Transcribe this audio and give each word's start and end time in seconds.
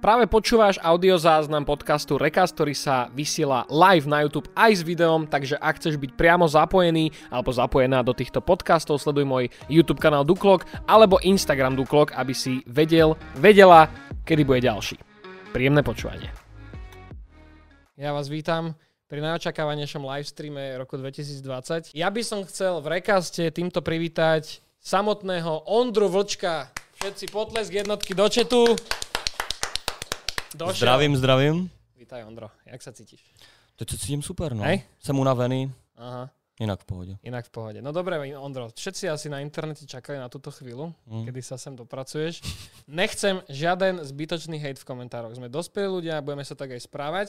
Práve 0.00 0.24
počúvaš 0.24 0.80
audiozáznam 0.80 1.68
podcastu 1.68 2.16
Recast, 2.16 2.56
ktorý 2.56 2.72
sa 2.72 3.12
vysiela 3.12 3.68
live 3.68 4.08
na 4.08 4.24
YouTube 4.24 4.48
aj 4.56 4.80
s 4.80 4.82
videom, 4.82 5.28
takže 5.28 5.60
ak 5.60 5.76
chceš 5.76 6.00
byť 6.00 6.16
priamo 6.16 6.48
zapojený 6.48 7.12
alebo 7.28 7.52
zapojená 7.52 8.00
do 8.00 8.16
týchto 8.16 8.40
podcastov, 8.40 8.96
sleduj 8.96 9.28
môj 9.28 9.52
YouTube 9.68 10.00
kanál 10.00 10.24
Duklok 10.24 10.64
alebo 10.88 11.20
Instagram 11.20 11.76
Duklok, 11.76 12.16
aby 12.16 12.32
si 12.32 12.64
vedel, 12.64 13.12
vedela, 13.36 13.92
kedy 14.24 14.40
bude 14.40 14.64
ďalší. 14.64 14.96
Príjemné 15.52 15.84
počúvanie. 15.84 16.32
Ja 18.00 18.16
vás 18.16 18.32
vítam 18.32 18.80
pri 19.04 19.20
najočakávanejšom 19.20 20.00
livestreame 20.00 20.80
roku 20.80 20.96
2020. 20.96 21.92
Ja 21.92 22.08
by 22.08 22.22
som 22.24 22.40
chcel 22.48 22.80
v 22.80 22.88
Recaste 22.88 23.52
týmto 23.52 23.84
privítať 23.84 24.64
samotného 24.80 25.68
Ondru 25.68 26.08
Vlčka. 26.08 26.72
Všetci 27.04 27.28
potlesk 27.28 27.84
jednotky 27.84 28.16
do 28.16 28.24
četu. 28.32 28.64
Došel. 30.54 30.74
Zdravím, 30.74 31.16
zdravím. 31.16 31.70
Vítaj 31.96 32.24
Ondro, 32.24 32.50
jak 32.66 32.82
sa 32.82 32.90
cítiš? 32.92 33.22
Teď 33.76 33.90
se 33.90 33.98
cítím 33.98 34.22
super, 34.22 34.54
no. 34.54 34.62
Hej? 34.64 34.82
Jsem 35.00 35.18
unavený, 35.18 35.72
Aha, 35.96 36.30
jinak 36.60 36.80
v 36.80 36.84
pohodě. 36.84 37.14
inak 37.22 37.44
v 37.46 37.50
pohode. 37.50 37.82
No 37.82 37.92
dobre, 37.92 38.18
Ondro, 38.36 38.68
všetci 38.74 39.08
asi 39.10 39.28
na 39.28 39.40
internete 39.40 39.86
čakali 39.86 40.18
na 40.18 40.28
túto 40.28 40.50
chvíľu, 40.50 40.90
Mm. 41.06 41.24
kedy 41.30 41.40
sa 41.42 41.54
sem 41.58 41.76
dopracuješ. 41.76 42.42
Nechcem 42.88 43.42
žiaden 43.48 44.02
zbytočný 44.04 44.58
hejt 44.58 44.78
v 44.82 44.84
komentároch. 44.84 45.34
Sme 45.38 45.46
dospelí 45.48 45.86
ľudia 45.86 46.18
a 46.18 46.24
budeme 46.24 46.42
sa 46.44 46.58
tak 46.58 46.74
aj 46.74 46.80
správať. 46.82 47.28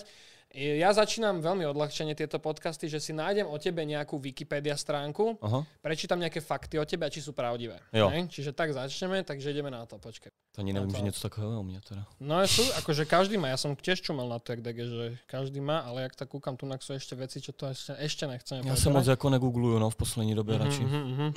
Ja 0.51 0.91
začínam 0.91 1.39
veľmi 1.39 1.63
odľahčene 1.63 2.11
tieto 2.11 2.35
podcasty, 2.35 2.91
že 2.91 2.99
si 2.99 3.15
nájdem 3.15 3.47
o 3.47 3.55
tebe 3.55 3.87
nejakú 3.87 4.19
Wikipedia 4.19 4.75
stránku, 4.75 5.39
Aha, 5.39 5.63
prečítam 5.79 6.19
nejaké 6.19 6.43
fakty 6.43 6.75
o 6.75 6.83
tebe 6.83 7.07
a 7.07 7.09
či 7.09 7.23
sú 7.23 7.31
pravdivé. 7.31 7.79
Jo. 7.95 8.11
Hej? 8.11 8.27
Čiže 8.27 8.51
tak 8.51 8.75
začneme, 8.75 9.23
takže 9.23 9.47
ideme 9.55 9.71
na 9.71 9.87
to, 9.87 9.95
počkej. 9.95 10.27
to 10.51 10.59
ani 10.59 10.73
nevím, 10.73 10.91
to- 10.91 10.97
že 10.97 11.03
něco 11.03 11.21
takového 11.21 11.59
u 11.59 11.63
mě 11.63 11.79
teda. 11.81 12.03
No 12.19 12.43
sú, 12.47 12.67
akože 12.83 13.05
každý 13.07 13.37
má, 13.39 13.47
ja 13.47 13.57
som 13.57 13.71
tiež 13.75 14.03
čumel 14.03 14.27
na 14.27 14.39
to, 14.43 14.51
jak 14.51 14.61
dege, 14.61 14.83
že 14.83 15.17
každý 15.27 15.63
má, 15.63 15.79
ale 15.87 16.01
jak 16.01 16.15
tak 16.19 16.27
kúkam, 16.27 16.57
tu 16.59 16.67
sú 16.67 16.91
ešte 16.99 17.15
veci, 17.15 17.39
čo 17.39 17.55
to 17.55 17.71
ešte, 17.71 17.95
ešte 17.95 18.27
nechceme 18.27 18.67
Já 18.67 18.75
se 18.75 18.89
moc 18.89 19.07
jako 19.07 19.29
negoogluju, 19.29 19.79
no, 19.79 19.89
v 19.89 19.95
poslední 19.95 20.35
době 20.35 20.55
Mhm, 20.59 20.63
radši. 20.67 20.81
mhm, 20.83 20.99
mhm. 21.11 21.33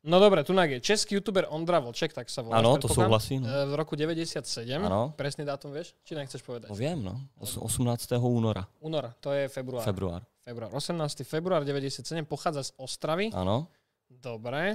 No 0.00 0.16
dobre, 0.16 0.40
tu 0.48 0.56
je 0.56 0.80
český 0.80 1.20
youtuber 1.20 1.44
Ondra 1.52 1.76
Vlček, 1.76 2.16
tak 2.16 2.32
sa 2.32 2.40
volá. 2.40 2.56
Ano, 2.64 2.80
to 2.80 2.88
souhlasí, 2.88 3.36
no. 3.36 3.44
V 3.44 3.76
roku 3.76 3.92
97. 4.00 4.40
Ano. 4.80 5.12
Presný 5.12 5.44
dátum 5.44 5.76
vieš? 5.76 5.92
Či 6.08 6.16
nechceš 6.16 6.40
povedať? 6.40 6.72
To 6.72 6.76
vím, 6.76 7.04
no. 7.04 7.20
Os- 7.36 7.60
18. 7.60 8.16
února, 8.16 8.64
Únor, 8.80 9.12
to 9.20 9.36
je 9.36 9.44
február. 9.52 9.84
február. 9.84 10.24
február. 10.40 10.72
18. 10.72 11.20
február 11.28 11.68
97, 11.68 12.24
pochádza 12.24 12.64
z 12.64 12.70
Ostravy. 12.80 13.28
Ano, 13.36 13.68
Dobre. 14.10 14.74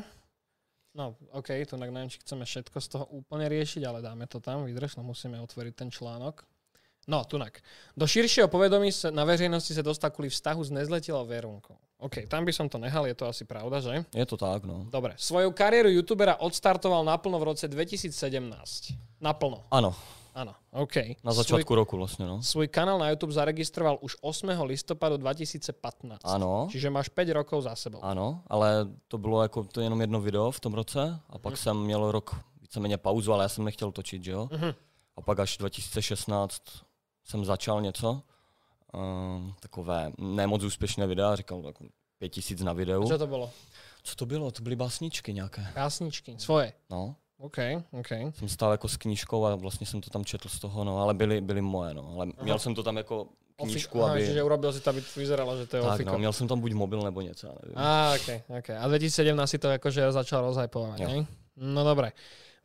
No, 0.96 1.18
OK, 1.36 1.52
tu 1.68 1.76
neviem, 1.76 2.08
či 2.08 2.24
chceme 2.24 2.48
všetko 2.48 2.78
z 2.80 2.88
toho 2.88 3.06
úplne 3.12 3.52
riešiť, 3.52 3.84
ale 3.84 4.00
dáme 4.00 4.32
to 4.32 4.40
tam, 4.40 4.64
vydrž, 4.64 4.96
no 4.96 5.04
musíme 5.04 5.36
otvoriť 5.44 5.74
ten 5.76 5.90
článok. 5.92 6.48
No, 7.06 7.22
tunak. 7.28 7.60
Do 7.94 8.08
širšieho 8.08 8.48
povedomí 8.48 8.90
sa 8.96 9.12
na 9.12 9.28
verejnosti 9.28 9.76
sa 9.76 9.84
dostal 9.84 10.10
kvôli 10.10 10.32
vztahu 10.32 10.62
s 10.64 10.72
nezletilou 10.72 11.28
Verunkou. 11.28 11.76
OK, 12.00 12.28
tam 12.28 12.46
by 12.46 12.52
som 12.54 12.68
to 12.70 12.78
nehal, 12.78 13.08
je 13.08 13.16
to 13.16 13.26
asi 13.28 13.46
pravda, 13.48 13.80
že? 13.80 14.04
je 14.14 14.26
to 14.26 14.38
tak, 14.38 14.64
no. 14.68 14.84
Dobre, 14.92 15.16
svoju 15.18 15.52
kariéru 15.52 15.90
youtubera 15.90 16.36
odstartoval 16.40 17.04
naplno 17.08 17.40
v 17.40 17.44
roce 17.44 17.68
2017. 17.68 18.94
Naplno, 19.22 19.64
Ano, 19.72 19.96
áno, 20.36 20.54
OK. 20.76 20.96
na 21.24 21.32
začátku 21.34 21.76
roku 21.76 21.98
vlastně, 21.98 22.26
no. 22.26 22.44
Svoj, 22.44 22.44
svoj 22.44 22.68
kanál 22.68 23.00
na 23.00 23.10
YouTube 23.10 23.34
zaregistroval 23.34 23.98
už 24.02 24.16
8. 24.22 24.50
listopadu 24.68 25.18
2015. 25.18 26.20
Ano, 26.24 26.68
Čiže 26.72 26.90
máš 26.90 27.10
5 27.10 27.30
rokov 27.34 27.64
za 27.64 27.76
sebou. 27.76 28.04
ano, 28.04 28.44
ale 28.48 28.88
to 29.08 29.18
bylo 29.18 29.42
jako 29.42 29.64
to 29.64 29.82
jenom 29.82 30.02
jedno 30.02 30.20
video 30.22 30.52
v 30.52 30.60
tom 30.60 30.74
roce 30.74 31.20
a 31.30 31.38
pak 31.40 31.58
jsem 31.58 31.78
měl 31.78 32.12
rok 32.12 32.36
víceméně 32.62 32.98
pauzu, 32.98 33.34
ale 33.34 33.44
já 33.44 33.50
jsem 33.50 33.64
nechtěl 33.66 33.92
točit, 33.92 34.24
že 34.24 34.32
jo. 34.32 34.50
Mhm. 34.52 34.74
A 35.18 35.22
pak 35.22 35.40
až 35.40 35.58
2016 35.58 36.62
jsem 37.26 37.46
začal 37.46 37.82
něco, 37.82 38.22
um, 38.96 39.54
takové 39.60 40.12
nemoc 40.18 40.64
úspěšné 40.64 41.08
videa, 41.08 41.36
říkal 41.36 41.64
jako 41.66 41.86
pět 42.18 42.30
tisíc 42.30 42.62
na 42.62 42.74
videu. 42.74 43.08
Čo 43.08 43.18
to 43.18 43.28
bolo? 43.28 43.52
Co 44.04 44.16
to 44.16 44.26
bylo? 44.26 44.52
To 44.52 44.62
byly 44.64 44.76
básničky 44.76 45.34
nějaké. 45.34 45.68
Básničky, 45.76 46.36
svoje. 46.38 46.74
No, 46.90 47.16
OK, 47.38 47.58
OK. 47.92 48.08
jsem 48.38 48.50
stál 48.50 48.72
jako 48.72 48.88
s 48.88 48.98
knížkou 48.98 49.46
a 49.46 49.56
vlastně 49.56 49.88
jsem 49.88 50.02
to 50.02 50.10
tam 50.10 50.26
četl 50.26 50.50
z 50.50 50.60
toho, 50.60 50.84
no, 50.84 50.98
ale 51.02 51.14
byly, 51.14 51.42
byly 51.42 51.62
moje, 51.62 51.94
no. 51.94 52.12
Ale 52.16 52.26
Aha. 52.38 52.44
měl 52.44 52.60
jsem 52.60 52.76
to 52.76 52.84
tam 52.84 52.98
jako 52.98 53.28
knížku, 53.56 54.04
Aha, 54.04 54.12
aby... 54.12 54.28
Čiže 54.28 54.44
urobil 54.44 54.74
si 54.74 54.80
to, 54.80 54.90
aby 54.90 55.04
vyzeralo, 55.16 55.58
že 55.58 55.68
to 55.68 55.78
je 55.78 55.84
tak, 55.84 55.94
ofiko. 55.94 56.12
no, 56.12 56.18
měl 56.18 56.34
jsem 56.34 56.48
tam 56.48 56.60
buď 56.60 56.74
mobil 56.74 57.02
nebo 57.02 57.22
něco, 57.22 57.48
já 57.48 57.54
nevím. 57.64 57.78
Á, 57.78 58.14
OK, 58.16 58.42
OK. 58.60 58.70
A 58.70 58.88
2017 58.88 59.50
si 59.50 59.58
to 59.58 59.70
akože 59.70 60.12
začal 60.12 60.42
rozhypovať, 60.42 61.00
Jo. 61.00 61.08
ne? 61.08 61.26
No 61.56 61.84
dobre. 61.84 62.12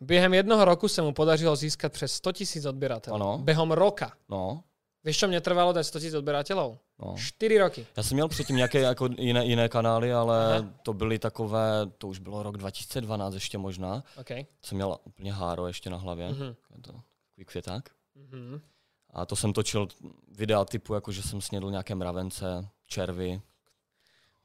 Během 0.01 0.35
jednoho 0.35 0.65
roku 0.65 0.89
se 0.89 1.03
mu 1.03 1.13
podařilo 1.13 1.57
získat 1.57 1.93
přes 1.93 2.13
100 2.13 2.33
tisíc 2.33 2.65
odběratelů. 2.65 3.15
Ano. 3.15 3.39
Během 3.39 3.71
roka. 3.73 4.13
No, 4.29 4.63
Víš, 5.05 5.19
čo 5.19 5.29
mě 5.29 5.41
trvalo 5.41 5.73
dať 5.73 5.87
100 5.87 5.99
tisíc 5.99 6.15
odběratelů? 6.15 6.79
no. 6.99 7.15
4 7.19 7.59
roky. 7.59 7.87
Já 7.97 8.03
jsem 8.03 8.15
měl 8.15 8.29
předtím 8.29 8.57
nějaké 8.57 8.81
jako 8.81 9.09
jiné, 9.19 9.47
jiné 9.47 9.69
kanály, 9.69 10.13
ale 10.13 10.55
Aha. 10.59 10.69
to 10.83 10.93
byly 10.93 11.19
takové, 11.19 11.87
to 11.99 12.09
už 12.09 12.19
bylo 12.19 12.43
rok 12.43 12.57
2012 12.57 13.35
ještě 13.35 13.59
možná. 13.59 14.05
OK. 14.17 14.31
Jsem 14.65 14.77
měl 14.77 14.97
úplně 15.05 15.33
háro 15.33 15.67
ještě 15.67 15.91
na 15.91 15.97
hlavě, 15.97 16.29
Mhm. 16.31 16.45
je 16.45 16.81
to 16.83 16.93
takový 16.93 17.45
květák. 17.45 17.91
Mhm. 18.15 18.61
A 19.11 19.27
to 19.27 19.37
jsem 19.37 19.53
točil 19.53 19.89
videa 20.29 20.65
typu, 20.65 20.95
jako 20.95 21.13
že 21.13 21.23
jsem 21.23 21.41
snědl 21.41 21.71
nějaké 21.71 21.95
mravence, 21.95 22.69
červy. 22.87 23.41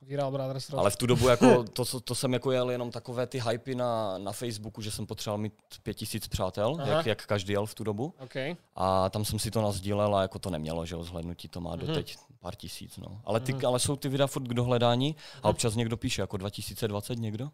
Viral 0.08 0.32
Brothers. 0.32 0.74
Ale 0.74 0.90
v 0.92 0.96
tu 0.96 1.06
dobu 1.06 1.28
jako, 1.30 1.64
to, 1.64 2.00
to, 2.00 2.16
jsem 2.16 2.34
jako 2.34 2.52
jel 2.52 2.72
jenom 2.72 2.92
takové 2.92 3.28
ty 3.28 3.42
hypy 3.50 3.76
na, 3.76 4.18
na 4.18 4.32
Facebooku, 4.32 4.82
že 4.82 4.92
jsem 4.92 5.06
potřeboval 5.06 5.38
mít 5.38 5.54
pět 5.84 5.94
tisíc 5.94 6.28
přátel, 6.28 6.78
Aha. 6.82 6.92
jak, 6.92 7.06
jak 7.06 7.26
každý 7.26 7.54
jel 7.54 7.66
v 7.66 7.74
tu 7.76 7.84
dobu. 7.84 8.14
OK. 8.20 8.36
A 8.76 9.10
tam 9.10 9.26
jsem 9.26 9.40
si 9.40 9.52
to 9.52 9.62
nazdílel 9.62 10.16
a 10.16 10.22
jako 10.22 10.40
to 10.40 10.50
nemělo, 10.50 10.86
že 10.86 10.96
zhlednutí 11.02 11.48
to 11.48 11.62
má 11.62 11.76
Mhm. 11.76 11.80
doteď 11.88 12.16
pár 12.40 12.56
tisíc, 12.56 12.98
no. 12.98 13.22
Ale, 13.26 13.40
ty, 13.40 13.54
Mhm. 13.54 13.66
ale 13.66 13.80
jsou 13.80 13.96
ty 13.96 14.10
videa 14.10 14.28
furt 14.28 14.44
k 14.48 14.54
dohledání 14.54 15.16
a 15.44 15.50
občas 15.50 15.76
někdo 15.76 15.98
píše, 15.98 16.22
jako 16.22 16.38
2020 16.38 17.16
někdo. 17.20 17.50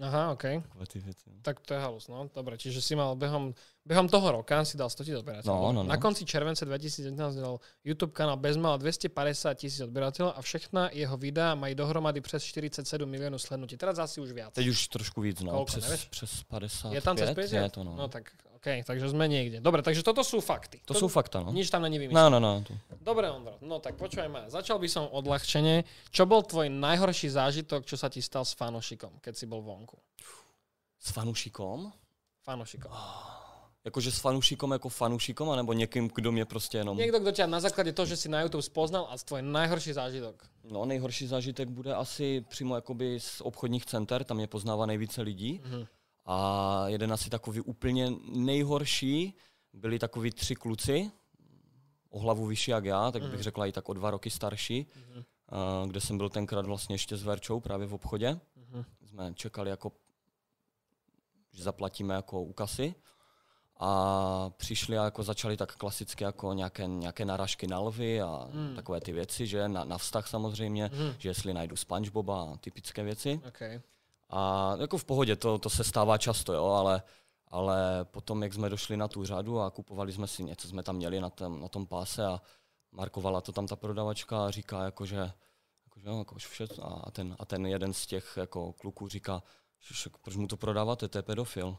Aha, 0.00 0.32
OK. 0.32 0.42
Takové 0.42 0.86
ty 0.86 0.98
věci. 1.00 1.30
no. 1.30 1.38
Tak 1.42 1.60
to 1.60 1.74
je 1.74 1.80
halus, 1.80 2.08
no. 2.08 2.26
Dobre, 2.34 2.58
čiže 2.58 2.82
si 2.82 2.98
mal 2.98 3.14
behom, 3.14 3.54
behom 3.86 4.10
toho 4.10 4.42
roka 4.42 4.64
si 4.66 4.74
dal 4.74 4.90
100 4.90 5.04
tisíc 5.06 5.18
odberateľov. 5.22 5.46
No, 5.46 5.70
no, 5.70 5.82
no. 5.82 5.88
Na 5.88 5.96
konci 6.02 6.26
července 6.26 6.64
2019 6.66 7.14
dal 7.38 7.62
YouTube 7.86 8.10
kanál 8.10 8.36
bezmála 8.36 8.76
250 8.82 9.54
tisíc 9.54 9.80
odberateľov 9.86 10.34
a 10.34 10.40
všechna 10.42 10.90
jeho 10.90 11.16
videa 11.16 11.54
mají 11.54 11.74
dohromady 11.74 12.20
přes 12.20 12.42
47 12.42 13.10
milionů 13.10 13.38
slednutí. 13.38 13.76
Teraz 13.76 13.98
asi 13.98 14.20
už 14.20 14.32
viac. 14.32 14.54
Teď 14.54 14.66
už 14.66 14.88
trošku 14.88 15.20
víc, 15.20 15.40
no, 15.40 15.52
Koľko, 15.52 15.64
přes, 15.64 16.06
přes 16.10 16.42
50. 16.42 16.92
Je 16.92 17.00
tam 17.00 17.16
cez 17.16 17.30
50? 17.30 17.56
Je 17.56 17.70
to, 17.70 17.84
no. 17.84 17.94
No 17.96 18.08
tak, 18.08 18.30
OK, 18.64 18.80
takže 18.88 19.12
sme 19.12 19.28
niekde. 19.28 19.60
Dobre, 19.60 19.84
takže 19.84 20.00
toto 20.00 20.24
sú 20.24 20.40
fakty. 20.40 20.80
to 20.88 20.96
jsou 20.96 21.08
fakta, 21.08 21.44
no. 21.44 21.52
Nič 21.52 21.68
tam 21.68 21.84
není 21.84 22.00
vymyslené. 22.00 22.16
No, 22.16 22.40
no, 22.40 22.40
no. 22.40 22.64
To. 22.64 22.72
Dobre, 23.04 23.28
Ondro, 23.28 23.60
no 23.60 23.76
tak 23.76 24.00
počúvaj 24.00 24.28
ma. 24.32 24.48
Začal 24.48 24.80
by 24.80 24.88
som 24.88 25.04
odľahčenie. 25.12 25.84
Čo 26.08 26.24
bol 26.24 26.40
tvoj 26.40 26.72
najhorší 26.72 27.28
zážitok, 27.28 27.84
čo 27.84 28.00
sa 28.00 28.08
ti 28.08 28.24
stal 28.24 28.48
s 28.48 28.56
fanošikom, 28.56 29.20
keď 29.20 29.36
si 29.36 29.44
bol 29.44 29.60
vonku? 29.60 30.00
S 30.96 31.12
fanušikom? 31.12 31.92
Fanošikom. 32.40 32.88
Jakože 33.84 34.16
s 34.16 34.18
fanušikom 34.24 34.70
jako 34.72 34.88
fanušikom, 34.88 35.50
anebo 35.50 35.72
někým, 35.72 36.08
kdo 36.14 36.32
mě 36.32 36.44
prostě 36.44 36.78
jenom... 36.78 36.96
Niekto, 36.96 37.20
kto 37.20 37.32
ťa 37.36 37.46
na 37.46 37.60
základe 37.60 37.92
toho, 37.92 38.08
že 38.08 38.16
si 38.16 38.32
na 38.32 38.40
YouTube 38.40 38.64
spoznal 38.64 39.12
a 39.12 39.20
tvoj 39.20 39.44
najhorší 39.44 39.92
zážitok. 39.92 40.40
No, 40.64 40.88
nejhorší 40.88 41.26
zážitek 41.28 41.68
bude 41.68 41.92
asi 41.94 42.40
přímo 42.48 42.74
jakoby 42.74 43.20
z 43.20 43.40
obchodních 43.44 43.84
center, 43.84 44.24
tam 44.24 44.36
mě 44.36 44.46
poznává 44.46 44.86
nejvíce 44.86 45.22
lidí. 45.22 45.60
Mhm. 45.64 45.86
A 46.26 46.84
jeden 46.88 47.12
asi 47.12 47.30
takový 47.30 47.60
úplně 47.60 48.10
nejhorší, 48.28 49.34
byli 49.72 49.98
takový 49.98 50.30
tři 50.30 50.54
kluci, 50.54 51.10
o 52.10 52.18
hlavu 52.18 52.46
vyšší 52.46 52.70
jak 52.70 52.84
já, 52.84 53.10
tak 53.10 53.22
bych 53.22 53.32
Mhm. 53.32 53.42
řekla 53.42 53.66
i 53.66 53.72
tak 53.72 53.88
o 53.88 53.92
dva 53.92 54.10
roky 54.10 54.30
starší, 54.30 54.86
Mhm. 54.96 55.24
a 55.48 55.86
kde 55.86 56.00
jsem 56.00 56.16
byl 56.18 56.28
tenkrát 56.30 56.66
vlastně 56.66 56.94
ještě 56.94 57.16
s 57.16 57.22
Verčou 57.22 57.60
právě 57.60 57.86
v 57.86 57.94
obchodě. 57.94 58.40
Mhm. 58.56 58.84
Jsme 59.06 59.34
čekali 59.34 59.70
jako, 59.70 59.92
že 61.52 61.62
zaplatíme 61.62 62.14
jako 62.14 62.42
u 62.42 62.52
kasy. 62.52 62.94
A 63.76 64.50
přišli 64.56 64.98
a 64.98 65.04
jako 65.04 65.22
začali 65.22 65.56
tak 65.56 65.76
klasicky 65.76 66.24
jako 66.24 66.52
nějaké, 66.52 66.86
nějaké 66.86 67.24
narážky 67.24 67.66
na 67.66 67.78
lvy 67.80 68.20
a 68.22 68.48
Mm. 68.52 68.74
takové 68.76 69.00
ty 69.00 69.12
věci, 69.12 69.46
že 69.46 69.68
na, 69.68 69.84
na 69.84 69.98
vztah 69.98 70.28
samozřejmě, 70.28 70.90
Mhm. 70.94 71.14
že 71.18 71.28
jestli 71.28 71.54
najdu 71.54 71.76
Spongeboba 71.76 72.42
a 72.42 72.56
typické 72.56 73.02
věci. 73.02 73.40
OK. 73.48 73.60
A 74.30 74.72
jako 74.80 74.98
v 74.98 75.04
pohodě, 75.04 75.36
to, 75.36 75.58
to 75.58 75.70
se 75.70 75.84
stává 75.84 76.18
často, 76.18 76.52
jo, 76.52 76.64
ale, 76.66 77.02
ale 77.48 78.04
potom, 78.04 78.42
jak 78.42 78.54
jsme 78.54 78.68
došli 78.68 78.96
na 78.96 79.08
tu 79.08 79.24
řadu 79.24 79.60
a 79.60 79.70
kupovali 79.70 80.12
jsme 80.12 80.26
si 80.26 80.44
něco, 80.44 80.68
jsme 80.68 80.82
tam 80.82 80.96
měli 80.96 81.20
na 81.20 81.30
tom, 81.30 81.60
na 81.60 81.68
tom 81.68 81.86
páse 81.86 82.26
a 82.26 82.40
markovala 82.92 83.40
to 83.40 83.52
tam 83.52 83.66
ta 83.66 83.76
prodavačka 83.76 84.46
a 84.46 84.50
říká, 84.50 84.84
jakože, 84.84 85.32
jakože 85.86 86.08
jo, 86.08 86.18
jako 86.18 86.34
vše, 86.34 86.66
a, 86.82 87.10
ten, 87.10 87.36
a 87.38 87.44
ten 87.44 87.66
jeden 87.66 87.92
z 87.92 88.06
těch 88.06 88.32
jako 88.36 88.72
kluků 88.72 89.08
říká, 89.08 89.42
že, 89.80 90.10
proč 90.22 90.36
mu 90.36 90.46
to 90.46 90.56
prodáváte, 90.56 91.08
to 91.08 91.18
je 91.18 91.22
pedofil. 91.22 91.76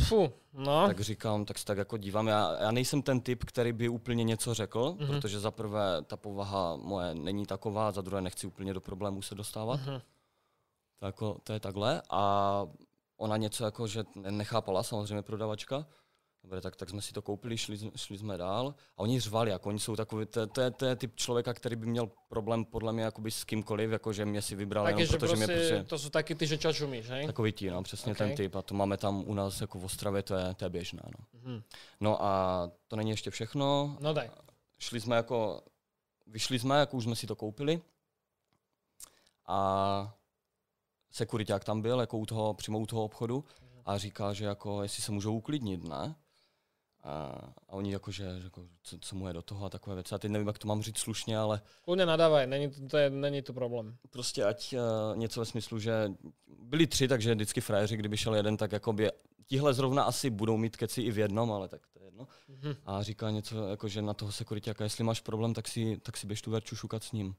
Fu, 0.00 0.32
no. 0.52 0.86
Tak 0.86 1.00
říkám, 1.00 1.44
tak 1.44 1.58
se 1.58 1.64
tak 1.64 1.78
jako 1.78 1.96
dívám. 1.96 2.26
Já, 2.26 2.56
já 2.60 2.70
nejsem 2.70 3.02
ten 3.02 3.20
typ, 3.20 3.44
který 3.44 3.72
by 3.72 3.88
úplně 3.88 4.24
něco 4.24 4.54
řekl, 4.54 4.96
Mhm. 4.98 5.08
protože 5.08 5.40
za 5.40 5.50
prvé 5.50 6.02
ta 6.02 6.16
povaha 6.16 6.76
moje 6.76 7.14
není 7.14 7.46
taková, 7.46 7.92
za 7.92 8.00
druhé 8.00 8.22
nechci 8.22 8.46
úplně 8.46 8.74
do 8.74 8.80
problémů 8.80 9.22
se 9.22 9.34
dostávat. 9.34 9.80
Mhm. 9.80 10.00
To, 11.02 11.06
jako, 11.06 11.38
to 11.44 11.52
je 11.52 11.60
takhle. 11.60 12.02
A 12.10 12.66
ona 13.16 13.36
něco 13.36 13.64
jako, 13.64 13.86
že 13.86 14.04
ne- 14.14 14.30
nechápala 14.30 14.82
samozřejmě 14.82 15.22
prodavačka, 15.22 15.86
Dobře, 16.44 16.60
tak, 16.60 16.76
tak 16.76 16.90
jsme 16.90 17.02
si 17.02 17.12
to 17.12 17.22
koupili, 17.22 17.58
šli, 17.58 17.90
šli 17.96 18.18
jsme 18.18 18.36
dál 18.38 18.74
a 18.96 18.98
oni 18.98 19.20
řvali, 19.20 19.50
jako 19.50 19.68
oni 19.68 19.78
jsou 19.78 19.96
takový, 19.96 20.26
to, 20.26 20.46
to, 20.46 20.60
je, 20.60 20.70
to 20.70 20.86
je 20.86 20.96
typ 20.96 21.16
člověka, 21.16 21.54
který 21.54 21.76
by 21.76 21.86
měl 21.86 22.10
problém 22.28 22.64
podle 22.64 22.92
mě 22.92 23.02
jakoby 23.02 23.30
s 23.30 23.44
kýmkoliv, 23.44 23.90
jako 23.90 24.12
že 24.12 24.24
mě 24.24 24.42
si 24.42 24.54
vybral 24.56 24.86
jenom 24.86 25.04
že 25.04 25.18
protože 25.18 25.36
mě 25.36 25.46
prostě, 25.46 25.68
prostě 25.68 25.84
to 25.84 25.98
jsou 25.98 26.08
taky 26.10 26.34
ty, 26.34 26.46
že 26.46 26.58
čas 26.58 26.80
umíš, 26.80 27.08
hej? 27.08 27.26
takový 27.26 27.52
tí, 27.52 27.70
no, 27.70 27.82
přesně 27.82 28.12
Okay. 28.12 28.28
ten 28.28 28.36
typ 28.36 28.54
a 28.56 28.62
to 28.62 28.74
máme 28.74 28.96
tam 28.96 29.24
u 29.26 29.34
nás 29.34 29.60
jako 29.60 29.78
v 29.78 29.84
Ostravě, 29.84 30.22
to 30.22 30.34
je, 30.34 30.54
to 30.54 30.64
je 30.64 30.70
běžné, 30.70 31.02
no. 31.18 31.40
Mhm. 31.40 31.62
No 32.00 32.22
a 32.24 32.70
to 32.88 32.96
není 32.96 33.10
ještě 33.10 33.30
všechno, 33.30 33.96
No 34.00 34.12
daj. 34.12 34.30
šli 34.78 35.00
jsme 35.00 35.16
jako, 35.16 35.62
vyšli 36.26 36.58
jsme, 36.58 36.78
jako 36.78 36.96
už 36.96 37.04
jsme 37.04 37.16
si 37.16 37.26
to 37.26 37.36
koupili 37.36 37.82
a 39.46 40.14
sekuriták 41.12 41.64
tam 41.64 41.82
byl, 41.82 42.00
jako 42.00 42.18
u 42.18 42.26
toho, 42.26 42.54
přímo 42.54 42.78
u 42.78 42.86
toho 42.86 43.04
obchodu 43.04 43.44
a 43.84 43.98
říká, 43.98 44.32
že 44.32 44.44
jako, 44.44 44.82
jestli 44.82 45.02
se 45.02 45.12
můžou 45.12 45.36
uklidnit, 45.36 45.88
ne? 45.88 46.14
A, 47.04 47.12
a 47.68 47.72
oni 47.72 47.92
jako, 47.92 48.10
že, 48.10 48.24
jako, 48.44 48.66
co, 48.82 48.98
co 49.00 49.16
mu 49.16 49.26
je 49.26 49.32
do 49.32 49.42
toho 49.42 49.66
a 49.66 49.70
takové 49.70 49.96
věci. 49.96 50.14
A 50.14 50.18
teď 50.18 50.30
nevím, 50.30 50.46
jak 50.46 50.58
to 50.58 50.68
mám 50.68 50.82
říct 50.82 50.98
slušně, 50.98 51.38
ale 51.38 51.60
Kľudne 51.84 52.06
nadávaj, 52.06 52.46
není 52.46 52.70
to, 52.70 52.86
to 52.86 52.96
je, 52.96 53.10
není 53.10 53.42
to 53.42 53.52
problém. 53.52 53.96
prostě 54.10 54.44
ať 54.44 54.74
uh, 54.74 55.16
něco 55.18 55.40
ve 55.40 55.46
smyslu, 55.46 55.78
že 55.78 56.12
byli 56.62 56.86
tři, 56.86 57.08
takže 57.08 57.34
vždycky 57.34 57.60
frajeři, 57.60 57.96
kdyby 57.96 58.16
šel 58.16 58.34
jeden, 58.34 58.56
tak 58.56 58.72
jakoby, 58.72 59.10
tihle 59.46 59.74
zrovna 59.74 60.02
asi 60.02 60.30
budou 60.30 60.56
mít 60.56 60.76
keci 60.76 61.02
i 61.02 61.10
v 61.10 61.18
jednom, 61.18 61.52
ale 61.52 61.68
tak 61.68 61.80
to 61.92 61.98
je 61.98 62.04
jedno. 62.04 62.28
Mhm. 62.48 62.76
A 62.86 63.02
říká 63.02 63.30
něco, 63.30 63.66
jako, 63.68 63.88
že 63.88 64.02
na 64.02 64.14
toho 64.14 64.32
sekuritáka, 64.32 64.84
jestli 64.84 65.04
máš 65.04 65.20
problém, 65.20 65.54
tak 65.54 65.68
si, 65.68 65.98
tak 66.02 66.16
si 66.16 66.26
běž 66.26 66.42
tu 66.42 66.50
verču 66.50 66.76
šukat 66.76 67.04
s 67.04 67.12
ním. 67.12 67.34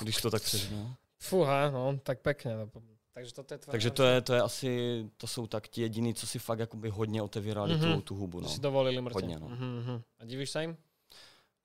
Když 0.00 0.16
to 0.20 0.30
tak 0.30 0.42
přežnu. 0.42 0.94
Fúha, 1.18 1.70
no, 1.70 1.98
tak 2.02 2.20
pekne. 2.20 2.56
No. 2.56 2.70
Takže 3.12 3.34
toto 3.34 3.54
je 3.54 3.58
Takže 3.58 3.90
to 3.90 4.02
je, 4.04 4.20
to 4.20 4.34
je 4.34 4.40
asi, 4.42 4.70
to 5.16 5.26
jsou 5.26 5.46
tak 5.46 5.68
ti 5.68 5.80
jediní, 5.80 6.14
co 6.14 6.26
si 6.26 6.38
fakt 6.38 6.58
jakoby 6.58 6.88
hodně 6.88 7.22
otevírali 7.22 7.74
Mhm. 7.74 7.94
tu, 7.94 8.00
tu 8.00 8.14
hubu. 8.14 8.40
No. 8.40 8.48
si 8.48 8.60
dovolili 8.60 9.00
mrte. 9.00 9.14
Hodně, 9.14 9.38
no. 9.40 9.48
Mhm, 9.48 9.78
mhm. 9.86 10.02
A 10.18 10.24
divíš 10.24 10.50
sa 10.50 10.62
im? 10.62 10.76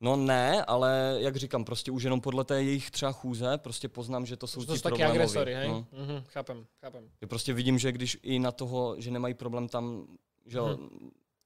no 0.01 0.15
ne, 0.15 0.65
ale 0.65 1.17
jak 1.19 1.35
říkám, 1.35 1.63
prostě 1.65 1.91
už 1.91 2.03
jenom 2.03 2.21
podle 2.21 2.43
té 2.43 2.63
jejich 2.63 2.91
třeba 2.91 3.11
chůze, 3.11 3.57
prostě 3.57 3.87
poznám, 3.89 4.25
že 4.25 4.37
to 4.37 4.47
jsou 4.47 4.65
to 4.65 4.75
ti 4.75 4.81
problémoví. 4.81 5.11
agresory, 5.19 5.53
hej? 5.53 5.67
No. 5.67 5.85
Mhm, 5.91 6.23
chápem, 6.27 6.65
chápem. 6.81 7.09
Že 7.21 7.27
prostě 7.27 7.53
vidím, 7.53 7.79
že 7.79 7.91
když 7.91 8.17
i 8.23 8.39
na 8.39 8.51
toho, 8.51 8.95
že 8.97 9.11
nemají 9.11 9.33
problém 9.33 9.67
tam, 9.69 10.07
že 10.45 10.57
jo, 10.57 10.77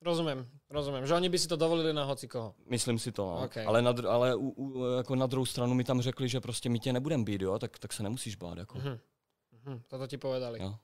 Rozumiem, 0.06 0.46
rozumiem. 0.70 1.02
Že 1.10 1.18
oni 1.18 1.30
by 1.34 1.38
si 1.42 1.48
to 1.50 1.58
dovolili 1.58 1.90
na 1.90 2.06
hoci 2.06 2.30
koho. 2.30 2.54
myslím 2.70 3.00
si 3.02 3.10
to, 3.12 3.26
no. 3.26 3.50
Ok. 3.50 3.58
ale, 3.66 3.82
na, 3.82 3.90
dru- 3.94 4.10
ale 4.10 4.36
u, 4.38 4.50
u, 4.54 4.66
jako 5.02 5.16
na 5.16 5.26
druhou 5.26 5.46
stranu 5.46 5.74
mi 5.74 5.84
tam 5.84 6.02
řekli, 6.02 6.30
že 6.30 6.38
prostě 6.40 6.70
my 6.70 6.80
tě 6.80 6.94
nebudem 6.94 7.24
být, 7.26 7.42
jo, 7.42 7.60
tak, 7.60 7.80
tak 7.80 7.94
se 7.94 8.04
nemusíš 8.04 8.36
bát, 8.36 8.58
jako. 8.58 8.78
Mhm. 8.78 9.00
Mhm. 9.66 9.82
Toto 9.88 10.08
ti 10.08 10.18
povedali. 10.18 10.62
Jo. 10.62 10.76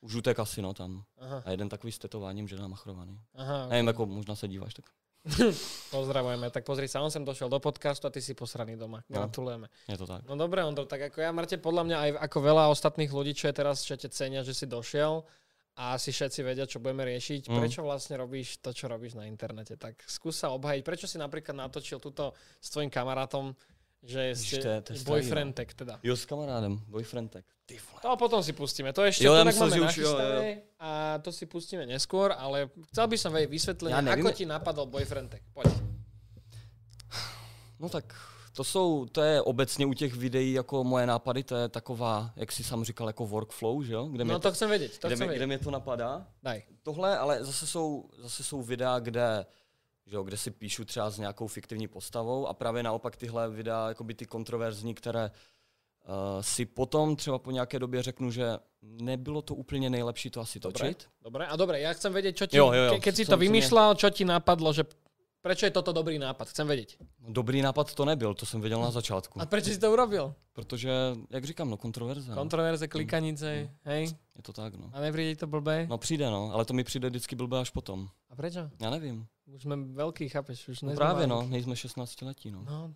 U 0.00 0.08
žluté 0.08 0.34
kasino 0.34 0.74
tam. 0.76 1.04
Aha, 1.18 1.42
A 1.44 1.50
jeden 1.50 1.68
takový 1.68 1.92
s 1.92 1.98
tetováním, 1.98 2.48
že 2.48 2.56
namachrovaný. 2.60 3.16
aha. 3.34 3.66
Nevím, 3.72 3.86
jako 3.86 4.06
možná 4.06 4.34
se 4.36 4.48
díváš, 4.48 4.74
tak 4.74 4.84
Pozdravujeme. 5.90 6.50
Tak 6.50 6.62
pozri 6.62 6.86
sa, 6.86 7.02
on 7.02 7.10
sem 7.10 7.24
došiel 7.24 7.48
do 7.50 7.58
podcastu 7.58 8.06
a 8.06 8.10
ty 8.14 8.22
si 8.22 8.34
posraný 8.34 8.76
doma. 8.78 9.02
No. 9.10 9.26
Gratulujeme. 9.26 9.66
je 9.88 9.96
to 9.98 10.06
tak. 10.06 10.22
No 10.28 10.36
dobre, 10.36 10.62
Ondro, 10.64 10.86
tak 10.86 11.02
ako 11.10 11.18
ja, 11.20 11.32
Marte, 11.32 11.56
podľa 11.58 11.82
mňa 11.82 11.96
aj 11.98 12.10
ako 12.30 12.38
veľa 12.46 12.64
ostatných 12.70 13.10
ľudí, 13.10 13.32
čo 13.34 13.48
je 13.50 13.54
teraz 13.56 13.82
v 13.82 13.96
čate 13.96 14.06
cenia, 14.12 14.46
že 14.46 14.54
si 14.54 14.66
došiel 14.70 15.24
a 15.76 15.92
asi 15.92 16.08
všetci 16.08 16.40
vedia, 16.40 16.64
čo 16.64 16.80
budeme 16.80 17.04
riešiť. 17.04 17.46
Mm. 17.46 17.54
Prečo 17.54 17.84
vlastne 17.84 18.16
robíš 18.16 18.56
to, 18.58 18.72
čo 18.72 18.88
robíš 18.88 19.12
na 19.12 19.28
internete? 19.28 19.76
Tak 19.76 20.00
skús 20.08 20.40
sa 20.40 20.48
obhajiť. 20.56 20.80
Prečo 20.80 21.04
si 21.04 21.20
napríklad 21.20 21.52
natočil 21.52 22.00
túto 22.00 22.32
s 22.58 22.72
tvojim 22.72 22.88
kamarátom, 22.88 23.52
že 24.00 24.32
Ježiš, 24.32 24.48
ste 24.48 24.58
to 24.64 24.68
je- 24.68 24.82
to 24.82 24.90
je 24.92 24.98
starý, 24.98 25.10
boyfriend 25.12 25.52
tag 25.52 25.68
teda. 25.76 25.94
Jo, 26.00 26.16
s 26.16 26.24
kamarádem, 26.24 26.80
boyfriend 26.88 27.28
tak. 27.28 27.44
Ty 27.66 27.76
vole. 27.82 28.00
To 28.00 28.08
potom 28.16 28.40
si 28.40 28.54
pustíme. 28.54 28.94
To 28.94 29.02
ešte 29.02 29.26
Jo, 29.26 29.34
to 29.36 29.42
tak 29.42 29.56
máme 29.58 29.76
už- 29.84 29.98
jo, 29.98 30.12
jo, 30.14 30.40
a 30.78 31.18
to 31.18 31.28
si 31.34 31.44
pustíme 31.44 31.82
neskôr, 31.84 32.30
ale 32.32 32.70
chcel 32.94 33.06
by 33.10 33.16
som 33.18 33.34
vedieť 33.34 33.50
vysvetlenie, 33.50 34.06
ako 34.16 34.28
ti 34.32 34.46
napadol 34.46 34.86
boyfriend 34.86 35.34
tag. 35.34 35.42
Poď. 35.52 35.68
No 37.76 37.92
tak 37.92 38.08
to 38.56 38.64
jsou, 38.64 39.06
to 39.12 39.22
je 39.22 39.42
obecně 39.42 39.86
u 39.86 39.94
těch 39.94 40.14
videí 40.14 40.52
jako 40.52 40.84
moje 40.84 41.06
nápady, 41.06 41.42
to 41.42 41.56
je 41.56 41.68
taková, 41.68 42.32
jak 42.36 42.52
si 42.52 42.64
sám 42.64 42.84
říkal, 42.84 43.06
jako 43.06 43.26
workflow, 43.26 43.82
že 43.84 43.92
jo? 43.92 44.04
Kde, 44.04 44.24
No 44.24 44.24
mě 44.24 44.34
to 44.34 44.48
to, 44.48 44.52
chcem 44.52 44.70
vedieť, 44.70 44.98
to 44.98 45.08
kde, 45.08 45.16
chcem 45.16 45.28
mě, 45.28 45.36
kde 45.36 45.46
mě 45.46 45.58
to 45.58 45.70
napadá. 45.70 46.26
Daj. 46.42 46.62
Tohle, 46.82 47.18
ale 47.18 47.44
zase 47.44 47.66
jsou, 47.66 48.08
zase 48.18 48.44
jsou 48.44 48.62
videa, 48.62 48.98
kde 48.98 49.46
že 50.06 50.16
jo, 50.16 50.22
kde 50.22 50.36
si 50.36 50.50
píšu 50.50 50.84
třeba 50.84 51.10
s 51.10 51.18
nějakou 51.18 51.46
fiktivní 51.46 51.88
postavou 51.88 52.46
a 52.46 52.54
právě 52.54 52.82
naopak 52.82 53.16
tyhle 53.16 53.50
videa, 53.50 53.88
jakoby 53.88 54.14
ty 54.14 54.26
kontroverzní, 54.26 54.94
které 54.94 55.30
uh, 55.30 56.40
si 56.40 56.64
potom 56.66 57.16
třeba 57.16 57.38
po 57.38 57.50
nějaké 57.50 57.78
době 57.78 58.02
řeknu, 58.02 58.30
že 58.30 58.58
nebylo 58.82 59.42
to 59.42 59.54
úplně 59.54 59.90
nejlepší 59.90 60.30
to 60.30 60.40
asi 60.40 60.60
točit. 60.60 61.08
dobre. 61.22 61.46
A 61.46 61.56
dobre, 61.56 61.82
ja 61.82 61.90
chcem 61.90 62.12
vedieť, 62.14 62.34
čo 62.38 62.44
ti, 62.46 62.56
Jo, 62.56 62.70
jo, 62.70 62.82
jo. 62.82 62.92
Ke, 62.94 63.10
keď 63.10 63.14
si 63.18 63.24
to 63.26 63.36
vymýšľal, 63.36 63.98
čo 63.98 64.14
ti 64.14 64.22
napadlo, 64.22 64.70
že 64.70 64.86
prečo 65.46 65.62
je 65.66 65.70
toto 65.70 65.94
dobrý 65.94 66.18
nápad? 66.18 66.50
Chcem 66.50 66.66
vedieť. 66.66 66.98
No, 67.22 67.30
dobrý 67.30 67.62
nápad 67.62 67.94
to 67.94 68.02
nebyl, 68.04 68.34
to 68.34 68.42
jsem 68.46 68.58
věděl 68.60 68.82
na 68.82 68.90
začátku. 68.90 69.38
A 69.38 69.46
prečo 69.46 69.70
si 69.70 69.78
to 69.78 69.86
urobil? 69.94 70.34
Protože, 70.52 70.90
jak 71.30 71.44
říkám, 71.44 71.70
no 71.70 71.76
kontroverze. 71.78 72.30
No. 72.30 72.36
Kontroverze, 72.36 72.88
klikanice, 72.90 73.70
hej? 73.86 74.10
Je 74.36 74.42
to 74.42 74.52
tak, 74.52 74.74
no. 74.74 74.90
A 74.90 74.98
ti 75.14 75.36
to 75.36 75.46
blbé? 75.46 75.86
No 75.86 75.98
přijde, 75.98 76.26
no, 76.30 76.50
ale 76.52 76.64
to 76.64 76.74
mi 76.74 76.84
přijde 76.84 77.08
vždycky 77.08 77.36
blbé 77.36 77.60
až 77.60 77.70
potom. 77.70 78.08
A 78.30 78.34
prečo? 78.36 78.66
Já 78.80 78.90
nevím. 78.90 79.26
Už 79.46 79.62
sme 79.62 79.78
veľký, 79.78 80.26
chápeš? 80.28 80.68
Už 80.68 80.82
No 80.82 80.86
nejsme 80.90 80.98
právě, 80.98 81.26
no, 81.26 81.46
nejsme 81.46 81.76
16 81.76 82.22
letí, 82.22 82.50
no. 82.50 82.66
no. 82.66 82.90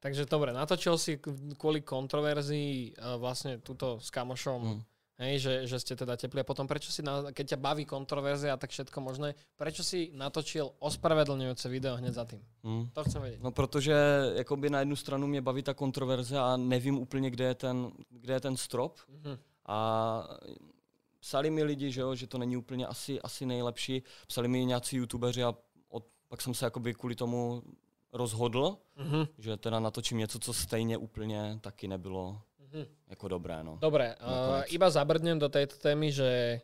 Takže 0.00 0.24
dobre, 0.24 0.52
natočil 0.52 0.96
si 1.00 1.16
k- 1.16 1.32
kvôli 1.60 1.80
kontroverzii 1.80 2.92
uh, 2.96 3.16
vlastne 3.20 3.56
túto 3.60 4.00
s 4.00 4.08
kamošom, 4.12 4.60
Mm. 4.64 4.80
Hej, 5.18 5.38
že, 5.38 5.52
že 5.66 5.76
ste 5.80 5.94
teda 5.96 6.16
tepli. 6.16 6.40
A 6.40 6.44
potom 6.44 6.66
prečo 6.66 6.92
si, 6.92 7.02
na, 7.02 7.30
keď 7.32 7.54
ťa 7.54 7.58
baví 7.62 7.84
kontroverzia 7.84 8.54
a 8.54 8.60
tak 8.60 8.70
všetko 8.70 8.98
možné, 9.00 9.34
prečo 9.56 9.84
si 9.84 10.10
natočil 10.14 10.70
ospravedlňujúce 10.78 11.68
video 11.68 11.96
hneď 11.96 12.12
za 12.14 12.24
tým? 12.24 12.42
Mm. 12.62 12.90
To 12.92 13.04
chcem 13.04 13.22
vedieť. 13.22 13.40
No 13.42 13.50
protože 13.50 13.94
jakoby 14.36 14.70
na 14.70 14.78
jednu 14.78 14.96
stranu 14.96 15.26
mě 15.26 15.42
baví 15.42 15.62
ta 15.62 15.74
kontroverze 15.74 16.38
a 16.38 16.56
nevím 16.56 16.98
úplně, 16.98 17.30
kde 17.30 17.44
je 17.44 17.54
ten, 17.54 17.92
kde 18.10 18.32
je 18.34 18.40
ten 18.40 18.56
strop. 18.56 18.98
Mhm. 19.08 19.38
A 19.66 19.78
psali 21.20 21.50
mi 21.50 21.62
lidi, 21.64 21.92
že, 21.92 22.00
jo, 22.00 22.14
že 22.14 22.26
to 22.26 22.38
není 22.38 22.56
úplně 22.56 22.86
asi, 22.86 23.20
asi 23.20 23.46
nejlepší. 23.46 24.02
Psali 24.26 24.48
mi 24.48 24.64
nějací 24.64 24.96
youtubeři 24.96 25.44
a 25.44 25.54
od, 25.88 26.04
pak 26.28 26.42
jsem 26.42 26.54
se 26.54 26.64
jakoby 26.66 26.94
kvůli 26.94 27.14
tomu 27.14 27.62
rozhodl, 28.12 28.76
Mhm. 28.96 29.26
že 29.38 29.56
teda 29.56 29.80
natočím 29.80 30.18
něco, 30.18 30.38
co 30.38 30.52
stejně 30.52 30.96
úplně 30.98 31.58
taky 31.60 31.88
nebylo 31.88 32.40
Mhm. 32.74 32.86
jako 33.08 33.28
dobré. 33.28 33.62
No. 33.64 33.78
Dobre, 33.80 34.16
uh, 34.18 34.66
iba 34.68 34.90
zabrdnem 34.90 35.38
do 35.38 35.48
tejto 35.48 35.78
témy, 35.78 36.10
že 36.12 36.60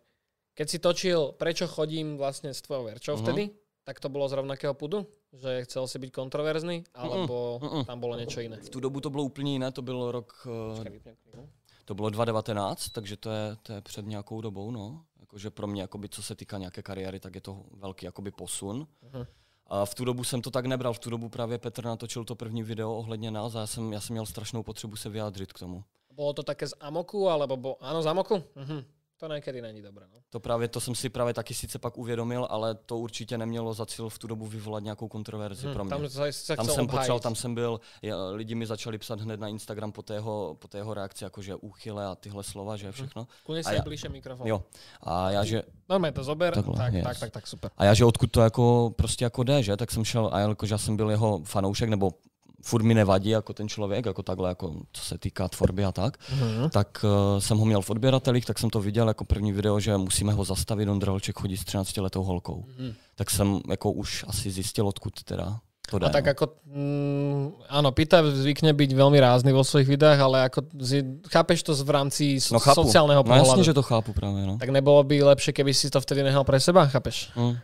keď 0.54 0.66
si 0.68 0.78
točil 0.82 1.32
Prečo 1.38 1.70
chodím 1.70 2.18
vlastne 2.18 2.50
s 2.50 2.60
tvojou 2.66 2.90
verčou 2.90 3.14
Mhm. 3.16 3.22
vtedy, 3.22 3.44
tak 3.86 4.00
to 4.02 4.10
bolo 4.10 4.28
z 4.28 4.32
rovnakého 4.42 4.74
pudu? 4.74 5.06
Že 5.32 5.62
chcel 5.64 5.86
si 5.86 5.98
byť 5.98 6.10
kontroverzný? 6.10 6.84
Alebo 6.94 7.62
mm-mm. 7.62 7.84
tam 7.86 8.02
bolo 8.02 8.18
niečo 8.18 8.42
iné? 8.42 8.58
V 8.58 8.68
tu 8.70 8.80
dobu 8.82 9.00
to 9.00 9.10
bylo 9.10 9.24
úplně 9.30 9.52
jiné, 9.52 9.70
to 9.72 9.82
byl 9.82 10.10
rok, 10.12 10.46
eh, 10.82 10.84
knihu. 10.84 11.48
to 11.84 11.94
bylo 11.94 12.10
2019, 12.10 12.88
takže 12.90 13.16
to 13.16 13.30
je, 13.30 13.56
to 13.62 13.72
je 13.72 13.80
před 13.80 14.06
nějakou 14.06 14.40
dobou, 14.40 14.70
no. 14.70 15.04
Jakože 15.20 15.50
pro 15.50 15.66
mě, 15.66 15.82
jakoby, 15.82 16.08
co 16.08 16.22
se 16.22 16.34
týká 16.34 16.58
nějaké 16.58 16.82
kariéry, 16.82 17.20
tak 17.20 17.34
je 17.34 17.40
to 17.40 17.62
velký 17.78 18.06
jakoby 18.06 18.30
posun. 18.30 18.86
Mhm. 19.02 19.26
A 19.66 19.84
v 19.86 19.94
tu 19.94 20.04
dobu 20.04 20.24
jsem 20.24 20.42
to 20.42 20.50
tak 20.50 20.66
nebral, 20.66 20.92
v 20.92 20.98
tu 20.98 21.10
dobu 21.10 21.28
právě 21.28 21.58
Petr 21.58 21.84
natočil 21.84 22.24
to 22.24 22.34
první 22.34 22.62
video 22.62 22.94
ohledně 22.94 23.30
nás 23.30 23.54
a 23.54 23.60
já 23.60 23.66
jsem, 23.66 23.92
já 23.92 24.00
jsem 24.00 24.14
měl 24.14 24.26
strašnou 24.26 24.62
potřebu 24.62 24.96
se 24.96 25.08
vyjádřit 25.08 25.52
k 25.52 25.58
tomu. 25.58 25.84
Bolo 26.10 26.32
to 26.32 26.42
také 26.42 26.66
z 26.66 26.74
Amoku, 26.80 27.30
alebo 27.30 27.56
bo... 27.56 27.70
áno, 27.80 28.02
z 28.02 28.06
Amoku? 28.06 28.42
Mhm. 28.56 28.84
To 29.20 29.28
niekedy 29.28 29.60
není 29.60 29.82
dobré. 29.84 30.08
No. 30.08 30.20
To 30.30 30.40
právě, 30.40 30.68
to 30.68 30.80
jsem 30.80 30.94
si 30.94 31.08
právě 31.08 31.34
taky 31.34 31.54
sice 31.54 31.78
pak 31.78 31.98
uvědomil, 31.98 32.46
ale 32.50 32.74
to 32.74 32.98
určitě 32.98 33.38
nemělo 33.38 33.74
za 33.74 33.86
cíl 33.86 34.08
v 34.08 34.18
tu 34.18 34.26
dobu 34.26 34.46
vyvolat 34.46 34.82
nějakou 34.82 35.08
kontroverzi 35.08 35.66
Hm, 35.66 35.72
pro 35.72 35.84
mě. 35.84 35.90
Tam 35.90 36.08
sa 36.08 36.56
Tam 36.56 36.66
jsem 36.66 36.86
potřeboval, 36.86 37.20
tam 37.20 37.34
jsem 37.34 37.54
byl, 37.54 37.80
je, 38.02 38.14
lidi 38.14 38.54
mi 38.54 38.66
začali 38.66 38.98
psat 38.98 39.20
hned 39.20 39.40
na 39.40 39.48
Instagram 39.48 39.92
po 39.92 40.02
té 40.02 40.14
jeho, 40.14 40.56
po 40.58 40.68
té 40.68 40.78
jeho 40.78 40.94
reakci, 40.94 41.24
jakože 41.24 41.54
úchyle 41.54 42.06
a 42.06 42.14
tyhle 42.14 42.44
slova, 42.44 42.76
že 42.76 42.92
všechno. 42.92 43.26
Kľudne 43.44 43.60
A 43.60 43.68
si 43.68 43.74
ja- 43.76 43.84
bližšie 43.84 44.08
mikrofón. 44.08 44.48
Jo. 44.48 44.64
A 45.04 45.30
já, 45.30 45.44
že, 45.44 45.62
Normálne 45.88 46.16
to 46.16 46.24
zober. 46.24 46.54
Takhle, 46.54 46.76
tak, 46.76 46.92
yes. 46.94 47.04
tak, 47.04 47.18
tak, 47.18 47.30
tak, 47.30 47.44
super. 47.46 47.70
A 47.76 47.84
já, 47.84 47.94
že 47.94 48.04
odkud 48.04 48.30
to 48.32 48.40
jako 48.40 48.94
prostě 48.96 49.24
jako 49.24 49.44
jde, 49.44 49.62
že, 49.62 49.76
tak 49.76 49.90
jsem 49.90 50.04
šel, 50.04 50.30
a 50.32 50.40
jelikož 50.40 50.70
já 50.70 50.78
jsem 50.78 50.96
byl 50.96 51.10
jeho 51.10 51.44
fanoušek, 51.44 51.88
nebo 51.88 52.16
furt 52.62 52.82
mi 52.82 52.94
nevadí 52.94 53.30
jako 53.30 53.52
ten 53.52 53.68
člověk, 53.68 54.06
jako 54.06 54.22
takhle, 54.22 54.48
jako 54.48 54.74
co 54.92 55.02
se 55.04 55.18
týká 55.18 55.48
tvorby 55.48 55.84
a 55.84 55.92
tak, 55.92 56.16
Mhm. 56.40 56.70
tak 56.70 57.04
uh, 57.04 57.38
jsem 57.40 57.58
ho 57.58 57.64
měl 57.64 57.82
v 57.82 57.90
odběratelích, 57.90 58.44
tak 58.46 58.58
jsem 58.58 58.70
to 58.70 58.80
viděl 58.80 59.08
jako 59.08 59.24
první 59.24 59.52
video, 59.52 59.80
že 59.80 59.96
musíme 59.96 60.32
ho 60.32 60.44
zastavit, 60.44 60.88
Ondra 60.88 61.10
Holček 61.10 61.38
chodí 61.38 61.56
s 61.56 61.64
13 61.64 62.00
letou 62.00 62.22
holkou. 62.22 62.64
Mhm. 62.78 62.94
Tak 63.14 63.30
jsem 63.30 63.60
jako 63.70 63.92
už 63.92 64.24
asi 64.28 64.50
zjistil, 64.50 64.88
odkud 64.88 65.22
teda 65.24 65.58
to 65.90 65.98
jde. 65.98 66.06
A 66.06 66.10
tak 66.10 66.24
no. 66.24 66.30
ako, 66.30 66.44
mm, 66.70 67.46
áno, 67.66 67.90
Pita 67.90 68.22
zvykne 68.22 68.70
byť 68.78 68.90
veľmi 68.94 69.18
rázny 69.18 69.50
vo 69.50 69.66
svojich 69.66 69.90
videách, 69.90 70.22
ale 70.22 70.46
ako, 70.46 70.62
zi, 70.78 71.02
chápeš 71.26 71.66
to 71.66 71.74
v 71.74 71.90
rámci 71.90 72.38
so, 72.38 72.54
no 72.54 72.58
chápu. 72.62 72.86
sociálneho 72.86 73.22
no 73.26 73.34
jasně, 73.34 73.64
že 73.64 73.74
to 73.74 73.82
chápu 73.82 74.12
právě, 74.12 74.46
no. 74.46 74.58
Tak 74.58 74.68
nebolo 74.70 75.02
by 75.02 75.22
lepšie, 75.22 75.52
keby 75.52 75.74
si 75.74 75.90
to 75.90 76.00
vtedy 76.00 76.22
nehal 76.22 76.44
pre 76.44 76.60
seba, 76.60 76.86
chápeš? 76.86 77.30
Mm. 77.36 77.58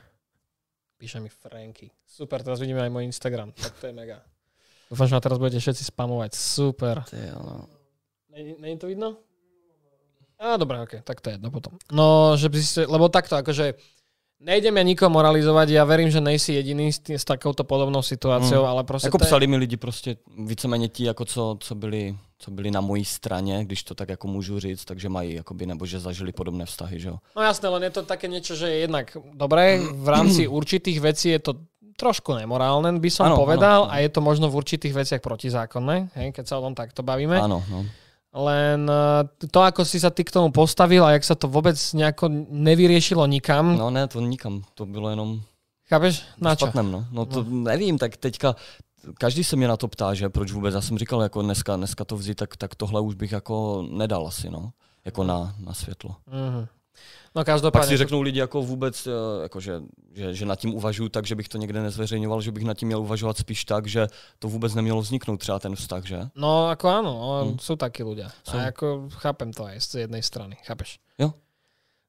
Píše 0.98 1.20
mi 1.20 1.28
Franky. 1.28 1.90
Super, 2.08 2.42
teraz 2.42 2.58
vidíme 2.58 2.80
aj 2.82 2.90
môj 2.90 3.04
Instagram. 3.04 3.52
Tak 3.52 3.78
to 3.80 3.86
je 3.86 3.92
mega. 3.92 4.24
Dúfam, 4.86 5.06
že 5.10 5.14
ma 5.18 5.22
teraz 5.22 5.38
budete 5.38 5.58
všetci 5.58 5.82
spamovať. 5.82 6.38
Super. 6.38 7.02
Ty, 7.10 7.34
no. 7.34 7.66
Není, 8.30 8.54
není 8.58 8.76
to 8.78 8.86
vidno? 8.86 9.16
Á, 10.38 10.56
dobré, 10.56 10.80
ok, 10.80 11.00
tak 11.04 11.20
to 11.20 11.30
je 11.30 11.34
jedno 11.34 11.50
potom. 11.50 11.72
No, 11.92 12.36
že 12.36 12.52
by 12.52 12.58
si, 12.60 12.84
lebo 12.84 13.08
takto, 13.08 13.40
akože 13.40 13.72
nejdem 14.36 14.76
ja 14.76 14.84
nikoho 14.84 15.08
moralizovať, 15.08 15.68
ja 15.72 15.88
verím, 15.88 16.12
že 16.12 16.20
nejsi 16.20 16.60
jediný 16.60 16.92
s, 16.92 17.00
tý, 17.00 17.16
s 17.16 17.24
takouto 17.24 17.64
podobnou 17.64 18.04
situáciou, 18.04 18.62
mm. 18.62 18.68
ale 18.68 18.84
prostě 18.84 19.08
Jako 19.08 19.18
psali 19.18 19.46
mi 19.46 19.56
lidi 19.56 19.76
prostě 19.76 20.16
víceméně 20.38 20.88
ti, 20.88 21.04
jako 21.04 21.24
co, 21.24 21.56
co, 21.60 21.74
byli, 21.74 22.16
co 22.38 22.50
byli 22.50 22.70
na 22.70 22.80
mojí 22.80 23.04
straně, 23.04 23.64
když 23.64 23.82
to 23.82 23.94
tak 23.94 24.08
jako 24.08 24.28
můžu 24.28 24.60
říct, 24.60 24.84
takže 24.84 25.08
mají, 25.08 25.34
jakoby, 25.34 25.66
nebo 25.66 25.86
že 25.86 26.00
zažili 26.00 26.32
podobné 26.32 26.66
vztahy, 26.66 27.00
že 27.00 27.08
jo. 27.08 27.18
No 27.36 27.42
jasné, 27.42 27.68
len 27.68 27.82
je 27.82 27.90
to 27.90 28.02
také 28.02 28.28
niečo, 28.28 28.54
že 28.54 28.68
je 28.68 28.78
jednak 28.84 29.16
dobré, 29.32 29.80
v 29.80 30.08
rámci 30.08 30.48
určitých 30.58 31.00
vecí 31.00 31.28
je 31.28 31.38
to 31.38 31.52
trošku 31.96 32.36
nemorálne, 32.36 32.92
by 33.00 33.10
som 33.10 33.26
Áno, 33.32 33.36
povedal, 33.40 33.84
áno, 33.84 33.90
áno. 33.90 33.94
a 33.96 34.04
je 34.04 34.08
to 34.12 34.20
možno 34.20 34.46
v 34.52 34.60
určitých 34.60 34.94
veciach 34.94 35.20
protizákonné, 35.24 36.12
hej, 36.14 36.28
keď 36.36 36.44
sa 36.44 36.54
o 36.60 36.64
tom 36.68 36.76
takto 36.76 37.00
bavíme. 37.02 37.40
Ano, 37.40 37.64
no. 37.66 37.84
Len 38.36 38.84
eh, 38.84 39.48
to, 39.48 39.64
ako 39.64 39.80
si 39.88 39.96
sa 39.96 40.12
ty 40.12 40.20
k 40.20 40.30
tomu 40.30 40.52
postavil 40.52 41.00
a 41.04 41.16
jak 41.16 41.24
sa 41.24 41.32
to 41.32 41.48
vôbec 41.48 41.76
nejako 41.96 42.28
nevyriešilo 42.52 43.24
nikam, 43.24 43.80
No 43.80 43.88
ne, 43.88 44.04
to 44.08 44.20
nikam, 44.20 44.60
to 44.76 44.84
bylo 44.86 45.10
jenom 45.10 45.40
chápeš? 45.88 46.20
Na 46.36 46.52
čo? 46.52 46.68
špatném, 46.68 46.92
no. 46.92 47.00
No 47.12 47.24
to 47.24 47.40
nevím, 47.48 47.96
tak 47.98 48.16
teďka 48.20 48.56
každý 49.18 49.44
se 49.44 49.56
mě 49.56 49.68
na 49.68 49.76
to 49.76 49.88
ptá, 49.88 50.14
že 50.14 50.28
proč 50.28 50.52
vůbec, 50.52 50.74
já 50.74 50.80
jsem 50.80 50.98
říkal, 50.98 51.22
jako 51.22 51.42
dneska, 51.42 51.76
dneska 51.76 52.04
to 52.04 52.16
vzít, 52.16 52.34
tak, 52.34 52.56
tak 52.56 52.74
tohle 52.74 53.00
už 53.00 53.14
bych 53.14 53.32
jako 53.32 53.86
nedal 53.90 54.26
asi, 54.26 54.50
no. 54.50 54.70
Jako 55.04 55.24
na, 55.24 55.54
na 55.58 55.74
světlo. 55.74 56.16
Mhm. 56.26 56.66
No 57.34 57.40
Pak 57.40 57.46
si 57.46 57.52
každopádne, 57.52 57.96
řeknou 57.96 58.20
lidi 58.22 58.38
jako 58.38 58.62
vůbec, 58.62 59.06
eh, 59.06 59.42
jako 59.42 59.60
že, 59.60 59.82
že, 60.14 60.34
že 60.34 60.46
nad 60.46 60.56
tím 60.58 60.74
uvažuju 60.74 61.08
tak, 61.08 61.26
že 61.26 61.34
bych 61.34 61.48
to 61.48 61.58
někde 61.58 61.82
nezveřejňoval, 61.82 62.40
že 62.40 62.52
bych 62.52 62.64
nad 62.64 62.74
tím 62.74 62.88
měl 62.88 63.00
uvažovat 63.00 63.36
spíš 63.38 63.64
tak, 63.64 63.86
že 63.86 64.06
to 64.38 64.48
vůbec 64.48 64.74
nemělo 64.74 65.00
vzniknout 65.00 65.36
třeba 65.36 65.58
ten 65.58 65.76
vztah, 65.76 66.04
že? 66.04 66.18
no 66.34 66.68
ako 66.72 66.84
áno, 66.88 67.12
no, 67.12 67.28
Hm. 67.44 67.58
sú 67.60 67.76
takí 67.76 68.00
ľudia. 68.00 68.32
Sú. 68.40 68.56
A 68.56 68.72
ako 68.72 69.12
chápem 69.20 69.52
to 69.52 69.68
aj 69.68 69.80
z 69.80 70.08
jednej 70.08 70.22
strany, 70.24 70.56
chápeš? 70.64 70.98
Jo. 71.20 71.32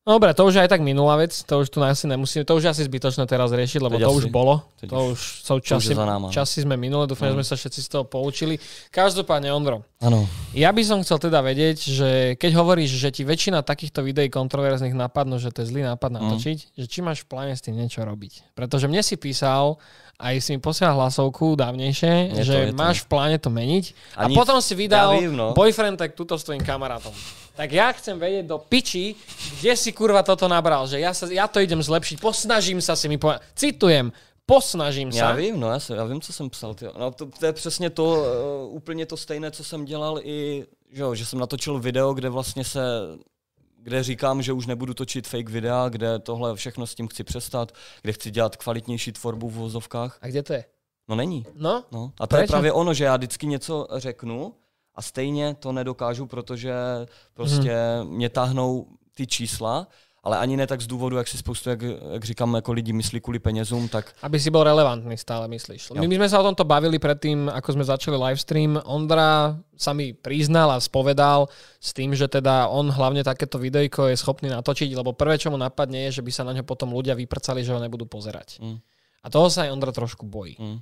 No 0.08 0.16
dobre, 0.16 0.32
to 0.32 0.48
už 0.48 0.56
je 0.56 0.64
aj 0.64 0.72
tak 0.72 0.80
minulá 0.80 1.20
vec, 1.20 1.36
to 1.36 1.60
už 1.60 1.68
tu 1.68 1.84
asi 1.84 2.08
nemusíme, 2.08 2.48
to 2.48 2.56
už 2.56 2.64
je 2.64 2.72
asi 2.72 2.84
zbytočné 2.88 3.28
teraz 3.28 3.52
riešiť, 3.52 3.84
lebo 3.84 4.00
Teď 4.00 4.02
to 4.02 4.08
asi. 4.08 4.18
už 4.18 4.26
bolo, 4.32 4.54
Teď 4.80 4.88
to 4.88 5.00
už- 5.12 5.26
sú 5.44 5.54
časy, 5.60 5.92
náma, 5.92 6.16
no. 6.18 6.32
časy 6.32 6.64
sme 6.64 6.80
minule, 6.80 7.04
dúfam, 7.04 7.28
že 7.28 7.36
Mm. 7.36 7.38
sme 7.38 7.46
sa 7.46 7.56
všetci 7.58 7.80
z 7.84 7.90
toho 7.92 8.04
poučili. 8.04 8.56
Každopádne, 8.88 9.52
Ondro, 9.52 9.84
Ano. 10.00 10.24
ja 10.56 10.72
by 10.72 10.80
som 10.82 11.04
chcel 11.04 11.20
teda 11.20 11.44
vedieť, 11.44 11.78
že 11.84 12.10
keď 12.36 12.52
hovoríš, 12.56 12.96
že 12.96 13.12
ti 13.12 13.22
väčšina 13.22 13.60
takýchto 13.62 14.00
videí 14.00 14.32
kontroverzných 14.32 14.96
napadnú, 14.96 15.38
že 15.38 15.52
to 15.52 15.68
je 15.68 15.76
zlý 15.76 15.84
nápad 15.84 16.08
Mm. 16.08 16.16
natočiť, 16.18 16.58
že 16.74 16.86
či 16.88 17.04
máš 17.04 17.28
v 17.28 17.28
pláne 17.28 17.52
s 17.52 17.60
tým 17.60 17.76
niečo 17.76 18.00
robiť. 18.00 18.56
Pretože 18.56 18.88
mne 18.88 19.04
si 19.04 19.20
písal, 19.20 19.76
aj 20.18 20.36
si 20.42 20.50
mi 20.54 20.60
posielal 20.60 20.98
hlasovku 20.98 21.54
dávnejšie, 21.54 22.34
Je 22.34 22.42
to, 22.42 22.48
že 22.50 22.54
je 22.58 22.68
to. 22.74 22.78
máš 22.78 23.06
v 23.06 23.08
pláne 23.08 23.38
to 23.38 23.54
meniť. 23.54 23.86
A, 24.18 24.26
Ani- 24.26 24.34
potom 24.34 24.58
si 24.62 24.74
vydal 24.74 25.14
Ja 25.14 25.22
vím, 25.22 25.38
no. 25.38 25.54
boyfriend 25.54 25.98
tak 26.02 26.18
tuto 26.18 26.34
s 26.38 26.44
tvojim 26.44 26.66
kamarátom. 26.66 27.14
Tak 27.58 27.70
ja 27.74 27.90
chcem 27.94 28.18
vedieť 28.18 28.46
do 28.50 28.58
piči, 28.62 29.18
kde 29.62 29.74
si 29.78 29.90
kurva 29.94 30.22
toto 30.26 30.46
nabral, 30.50 30.86
že 30.90 30.98
ja, 31.02 31.14
sa, 31.14 31.26
ja 31.30 31.46
to 31.50 31.58
idem 31.62 31.82
zlepšiť, 31.82 32.18
posnažím 32.22 32.82
sa 32.82 32.94
si 32.98 33.10
mi 33.10 33.18
povedať. 33.18 33.42
Citujem, 33.58 34.10
posnažím 34.46 35.10
Já 35.10 35.30
sa. 35.30 35.34
vím, 35.38 35.60
no, 35.60 35.70
já, 35.70 35.80
se, 35.80 35.96
já 35.96 36.04
vím, 36.06 36.22
co 36.22 36.34
jsem 36.34 36.50
psal. 36.50 36.74
Tyjo. 36.74 36.94
No, 37.00 37.12
to, 37.12 37.26
to, 37.26 37.46
je 37.46 37.54
přesně 37.54 37.90
to, 37.90 38.04
uh, 38.70 38.76
úplně 38.76 39.06
to 39.06 39.18
stejné, 39.18 39.52
co 39.52 39.64
jsem 39.64 39.86
dělal 39.86 40.20
i, 40.24 40.66
že, 40.94 41.02
jo, 41.02 41.16
že 41.16 41.26
jsem 41.26 41.40
natočil 41.40 41.80
video, 41.80 42.14
kde 42.14 42.30
vlastně 42.30 42.64
se, 42.64 42.82
kde 43.88 44.04
říkám, 44.04 44.42
že 44.42 44.54
už 44.54 44.66
nebudu 44.68 44.94
točit 44.94 45.28
fake 45.28 45.50
videa, 45.50 45.90
kde 45.90 46.20
tohle 46.20 46.56
všechno 46.56 46.88
s 46.88 46.96
tím 46.96 47.08
chci 47.08 47.24
přestat, 47.24 47.72
kde 48.02 48.14
chci 48.14 48.32
dělat 48.32 48.56
kvalitnější 48.56 49.12
tvorbu 49.12 49.50
v 49.50 49.54
vozovkách. 49.54 50.18
A 50.22 50.28
kde 50.28 50.44
to 50.44 50.54
je? 50.54 50.66
No 51.08 51.16
není. 51.16 51.46
No, 51.56 51.84
No. 51.92 52.12
A 52.20 52.28
to 52.28 52.36
je 52.36 52.40
Prečo? 52.40 52.52
právě 52.52 52.72
ono, 52.72 52.94
že 52.94 53.04
já 53.04 53.18
vždycky 53.18 53.48
něco 53.48 53.88
řeknu 53.96 54.54
a 54.96 55.02
stejně 55.02 55.56
to 55.56 55.72
nedokážu, 55.72 56.26
protože 56.26 56.74
prostě 57.34 57.76
mě 58.04 58.30
táhnou 58.30 58.88
ty 59.16 59.28
čísla, 59.28 59.88
ale 60.28 60.44
ani 60.44 60.60
ne 60.60 60.68
tak 60.68 60.84
z 60.84 60.88
důvodu, 60.92 61.16
jak 61.18 61.28
si 61.28 61.40
spoustu, 61.40 61.70
jak, 61.72 61.82
jak 62.12 62.24
říkám, 62.26 62.60
jako 62.60 62.72
lidi 62.76 62.94
myslí 62.94 63.24
kvůli 63.24 63.40
penězům, 63.40 63.88
tak 63.88 64.12
Aby 64.20 64.40
si 64.44 64.52
bol 64.52 64.68
relevantný 64.68 65.16
stále, 65.16 65.48
myslíš. 65.48 65.96
Jo. 65.96 66.04
My, 66.04 66.08
my 66.12 66.16
sme 66.20 66.28
sa 66.28 66.44
o 66.44 66.48
tomto 66.52 66.68
bavili 66.68 67.00
predtým, 67.00 67.48
ako 67.48 67.80
sme 67.80 67.88
začali 67.88 68.20
livestream. 68.20 68.76
Ondra 68.84 69.56
sa 69.80 69.96
mi 69.96 70.12
priznal 70.12 70.76
a 70.76 70.84
spovedal 70.84 71.48
s 71.80 71.96
tým, 71.96 72.12
že 72.12 72.28
teda 72.28 72.68
on 72.68 72.92
hlavne 72.92 73.24
takéto 73.24 73.56
videjko 73.56 74.12
je 74.12 74.20
schopný 74.20 74.52
natočiť, 74.52 74.92
lebo 74.92 75.16
prvé, 75.16 75.40
čo 75.40 75.48
mu 75.48 75.56
napadne, 75.56 76.12
je, 76.12 76.20
že 76.20 76.26
by 76.28 76.32
sa 76.36 76.44
na 76.44 76.52
ňo 76.52 76.68
potom 76.68 76.92
ľudia 76.92 77.16
vyprcali, 77.16 77.64
že 77.64 77.72
ho 77.72 77.80
nebudú 77.80 78.04
pozerať. 78.04 78.60
Mm. 78.60 78.84
A 79.24 79.28
toho 79.32 79.48
sa 79.48 79.64
aj 79.64 79.72
Ondra 79.72 79.96
trošku 79.96 80.28
bojí. 80.28 80.60
mm, 80.60 80.80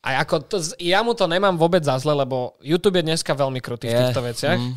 A 0.00 0.24
ako 0.24 0.48
to, 0.48 0.56
ja 0.80 1.04
mu 1.04 1.12
to 1.12 1.28
nemám 1.28 1.60
vôbec 1.60 1.84
za 1.84 2.00
zle, 2.00 2.16
lebo 2.16 2.56
YouTube 2.64 2.96
je 2.96 3.04
dneska 3.04 3.36
veľmi 3.36 3.60
krutý 3.60 3.92
v 3.92 4.00
týchto 4.00 4.24
veciach. 4.24 4.56
mm, 4.56 4.74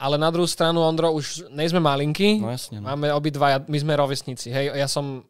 Ale 0.00 0.16
na 0.16 0.32
druhú 0.32 0.48
stranu, 0.48 0.80
Ondro, 0.80 1.12
už 1.12 1.52
nejsme 1.52 1.80
malinky. 1.80 2.40
no 2.40 2.50
jasně. 2.50 2.80
No. 2.80 2.88
Máme 2.88 3.12
obidva, 3.12 3.60
my 3.68 3.78
sme 3.80 3.96
rovesníci. 3.96 4.48
Hej, 4.48 4.72
ja 4.72 4.88
som... 4.88 5.24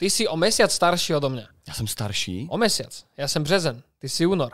Ty 0.00 0.10
si 0.10 0.26
o 0.26 0.34
mesiac 0.36 0.72
starší 0.72 1.14
odo 1.14 1.30
mňa. 1.30 1.46
Já 1.68 1.74
jsem 1.74 1.86
starší. 1.86 2.48
O 2.50 2.58
mesiac. 2.58 3.04
Ja 3.16 3.28
som 3.28 3.42
březen. 3.46 3.82
Ty 3.98 4.08
si 4.08 4.26
únor. 4.26 4.50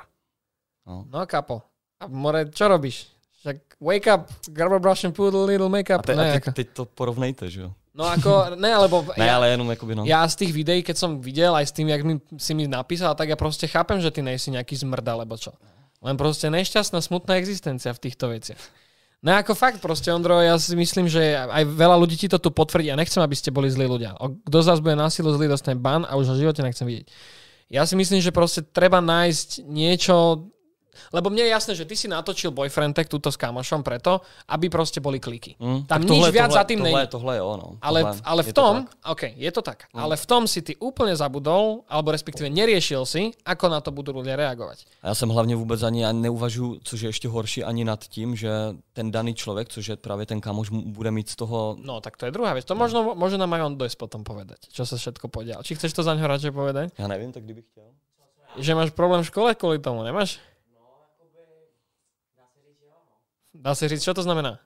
No. 0.87 1.07
No 1.09 1.27
kapo. 1.27 1.63
A 2.01 2.07
more, 2.07 2.51
čo 2.53 2.69
robíš? 2.69 3.09
Však 3.41 3.57
wake 3.81 4.11
up, 4.11 4.29
grab 4.53 4.73
a 4.73 4.79
brush 4.79 5.05
and 5.07 5.15
put 5.17 5.35
a 5.35 5.39
little 5.47 5.69
makeup. 5.69 6.03
A, 6.03 6.03
te, 6.03 6.15
ne, 6.17 6.31
a 6.31 6.37
ako, 6.37 6.51
teď, 6.51 6.55
teď 6.55 6.69
to 6.77 6.85
porovnejte, 6.85 7.51
že 7.51 7.61
jo? 7.61 7.71
no 7.97 8.05
ako, 8.05 8.61
ne, 8.61 8.77
lebo 8.77 9.07
Ne, 9.17 9.25
ja, 9.25 9.41
ale 9.41 9.57
jenom 9.57 9.71
jakoby 9.71 9.95
no. 9.97 10.03
ja 10.05 10.21
z 10.29 10.37
tých 10.37 10.53
videí, 10.53 10.85
keď 10.85 10.97
som 11.01 11.11
videl, 11.17 11.57
aj 11.57 11.65
s 11.65 11.73
tým, 11.73 11.89
jak 11.89 12.03
mi, 12.05 12.21
si 12.37 12.53
mi 12.53 12.69
napísal, 12.69 13.17
tak 13.17 13.33
ja 13.33 13.39
proste 13.41 13.65
chápem, 13.65 13.97
že 14.05 14.13
ty 14.13 14.21
nejsi 14.21 14.53
nejaký 14.53 14.77
zmrd, 14.77 15.07
alebo 15.09 15.39
čo. 15.41 15.57
Len 16.05 16.19
proste 16.21 16.53
nešťastná, 16.53 17.01
smutná 17.01 17.41
existencia 17.41 17.89
v 17.97 18.03
týchto 18.03 18.29
veciach. 18.29 18.61
No 19.27 19.35
ako 19.35 19.59
fakt 19.59 19.83
proste, 19.83 20.07
Ondro, 20.15 20.39
ja 20.39 20.55
si 20.55 20.71
myslím, 20.79 21.11
že 21.11 21.35
aj 21.35 21.67
veľa 21.67 21.99
ľudí 21.99 22.15
ti 22.15 22.31
to 22.31 22.39
tu 22.39 22.55
potvrdí. 22.55 22.95
Ja 22.95 22.95
nechcem, 22.95 23.19
aby 23.19 23.35
ste 23.35 23.51
boli 23.51 23.67
zlí 23.67 23.83
ľudia. 23.83 24.15
Kto 24.47 24.57
z 24.63 24.71
vás 24.71 24.79
bude 24.79 24.95
násilu 24.95 25.35
zlý, 25.35 25.51
dostane 25.51 25.75
ban 25.75 26.07
a 26.07 26.15
už 26.15 26.31
ho 26.31 26.39
živote 26.39 26.63
nechcem 26.63 26.87
vidieť. 26.87 27.11
Ja 27.67 27.83
si 27.83 27.99
myslím, 27.99 28.23
že 28.23 28.31
proste 28.31 28.63
treba 28.63 29.03
nájsť 29.03 29.67
niečo, 29.67 30.47
lebo 31.13 31.31
mne 31.31 31.43
je 31.47 31.51
jasné, 31.53 31.73
že 31.75 31.85
ty 31.85 31.97
si 31.97 32.09
natočil 32.09 32.51
boyfriend 32.51 32.97
tag 32.97 33.09
túto 33.09 33.33
s 33.33 33.37
kamošom 33.37 33.83
preto, 33.83 34.21
aby 34.49 34.69
proste 34.69 35.01
boli 35.01 35.21
kliky. 35.21 35.57
Mm, 35.61 35.87
Tam 35.87 36.01
tak 36.03 36.11
nič 36.11 36.11
tohle, 36.11 36.31
viac 36.33 36.51
tohle, 36.51 36.59
za 36.59 36.65
tým 36.65 36.79
tohle, 36.79 36.93
není. 36.93 37.09
Tohle 37.09 37.33
je 37.35 37.43
ono. 37.43 37.67
Ale, 37.83 38.01
tohle, 38.03 38.21
ale 38.25 38.41
v 38.43 38.47
je 38.47 38.53
to 38.53 38.63
tom, 38.63 38.75
tak. 38.77 39.13
OK, 39.13 39.23
je 39.37 39.51
to 39.53 39.63
tak, 39.63 39.79
ale 39.95 40.15
v 40.17 40.27
tom 40.27 40.43
si 40.49 40.63
ty 40.63 40.73
úplne 40.77 41.17
zabudol, 41.17 41.85
alebo 41.89 42.11
respektíve 42.11 42.51
neriešil 42.51 43.03
si, 43.07 43.33
ako 43.45 43.65
na 43.69 43.81
to 43.81 43.91
budú 43.91 44.13
ľudia 44.13 44.37
reagovať. 44.37 44.87
A 45.03 45.09
já 45.09 45.15
jsem 45.15 45.29
hlavně 45.29 45.57
vůbec 45.57 45.83
ani 45.83 46.05
ani 46.05 46.21
neuvažuji, 46.21 46.81
což 46.85 47.01
je 47.01 47.09
ještě 47.09 47.29
horší, 47.29 47.65
ani 47.65 47.85
nad 47.85 48.05
tím, 48.05 48.37
že 48.37 48.51
ten 48.93 49.11
daný 49.11 49.35
člověk, 49.35 49.69
což 49.69 49.87
je 49.87 49.97
právě 49.97 50.27
ten 50.27 50.41
kamoš, 50.41 50.71
bude 50.71 51.11
mít 51.11 51.29
z 51.29 51.37
toho... 51.37 51.77
No, 51.83 52.01
tak 52.01 52.17
to 52.17 52.27
je 52.27 52.33
druhá 52.33 52.55
vec. 52.55 52.65
To 52.65 52.75
možno, 52.75 53.15
možno 53.15 53.39
nám 53.39 53.53
aj 53.53 53.63
on 53.63 53.75
dojsť 53.77 53.97
potom 53.99 54.25
povedať, 54.25 54.59
čo 54.73 54.87
sa 54.87 54.97
všetko 54.97 55.29
podialo. 55.29 55.63
Či 55.63 55.75
chceš 55.75 55.93
to 55.93 56.03
za 56.03 56.15
ňo 56.15 56.27
radšej 56.27 56.53
povedať? 56.53 56.87
Já 56.99 57.07
nevím, 57.09 57.33
tak 57.33 57.45
kdybych 57.45 57.65
chtěl. 57.71 57.85
Že 58.57 58.75
máš 58.75 58.91
problém 58.91 59.23
v 59.23 59.27
škole 59.27 59.55
kvôli 59.55 59.79
tomu, 59.79 60.01
nemáš? 60.03 60.41
Dá 63.63 63.75
sa 63.75 63.89
říct, 63.89 64.03
čo 64.05 64.15
to 64.15 64.23
znamená? 64.23 64.59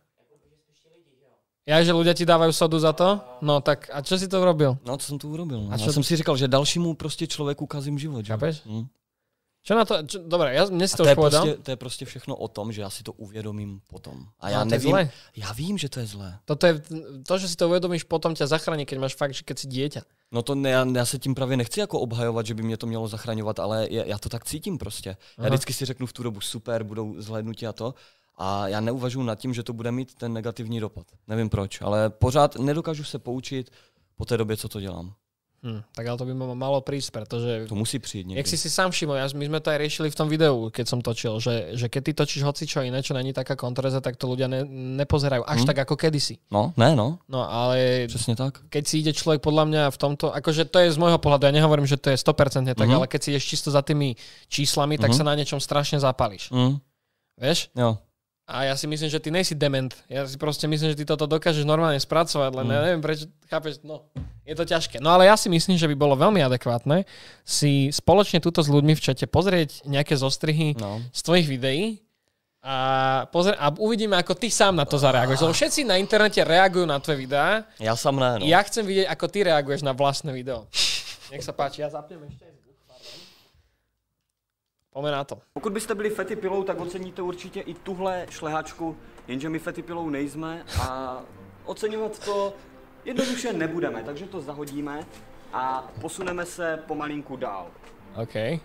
Ja, 1.69 1.79
že 1.87 1.93
ľudia 1.95 2.17
ti 2.17 2.27
dávajú 2.27 2.51
sodu 2.51 2.81
za 2.83 2.91
to? 2.97 3.21
No 3.47 3.61
tak 3.63 3.87
a 3.95 4.03
čo 4.03 4.19
si 4.19 4.27
to 4.27 4.41
urobil? 4.43 4.79
No, 4.83 4.97
co 4.97 5.07
jsem 5.07 5.19
tu 5.19 5.29
urobil? 5.31 5.61
No. 5.61 5.71
A 5.71 5.79
Já 5.79 5.85
čo- 5.87 5.93
jsem 5.93 6.03
si 6.03 6.17
říkal, 6.17 6.37
že 6.37 6.49
dalšímu 6.49 6.95
prostě 6.95 7.27
člověku 7.27 7.67
kazím 7.67 7.99
život. 7.99 8.27
Že? 8.27 8.33
Chápeš? 8.33 8.63
Hm. 8.67 8.87
Čo 9.63 9.75
na 9.77 9.85
to? 9.85 10.03
Čo, 10.09 10.25
dobre, 10.25 10.57
ja, 10.57 10.65
mne 10.73 10.89
si 10.89 10.97
to 10.97 11.05
to 11.05 11.09
je, 11.09 11.15
už 11.15 11.21
povedal. 11.21 11.43
prostě, 11.45 11.63
to 11.63 11.71
je 11.71 11.77
prostě 11.77 12.05
všechno 12.09 12.33
o 12.37 12.49
tom, 12.49 12.73
že 12.73 12.81
já 12.81 12.91
si 12.91 13.03
to 13.05 13.13
uvědomím 13.13 13.81
potom. 13.93 14.25
A 14.41 14.51
já 14.51 14.65
No, 14.65 14.71
to 14.71 14.75
je 14.75 14.79
nevím, 14.79 14.91
zlé. 14.91 15.11
já 15.37 15.53
vím, 15.53 15.79
že 15.79 15.89
to 15.89 16.01
je 16.01 16.07
zlé. 16.07 16.39
Toto 16.49 16.67
je, 16.67 16.83
to, 17.29 17.39
že 17.39 17.49
si 17.49 17.57
to 17.57 17.69
uvedomíš, 17.69 18.05
potom 18.09 18.33
ťa 18.35 18.47
zachráni, 18.49 18.89
keď 18.89 18.99
máš 18.99 19.15
fakt, 19.21 19.37
že 19.37 19.45
keď 19.45 19.57
si 19.61 19.67
dieťa. 19.69 20.01
No 20.33 20.41
to 20.43 20.55
ne, 20.57 20.71
já, 20.71 20.81
já 20.89 21.05
se 21.05 21.19
tím 21.21 21.35
právě 21.37 21.57
nechci 21.61 21.81
jako 21.81 22.01
obhajovat, 22.01 22.47
že 22.47 22.55
by 22.55 22.63
mě 22.63 22.77
to 22.77 22.87
mělo 22.89 23.05
zachraňovat, 23.09 23.61
ale 23.61 23.87
já, 23.91 24.05
já 24.05 24.19
to 24.19 24.29
tak 24.29 24.45
cítím 24.49 24.79
prostě. 24.79 25.09
Já 25.11 25.17
Aha. 25.45 25.49
vždycky 25.49 25.73
si 25.73 25.85
řeknu 25.85 26.07
v 26.07 26.13
tu 26.13 26.23
dobu 26.23 26.41
super, 26.41 26.83
budou 26.85 27.15
zhlédnutí 27.21 27.67
a 27.67 27.73
to. 27.73 27.95
A 28.41 28.69
já 28.69 28.81
neuvažuji 28.81 29.23
nad 29.23 29.37
tím, 29.39 29.53
že 29.55 29.63
to 29.63 29.73
bude 29.73 29.93
mít 29.93 30.15
ten 30.15 30.33
negativní 30.33 30.81
dopad. 30.81 31.07
Nevím 31.29 31.49
proč, 31.49 31.81
ale 31.85 32.11
pořád 32.11 32.57
nedokážu 32.57 33.05
se 33.05 33.19
poučit 33.19 33.71
po 34.17 34.25
té 34.25 34.37
době, 34.37 34.57
co 34.57 34.69
to 34.69 34.81
dělám. 34.81 35.13
Hm, 35.61 35.83
tak 35.93 36.07
ale 36.09 36.17
to 36.19 36.25
by 36.25 36.33
ma 36.35 36.55
malo 36.57 36.81
prísť, 36.81 37.13
pretože 37.13 37.69
To 37.69 37.75
musí 37.77 37.99
přijít 38.01 38.27
někdy. 38.33 38.39
Jak 38.41 38.47
si 38.49 38.57
si 38.57 38.71
sám 38.73 38.91
všimol, 38.91 39.21
my 39.37 39.45
sme 39.47 39.61
to 39.61 39.69
aj 39.69 39.77
riešili 39.77 40.09
v 40.09 40.17
tom 40.17 40.29
videu, 40.33 40.73
keď 40.73 40.85
som 40.89 41.05
točil, 41.05 41.37
že, 41.37 41.77
že 41.77 41.93
keď 41.93 42.01
ty 42.05 42.13
točíš 42.17 42.43
hoci 42.49 42.65
čo 42.65 42.81
iné, 42.81 43.05
čo 43.05 43.13
není 43.13 43.37
taká 43.37 43.61
kontroverza, 43.61 44.01
tak 44.01 44.17
to 44.17 44.25
ľudia 44.25 44.49
ne, 44.49 44.65
nepozerajú 44.97 45.45
až 45.45 45.61
Hm. 45.61 45.67
tak 45.69 45.79
ako 45.85 46.01
kedysi. 46.01 46.41
No, 46.49 46.73
ne, 46.81 46.97
no, 46.97 47.21
No 47.29 47.45
ale 47.45 48.09
přesně 48.09 48.37
tak. 48.41 48.65
keď 48.73 48.87
si 48.89 48.99
ide 49.05 49.13
človek 49.13 49.45
podľa 49.45 49.65
mňa 49.69 49.83
v 49.93 49.99
tomto, 50.01 50.33
akože 50.33 50.65
to 50.65 50.79
je 50.81 50.93
z 50.93 50.99
môjho 50.99 51.21
pohľadu, 51.21 51.45
ja 51.45 51.53
nehovorím, 51.53 51.85
že 51.85 52.01
to 52.01 52.09
je 52.09 52.17
100% 52.17 52.73
tak, 52.75 52.89
Mhm. 52.89 52.97
ale 52.97 53.05
keď 53.07 53.21
si 53.23 53.29
ideš 53.37 53.45
čisto 53.45 53.69
za 53.71 53.83
tými 53.85 54.17
číslami, 54.49 54.97
tak 54.97 55.13
Mhm. 55.13 55.17
sa 55.21 55.25
na 55.29 55.37
niečom 55.37 55.61
strašne 55.61 56.01
zapališ. 56.01 56.49
Mm, 56.57 56.81
Vieš? 57.37 57.69
jo. 57.77 58.01
A 58.51 58.67
ja 58.67 58.75
si 58.75 58.85
myslím, 58.85 59.07
že 59.07 59.23
ty 59.23 59.31
nejsi 59.31 59.55
dement. 59.55 59.95
Ja 60.07 60.27
si 60.27 60.35
proste 60.35 60.67
myslím, 60.67 60.91
že 60.91 60.99
ty 60.99 61.07
toto 61.07 61.23
dokážeš 61.25 61.63
normálne 61.63 61.97
spracovať, 61.97 62.51
len 62.53 62.67
Mm. 62.67 62.73
ja 62.73 62.81
neviem 62.83 62.99
prečo, 63.01 63.31
chápeš, 63.47 63.79
no, 63.81 64.11
je 64.43 64.53
to 64.53 64.67
ťažké. 64.67 64.99
No 64.99 65.15
ale 65.15 65.25
ja 65.25 65.39
si 65.39 65.47
myslím, 65.47 65.79
že 65.79 65.87
by 65.87 65.95
bolo 65.95 66.19
veľmi 66.19 66.43
adekvátne 66.43 67.07
si 67.41 67.89
spoločne 67.89 68.39
túto 68.39 68.59
s 68.59 68.67
ľuďmi 68.67 68.93
v 68.93 69.01
čete 69.01 69.25
pozrieť 69.25 69.87
nejaké 69.87 70.19
zostrihy 70.19 70.75
No. 70.77 70.99
z 71.09 71.21
tvojich 71.23 71.47
videí 71.47 72.03
A, 72.61 72.77
pozri, 73.27 73.57
a 73.57 73.73
uvidíme, 73.73 74.13
ako 74.15 74.37
ty 74.37 74.51
sám 74.51 74.77
na 74.77 74.85
to 74.85 74.99
zareaguješ. 74.99 75.41
Lebo 75.41 75.57
všetci 75.57 75.81
na 75.81 75.97
internete 75.97 76.45
reagujú 76.45 76.85
na 76.85 77.01
tvoje 77.01 77.25
videá. 77.25 77.65
Já 77.81 77.97
sám 77.97 78.21
ne, 78.21 78.31
no. 78.37 78.45
Ja 78.45 78.61
chcem 78.61 78.85
vidieť, 78.85 79.09
ako 79.09 79.25
ty 79.27 79.49
reaguješ 79.49 79.81
na 79.81 79.97
vlastné 79.97 80.29
video. 80.29 80.69
Nech 81.33 81.41
sa 81.41 81.57
páči, 81.57 81.81
ja 81.81 81.89
zapnem 81.89 82.21
ešte. 82.21 82.50
Poďme 84.93 85.11
na 85.11 85.25
to. 85.25 85.39
Pokud 85.53 85.73
byste 85.73 85.95
byli 85.95 86.11
Fety 86.11 86.37
Pilou, 86.37 86.63
tak 86.65 86.81
oceníte 86.81 87.23
určitě 87.23 87.61
i 87.61 87.75
tuhle 87.75 88.27
šlehačku, 88.31 88.97
jenže 89.29 89.49
my 89.49 89.59
Fety 89.59 89.83
Pilou 89.83 90.09
nejsme 90.11 90.65
a 90.83 91.21
oceňovat 91.65 92.25
to 92.25 92.55
jednoduše 93.05 93.53
nebudeme, 93.53 94.03
takže 94.03 94.27
to 94.27 94.41
zahodíme 94.41 95.07
a 95.53 95.91
posuneme 96.01 96.47
se 96.47 96.79
pomalinku 96.87 97.37
dál. 97.37 97.67
OK. 98.23 98.61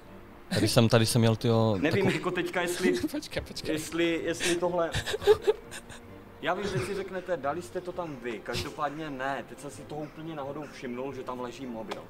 Tady 0.50 0.68
jsem, 0.68 0.90
tady 0.90 1.06
jsem 1.06 1.22
měl 1.22 1.36
tyjo, 1.36 1.78
Nevím 1.82 2.10
jako 2.10 2.32
teďka, 2.32 2.62
jestli, 2.62 2.94
Počkej, 3.12 3.44
počkej. 3.44 3.76
jestli, 3.76 4.22
jestli 4.24 4.56
tohle... 4.56 4.92
Já 6.46 6.54
vím, 6.54 6.68
že 6.68 6.80
si 6.80 6.94
řeknete, 6.94 7.38
dali 7.38 7.62
jste 7.62 7.82
to 7.82 7.92
tam 7.92 8.16
vy, 8.24 8.40
každopádně 8.40 9.10
ne, 9.10 9.46
teď 9.50 9.60
jsem 9.60 9.72
si 9.72 9.82
toho 9.82 10.02
úplně 10.02 10.36
náhodou 10.36 10.64
všimnul, 10.74 11.14
že 11.14 11.24
tam 11.24 11.40
leží 11.40 11.66
mobil. 11.66 12.04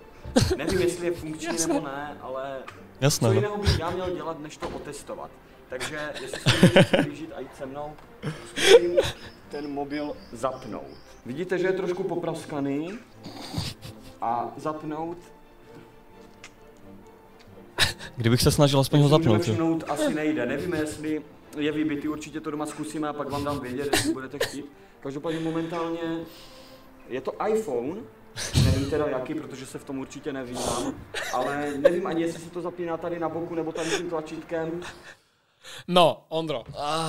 Nevím, 0.57 0.81
jestli 0.81 1.05
je 1.05 1.11
funkční 1.11 1.57
nebo 1.67 1.79
ne, 1.79 2.17
ale 2.21 2.57
Jasné, 3.01 3.27
co 3.27 3.33
no. 3.33 3.33
jiného 3.33 3.57
bych 3.57 3.79
já 3.79 3.89
měl 3.89 4.15
dělat, 4.15 4.39
než 4.39 4.57
to 4.57 4.69
otestovat. 4.69 5.31
Takže 5.69 6.13
jestli 6.21 6.39
se 6.39 6.57
můžete 6.61 6.83
přiblížit 6.83 7.31
a 7.35 7.39
jít 7.39 7.55
se 7.57 7.65
mnou, 7.65 7.93
zkusím 8.49 8.97
ten 9.49 9.71
mobil 9.71 10.13
zapnout. 10.31 10.97
Vidíte, 11.25 11.57
že 11.57 11.67
je 11.67 11.73
trošku 11.73 12.03
popraskaný 12.03 12.99
a 14.21 14.53
zapnout, 14.57 15.17
Kdybych 18.17 18.41
se 18.41 18.51
snažil 18.51 18.79
aspoň 18.79 19.01
ho 19.01 19.07
zapnout. 19.07 19.41
všimnout, 19.41 19.83
asi 19.87 20.13
nejde. 20.13 20.45
Nevíme, 20.45 20.77
jestli 20.77 21.21
je 21.55 21.71
vybitý, 21.71 22.07
určitě 22.07 22.41
to 22.41 22.51
doma 22.51 22.65
zkusíme 22.65 23.07
a 23.09 23.13
pak 23.13 23.29
vám 23.29 23.43
dám 23.43 23.59
vědět, 23.59 23.89
jestli 23.91 24.13
budete 24.13 24.39
chtít. 24.39 24.65
Každopádně 24.99 25.39
momentálně 25.39 25.99
je 27.09 27.21
to 27.21 27.31
iPhone, 27.47 28.01
nevím 28.65 28.89
teda 28.89 29.07
jaký, 29.07 29.33
protože 29.33 29.65
se 29.65 29.79
v 29.79 29.83
tom 29.83 29.99
určitě 29.99 30.33
nevyznám, 30.33 30.93
ale 31.33 31.73
nevím 31.77 32.07
ani, 32.07 32.21
jestli 32.21 32.41
se 32.41 32.49
to 32.49 32.61
zapíná 32.61 32.97
tady 32.97 33.19
na 33.19 33.29
boku 33.29 33.55
nebo 33.55 33.71
tady 33.71 33.89
tím 33.89 34.09
tlačítkem. 34.09 34.81
No, 35.87 36.25
Ondro, 36.29 36.63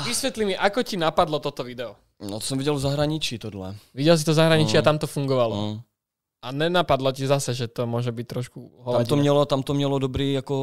vysvetli 0.06 0.44
mi, 0.44 0.56
ako 0.56 0.82
ti 0.82 0.96
napadlo 0.96 1.38
toto 1.38 1.64
video. 1.64 1.96
No 2.20 2.40
to 2.40 2.46
jsem 2.46 2.58
viděl 2.58 2.74
v 2.74 2.78
zahraničí 2.80 3.38
tohle. 3.38 3.76
Videl 3.94 4.18
si 4.18 4.24
to 4.24 4.32
v 4.32 4.34
zahraničí 4.34 4.72
Mm. 4.72 4.78
a 4.78 4.82
tam 4.82 4.98
to 4.98 5.06
fungovalo. 5.06 5.56
Mm. 5.56 5.80
A 6.42 6.52
nenapadlo 6.52 7.12
ti 7.12 7.26
zase, 7.26 7.52
že 7.54 7.68
to 7.68 7.84
môže 7.90 8.12
byť 8.12 8.26
trošku 8.26 8.70
Tam 8.86 9.04
to, 9.04 9.16
mělo, 9.16 9.44
tam 9.44 9.62
to 9.62 9.74
mělo 9.74 9.98
dobrý 9.98 10.32
jako 10.32 10.54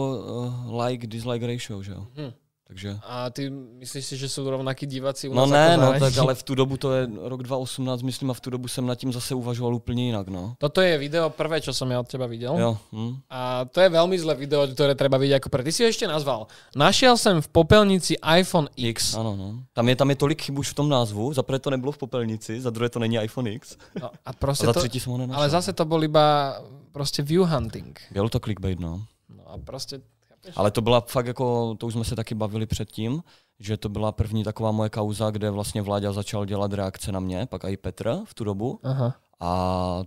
uh, 0.72 0.82
like, 0.86 1.08
dislike 1.08 1.48
ratio, 1.48 1.84
že 1.84 1.92
jo. 1.92 2.08
Hm. 2.18 2.32
Takže... 2.74 2.98
A 3.06 3.30
ty 3.30 3.54
myslíš 3.54 4.06
si, 4.06 4.16
že 4.18 4.26
sú 4.26 4.42
rovnakí 4.50 4.90
diváci 4.90 5.30
u 5.30 5.38
No 5.38 5.46
nás 5.46 5.54
ne, 5.54 5.78
ako 5.78 5.78
v 5.78 5.86
no 5.86 5.92
tak 6.02 6.14
ale 6.18 6.34
v 6.34 6.44
tu 6.44 6.54
dobu, 6.58 6.74
to 6.82 6.90
je 6.90 7.02
rok 7.06 7.46
2018, 7.46 8.02
myslím, 8.02 8.28
a 8.30 8.34
v 8.34 8.42
tu 8.42 8.50
dobu 8.50 8.66
jsem 8.66 8.82
nad 8.82 8.98
tím 8.98 9.14
zase 9.14 9.36
uvažoval 9.38 9.76
úplně 9.76 10.06
jinak, 10.06 10.28
no. 10.28 10.56
Toto 10.58 10.82
je 10.82 10.98
video 10.98 11.30
prvé, 11.30 11.62
čo 11.62 11.70
som 11.70 11.86
ja 11.94 12.02
od 12.02 12.10
teba 12.10 12.26
videl. 12.26 12.58
Jo, 12.58 12.78
hm. 12.90 13.22
A 13.30 13.70
to 13.70 13.78
je 13.78 13.90
veľmi 13.94 14.18
zlé 14.18 14.34
video, 14.34 14.66
ktoré 14.66 14.98
treba 14.98 15.22
vidieť 15.22 15.38
ako 15.38 15.50
pre. 15.54 15.62
Ty 15.62 15.72
si 15.72 15.86
ho 15.86 15.90
ešte 15.94 16.10
nazval. 16.10 16.50
Našiel 16.74 17.14
som 17.14 17.38
v 17.46 17.48
popelnici 17.54 18.18
iPhone 18.26 18.66
X. 18.74 19.14
Ano, 19.14 19.38
no. 19.38 19.70
Tam 19.78 19.86
je, 19.86 19.94
tam 19.94 20.10
je 20.10 20.18
tolik 20.18 20.42
chyb 20.42 20.58
už 20.58 20.74
v 20.74 20.78
tom 20.82 20.90
názvu, 20.90 21.30
za 21.30 21.46
prvé 21.46 21.62
to 21.62 21.70
nebylo 21.70 21.94
v 21.94 21.98
popelnici, 22.02 22.58
za 22.58 22.74
druhé 22.74 22.90
to 22.90 22.98
není 22.98 23.22
iPhone 23.22 23.54
X. 23.54 23.78
No, 24.02 24.10
a 24.26 24.34
A 24.34 24.34
proste 24.34 24.66
za 24.66 24.74
to, 24.74 24.80
třetí 24.80 25.00
jsem 25.00 25.12
ho 25.12 25.18
nenašel. 25.18 25.38
ale 25.38 25.50
zase 25.50 25.74
to 25.74 25.86
bol 25.86 26.02
iba 26.04 26.58
proste 26.92 27.22
view 27.22 27.46
hunting. 27.46 28.02
Byl 28.12 28.30
to 28.30 28.40
clickbait, 28.40 28.80
no. 28.80 29.06
No 29.30 29.44
a 29.54 29.58
chápeš? 29.58 30.02
Ale 30.56 30.72
to 30.72 30.82
byla 30.82 31.02
fakt 31.02 31.26
jako, 31.28 31.76
to 31.78 31.88
už 31.88 31.94
jsme 31.94 32.04
se 32.04 32.16
taky 32.16 32.36
bavili 32.36 32.66
předtím, 32.66 33.24
že 33.60 33.78
to 33.78 33.90
byla 33.90 34.12
první 34.12 34.44
taková 34.44 34.72
moje 34.72 34.90
kauza, 34.90 35.30
kde 35.32 35.50
vlastně 35.50 35.82
Vláďa 35.82 36.12
začal 36.14 36.46
dělat 36.46 36.74
reakce 36.74 37.12
na 37.12 37.20
mě, 37.20 37.46
pak 37.46 37.64
i 37.66 37.78
Petr 37.78 38.18
v 38.26 38.34
tu 38.34 38.44
dobu. 38.44 38.80
Aha. 38.84 39.16
A 39.40 40.04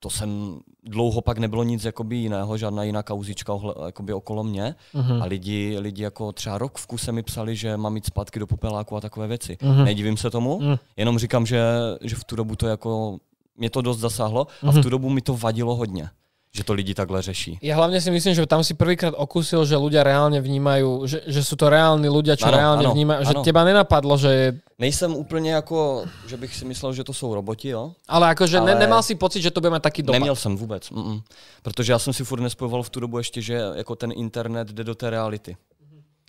to 0.00 0.10
jsem, 0.10 0.60
dlouho 0.82 1.20
pak 1.20 1.38
nebylo 1.38 1.62
nic 1.64 1.84
jakoby 1.84 2.16
jiného, 2.16 2.56
žádná 2.56 2.82
jiná 2.82 3.02
kauzička 3.02 3.52
ohle, 3.52 3.74
jakoby 3.86 4.12
okolo 4.12 4.44
mě. 4.44 4.74
Mhm. 4.94 5.22
A 5.22 5.24
lidi, 5.24 5.76
lidi 5.78 6.02
jako 6.02 6.32
třeba 6.32 6.58
rok 6.58 6.78
v 6.78 6.86
kuse 6.86 7.12
mi 7.12 7.22
psali, 7.22 7.56
že 7.56 7.76
mám 7.76 7.94
jít 7.96 8.06
zpátky 8.06 8.38
do 8.38 8.46
popeláku 8.46 8.96
a 8.96 9.00
takové 9.00 9.26
věci. 9.26 9.58
Mhm. 9.62 9.84
Nedivím 9.84 10.16
se 10.16 10.30
tomu, 10.30 10.60
Mhm. 10.60 10.76
jenom 10.96 11.18
říkám, 11.18 11.46
že, 11.46 11.62
že 12.00 12.16
v 12.16 12.24
tu 12.24 12.36
dobu 12.36 12.56
to 12.56 12.66
jako, 12.66 13.18
mě 13.56 13.70
to 13.70 13.82
dost 13.82 13.98
zasáhlo 13.98 14.46
a 14.62 14.66
Mhm. 14.66 14.80
v 14.80 14.82
tu 14.82 14.90
dobu 14.90 15.10
mi 15.10 15.20
to 15.20 15.36
vadilo 15.36 15.76
hodně, 15.76 16.08
že 16.54 16.64
to 16.64 16.72
lidi 16.72 16.94
takhle 16.94 17.22
řeší. 17.22 17.58
Ja 17.58 17.74
hlavne 17.74 17.98
si 17.98 18.14
myslím, 18.14 18.34
že 18.38 18.46
tam 18.46 18.62
si 18.62 18.78
prvýkrát 18.78 19.10
okusil, 19.10 19.66
že 19.66 19.74
ľudia 19.74 20.06
reálne 20.06 20.38
vnímajú, 20.38 21.02
že, 21.10 21.26
že 21.26 21.42
sú 21.42 21.58
to 21.58 21.66
reálni 21.66 22.06
ľudia, 22.06 22.38
čo 22.38 22.46
áno, 22.46 22.94
vnímajú, 22.94 23.26
že 23.26 23.34
teba 23.42 23.66
nenapadlo, 23.66 24.14
že 24.14 24.30
je... 24.30 24.46
Nejsem 24.78 25.14
úplně 25.14 25.50
jako, 25.50 26.06
že 26.26 26.36
bych 26.36 26.54
si 26.56 26.64
myslel, 26.64 26.92
že 26.92 27.04
to 27.04 27.12
jsou 27.12 27.34
roboti, 27.34 27.68
jo? 27.68 27.92
Ale 28.08 28.28
akože 28.34 28.58
ale... 28.58 28.70
Ale- 28.70 28.80
ne, 28.80 28.86
nemal 28.86 29.02
si 29.02 29.14
pocit, 29.14 29.42
že 29.42 29.50
to 29.50 29.60
bude 29.60 29.70
mať 29.70 29.82
taký 29.82 30.02
dopad. 30.02 30.18
Neměl 30.18 30.36
jsem 30.36 30.56
vůbec, 30.56 30.90
mm-mm. 30.90 31.22
protože 31.62 31.92
já 31.92 31.98
jsem 31.98 32.12
si 32.12 32.24
furt 32.24 32.40
nespojoval 32.40 32.82
v 32.82 32.90
tu 32.90 33.00
dobu 33.00 33.18
ještě, 33.18 33.42
že 33.42 33.54
jako 33.74 33.96
ten 33.96 34.12
internet 34.14 34.68
jde 34.68 34.84
do 34.84 34.94
té 34.94 35.10
reality. 35.10 35.56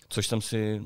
Což 0.08 0.26
jsem 0.26 0.40
si 0.40 0.82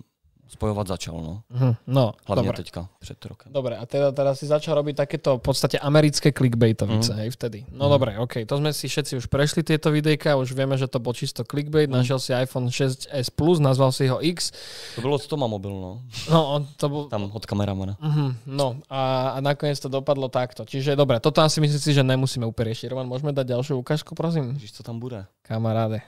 spojovat 0.51 0.87
začal, 0.87 1.15
no. 1.15 1.43
Mhm, 1.51 1.75
No, 1.87 2.13
Hlavně 2.27 2.49
dobre. 2.49 2.57
teďka, 2.57 2.89
před 2.99 3.25
rokem. 3.25 3.53
Dobre, 3.53 3.77
a 3.77 3.87
teda 3.87 4.13
teraz 4.13 4.39
si 4.39 4.47
začal 4.47 4.75
robiť 4.75 4.97
takéto 4.97 5.39
v 5.39 5.43
podstate 5.43 5.79
americké 5.79 6.33
clickbaitovice, 6.33 7.13
mm. 7.13 7.19
hej, 7.19 7.31
vtedy. 7.31 7.59
No 7.71 7.87
mm. 7.87 7.91
dobre, 7.91 8.11
OK, 8.19 8.35
to 8.47 8.55
sme 8.59 8.73
si 8.73 8.89
všetci 8.89 9.17
už 9.17 9.27
prešli 9.27 9.63
tieto 9.63 9.91
videjka, 9.91 10.37
už 10.37 10.53
vieme, 10.53 10.75
že 10.79 10.91
to 10.91 10.99
bol 10.99 11.15
čisto 11.15 11.45
clickbait, 11.47 11.87
mm. 11.91 11.97
našiel 12.03 12.19
si 12.19 12.35
iPhone 12.35 12.69
6s 12.69 13.31
Plus, 13.37 13.63
nazval 13.63 13.93
si 13.93 14.11
ho 14.11 14.19
X, 14.19 14.51
To 14.97 15.01
bylo 15.01 15.19
to 15.19 15.37
má 15.37 15.47
mobil, 15.47 15.71
no. 15.71 16.03
no 16.31 16.39
on 16.55 16.67
to 16.77 16.89
bol... 16.89 17.03
Tam 17.09 17.31
od 17.33 17.47
kameramana. 17.47 17.97
Mhm, 18.01 18.37
no 18.47 18.77
a, 18.91 19.31
a 19.35 19.41
nakoniec 19.41 19.81
to 19.81 19.89
dopadlo 19.89 20.29
takto. 20.29 20.65
Čiže 20.67 20.97
dobre, 20.97 21.21
toto 21.21 21.41
asi 21.43 21.61
myslím 21.61 21.81
si, 21.81 21.95
že 21.95 22.03
nemusíme 22.03 22.47
úplně 22.47 22.65
riešiť. 22.75 22.91
Roman, 22.91 23.07
môžeme 23.09 23.33
dať 23.33 23.47
ďalšiu 23.55 23.79
ukážku, 23.79 24.15
prosím? 24.15 24.55
Víš, 24.55 24.73
co 24.73 24.83
tam 24.83 24.99
bude? 25.01 25.27
Kamaráde. 25.43 26.01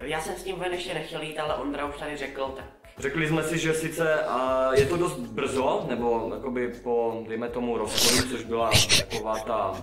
Já 0.00 0.20
jsem 0.20 0.34
s 0.36 0.42
tím 0.42 0.56
ven 0.58 0.72
ještě 0.72 0.94
nechtěl 0.94 1.22
jít, 1.22 1.38
ale 1.38 1.54
Ondra 1.54 1.86
už 1.86 1.96
tady 1.98 2.16
řekl, 2.16 2.54
tak 2.56 2.64
Řekli 2.98 3.28
jsme 3.28 3.42
si, 3.42 3.58
že 3.58 3.74
sice 3.74 4.24
a 4.24 4.70
je 4.74 4.86
to 4.86 4.96
dost 4.96 5.16
brzo, 5.18 5.84
nebo 5.88 6.30
jakoby 6.34 6.68
po, 6.68 7.22
dejme 7.28 7.48
tomu, 7.48 7.78
rozchodu, 7.78 8.28
což 8.30 8.44
byla 8.44 8.70
taková 9.10 9.38
ta 9.38 9.74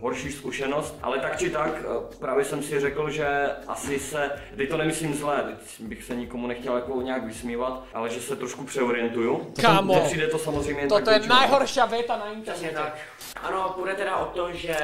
horší 0.00 0.32
zkušenost, 0.32 0.98
ale 1.02 1.18
tak 1.18 1.38
či 1.38 1.50
tak, 1.50 1.70
eh, 1.78 2.16
právě 2.20 2.44
jsem 2.44 2.62
si 2.62 2.80
řekl, 2.80 3.10
že 3.10 3.50
asi 3.66 3.98
se, 3.98 4.30
teď 4.56 4.68
to 4.70 4.76
nemyslím 4.76 5.14
zlé, 5.14 5.42
teď 5.42 5.80
bych 5.88 6.04
se 6.04 6.16
nikomu 6.16 6.46
nechtěl 6.46 6.74
jako 6.74 7.02
nějak 7.02 7.24
vysmívat, 7.24 7.84
ale 7.94 8.10
že 8.10 8.20
se 8.20 8.36
trošku 8.36 8.64
přeorientuju. 8.64 9.52
Kámo, 9.60 9.94
Nepřijde 9.94 10.26
to 10.26 10.38
samozřejmě 10.38 10.86
Toto 10.86 11.10
je 11.10 11.18
najhoršia 11.18 11.86
veta 11.86 12.16
na 12.16 12.24
přesně 12.42 12.68
internete. 12.68 12.90
tak. 12.90 12.98
Ano, 13.42 13.72
půjde 13.78 13.94
teda 13.94 14.16
o 14.16 14.24
to, 14.24 14.52
že 14.52 14.76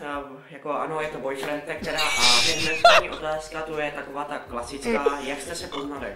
eh, 0.00 0.06
jako 0.50 0.70
ano, 0.72 1.00
je 1.00 1.08
to 1.08 1.18
boyfriend 1.18 1.64
teda 1.64 1.98
a 1.98 2.40
první 2.96 3.10
otázka, 3.10 3.62
to 3.62 3.78
je 3.78 3.92
taková 3.94 4.24
ta 4.24 4.38
klasická, 4.38 5.18
jak 5.26 5.40
jste 5.40 5.54
se 5.54 5.66
poznali? 5.66 6.06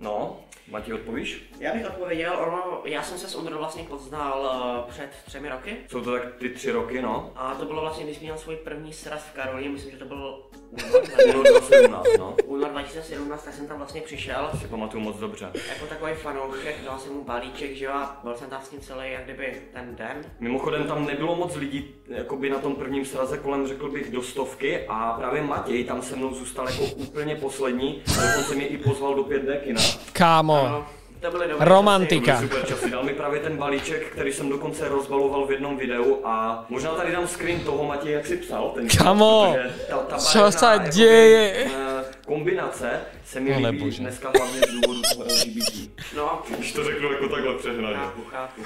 No, 0.00 0.40
Matěj, 0.70 0.94
odpovíš? 0.94 1.50
Já 1.60 1.72
bych 1.74 1.86
odpověděl, 1.86 2.32
ono, 2.46 2.80
já 2.84 3.02
jsem 3.02 3.18
se 3.18 3.28
s 3.28 3.34
Ondrou 3.34 3.58
vlastně 3.58 3.82
poznal 3.84 4.50
eh, 4.88 4.90
před 4.92 5.10
třemi 5.26 5.48
roky 5.48 5.76
Jsou 5.88 6.00
to 6.00 6.12
tak 6.12 6.34
ty 6.38 6.48
tři 6.50 6.70
roky, 6.70 7.02
no. 7.02 7.32
a 7.36 7.54
to 7.54 7.64
bylo 7.64 7.80
vlastně, 7.80 8.04
když 8.04 8.20
měl 8.20 8.38
svůj 8.38 8.56
první 8.56 8.92
sraz 8.92 9.24
v 9.24 9.32
Karolí, 9.32 9.68
myslím, 9.68 9.90
že 9.90 9.96
to 9.98 10.04
byl 10.04 10.42
Bylo 11.26 11.42
2017, 11.42 12.06
no. 12.18 12.36
únor 12.44 12.70
2017, 12.70 13.44
tak 13.44 13.54
jsem 13.54 13.66
tam 13.66 13.76
vlastně 13.78 14.00
přišel 14.00 14.50
Si 14.60 14.66
pamatuju 14.68 15.02
moc 15.02 15.16
dobře. 15.16 15.50
jako 15.68 15.86
takový 15.86 16.12
fanoušek, 16.14 16.76
dal 16.84 16.98
jsem 16.98 17.12
mu 17.12 17.24
balíček, 17.24 17.76
že 17.76 17.84
jo, 17.84 17.92
a 17.92 18.20
byl 18.22 18.36
jsem 18.36 18.50
tam 18.50 18.62
s 18.62 18.70
ním 18.70 18.80
celý 18.80 19.12
jak 19.12 19.24
kdyby 19.24 19.62
ten 19.72 19.96
den. 19.96 20.16
Mimochodem 20.40 20.84
tam 20.84 21.06
nebylo 21.06 21.36
moc 21.36 21.56
lidí 21.56 21.94
jakoby 22.08 22.50
na 22.50 22.58
tom 22.58 22.74
prvním 22.76 23.04
sraze 23.04 23.38
kolem 23.38 23.66
řekl 23.68 23.90
bych 23.90 24.10
do 24.10 24.22
stovky 24.22 24.86
a 24.88 25.12
právě 25.18 25.42
Matěj 25.42 25.84
tam 25.84 26.02
se 26.02 26.16
mnou 26.16 26.34
zůstal 26.34 26.68
jako 26.68 26.84
úplně 26.84 27.36
poslední 27.36 28.02
a 28.18 28.26
dokonce 28.26 28.54
mě 28.54 28.66
i 28.66 28.78
pozval 28.78 29.14
do 29.14 29.22
5D 29.22 29.60
kina. 29.60 29.80
Kámo, 30.12 30.68
No, 30.68 30.86
to 31.20 31.30
byly 31.30 31.48
dobré 31.48 31.68
Romantika. 31.68 32.32
časy. 32.32 32.48
Super 32.48 32.66
časy, 32.66 32.90
dal 32.90 33.02
mi 33.04 33.12
právě 33.14 33.40
ten 33.40 33.56
balíček, 33.56 34.12
který 34.12 34.32
jsem 34.32 34.48
dokonce 34.48 34.88
rozbaloval 34.88 35.46
v 35.46 35.50
jednom 35.52 35.76
videu 35.76 36.20
a 36.24 36.64
možná 36.68 36.90
tady 36.94 37.12
dám 37.12 37.26
screen 37.28 37.60
toho 37.60 37.84
Matěj, 37.84 38.12
jak 38.12 38.26
si 38.26 38.36
psal. 38.36 38.72
Ten 38.74 38.88
Kamo, 38.88 39.56
ta, 39.90 39.96
ta 39.98 40.16
co 40.16 40.52
se 40.52 40.78
děje? 40.92 41.66
eh, 41.66 42.04
Kombinace 42.26 42.90
se 43.26 43.40
mi 43.40 43.54
Ale 43.54 43.68
líbí 43.70 43.84
bože. 43.84 44.00
dneska 44.02 44.32
hlavně 44.38 44.60
z 44.60 44.70
důvodu 44.72 45.00
toho 45.12 45.24
LGBT. 45.24 45.90
No, 46.16 46.42
Když 46.56 46.72
to 46.72 46.84
řeknu 46.84 47.12
jako 47.12 47.28
takhle 47.28 47.54
přehnaně. 47.58 47.96
chápu, 47.96 48.20
chápu. 48.30 48.62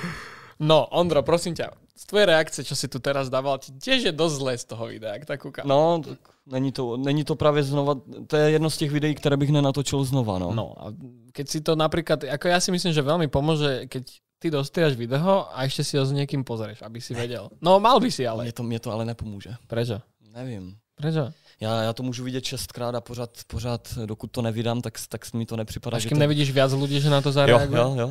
No, 0.61 0.87
Ondro, 0.87 1.23
prosím 1.23 1.55
ťa, 1.55 1.69
z 2.01 2.05
tvojej 2.09 2.27
reakce, 2.33 2.65
čo 2.65 2.73
si 2.73 2.89
tu 2.89 2.97
teraz 2.97 3.29
dával, 3.29 3.61
ti 3.61 3.77
tiež 3.77 4.09
je 4.09 4.13
dosť 4.17 4.35
zlé 4.41 4.53
z 4.57 4.65
toho 4.65 4.89
videa, 4.89 5.13
ak 5.21 5.29
tak 5.29 5.45
kúkam. 5.45 5.69
No, 5.69 6.01
tak 6.01 6.17
není 6.49 6.73
to, 6.73 6.97
není 6.97 7.29
to 7.29 7.37
právě 7.37 7.63
znova, 7.63 8.01
to 8.27 8.37
je 8.37 8.57
jedno 8.57 8.71
z 8.71 8.77
těch 8.77 8.91
videí, 8.91 9.15
které 9.15 9.37
bych 9.37 9.53
nenatočil 9.53 10.01
znova, 10.05 10.41
no. 10.41 10.49
No 10.57 10.67
a 10.81 10.97
keď 11.37 11.47
si 11.49 11.61
to 11.61 11.77
napríklad, 11.77 12.25
ako 12.25 12.49
ja 12.49 12.57
si 12.57 12.73
myslím, 12.73 12.97
že 12.97 13.05
veľmi 13.05 13.29
pomôže, 13.29 13.85
keď 13.93 14.17
ty 14.41 14.49
dostriaš 14.49 14.97
video 14.97 15.53
a 15.53 15.69
ešte 15.69 15.85
si 15.85 15.95
ho 16.01 16.05
s 16.09 16.17
niekým 16.17 16.41
pozrieš, 16.41 16.81
aby 16.81 17.05
si 17.05 17.13
vedel. 17.13 17.53
No 17.61 17.77
mal 17.77 18.01
by 18.01 18.09
si 18.09 18.25
ale. 18.25 18.49
Mě 18.49 18.53
to, 18.57 18.63
mě 18.63 18.81
to 18.81 18.89
ale 18.93 19.05
nepomůže. 19.05 19.53
Prečo? 19.69 20.01
Nevím. 20.33 20.81
Prečo? 20.97 21.29
Já, 21.61 21.83
já 21.83 21.93
to 21.93 22.03
můžu 22.03 22.25
vidět 22.25 22.45
šestkrát 22.45 22.95
a 22.95 23.01
pořád, 23.01 23.31
pořád, 23.47 23.99
dokud 24.09 24.33
to 24.33 24.43
nevydám, 24.43 24.81
tak, 24.81 24.97
tak 25.09 25.33
mi 25.37 25.47
to 25.47 25.57
nepřipadá, 25.57 25.97
Až 25.97 26.09
kým 26.09 26.17
to... 26.17 26.25
nevidíš 26.25 26.51
viac 26.57 26.73
ľudí, 26.73 26.97
že 27.01 27.13
na 27.13 27.21
to 27.21 27.29
Jo, 27.29 27.33
zareagujú? 27.33 27.77
jo, 27.77 27.95
jo. 28.01 28.09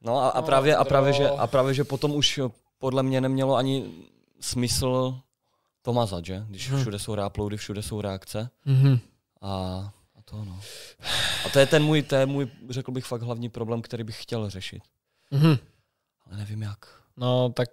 No 0.00 0.18
a, 0.24 0.28
a, 0.28 0.42
právě, 0.42 0.76
a, 0.76 0.84
právě, 0.84 1.12
že, 1.12 1.28
a 1.28 1.46
právě, 1.46 1.74
že 1.74 1.84
potom 1.84 2.14
už 2.16 2.40
podle 2.78 3.02
mě 3.02 3.20
nemělo 3.20 3.56
ani 3.56 3.90
smysl 4.40 5.18
to 5.82 5.92
mazat, 5.92 6.24
že? 6.24 6.44
Když 6.48 6.70
Mhm. 6.70 6.80
všude 6.80 6.98
jsou 6.98 7.14
reuploady, 7.14 7.56
všude 7.56 7.82
jsou 7.82 8.00
reakce 8.00 8.50
Mhm. 8.64 8.98
a, 9.42 9.48
a 10.18 10.22
to 10.24 10.44
no. 10.44 10.60
A 11.46 11.48
to 11.48 11.58
je 11.58 11.66
ten 11.66 11.82
můj, 11.84 12.02
to 12.02 12.16
je 12.16 12.26
můj, 12.26 12.48
řekl 12.70 12.92
bych, 12.92 13.04
fakt 13.04 13.22
hlavní 13.22 13.48
problém, 13.48 13.82
který 13.82 14.04
bych 14.04 14.22
chtěl 14.22 14.50
řešit. 14.50 14.82
Mhm. 15.30 15.56
Ale 16.26 16.36
nevím 16.36 16.62
jak. 16.62 16.78
No 17.16 17.48
tak 17.54 17.68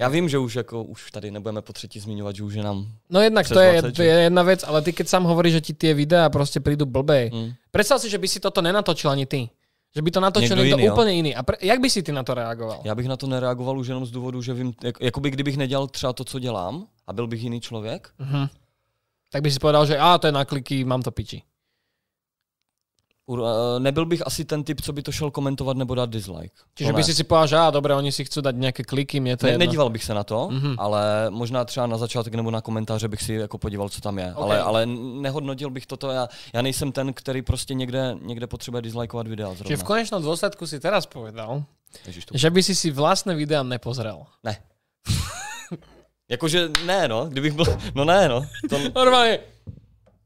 Já 0.00 0.08
vím, 0.08 0.28
že 0.28 0.38
už 0.38 0.54
jako 0.54 0.84
už 0.84 1.10
tady 1.10 1.30
nebudeme 1.30 1.62
po 1.62 1.72
třetí 1.72 2.00
zmiňovat, 2.00 2.36
že 2.36 2.42
už 2.44 2.54
je 2.54 2.62
nám... 2.64 2.88
No 3.10 3.20
jednak 3.20 3.48
to 3.48 3.60
je, 3.60 3.82
20, 3.82 3.96
to 3.96 4.02
je 4.02 4.14
jedna 4.32 4.42
vec, 4.42 4.64
ale 4.64 4.82
ty 4.82 4.92
keď 4.96 5.08
sám 5.08 5.24
hovoríš, 5.28 5.52
že 5.52 5.60
ti 5.60 5.72
tie 5.76 5.92
videá 5.92 6.32
proste 6.32 6.56
prídu 6.56 6.88
blbej. 6.88 7.28
Mm. 7.28 7.52
Predstav 7.68 8.00
si, 8.00 8.08
že 8.08 8.16
by 8.16 8.24
si 8.28 8.40
toto 8.40 8.64
nenatočil 8.64 9.12
ani 9.12 9.28
ty. 9.28 9.44
Že 9.96 10.02
by 10.02 10.10
to 10.10 10.20
natočil 10.20 10.48
Někdo 10.56 10.62
niekto 10.62 10.78
jiný, 10.78 10.86
jo. 10.86 10.92
úplne 10.94 11.12
iný. 11.18 11.30
A 11.34 11.42
pre, 11.42 11.56
jak 11.62 11.80
by 11.82 11.90
si 11.90 12.02
ty 12.02 12.12
na 12.14 12.22
to 12.22 12.34
reagoval? 12.34 12.80
Já 12.84 12.94
bych 12.94 13.08
na 13.10 13.16
to 13.16 13.26
nereagoval 13.26 13.78
už 13.78 13.86
jenom 13.88 14.06
z 14.06 14.10
důvodu, 14.10 14.42
že 14.42 14.54
vím, 14.54 14.72
jak, 14.84 15.00
jakoby 15.02 15.30
kdybych 15.30 15.56
nedělal 15.56 15.86
třeba 15.86 16.12
to, 16.12 16.24
co 16.24 16.38
dělám 16.38 16.86
a 17.06 17.12
byl 17.12 17.26
bych 17.26 17.42
jiný 17.42 17.60
člověk, 17.60 18.08
Mhm. 18.18 18.46
Tak 19.32 19.42
by 19.42 19.50
si 19.50 19.58
povedal, 19.58 19.86
že 19.86 19.98
a 19.98 20.18
to 20.18 20.26
je 20.26 20.32
na 20.32 20.44
kliky, 20.44 20.84
mám 20.84 21.02
to 21.02 21.10
piči. 21.10 21.42
Eh, 23.38 23.80
nebyl 23.80 24.06
bych 24.06 24.26
asi 24.26 24.44
ten 24.44 24.64
typ, 24.64 24.80
co 24.80 24.92
by 24.92 25.02
to 25.02 25.12
šel 25.12 25.30
komentovat 25.30 25.76
nebo 25.76 25.94
dát 25.94 26.10
dislike. 26.10 26.54
Čiže 26.74 26.92
by 26.92 27.04
si 27.04 27.14
si 27.14 27.24
povedal, 27.24 27.46
že 27.46 27.56
a 27.56 27.70
dobre, 27.70 27.94
oni 27.94 28.10
si 28.12 28.24
chcú 28.24 28.40
dať 28.42 28.54
nejaké 28.56 28.82
kliky, 28.82 29.20
mne 29.20 29.36
to 29.38 29.46
je 29.46 29.46
Ne, 29.46 29.52
jedno. 29.54 29.66
nedíval 29.66 29.90
bych 29.90 30.04
se 30.04 30.14
na 30.14 30.24
to, 30.24 30.48
Mhm. 30.50 30.58
mm-hmm. 30.58 30.74
ale 30.78 31.26
možná 31.30 31.64
třeba 31.64 31.86
na 31.86 31.98
začátek 31.98 32.34
nebo 32.34 32.50
na 32.50 32.60
komentáře 32.60 33.08
bych 33.08 33.22
si 33.22 33.32
jako 33.46 33.58
podíval, 33.58 33.88
co 33.88 34.00
tam 34.00 34.18
je. 34.18 34.34
Ok. 34.34 34.42
Ale, 34.42 34.60
ale 34.60 34.86
nehodnotil 35.22 35.70
bych 35.70 35.86
toto. 35.86 36.10
Já, 36.10 36.28
já 36.54 36.62
nejsem 36.62 36.92
ten, 36.92 37.12
který 37.14 37.42
prostě 37.42 37.74
někde, 37.74 38.16
někde 38.22 38.46
potřebuje 38.46 38.82
dislikeovat 38.82 39.28
videa 39.28 39.48
Čiže 39.50 39.64
v 39.64 39.68
zrovna. 39.68 39.86
konečnom 39.86 40.22
dôsledku 40.22 40.66
si 40.66 40.80
teraz 40.80 41.06
povedal, 41.06 41.62
že 42.34 42.50
by 42.50 42.62
si 42.62 42.74
si 42.74 42.90
vlastné 42.90 43.34
videa 43.34 43.62
nepozrel. 43.62 44.26
Ne. 44.44 44.56
Jakože 46.30 46.68
ne, 46.86 47.08
no. 47.08 47.26
Kdybych 47.26 47.52
byl... 47.52 47.66
No 47.94 48.04
ne, 48.04 48.28
no. 48.28 48.46
To... 48.70 48.78
Normálne. 48.94 49.38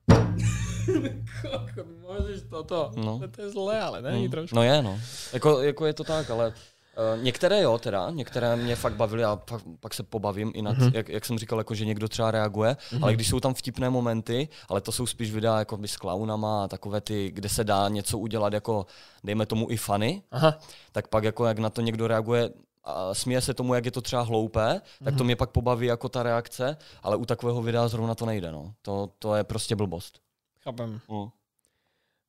Toto. 2.50 2.90
No. 2.96 3.20
To 3.30 3.42
je 3.42 3.50
zlé, 3.50 3.80
ale 3.80 4.02
není 4.02 4.28
trošku. 4.28 4.56
No 4.56 4.62
je, 4.62 4.82
no. 4.82 4.98
Jako, 5.32 5.60
jako 5.62 5.86
je 5.86 5.92
to 5.94 6.04
tak, 6.04 6.30
ale 6.30 6.48
uh, 6.48 7.22
některé 7.22 7.62
jo 7.62 7.78
teda, 7.78 8.10
některé 8.10 8.56
mě 8.56 8.76
fakt 8.76 8.94
bavily 8.96 9.24
a 9.24 9.36
pak, 9.36 9.62
pak 9.80 9.94
se 9.94 10.02
pobavím 10.02 10.52
i 10.54 10.62
nad, 10.62 10.78
Mhm. 10.78 10.90
jak, 10.94 11.08
jak 11.08 11.24
jsem 11.24 11.38
říkal, 11.38 11.58
jako, 11.58 11.74
že 11.74 11.84
někdo 11.84 12.08
třeba 12.08 12.30
reaguje, 12.30 12.76
ale 13.02 13.14
když 13.14 13.28
jsou 13.28 13.40
tam 13.40 13.54
vtipné 13.54 13.90
momenty, 13.90 14.48
ale 14.68 14.80
to 14.80 14.92
jsou 14.92 15.06
spíš 15.06 15.30
videa 15.32 15.58
jako 15.58 15.76
by 15.76 15.88
s 15.88 15.96
klaunama 15.96 16.64
a 16.64 16.68
takové 16.68 17.00
ty, 17.00 17.30
kde 17.30 17.48
se 17.48 17.64
dá 17.64 17.88
něco 17.88 18.18
udělat 18.18 18.52
jako, 18.52 18.86
dejme 19.24 19.46
tomu 19.46 19.70
i 19.70 19.76
funny, 19.76 20.22
Aha. 20.30 20.58
tak 20.92 21.08
pak 21.08 21.24
jako 21.24 21.44
jak 21.44 21.58
na 21.58 21.70
to 21.70 21.80
někdo 21.80 22.06
reaguje 22.06 22.50
a 22.86 23.14
směje 23.14 23.40
se 23.40 23.54
tomu, 23.54 23.74
jak 23.74 23.84
je 23.84 23.90
to 23.90 24.00
třeba 24.00 24.22
hloupé, 24.22 24.80
tak 24.98 25.08
Mhm. 25.08 25.18
to 25.18 25.24
mě 25.24 25.36
pak 25.36 25.50
pobaví 25.50 25.86
jako 25.86 26.08
ta 26.08 26.22
reakce, 26.22 26.76
ale 27.02 27.16
u 27.16 27.24
takového 27.24 27.62
videa 27.62 27.88
zrovna 27.88 28.14
to 28.14 28.26
nejde, 28.26 28.52
no. 28.52 28.72
To, 28.82 29.08
to 29.18 29.34
je 29.34 29.44
prostě 29.44 29.76
blbost. 29.76 30.18
Chápem. 30.64 31.00
Mm. 31.08 31.28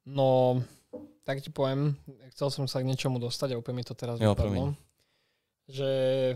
No, 0.06 0.62
tak 1.24 1.42
ti 1.42 1.50
poviem, 1.50 1.98
chcel 2.30 2.50
som 2.50 2.66
sa 2.66 2.80
k 2.80 2.86
niečomu 2.86 3.18
dostať 3.18 3.54
a 3.54 3.60
úplne 3.60 3.82
mi 3.82 3.84
to 3.84 3.92
teraz 3.92 4.18
Jo, 4.18 4.32
vypadlo. 4.32 4.78
Že, 5.66 5.90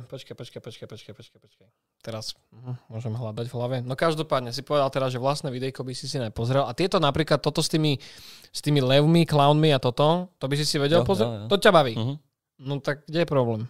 počkaj, 0.10 0.34
počkaj, 0.34 0.58
počkaj, 0.60 0.88
počkaj, 0.90 1.14
počkaj, 1.14 1.40
počkaj. 1.40 1.68
Teraz 2.02 2.34
uh, 2.50 2.74
môžem 2.90 3.14
hľadať 3.14 3.46
v 3.46 3.54
hlave. 3.54 3.78
No 3.80 3.94
každopádne 3.94 4.50
si 4.50 4.66
povedal 4.66 4.90
teraz, 4.90 5.14
že 5.14 5.22
vlastné 5.22 5.54
videjko 5.54 5.86
by 5.86 5.94
si 5.94 6.10
si 6.10 6.18
nepozrel. 6.18 6.66
A 6.66 6.74
tieto 6.74 6.98
napríklad, 6.98 7.38
toto 7.38 7.62
s 7.62 7.70
tými, 7.70 8.02
s 8.50 8.60
tými 8.60 8.82
levmi, 8.82 9.30
clownmi 9.30 9.70
a 9.70 9.78
toto, 9.78 10.34
to 10.34 10.46
by 10.46 10.58
si 10.58 10.66
si 10.66 10.82
vedel 10.82 11.06
pozrieť? 11.06 11.46
To 11.46 11.56
ťa 11.56 11.70
baví? 11.70 11.94
Mhm. 11.94 12.16
No 12.60 12.82
tak 12.82 13.06
kde 13.06 13.22
je 13.22 13.30
problém? 13.30 13.70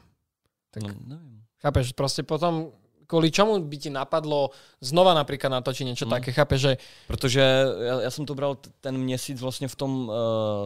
Tak- 0.71 0.87
No, 0.87 0.95
nevím. 0.95 1.43
Chápeš, 1.59 1.91
proste 1.91 2.23
potom 2.23 2.71
kvôli 3.09 3.33
čomu 3.33 3.57
by 3.57 3.77
ti 3.81 3.89
napadlo 3.89 4.53
znova 4.77 5.17
napríklad 5.17 5.49
natočiť 5.49 5.85
niečo 5.89 6.05
Mhm. 6.05 6.13
také, 6.13 6.29
chápeš, 6.31 6.59
že 6.61 6.71
Protože 7.09 7.41
já, 7.81 8.01
já 8.01 8.11
jsem 8.11 8.25
to 8.25 8.35
bral 8.37 8.57
ten 8.81 8.93
měsíc 8.97 9.41
vlastně 9.41 9.67
v 9.67 9.75
tom, 9.75 9.91
uh, 10.09 10.13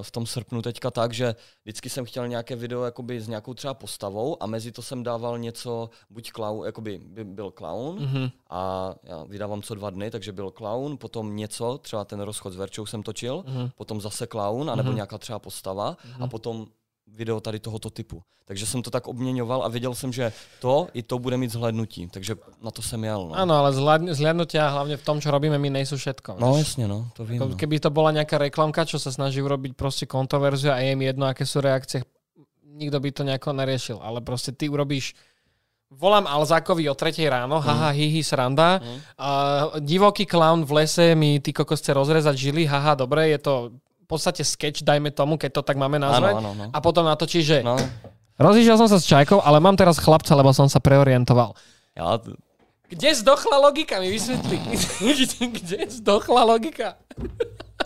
v 0.03 0.11
tom 0.11 0.25
srpnu 0.27 0.61
teďka 0.61 0.91
tak, 0.91 1.13
že 1.13 1.35
vždycky 1.63 1.89
jsem 1.89 2.05
chtěl 2.05 2.27
nějaké 2.27 2.55
video 2.55 2.83
jakoby 2.83 3.21
s 3.21 3.27
nějakou 3.27 3.53
třeba 3.53 3.73
postavou 3.73 4.43
a 4.43 4.45
mezi 4.45 4.71
to 4.71 4.81
jsem 4.81 5.03
dával 5.03 5.39
něco, 5.39 5.89
buď 6.09 6.31
clown, 6.31 6.65
jakoby 6.65 6.99
by 7.03 7.23
byl 7.23 7.51
clown 7.51 7.95
mhm, 7.99 8.29
a 8.49 8.93
já 9.03 9.23
vydávám 9.23 9.61
co 9.61 9.75
dva 9.75 9.89
dny, 9.89 10.11
takže 10.11 10.31
byl 10.31 10.51
clown, 10.51 10.97
potom 10.97 11.35
něco, 11.35 11.77
třeba 11.77 12.05
ten 12.05 12.19
rozchod 12.19 12.53
s 12.53 12.55
Verčou 12.55 12.85
jsem 12.85 13.03
točil, 13.03 13.43
mhm. 13.47 13.69
potom 13.75 14.01
zase 14.01 14.27
clown, 14.27 14.69
anebo 14.69 14.89
Mhm. 14.89 14.95
nějaká 14.95 15.17
třeba 15.17 15.39
postava 15.39 15.97
Mhm. 16.05 16.23
a 16.23 16.27
potom 16.27 16.67
video 17.07 17.39
tady 17.39 17.59
tohoto 17.59 17.89
typu. 17.89 18.23
Takže 18.45 18.65
jsem 18.65 18.81
to 18.81 18.91
tak 18.91 19.07
obměňoval 19.07 19.63
a 19.63 19.67
věděl 19.67 19.95
jsem, 19.95 20.13
že 20.13 20.33
to 20.59 20.87
i 20.93 21.03
to 21.03 21.19
bude 21.19 21.37
mít 21.37 21.51
zhlédnutí, 21.51 22.07
takže 22.11 22.35
na 22.61 22.71
to 22.71 22.81
jsem 22.81 23.03
jel. 23.03 23.31
No, 23.31 23.35
Áno, 23.39 23.55
ale 23.55 23.71
zhliadnutia 24.11 24.67
hlavne 24.67 24.99
v 24.99 25.05
tom, 25.07 25.23
čo 25.23 25.31
robíme 25.31 25.55
my, 25.55 25.69
nejsú 25.79 25.95
všetko. 25.95 26.35
no 26.39 26.53
vieš. 26.53 26.67
jasně, 26.67 26.87
no, 26.87 27.07
to 27.15 27.23
vím. 27.25 27.39
Ako 27.39 27.49
No. 27.49 27.55
Keby 27.55 27.79
to 27.79 27.89
bola 27.89 28.11
nejaká 28.11 28.37
reklamka, 28.37 28.83
čo 28.83 28.99
sa 28.99 29.15
snaží 29.15 29.39
urobiť 29.39 29.79
proste 29.79 30.03
kontroverziu 30.03 30.75
a 30.75 30.83
je 30.83 30.91
im 30.91 31.01
jedno, 31.01 31.23
aké 31.25 31.47
sú 31.47 31.63
reakcie, 31.63 32.03
nikto 32.67 32.99
by 32.99 33.09
to 33.11 33.23
nejako 33.23 33.53
neriešil. 33.55 33.97
Ale 34.03 34.19
proste 34.19 34.51
ty 34.51 34.67
urobíš 34.67 35.15
Volám 35.93 36.25
Alzákovi 36.25 36.89
o 36.89 36.97
3 36.97 37.21
ráno, 37.29 37.61
haha, 37.61 37.93
hihi, 37.93 38.25
sranda. 38.25 38.81
Mm. 38.81 38.99
A 39.17 39.29
divoký 39.77 40.25
clown 40.25 40.65
v 40.65 40.71
lese 40.81 41.13
mi 41.13 41.37
ty 41.37 41.53
kokos 41.53 41.79
chce 41.79 41.93
rozrezať 41.93 42.33
žily, 42.33 42.65
haha, 42.65 42.97
dobre, 42.97 43.29
je 43.29 43.37
to 43.37 43.53
podstate 44.13 44.45
sketch, 44.45 44.85
dajme 44.85 45.09
tomu, 45.09 45.41
keď 45.41 45.59
to 45.59 45.61
tak 45.65 45.77
máme 45.81 45.97
nazvať. 45.97 46.37
Ano, 46.37 46.51
ano, 46.51 46.51
no. 46.53 46.65
A 46.69 46.77
potom 46.77 47.01
natočí, 47.05 47.41
že 47.41 47.65
no. 47.65 47.75
rozišiel 48.37 48.77
som 48.77 48.85
sa 48.85 49.01
s 49.01 49.09
čajkou, 49.09 49.41
ale 49.41 49.57
mám 49.57 49.73
teraz 49.73 49.97
chlapca, 49.97 50.37
lebo 50.37 50.53
som 50.53 50.69
sa 50.69 50.77
preorientoval. 50.77 51.57
T- 51.97 52.37
Kde 52.93 53.09
zdochla 53.15 53.57
logika, 53.57 53.97
mi 53.97 54.13
vysvetli. 54.13 54.57
Kde 55.57 55.77
zdochla 55.89 56.45
logika? 56.45 56.93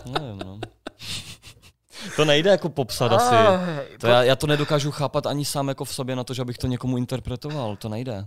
nevím, 0.04 0.38
no. 0.44 0.60
To 2.16 2.24
nejde 2.24 2.50
jako 2.50 2.68
popsat 2.68 3.12
asi. 3.12 3.34
To 4.00 4.06
já, 4.06 4.22
já 4.22 4.36
to 4.36 4.46
nedokážu 4.46 4.90
chápat 4.90 5.26
ani 5.26 5.44
sám 5.44 5.68
jako 5.68 5.84
v 5.84 5.94
sobě 5.94 6.16
na 6.16 6.24
to, 6.24 6.34
že 6.34 6.42
abych 6.42 6.58
to 6.58 6.66
někomu 6.66 6.96
interpretoval. 6.96 7.76
To 7.76 7.88
nejde. 7.88 8.26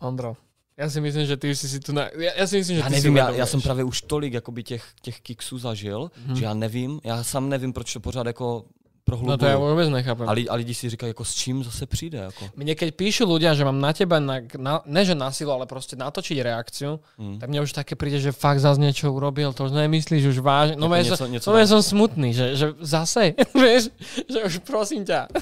Ondro, 0.00 0.36
ja 0.78 0.86
si 0.86 1.00
myslím, 1.02 1.26
že 1.26 1.34
ty 1.36 1.50
si 1.58 1.66
si 1.68 1.78
tu... 1.82 1.90
Na... 1.92 2.06
Ja, 2.14 2.38
ja 2.38 2.46
si 2.46 2.62
myslím, 2.62 2.76
že 2.78 2.82
Já 2.82 2.88
ty 2.88 2.94
nevím, 3.02 3.14
si 3.14 3.18
já, 3.18 3.30
já 3.30 3.46
jsem 3.46 3.60
právě 3.60 3.84
už 3.84 4.02
tolik 4.02 4.32
jakoby 4.38 4.62
těch, 4.62 4.84
těch 5.02 5.20
kiksů 5.20 5.58
zažil, 5.58 6.10
Mhm. 6.26 6.36
že 6.36 6.44
já 6.44 6.54
nevím, 6.54 7.00
já 7.04 7.24
sám 7.24 7.48
nevím, 7.48 7.72
proč 7.72 7.92
to 7.92 8.00
pořád 8.00 8.26
jako 8.26 8.64
prohlubuju. 9.08 9.32
No 9.32 9.40
to 9.40 9.48
ja 9.48 9.56
vôbec 9.56 9.88
nechápem. 9.88 10.28
a, 10.28 10.32
li, 10.36 10.44
a 10.48 10.54
lidi 10.54 10.74
si 10.76 10.84
říkají, 10.92 11.10
jako 11.16 11.24
s 11.24 11.32
čím 11.34 11.64
zase 11.64 11.86
přijde. 11.88 12.18
Jako. 12.28 12.44
Mne 12.60 12.76
keď 12.76 12.92
píšu 12.92 13.24
ľudia, 13.24 13.56
že 13.56 13.64
mám 13.64 13.80
na 13.80 13.88
teba, 13.96 14.20
na, 14.20 14.36
na, 14.60 14.84
ne 14.84 15.00
že 15.00 15.16
na 15.16 15.32
silu, 15.32 15.48
ale 15.48 15.64
proste 15.64 15.96
natočiť 15.96 16.36
reakciu, 16.44 17.00
Mm. 17.16 17.40
tak 17.40 17.48
mne 17.48 17.64
už 17.64 17.72
také 17.72 17.96
príde, 17.96 18.20
že 18.20 18.36
fakt 18.36 18.60
zase 18.60 18.76
niečo 18.76 19.08
urobil, 19.08 19.56
to 19.56 19.64
už 19.64 19.72
nemyslíš 19.72 20.36
už 20.36 20.38
vážne. 20.44 20.76
No 20.76 20.92
Jako 20.92 21.08
něco- 21.08 21.26
něco, 21.26 21.26
něco 21.32 21.48
no, 21.56 21.66
som 21.66 21.80
smutný, 21.82 22.36
že, 22.36 22.52
že 22.56 22.66
zase, 22.84 23.32
vieš, 23.56 23.88
že 24.28 24.38
už 24.44 24.54
prosím 24.68 25.08
ťa. 25.08 25.32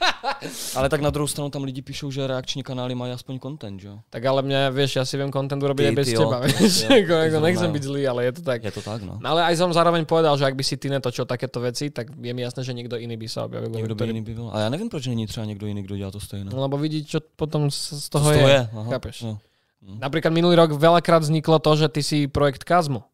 Ale 0.76 0.88
tak 0.88 1.00
na 1.00 1.10
druhou 1.10 1.26
stranu 1.28 1.50
tam 1.50 1.64
lidi 1.64 1.82
píšou, 1.82 2.10
že 2.10 2.26
reakční 2.26 2.62
kanály 2.62 2.94
mají 2.94 3.12
aspoň 3.12 3.38
content, 3.40 3.80
že 3.80 3.88
jo? 3.88 3.96
Tak 4.10 4.24
ale 4.24 4.42
mňa, 4.42 4.70
vieš, 4.70 4.96
ja 4.96 5.04
si 5.04 5.16
viem 5.16 5.32
content 5.32 5.62
urobiť 5.62 5.94
bez 5.96 6.06
ty 6.06 6.14
jo, 6.14 6.20
teba, 6.26 6.40
ty- 6.44 6.52
vieš, 6.52 6.74
ty- 6.84 6.86
ako, 6.86 7.14
ty 7.14 7.24
ako 7.26 7.30
zrovna 7.30 7.46
nechcem 7.48 7.70
jo. 7.70 7.74
byť 7.74 7.82
zlý, 7.82 8.02
ale 8.08 8.20
je 8.24 8.32
to 8.32 8.42
tak. 8.42 8.60
Je 8.64 8.72
to 8.72 8.82
tak, 8.82 9.00
no. 9.02 9.14
No 9.22 9.26
ale 9.32 9.40
aj 9.48 9.54
som 9.56 9.70
zároveň 9.72 10.04
povedal, 10.04 10.36
že 10.36 10.44
ak 10.44 10.54
by 10.54 10.64
si 10.64 10.76
ty 10.76 10.86
netočil 10.92 11.24
takéto 11.24 11.58
veci, 11.64 11.88
tak 11.90 12.12
je 12.12 12.32
mi 12.34 12.42
jasné, 12.44 12.60
že 12.64 12.72
niekto 12.76 12.96
iný 13.00 13.16
by 13.16 13.26
sa 13.28 13.44
objavil. 13.48 13.70
Někdo 13.72 13.94
by 13.94 14.06
jiný 14.06 14.22
by 14.22 14.32
byl. 14.34 14.46
A 14.52 14.60
já 14.60 14.68
nevím, 14.68 14.88
proč 14.88 15.06
není 15.06 15.26
třeba 15.26 15.46
někdo 15.46 15.66
jiný, 15.66 15.82
kdo 15.82 15.96
dělá 15.96 16.10
to 16.10 16.20
stejné. 16.20 16.50
No, 16.54 16.60
lebo 16.60 16.78
vidí, 16.78 17.04
čo 17.04 17.20
potom 17.36 17.70
z, 17.70 17.76
z 17.96 18.08
Co 18.08 18.18
toho 18.20 18.28
z 18.28 18.32
je. 18.32 18.38
toho 18.38 18.48
je? 18.48 18.60
Aha. 18.72 18.90
Chápeš? 18.90 19.16
No. 19.22 19.38
Napríklad 19.86 20.34
minulý 20.34 20.58
rok 20.58 20.74
veľakrát 20.74 21.22
vzniklo 21.22 21.62
to, 21.62 21.76
že 21.78 21.86
ty 21.88 22.02
si 22.02 22.26
projekt 22.26 22.66
Kazmu. 22.66 23.06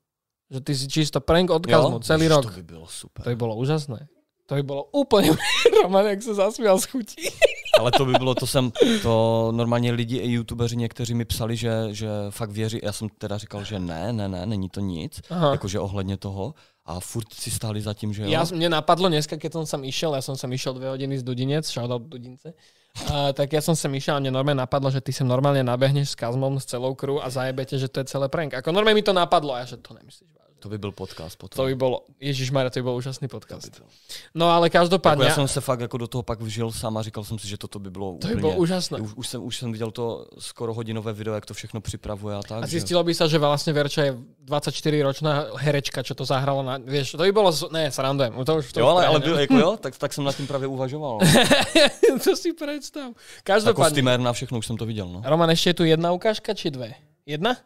Že 0.49 0.61
ty 0.65 0.73
si 0.73 0.85
čisto 0.89 1.21
prank 1.21 1.53
od 1.53 1.67
Kazmu 1.69 2.01
celý 2.01 2.29
rok. 2.33 2.49
To 2.49 2.57
by 2.57 2.63
bylo 2.65 2.87
super. 2.89 3.25
To 3.25 3.31
by 3.31 3.37
bolo 3.37 3.57
úžasné. 3.61 4.09
To 4.47 4.59
by 4.59 4.63
bolo 4.63 4.91
úplne... 4.91 5.33
Roman, 5.83 6.07
jak 6.07 6.23
sa 6.23 6.35
zasmial 6.35 6.79
z 6.79 6.87
chutí. 6.91 7.23
Ale 7.81 7.91
to 7.91 8.05
by 8.05 8.13
bylo, 8.13 8.35
to 8.35 8.47
jsem, 8.47 8.71
to 9.03 9.49
normálně 9.55 9.93
lidi 9.93 10.17
i 10.17 10.33
youtubeři 10.33 10.77
někteří 10.77 11.15
mi 11.15 11.25
psali, 11.25 11.57
že, 11.57 11.73
že 11.91 12.09
fakt 12.31 12.51
věří, 12.51 12.81
já 12.83 12.93
jsem 12.93 13.09
teda 13.09 13.39
říkal, 13.39 13.65
že 13.65 13.79
ne, 13.79 14.13
ne, 14.13 14.29
ne, 14.29 14.47
není 14.47 14.69
to 14.69 14.81
nic, 14.81 15.21
Aha. 15.31 15.51
jakože 15.51 15.81
ohledně 15.81 16.17
toho 16.17 16.55
a 16.85 17.01
furt 17.01 17.33
si 17.33 17.51
stáli 17.51 17.81
za 17.81 17.95
tím, 17.95 18.13
že 18.13 18.23
jo. 18.23 18.29
Ja, 18.29 18.43
mne 18.43 18.69
napadlo 18.69 19.07
dneska, 19.07 19.39
keď 19.39 19.63
som 19.63 19.65
sem 19.67 19.83
išiel, 19.87 20.19
ja 20.19 20.23
som 20.23 20.35
sem 20.35 20.51
išiel 20.51 20.75
dve 20.75 20.91
hodiny 20.91 21.15
z 21.15 21.23
Dudinec, 21.23 21.63
shoutout 21.63 22.11
Dudince, 22.11 22.59
a, 23.07 23.31
tak 23.31 23.55
ja 23.55 23.63
som 23.63 23.79
sem 23.79 23.95
išiel 23.95 24.19
a 24.19 24.21
mne 24.21 24.35
normálne 24.35 24.67
napadlo, 24.67 24.91
že 24.91 24.99
ty 24.99 25.15
sem 25.15 25.23
normálne 25.23 25.63
nabehneš 25.63 26.13
s 26.13 26.19
Kazmom, 26.19 26.59
s 26.59 26.67
celou 26.67 26.99
crew 26.99 27.23
a 27.23 27.31
zajebete, 27.31 27.79
že 27.79 27.87
to 27.87 28.03
je 28.03 28.11
celé 28.11 28.27
prank. 28.27 28.59
Ako 28.59 28.75
normálne 28.75 28.99
mi 28.99 29.07
to 29.07 29.15
napadlo 29.15 29.55
a 29.55 29.63
ja, 29.63 29.67
že 29.71 29.79
to 29.79 29.95
nemyslíš. 29.95 30.32
To 30.63 30.69
by 30.71 30.79
byl 30.79 30.93
podcast 30.95 31.35
potom. 31.39 31.57
To 31.59 31.67
by 31.67 31.75
bolo, 31.75 32.07
Ježíš 32.23 32.51
Maria, 32.55 32.71
to 32.71 32.79
by 32.79 32.83
bol 32.87 32.95
úžasný 32.95 33.27
by 33.27 33.35
podcast. 33.35 33.67
byl. 33.79 33.87
No 34.35 34.47
ale 34.51 34.67
Jako 34.67 34.79
každopádně, 34.79 35.25
já 35.27 35.35
jsem 35.35 35.49
se 35.49 35.61
fakt 35.61 35.81
jako 35.81 35.99
do 35.99 36.07
toho 36.07 36.23
pak 36.23 36.39
vžil 36.41 36.71
sám 36.73 36.97
a 36.97 37.03
říkal 37.03 37.25
jsem 37.25 37.39
si, 37.39 37.49
že 37.49 37.59
toto 37.59 37.79
by 37.83 37.91
bylo 37.91 38.15
to 38.23 38.29
by 38.29 38.37
bolo 38.37 38.55
úžasné. 38.63 38.99
Už, 39.03 39.11
už, 39.17 39.27
jsem, 39.29 39.43
už 39.43 39.57
jsem 39.59 39.73
viděl 39.73 39.91
to 39.91 40.27
skoro 40.39 40.75
hodinové 40.75 41.13
video, 41.13 41.35
jak 41.35 41.47
to 41.47 41.55
všechno 41.55 41.81
připravuje 41.81 42.37
a 42.37 42.43
tak. 42.43 42.63
A 42.63 42.67
že- 42.67 42.79
zistilo 42.79 43.03
by 43.05 43.11
sa, 43.15 43.27
že 43.27 43.43
vlastne 43.43 43.73
Verča 43.75 44.07
je 44.07 44.13
24-ročná 44.47 45.51
herečka, 45.59 46.03
čo 46.07 46.15
to 46.15 46.23
zahrala 46.25 46.63
na... 46.63 46.75
Vieš, 46.79 47.19
to 47.19 47.27
by 47.27 47.33
bolo... 47.35 47.51
z- 47.53 47.67
Ne, 47.75 47.91
srandujem. 47.91 48.33
To 48.47 48.57
už, 48.63 48.73
to 48.73 48.81
Jo, 48.81 48.87
ale, 48.95 49.07
ale 49.07 49.19
preháňam. 49.21 49.23
byl, 49.29 49.39
jako 49.41 49.57
jo, 49.59 49.71
tak, 49.83 49.99
tak 49.99 50.13
jsem 50.15 50.25
nad 50.25 50.37
tím 50.37 50.47
právě 50.47 50.67
uvažoval. 50.71 51.19
to 52.25 52.37
si 52.37 52.53
predstav. 52.53 53.11
A 53.11 53.43
Každopádne. 53.43 53.85
kostýmér 53.91 54.21
na 54.21 54.33
všechno 54.33 54.59
už 54.59 54.67
jsem 54.67 54.77
to 54.77 54.87
viděl, 54.87 55.09
no. 55.11 55.23
Roman, 55.27 55.51
ešte 55.51 55.71
je 55.71 55.75
tu 55.75 55.85
jedna 55.85 56.13
ukážka, 56.15 56.55
či 56.55 56.71
dve? 56.71 56.95
Jedna? 57.27 57.57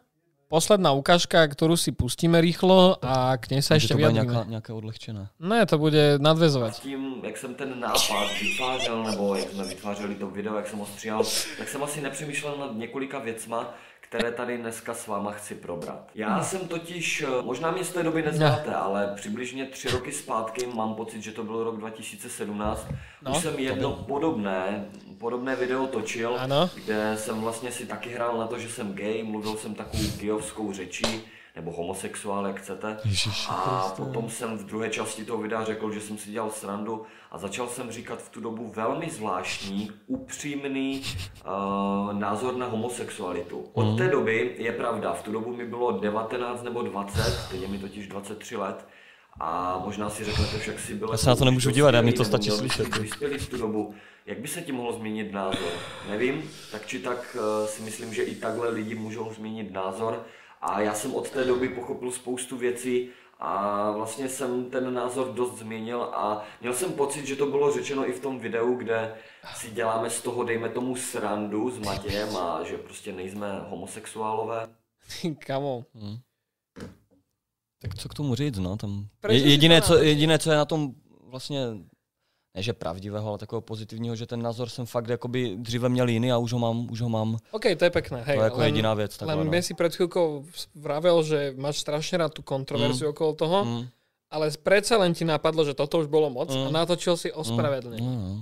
Posledná 0.47 0.95
ukážka, 0.95 1.43
ktorú 1.43 1.75
si 1.75 1.91
pustíme 1.91 2.39
rýchlo 2.39 2.95
a 3.03 3.35
k 3.35 3.51
nej 3.51 3.59
sa 3.59 3.75
ešte 3.75 3.91
to 3.91 3.99
bude 3.99 4.15
vyjadríme. 4.15 4.47
nějaké 4.47 4.71
odlehčené. 4.71 5.27
Ne, 5.43 5.59
to 5.67 5.75
bude 5.75 6.15
nadvezovať. 6.23 6.73
s 6.73 6.79
tím, 6.79 7.19
jak 7.23 7.37
jsem 7.37 7.51
ten 7.55 7.79
nápad 7.79 8.27
vytvářel, 8.41 9.03
nebo 9.03 9.35
jak 9.35 9.49
jsme 9.51 9.63
vytvářeli 9.63 10.15
to 10.15 10.27
video, 10.31 10.55
jak 10.55 10.67
jsem 10.67 10.79
ho 10.79 10.85
stříhal, 10.85 11.23
tak 11.57 11.67
jsem 11.67 11.83
asi 11.83 12.01
nepřemýšlel 12.01 12.57
nad 12.57 12.71
několika 12.79 13.19
věcma, 13.19 13.75
které 14.09 14.31
tady 14.31 14.57
dneska 14.57 14.93
s 14.93 15.07
váma 15.07 15.31
chci 15.31 15.55
probrat. 15.55 16.09
Já 16.15 16.43
jsem 16.43 16.67
totiž, 16.67 17.21
eh, 17.21 17.41
možná 17.41 17.71
mě 17.71 17.83
z 17.83 17.93
té 17.93 18.03
doby 18.03 18.21
neznáte, 18.21 18.75
ale 18.75 19.11
přibližně 19.15 19.65
tři 19.65 19.89
roky 19.89 20.11
zpátky, 20.11 20.67
mám 20.73 20.95
pocit, 20.95 21.21
že 21.21 21.31
to 21.31 21.43
byl 21.43 21.63
rok 21.63 21.77
2017, 21.77 22.87
No, 23.21 23.31
už 23.31 23.37
jsem 23.37 23.59
jedno 23.59 23.91
podobné, 24.07 24.85
podobné 25.17 25.55
video 25.55 25.87
točil, 25.87 26.35
Ano. 26.39 26.69
kde 26.85 27.13
jsem 27.17 27.41
vlastně 27.41 27.71
si 27.71 27.85
taky 27.85 28.09
hrál 28.09 28.37
na 28.37 28.47
to, 28.47 28.59
že 28.59 28.69
jsem 28.69 28.93
gay, 28.93 29.23
mluvil 29.23 29.57
jsem 29.57 29.75
takovou 29.75 30.03
gayovskou 30.21 30.73
řečí, 30.73 31.21
nebo 31.55 31.71
homosexuál, 31.71 32.47
jak 32.47 32.59
chcete. 32.59 32.97
A 33.49 33.93
potom 33.97 34.29
jsem 34.29 34.57
v 34.57 34.65
druhé 34.65 34.89
části 34.89 35.25
toho 35.25 35.41
videa 35.41 35.63
řekl, 35.63 35.91
že 35.91 36.01
jsem 36.01 36.17
si 36.17 36.29
dělal 36.31 36.49
srandu 36.51 37.05
a 37.31 37.37
začal 37.37 37.67
jsem 37.67 37.91
říkat 37.91 38.21
v 38.21 38.29
tu 38.29 38.41
dobu 38.41 38.71
velmi 38.75 39.09
zvláštní, 39.09 39.91
upřímný 40.07 41.01
uh, 41.45 42.13
názor 42.13 42.55
na 42.55 42.65
homosexualitu. 42.67 43.69
Od 43.73 43.97
té 43.97 44.07
doby 44.07 44.55
je 44.57 44.71
pravda, 44.71 45.13
v 45.13 45.23
tu 45.23 45.31
dobu 45.31 45.55
mi 45.55 45.65
bylo 45.65 45.91
19 45.91 46.63
nebo 46.63 46.81
20, 46.81 47.49
teď 47.51 47.61
je 47.61 47.67
mi 47.67 47.79
totiž 47.79 48.07
23 48.07 48.57
let. 48.57 48.87
A 49.39 49.81
možná 49.85 50.09
si 50.09 50.23
řeknete, 50.23 50.59
však 50.59 50.79
si 50.79 50.95
byl... 50.95 51.09
Já 51.11 51.17
se 51.17 51.29
na 51.29 51.35
to 51.35 51.45
nemůžu 51.45 51.71
dívat, 51.71 51.93
já- 51.93 52.01
mě 52.01 52.13
to 52.13 52.25
stačí 52.25 52.49
slyšet. 52.49 52.97
Vyspělý 52.97 53.37
v 53.37 53.49
tu 53.49 53.57
dobu. 53.57 53.93
Jak 54.25 54.39
by 54.39 54.47
se 54.47 54.61
ti 54.61 54.71
mohlo 54.71 54.93
změnit 54.93 55.31
názor? 55.31 55.69
Nevím, 56.09 56.51
tak 56.71 56.85
či 56.85 56.99
tak 56.99 57.37
eh, 57.39 57.67
si 57.67 57.81
myslím, 57.81 58.13
že 58.13 58.23
i 58.23 58.35
takhle 58.35 58.69
lidi 58.69 58.95
můžou 58.95 59.33
změnit 59.33 59.71
názor. 59.71 60.23
A 60.61 60.81
já 60.81 60.93
jsem 60.93 61.15
od 61.15 61.29
té 61.29 61.43
doby 61.43 61.69
pochopil 61.69 62.11
spoustu 62.11 62.57
věcí 62.57 63.09
a 63.39 63.91
vlastně 63.91 64.29
jsem 64.29 64.69
ten 64.69 64.93
názor 64.93 65.33
dost 65.33 65.57
změnil 65.57 66.03
a 66.03 66.43
měl 66.61 66.73
jsem 66.73 66.93
pocit, 66.93 67.25
že 67.25 67.35
to 67.35 67.45
bylo 67.45 67.73
řečeno 67.73 68.09
i 68.09 68.11
v 68.11 68.19
tom 68.19 68.39
videu, 68.39 68.75
kde 68.75 69.15
si 69.55 69.71
děláme 69.71 70.09
z 70.09 70.21
toho, 70.21 70.43
dejme 70.43 70.69
tomu, 70.69 70.95
srandu 70.95 71.71
s 71.71 71.79
Matějem 71.79 72.37
a 72.37 72.63
že 72.63 72.77
prostě 72.77 73.13
nejsme 73.13 73.65
homosexuálové. 73.69 74.67
Kamo. 75.39 75.85
Tak 77.81 77.95
co 77.95 78.09
k 78.09 78.13
tomu 78.13 78.35
říct, 78.35 78.57
no? 78.57 78.77
Tam... 78.77 79.07
Je, 79.29 79.49
jediné, 79.49 79.81
co, 79.81 79.95
jediné, 79.95 80.39
co 80.39 80.51
je 80.51 80.57
na 80.57 80.65
tom 80.65 80.91
vlastně, 81.23 81.59
ne 82.57 82.63
že 82.65 82.73
pravdivého, 82.73 83.21
ale 83.29 83.37
takového 83.37 83.61
pozitivního, 83.61 84.15
že 84.17 84.25
ten 84.25 84.41
názor 84.41 84.69
jsem 84.69 84.85
fakt 84.89 85.09
jakoby 85.09 85.55
dříve 85.61 85.89
měl 85.89 86.09
jiný 86.09 86.31
a 86.33 86.37
už 86.41 86.53
ho 86.53 86.59
mám, 86.59 86.89
už 86.89 87.01
ho 87.01 87.09
mám. 87.09 87.37
OK, 87.53 87.65
to 87.77 87.83
je 87.85 87.89
pekné. 87.93 88.17
Hej, 88.25 88.35
to 88.37 88.41
je 88.41 88.49
jako 88.49 88.61
jediná 88.61 88.93
věc. 88.93 89.17
Takhle, 89.17 89.35
len 89.35 89.45
no. 89.45 89.51
mi 89.53 89.61
si 89.61 89.73
pred 89.77 89.93
chvíľkou 89.93 90.41
vravel, 90.75 91.21
že 91.23 91.53
máš 91.57 91.85
strašne 91.85 92.17
rád 92.17 92.33
tú 92.33 92.41
kontroverziu 92.41 93.13
okolo 93.13 93.37
toho, 93.37 93.57
Mm, 93.65 93.85
ale 94.33 94.49
predsa 94.57 94.97
len 94.97 95.13
ti 95.13 95.21
napadlo, 95.23 95.61
že 95.63 95.77
toto 95.77 96.01
už 96.01 96.09
bolo 96.09 96.33
moc 96.33 96.49
a 96.49 96.67
Mm. 96.67 96.73
natočil 96.73 97.13
si 97.17 97.29
ospravedlne. 97.31 98.01
mm, 98.01 98.09
mm. 98.09 98.41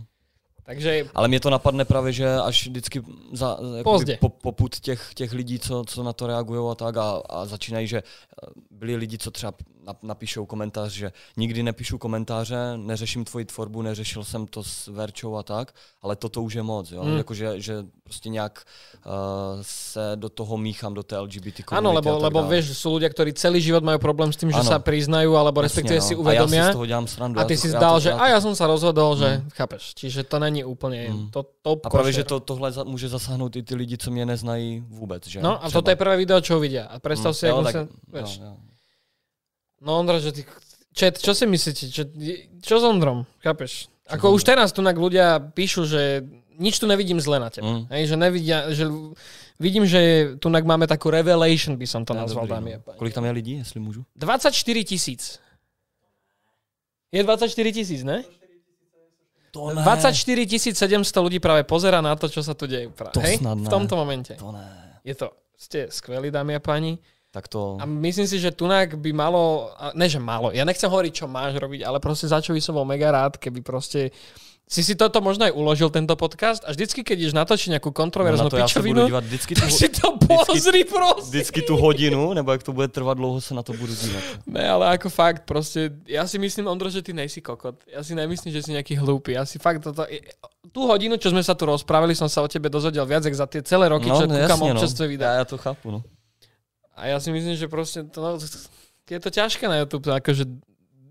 Takže 0.65 1.09
Ale 1.13 1.27
mě 1.27 1.39
to 1.39 1.49
napadne 1.49 1.85
právě, 1.85 2.13
že 2.13 2.25
až 2.25 2.67
vždycky 2.67 3.03
za, 3.33 3.57
Pozdě. 3.83 4.17
po, 4.17 4.29
poput 4.29 4.79
těch, 4.79 5.13
těch 5.13 5.31
lidí, 5.33 5.59
co, 5.59 5.83
co 5.87 6.03
na 6.03 6.13
to 6.13 6.27
reagují 6.27 6.71
a 6.71 6.75
tak 6.75 6.97
a, 6.97 7.21
a 7.29 7.45
začínají, 7.45 7.87
že 7.87 7.97
eh, 7.97 8.49
byli 8.71 8.95
lidi, 8.95 9.17
co 9.17 9.31
třeba 9.31 9.53
napíšou 10.03 10.45
komentář, 10.45 10.91
že 10.91 11.11
nikdy 11.37 11.63
nepíšu 11.63 11.97
komentáře, 11.97 12.77
neřeším 12.77 13.25
tvoji 13.25 13.45
tvorbu, 13.45 13.81
neřešil 13.81 14.23
jsem 14.23 14.47
to 14.47 14.63
s 14.63 14.87
Verčou 14.87 15.35
a 15.35 15.43
tak, 15.43 15.73
ale 16.01 16.15
toto 16.15 16.43
už 16.43 16.53
je 16.53 16.63
moc, 16.63 16.91
jo? 16.91 17.03
Hmm. 17.03 17.17
Jakože, 17.17 17.61
že 17.61 17.73
prostě 18.03 18.29
nějak 18.29 18.63
uh, 19.05 19.11
se 19.61 20.11
do 20.15 20.29
toho 20.29 20.57
míchám, 20.57 20.93
do 20.93 21.03
té 21.03 21.17
LGBT 21.19 21.63
komunity 21.65 21.75
Áno, 21.87 21.93
lebo, 21.93 22.17
lebo 22.19 22.39
dále. 22.41 22.49
vieš, 22.57 22.77
sú 22.77 22.89
ľudia, 22.97 23.09
ktorí 23.09 23.33
celý 23.33 23.61
život 23.61 23.83
majú 23.83 23.97
problém 23.99 24.29
s 24.33 24.37
tým, 24.37 24.49
že 24.53 24.61
Áno. 24.61 24.69
sa 24.69 24.79
priznajú, 24.79 25.33
alebo 25.37 25.61
respektíve 25.61 25.95
Jasně, 26.01 26.07
si 26.07 26.15
no. 26.15 26.21
A 26.25 26.33
já 26.33 26.41
si 26.41 26.53
uvedomia. 26.53 26.65
z 26.69 26.71
toho 26.73 26.85
dělám 26.85 27.07
srandu. 27.07 27.39
A 27.39 27.41
já 27.41 27.47
ty 27.47 27.55
to- 27.55 27.61
si 27.61 27.67
já 27.67 27.77
zdal, 27.79 27.93
to- 27.93 27.99
že 27.99 28.09
já 28.09 28.15
to- 28.17 28.21
a 28.21 28.27
ja 28.27 28.39
som 28.41 28.53
sa 28.55 28.65
rozhodol, 28.67 29.15
že 29.17 29.29
chápeš, 29.53 29.93
čiže 29.95 30.23
to 30.23 30.39
není 30.39 30.63
úplne 30.63 31.09
Mm. 31.09 31.29
to 31.31 31.43
top 31.61 31.85
A 31.85 31.89
právě, 31.89 32.13
že 32.13 32.23
to, 32.23 32.39
tohle 32.39 32.71
může 32.85 33.09
zasáhnout 33.09 33.55
i 33.55 33.63
ty 33.63 33.75
lidi, 33.75 33.97
co 33.97 34.11
mě 34.11 34.25
neznají 34.25 34.83
vůbec. 34.89 35.27
Že? 35.27 35.41
No 35.41 35.57
a 35.63 35.67
Třeba. 35.67 35.71
toto 35.81 35.89
je 35.89 35.95
prvé 35.95 36.17
video, 36.17 36.41
čo 36.41 36.57
uvidia. 36.57 36.85
A 36.85 36.99
predstav 36.99 37.37
si, 37.37 37.45
Mm, 37.45 37.51
ako 37.53 37.59
jo, 37.59 37.65
tak- 37.73 37.87
Vieš. 38.13 38.37
jo, 38.39 38.45
jo. 38.45 38.53
No 39.81 39.99
Ondra, 39.99 40.19
že 40.19 40.31
ty... 40.31 40.41
Čet, 40.95 41.19
čo 41.19 41.35
si 41.35 41.43
myslíte? 41.43 41.91
Čo, 41.91 42.03
čo 42.63 42.75
s 42.79 42.83
Ondrom? 42.87 43.27
Chápeš? 43.43 43.91
Ako 44.07 44.31
už 44.31 44.47
teraz 44.47 44.71
tu 44.71 44.79
ľudia 44.79 45.41
píšu, 45.51 45.83
že 45.83 46.23
nič 46.55 46.79
tu 46.79 46.87
nevidím 46.87 47.19
zle 47.19 47.35
na 47.35 47.51
tebe. 47.51 47.67
Mm. 47.67 47.83
Hej, 47.91 48.03
že 48.07 48.15
nevidia, 48.15 48.57
že 48.71 48.87
vidím, 49.59 49.83
že 49.83 50.33
tu 50.39 50.47
máme 50.47 50.87
takú 50.87 51.11
revelation, 51.11 51.75
by 51.75 51.83
som 51.83 52.07
to 52.07 52.15
Ne, 52.15 52.23
nazval, 52.23 52.47
dobrý, 52.47 52.55
dámy 52.55 52.69
no. 52.79 52.93
Kolik 52.95 53.13
tam 53.13 53.25
je 53.25 53.31
lidí, 53.31 53.53
jestli 53.59 53.79
můžu? 53.79 54.05
24 54.15 54.83
tisíc. 54.83 55.39
Je 57.11 57.23
24 57.23 57.71
tisíc, 57.71 58.03
ne? 58.03 58.23
To 59.51 59.71
24 59.71 60.47
700 60.75 61.23
ľudí 61.23 61.39
práve 61.39 61.63
pozera 61.63 62.03
na 62.03 62.11
to, 62.19 62.27
čo 62.27 62.43
sa 62.43 62.51
tu 62.51 62.67
deje. 62.67 62.91
Pra- 62.91 63.15
To 63.15 63.23
Hej? 63.23 63.39
snad 63.39 63.55
V 63.55 63.63
ne. 63.63 63.71
tomto 63.71 63.95
momente. 63.95 64.35
To 64.35 64.51
ne. 64.51 64.99
Je 65.07 65.15
to, 65.15 65.31
ste 65.55 65.87
skvelí, 65.87 66.27
dámy 66.27 66.55
a 66.55 66.61
páni. 66.63 66.99
Tak 67.35 67.51
to... 67.51 67.75
A 67.75 67.83
myslím 67.83 68.23
si, 68.31 68.39
že 68.39 68.55
Tunak 68.55 68.95
by 68.95 69.11
malo, 69.11 69.67
ne 69.91 70.07
že 70.07 70.23
malo, 70.23 70.55
ja 70.55 70.63
nechcem 70.63 70.87
hovoriť, 70.87 71.11
čo 71.11 71.25
máš 71.27 71.59
robiť, 71.59 71.83
ale 71.83 71.99
proste 71.99 72.31
za 72.31 72.39
čo 72.39 72.55
by 72.55 72.63
som 72.63 72.79
bol 72.79 72.87
mega 72.87 73.11
rád, 73.11 73.35
keby 73.35 73.59
proste 73.59 74.15
si 74.65 74.81
si 74.81 74.95
toto 74.95 75.21
možno 75.21 75.45
aj 75.45 75.53
uložil, 75.53 75.93
tento 75.93 76.15
podcast 76.17 76.65
a 76.65 76.73
vždycky, 76.73 77.05
keď 77.05 77.17
ideš 77.21 77.35
natočiť 77.37 77.77
nejakú 77.77 77.91
No, 77.91 77.93
kontroverznú 77.93 78.47
na 78.47 78.49
to 78.49 78.57
já 78.57 78.65
pičovinu, 78.65 79.05
dívat 79.05 79.23
vždycky 79.27 79.51
tu, 79.55 79.61
tak 79.61 79.71
si 79.71 79.87
to 79.91 80.17
pozri 80.17 80.81
proste. 80.87 81.29
vždycky 81.29 81.61
tu 81.61 81.75
hodinu, 81.77 82.33
nebo 82.33 82.51
jak 82.51 82.63
to 82.63 82.73
bude 82.73 82.87
trvat 82.87 83.17
dlouho, 83.19 83.41
se 83.41 83.53
na 83.53 83.63
to 83.63 83.73
budu 83.73 83.93
dívat. 83.95 84.23
Ne, 84.47 84.63
ale 84.69 84.97
ako 84.97 85.11
fakt, 85.11 85.45
proste, 85.45 85.91
ja 86.07 86.25
si 86.25 86.39
myslím, 86.39 86.65
Ondro, 86.71 86.89
že 86.89 87.05
ty 87.05 87.13
nejsi 87.13 87.45
kokot. 87.45 87.83
Ja 87.85 88.01
si 88.01 88.15
nemyslím, 88.15 88.55
že 88.55 88.63
si 88.65 88.71
nejaký 88.73 88.95
hlúpy. 88.97 89.37
Ja 89.37 89.45
si 89.45 89.59
fakt 89.59 89.83
toto... 89.83 90.07
Tú 90.73 90.89
hodinu, 90.89 91.19
čo 91.21 91.29
sme 91.29 91.45
sa 91.45 91.53
tu 91.53 91.69
rozprávali, 91.69 92.17
som 92.17 92.25
sa 92.25 92.41
o 92.41 92.49
tebe 92.49 92.73
dozvedel 92.73 93.05
viac, 93.05 93.21
jak 93.21 93.37
za 93.37 93.45
tie 93.45 93.61
celé 93.61 93.85
roky, 93.85 94.09
čo 94.09 94.25
kúkam 94.25 94.59
občas 94.65 94.97
tvoje 94.97 95.13
videá. 95.13 95.37
Já, 95.37 95.37
já 95.37 95.45
to 95.45 95.57
chápu, 95.57 95.91
no. 95.91 96.01
A 96.95 97.11
ja 97.11 97.19
si 97.19 97.27
myslím, 97.31 97.59
že 97.59 97.67
proste 97.67 98.07
to, 98.07 98.19
no, 98.23 98.29
je 99.05 99.19
to 99.19 99.29
ťažké 99.29 99.67
na 99.67 99.83
YouTube, 99.83 100.07
akože 100.07 100.47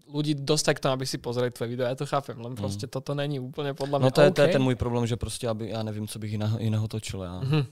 ľudí 0.08 0.32
dostať 0.38 0.78
k 0.78 0.82
tomu, 0.82 0.92
aby 0.96 1.06
si 1.06 1.18
pozreli 1.20 1.50
tvoje 1.50 1.74
video. 1.74 1.84
Ja 1.84 1.98
to 1.98 2.06
chápem, 2.06 2.38
len 2.40 2.54
proste 2.56 2.86
toto 2.88 3.12
není 3.18 3.36
úplne 3.42 3.74
podľa 3.74 3.98
mňa 3.98 4.06
No 4.06 4.14
to 4.14 4.22
je, 4.22 4.30
to 4.30 4.42
je 4.42 4.54
ten 4.56 4.62
můj 4.62 4.74
problém, 4.78 5.06
že 5.06 5.16
prostě, 5.16 5.48
aby, 5.48 5.68
já 5.70 5.82
nevím, 5.82 6.08
co 6.08 6.18
bych 6.18 6.32
jiného, 6.32 6.56
jiného 6.58 6.88
točil. 6.88 7.22
Já. 7.22 7.40
Mhm. 7.40 7.62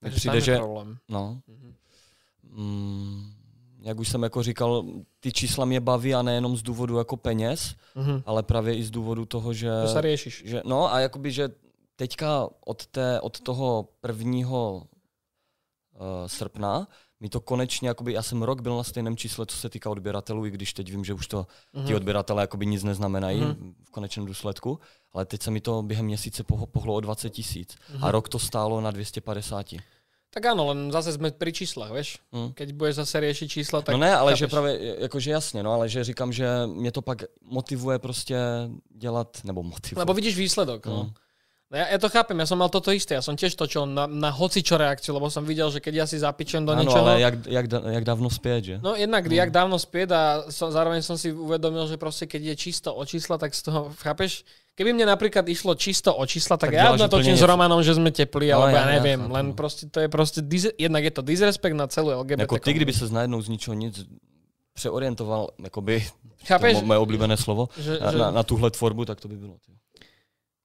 Takže 0.00 0.16
přijde, 0.16 0.40
že, 0.40 0.56
problém. 0.56 0.98
no, 1.08 1.40
Mhm. 1.48 1.74
mm, 2.44 3.32
jak 3.82 3.98
už 3.98 4.08
jsem 4.08 4.22
jako 4.22 4.42
říkal, 4.42 4.84
ty 5.20 5.32
čísla 5.32 5.64
mě 5.64 5.80
baví 5.80 6.14
a 6.14 6.22
nejenom 6.22 6.56
z 6.56 6.62
důvodu 6.62 6.98
jako 6.98 7.16
peněz, 7.16 7.74
Mhm. 7.94 8.22
ale 8.26 8.42
právě 8.42 8.76
i 8.76 8.82
z 8.84 8.90
důvodu 8.90 9.24
toho, 9.26 9.52
že... 9.52 9.70
To 9.82 9.88
sa 9.88 10.00
riešiš. 10.00 10.42
že 10.46 10.58
no 10.64 10.92
a 10.92 11.00
jakoby, 11.00 11.32
že 11.32 11.48
teďka 11.96 12.48
od, 12.64 12.86
té, 12.86 13.20
od 13.20 13.40
toho 13.40 13.88
prvního 14.00 14.84
uh, 15.92 16.26
srpna 16.26 16.88
mi 17.20 17.28
to 17.28 17.40
konečně, 17.40 17.88
jakoby, 17.88 18.12
já 18.12 18.22
jsem 18.22 18.42
rok 18.42 18.60
byl 18.60 18.76
na 18.76 18.82
stejném 18.84 19.16
čísle, 19.16 19.46
co 19.46 19.56
se 19.56 19.68
týká 19.68 19.90
odběratelů, 19.90 20.46
i 20.46 20.50
když 20.50 20.72
teď 20.72 20.90
vím, 20.90 21.04
že 21.04 21.14
už 21.14 21.26
to 21.26 21.46
Mhm. 21.74 21.86
ti 21.86 21.94
odběratelé 21.94 22.42
jakoby 22.42 22.66
nic 22.66 22.82
neznamenají 22.82 23.40
Mhm. 23.40 23.74
v 23.84 23.90
konečném 23.90 24.26
důsledku, 24.26 24.78
ale 25.12 25.24
teď 25.26 25.42
se 25.42 25.50
mi 25.50 25.60
to 25.60 25.82
během 25.82 26.06
měsíce 26.06 26.44
pohlo 26.72 26.94
o 26.94 27.00
20 27.00 27.30
tisíc 27.30 27.76
Mhm. 27.92 28.04
a 28.04 28.10
rok 28.10 28.28
to 28.28 28.38
stálo 28.38 28.80
na 28.80 28.90
250. 28.90 29.76
Tak 30.30 30.46
áno, 30.46 30.70
len 30.70 30.94
zase 30.94 31.10
sme 31.18 31.34
pri 31.34 31.50
číslach, 31.50 31.90
vieš? 31.90 32.22
Mm. 32.30 32.54
Keď 32.54 32.68
budeš 32.78 33.02
zase 33.02 33.18
riešiť 33.18 33.50
čísla, 33.50 33.82
tak 33.82 33.92
no 33.92 33.98
ne, 33.98 34.14
ale 34.14 34.38
že 34.38 34.46
chápeš. 34.46 34.50
právě, 34.54 34.72
jakože 35.02 35.30
jasně, 35.30 35.60
no, 35.62 35.72
ale 35.74 35.88
že 35.90 36.04
říkám, 36.06 36.30
že 36.32 36.46
mě 36.70 36.92
to 36.94 37.02
pak 37.02 37.22
motivuje 37.42 37.98
prostě 37.98 38.38
dělat, 38.94 39.42
nebo 39.44 39.62
motivuje. 39.62 39.98
Lebo 40.00 40.14
vidíš 40.14 40.36
výsledok. 40.38 40.86
No. 40.86 40.92
Mm. 40.94 40.98
No 40.98 41.14
ja, 41.70 41.86
ja 41.94 41.98
to 42.02 42.10
chápem, 42.10 42.34
ja 42.34 42.50
som 42.50 42.58
mal 42.58 42.66
toto 42.66 42.90
isté. 42.90 43.14
Ja 43.14 43.22
som 43.22 43.38
tiež 43.38 43.54
točil 43.54 43.86
na, 43.86 44.10
na 44.10 44.34
hocičo 44.34 44.74
reakciu, 44.74 45.14
lebo 45.14 45.30
som 45.30 45.46
videl, 45.46 45.70
že 45.70 45.78
keď 45.78 45.94
ja 46.02 46.06
si 46.10 46.18
zapíčem 46.18 46.66
do 46.66 46.74
ano, 46.74 46.82
niečoho... 46.82 47.06
ale 47.06 47.22
jak, 47.22 47.34
jak, 47.46 47.66
jak 47.70 48.04
dávno 48.04 48.26
zpět, 48.30 48.62
že? 48.64 48.74
No 48.82 48.98
jednak, 48.98 49.22
mm. 49.26 49.32
jak 49.32 49.50
dávno 49.54 49.78
späť 49.78 50.10
a 50.10 50.22
so, 50.50 50.66
zároveň 50.66 50.98
som 51.06 51.14
si 51.14 51.30
uvedomil, 51.30 51.86
že 51.86 51.94
proste 51.94 52.26
keď 52.26 52.42
je 52.42 52.54
čisto 52.58 52.90
o 52.90 53.06
čísla, 53.06 53.38
tak 53.38 53.54
z 53.54 53.62
toho, 53.70 53.94
chápeš? 54.02 54.42
Keby 54.74 54.96
mne 54.96 55.06
napríklad 55.14 55.46
išlo 55.46 55.78
čisto 55.78 56.10
o 56.10 56.24
čísla, 56.26 56.58
tak, 56.58 56.72
Tak 56.72 56.74
ja 56.74 56.96
natočím 56.96 57.38
úplně 57.38 57.46
s. 57.46 57.46
Romanom, 57.46 57.82
že 57.86 57.94
sme 57.94 58.10
teplí, 58.10 58.50
No, 58.50 58.64
alebo 58.64 58.74
ja, 58.74 58.82
ja- 58.82 58.90
ja 58.90 58.94
neviem. 58.98 59.20
len 59.30 59.46
no. 59.46 59.54
proste 59.54 59.86
to 59.86 60.00
je 60.00 60.08
proste, 60.08 60.40
jednak 60.74 61.04
je 61.04 61.12
to 61.14 61.22
disrespekt 61.22 61.76
na 61.76 61.86
celú 61.86 62.10
LGBT. 62.10 62.50
Jako 62.50 62.58
ty, 62.58 62.72
kdyby 62.72 62.92
se 62.92 63.06
najednou 63.14 63.42
z 63.42 63.48
ničeho 63.48 63.74
nic 63.74 63.94
přeorientoval, 64.74 65.54
jakoby, 65.62 66.06
Chápeš? 66.48 66.72
to 66.72 66.82
je 66.82 66.86
moje 66.86 66.98
oblíbené 66.98 67.36
slovo, 67.36 67.68
Že, 67.78 67.98
na, 68.00 68.12
že, 68.12 68.18
na, 68.18 68.30
na 68.30 68.42
tuhle 68.42 68.70
tvorbu, 68.70 69.04
tak 69.04 69.20
to 69.20 69.28
by 69.28 69.36
bylo. 69.36 69.54
Ty. 69.66 69.72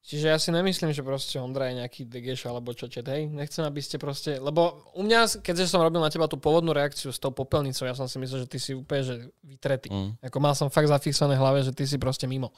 Čiže 0.06 0.30
ja 0.30 0.38
si 0.38 0.54
nemyslím, 0.54 0.94
že 0.94 1.02
proste 1.02 1.42
Ondra 1.42 1.74
je 1.74 1.82
nejaký 1.82 2.06
degeš 2.06 2.46
alebo 2.46 2.78
čo 2.78 2.86
čet, 2.86 3.10
hej. 3.10 3.26
Nechcem, 3.26 3.66
aby 3.66 3.82
ste 3.82 3.98
proste, 3.98 4.38
lebo 4.38 4.86
u 4.94 5.02
mňa, 5.02 5.42
keďže 5.42 5.66
som 5.74 5.82
robil 5.82 5.98
na 5.98 6.14
teba 6.14 6.30
tú 6.30 6.38
pôvodnú 6.38 6.78
reakciu 6.78 7.10
s 7.10 7.18
tou 7.18 7.34
popelnicou, 7.34 7.90
ja 7.90 7.98
som 7.98 8.06
si 8.06 8.22
myslel, 8.22 8.46
že 8.46 8.48
ty 8.48 8.62
si 8.62 8.78
úplne 8.78 9.02
že 9.02 9.16
vytretý. 9.42 9.90
Mm. 9.90 10.14
Ako 10.30 10.38
mal 10.38 10.54
som 10.54 10.70
fakt 10.70 10.86
zafixované 10.94 11.34
hlave, 11.34 11.66
že 11.66 11.74
ty 11.74 11.90
si 11.90 11.98
proste 11.98 12.30
mimo. 12.30 12.54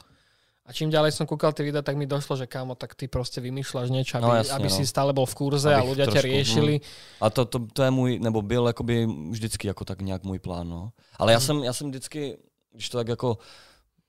A 0.67 0.75
čím 0.75 0.91
ďalej 0.91 1.15
som 1.15 1.23
kúkal 1.23 1.55
tie 1.55 1.63
videa, 1.63 1.79
tak 1.79 1.95
mi 1.95 2.03
došlo, 2.03 2.35
že 2.35 2.43
kámo, 2.51 2.75
tak 2.75 2.91
ty 2.99 3.07
proste 3.07 3.39
vymýšľaš 3.39 3.87
niečo, 3.87 4.19
aby, 4.19 4.27
No, 4.27 4.35
jasne, 4.35 4.51
aby 4.59 4.67
no. 4.67 4.75
si 4.75 4.83
stále 4.83 5.15
bol 5.15 5.23
v 5.23 5.35
kurze 5.39 5.71
a 5.71 5.79
Abych 5.79 5.95
ľudia 5.95 6.05
ťa 6.11 6.19
riešili. 6.27 6.83
A 7.23 7.31
to, 7.31 7.47
to, 7.47 7.63
to 7.71 7.79
je 7.87 7.91
můj, 7.95 8.19
nebo 8.19 8.43
byl 8.43 8.67
jakoby 8.67 9.07
vždycky 9.31 9.71
jako 9.71 9.85
tak 9.87 10.03
nějak 10.03 10.27
můj 10.27 10.39
plán, 10.43 10.67
no. 10.67 10.91
Ale 11.15 11.31
já 11.31 11.39
Mhm. 11.39 11.45
jsem, 11.47 11.57
já 11.63 11.73
jsem 11.73 11.87
vždycky, 11.87 12.37
když 12.75 12.89
to 12.89 12.97
tak 12.97 13.07
jako 13.07 13.37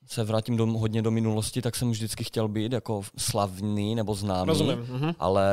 se 0.09 0.25
vrátím 0.25 0.57
do, 0.57 0.66
hodně 0.66 1.03
do 1.03 1.11
minulosti, 1.11 1.62
tak 1.62 1.77
jsem 1.77 1.90
vždycky 1.90 2.25
chtěl 2.25 2.49
být 2.49 2.73
jako 2.73 3.03
slavný 3.18 3.94
nebo 3.94 4.14
známý. 4.14 4.49
Rozumiem. 4.49 4.87
Mhm. 4.90 5.14
ale 5.18 5.44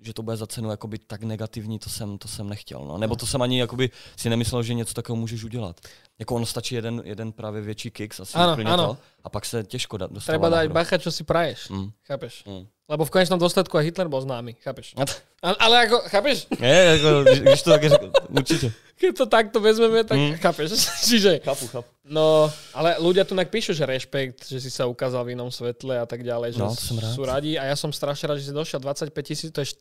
že 0.00 0.14
to 0.14 0.22
bude 0.22 0.36
za 0.36 0.46
cenu 0.46 0.70
jakoby 0.70 0.98
tak 0.98 1.22
negativní, 1.22 1.78
to 1.78 1.90
jsem, 1.90 2.18
to 2.18 2.28
jsem 2.28 2.48
nechtěl. 2.48 2.80
No. 2.84 2.98
Nebo 2.98 3.16
to 3.16 3.26
jsem 3.26 3.42
ani 3.42 3.60
jakoby 3.60 3.90
si 4.16 4.30
nemyslel, 4.30 4.62
že 4.62 4.74
něco 4.74 4.94
takového 4.94 5.20
můžeš 5.20 5.44
udělat. 5.44 5.80
Jako 6.18 6.34
ono 6.34 6.46
stačí 6.46 6.74
jeden, 6.74 7.02
jeden 7.04 7.32
právě 7.32 7.60
větší 7.62 7.90
kicks, 7.90 8.20
asi 8.20 8.38
Ano, 8.38 8.52
úplně 8.52 8.68
ano. 8.70 8.86
to, 8.86 8.96
a 9.24 9.28
pak 9.28 9.44
se 9.46 9.64
těžko 9.64 9.96
da, 9.96 10.06
dostává 10.06 10.32
Treba 10.32 10.48
dať 10.48 10.56
nahoru. 10.58 10.74
bacha, 10.74 10.98
čo 10.98 11.10
si 11.12 11.24
praješ. 11.24 11.68
Mm. 11.68 11.90
Chápeš? 12.06 12.44
Mm. 12.46 12.66
Lebo 12.88 13.04
v 13.04 13.10
konečnom 13.10 13.36
dôsledku 13.42 13.74
aj 13.76 13.84
Hitler 13.84 14.08
bol 14.08 14.22
známy. 14.22 14.56
Chápeš? 14.64 14.94
Ale, 15.42 15.54
ale 15.60 15.74
ako, 15.86 15.96
chápeš? 16.10 16.46
Ne, 16.58 16.68
jako, 16.98 17.24
když- 17.24 17.62
to 17.62 17.70
tak 17.70 17.82
řekl, 17.84 18.10
určitě. 18.28 18.72
Keď 18.98 19.16
to 19.16 19.26
takto 19.26 19.60
vezmeme, 19.62 20.02
tak 20.04 20.18
Mm. 20.18 20.34
chápeš? 20.42 20.70
Čiže, 21.08 21.38
Chápu, 21.46 21.66
chápu. 21.70 21.86
no, 22.10 22.50
ale 22.74 22.98
ľudia 22.98 23.22
tu 23.22 23.38
nak 23.38 23.46
píšu, 23.46 23.70
že 23.70 23.86
rešpekt, 23.86 24.50
že 24.50 24.58
si 24.58 24.70
sa 24.74 24.90
ukázal 24.90 25.22
v 25.22 25.38
inom 25.38 25.54
svetle 25.54 26.02
a 26.02 26.06
tak 26.06 26.26
ďalej, 26.26 26.52
že 26.52 26.58
No, 26.58 26.74
to 26.74 26.82
som 26.82 26.98
rád. 26.98 27.14
sú 27.14 27.22
radi 27.22 27.54
a 27.54 27.70
ja 27.70 27.76
som 27.78 27.94
strašne 27.94 28.26
rád, 28.26 28.42
že 28.42 28.50
si 28.50 28.52
došiel 28.52 28.82
25 28.82 29.14
tisíc, 29.22 29.54
to 29.54 29.62
je 29.62 29.70
št... 29.70 29.78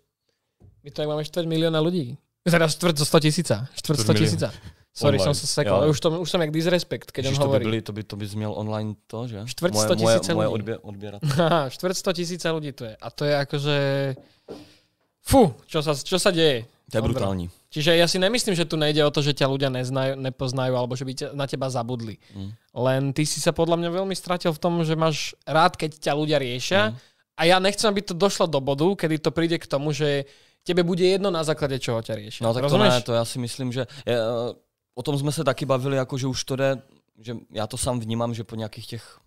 my 0.86 0.90
to 0.94 1.02
máme 1.02 1.24
4 1.26 1.50
milióna 1.50 1.82
ľudí. 1.82 2.14
Teda 2.46 2.70
štvrť 2.70 2.96
zo 3.02 3.06
100 3.10 3.20
tisíca. 3.26 3.56
Štvrť 3.74 3.98
100 3.98 4.04
Štvrť 4.06 4.18
tisíca. 4.22 4.48
Sorry, 4.94 5.18
Online. 5.18 5.26
som 5.26 5.34
sa 5.34 5.46
sekol. 5.50 5.80
Jo. 5.82 5.90
Už, 5.90 5.98
to, 6.00 6.08
už 6.22 6.30
som 6.30 6.42
jak 6.42 6.50
disrespekt, 6.54 7.10
keď 7.12 7.22
Když 7.26 7.38
on 7.38 7.42
to 7.42 7.48
by, 7.50 7.50
hovorí. 7.50 7.64
byli, 7.66 7.80
to, 7.82 7.92
by, 7.94 8.02
to 8.06 8.16
bys 8.16 8.34
měl 8.38 8.54
online 8.54 8.94
to, 9.10 9.28
že? 9.28 9.42
Čtvrt 9.46 9.74
moje, 9.74 9.86
sto 9.86 9.94
moje, 9.96 10.14
tisíce 10.18 10.34
moje 10.34 10.48
lidí. 10.48 10.54
odbě, 10.54 10.76
odběrat. 10.78 11.22
Aha, 11.42 11.70
štvrť 11.70 11.96
100 11.98 12.14
tisíca 12.14 12.48
ľudí 12.54 12.72
to 12.74 12.86
je. 12.86 12.94
A 13.02 13.08
to 13.10 13.26
je 13.26 13.34
akože... 13.38 13.76
Fú, 15.28 15.52
čo 15.68 15.84
sa, 15.84 15.92
čo 15.92 16.16
sa 16.16 16.32
deje? 16.32 16.64
To 16.92 16.98
je 16.98 17.02
brutální. 17.04 17.46
Čiže 17.68 18.00
ja 18.00 18.08
si 18.08 18.16
nemyslím, 18.16 18.56
že 18.56 18.64
tu 18.64 18.80
nejde 18.80 19.04
o 19.04 19.12
to, 19.12 19.20
že 19.20 19.36
ťa 19.36 19.52
ľudia 19.52 19.68
neznajú, 19.68 20.16
nepoznajú 20.16 20.72
alebo 20.72 20.96
že 20.96 21.04
by 21.04 21.14
ťa, 21.14 21.28
na 21.36 21.44
teba 21.44 21.68
zabudli. 21.68 22.16
Mm. 22.32 22.52
Len 22.74 23.02
ty 23.12 23.28
si 23.28 23.44
sa 23.44 23.52
podľa 23.52 23.76
mňa 23.76 23.90
veľmi 23.92 24.16
stratil 24.16 24.56
v 24.56 24.62
tom, 24.64 24.80
že 24.88 24.96
máš 24.96 25.36
rád, 25.44 25.76
keď 25.76 26.00
ťa 26.00 26.14
ľudia 26.16 26.40
riešia 26.40 26.82
Mm. 26.90 26.96
a 27.36 27.42
ja 27.44 27.58
nechcem, 27.60 27.92
aby 27.92 28.02
to 28.08 28.16
došlo 28.16 28.48
do 28.48 28.64
bodu, 28.64 28.88
kedy 28.96 29.20
to 29.20 29.36
príde 29.36 29.60
k 29.60 29.68
tomu, 29.68 29.92
že 29.92 30.24
tebe 30.64 30.88
bude 30.88 31.04
jedno 31.04 31.28
na 31.28 31.44
základe 31.44 31.76
čoho 31.76 32.00
ťa 32.00 32.16
riešia. 32.16 32.48
No 32.48 32.56
tak 32.56 32.64
Rozumieš? 32.64 32.88
to 32.88 32.96
ne, 32.96 33.02
to 33.02 33.14
já 33.14 33.26
si 33.26 33.40
myslím, 33.40 33.72
že 33.72 33.84
je, 34.08 34.16
o 34.96 35.04
tom 35.04 35.20
jsme 35.20 35.32
se 35.32 35.44
taky 35.44 35.66
bavili, 35.68 35.98
jako 35.98 36.18
že 36.18 36.28
už 36.28 36.44
to 36.44 36.56
jde, 36.56 36.82
že 37.20 37.36
já 37.52 37.68
to 37.68 37.78
sám 37.78 38.00
vnímám, 38.00 38.34
že 38.34 38.44
po 38.48 38.56
nějakých 38.56 38.88
těch 38.88 39.20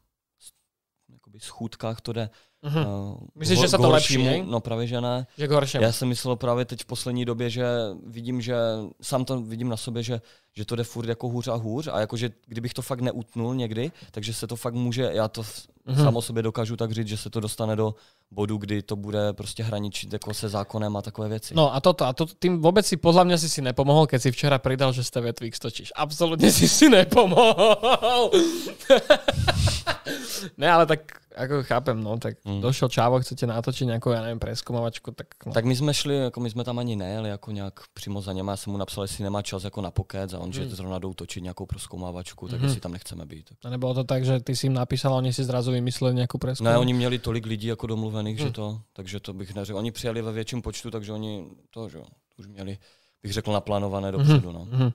jakoby 1.13 1.41
schůdkách 1.41 2.01
to 2.01 2.13
jde 2.13 2.31
Mhm. 2.63 2.87
uh, 2.87 3.17
Myslíš, 3.35 3.61
že 3.61 3.69
se 3.69 3.79
to 3.79 3.91
lepší, 3.91 4.23
hej? 4.23 4.45
No 4.47 4.61
právě, 4.61 4.87
že 4.87 5.01
ne. 5.01 5.27
Že 5.39 5.49
k 5.49 5.51
horšiemu. 5.51 5.85
Já 5.85 5.93
jsem 5.93 6.09
myslel 6.09 6.37
právě 6.37 6.65
teď 6.65 6.83
v 6.83 6.87
poslední 6.87 7.25
době, 7.25 7.51
že 7.51 7.67
vidím, 8.07 8.41
že 8.41 8.55
sám 9.03 9.25
to 9.25 9.41
vidím 9.41 9.69
na 9.69 9.77
sobě, 9.77 10.03
že, 10.03 10.21
že 10.53 10.65
to 10.65 10.77
jde 10.77 10.85
furt 10.85 11.09
jako 11.09 11.29
hůř 11.29 11.49
a 11.49 11.55
hůř 11.55 11.89
a 11.93 12.01
jakože 12.01 12.31
kdybych 12.47 12.75
to 12.75 12.83
fakt 12.83 13.01
neutnul 13.01 13.55
někdy, 13.55 13.93
takže 14.11 14.35
se 14.35 14.47
to 14.47 14.57
fakt 14.57 14.75
může, 14.75 15.11
já 15.13 15.29
to 15.29 15.43
mm-hmm. 15.43 16.05
sám 16.05 16.17
o 16.17 16.23
sobě 16.23 16.43
dokážu 16.43 16.77
tak 16.77 16.93
říct, 16.93 17.09
že 17.09 17.17
se 17.17 17.31
to 17.31 17.41
dostane 17.41 17.77
do 17.77 17.95
bodu, 18.31 18.57
kdy 18.57 18.83
to 18.83 18.97
bude 18.97 19.33
prostě 19.33 19.63
hraničit 19.63 20.13
jako 20.13 20.35
se 20.35 20.49
zákonem 20.49 20.97
a 20.97 21.03
takové 21.03 21.29
věci. 21.29 21.55
No 21.55 21.75
a 21.75 21.81
toto, 21.81 22.05
a 22.07 22.13
to, 22.13 22.27
tým 22.27 22.61
vôbec 22.61 22.87
si 22.87 22.97
podľa 22.97 23.25
mňa 23.25 23.37
si 23.41 23.49
si 23.49 23.61
nepomohol, 23.65 24.07
keď 24.07 24.23
si 24.23 24.31
včera 24.31 24.59
pridal, 24.61 24.93
že 24.93 25.05
z 25.05 25.11
TV 25.11 25.33
Twix 25.33 25.59
točíš. 25.59 25.91
Absolútne 25.97 26.53
si 26.53 26.69
si 26.69 26.93
nepomohol. 26.93 28.31
ne, 30.57 30.71
ale 30.71 30.87
tak 30.87 31.01
ako 31.37 31.63
chápem, 31.63 31.97
no, 32.03 32.19
tak 32.19 32.35
mm. 32.45 32.53
Mm. 32.53 32.61
došel 32.61 32.89
Čávo, 32.89 33.21
chcete 33.23 33.47
natočiť 33.47 33.87
nejakú, 33.87 34.11
ja 34.11 34.21
neviem, 34.27 34.43
preskumovačku, 34.43 35.15
tak 35.15 35.31
no. 35.47 35.53
Tak 35.55 35.65
my 35.65 35.77
jsme 35.77 35.95
šli, 35.95 36.17
jako 36.17 36.41
my 36.41 36.51
jsme 36.51 36.65
tam 36.65 36.79
ani 36.79 36.97
nejeli 36.97 37.29
jako 37.29 37.51
nějak 37.53 37.75
přímo 37.95 38.21
za 38.21 38.33
něma, 38.33 38.53
já 38.53 38.57
jsem 38.57 38.71
mu 38.73 38.79
napsal, 38.79 39.05
jestli 39.05 39.25
nemá 39.25 39.43
čas 39.43 39.65
jako 39.65 39.81
na 39.81 39.91
pokec 39.91 40.33
a 40.35 40.39
on, 40.39 40.53
že 40.53 40.61
Hmm. 40.61 40.71
zrovna 40.71 40.99
jdou 40.99 41.15
točit 41.15 41.43
nějakou 41.43 41.67
proskoumávačku, 41.67 42.49
tak 42.49 42.59
Mhm. 42.59 42.65
jestli 42.67 42.81
tam 42.81 42.93
nechceme 42.93 43.27
být. 43.27 43.49
Tak. 43.49 43.59
A 43.65 43.71
nebolo 43.71 43.95
to 43.95 44.05
tak, 44.05 44.25
že 44.25 44.41
ty 44.41 44.57
si 44.57 44.67
im 44.67 44.75
napísal 44.75 45.15
a 45.15 45.17
oni 45.17 45.33
si 45.33 45.45
zrazu 45.45 45.71
vymysleli 45.73 46.15
nejakú 46.19 46.39
presku? 46.39 46.65
Ne, 46.65 46.79
oni 46.79 46.93
měli 46.93 47.19
tolik 47.19 47.47
lidí 47.47 47.67
jako 47.67 47.87
domluvených, 47.87 48.39
Hmm. 48.39 48.47
že 48.49 48.53
to, 48.53 48.81
takže 48.93 49.21
to 49.21 49.33
bych 49.33 49.55
neřekl. 49.55 49.79
Oni 49.79 49.93
přijeli 49.93 50.23
ve 50.23 50.33
větším 50.33 50.63
počtu, 50.63 50.91
takže 50.91 51.13
oni 51.13 51.47
to, 51.71 51.89
že 51.89 51.99
jo, 51.99 52.05
už 52.39 52.47
měli, 52.47 52.79
bych 53.23 53.33
řekl, 53.33 53.53
naplánované 53.53 54.13
dopředu. 54.13 54.53
No. 54.53 54.65
Mhm. 54.71 54.91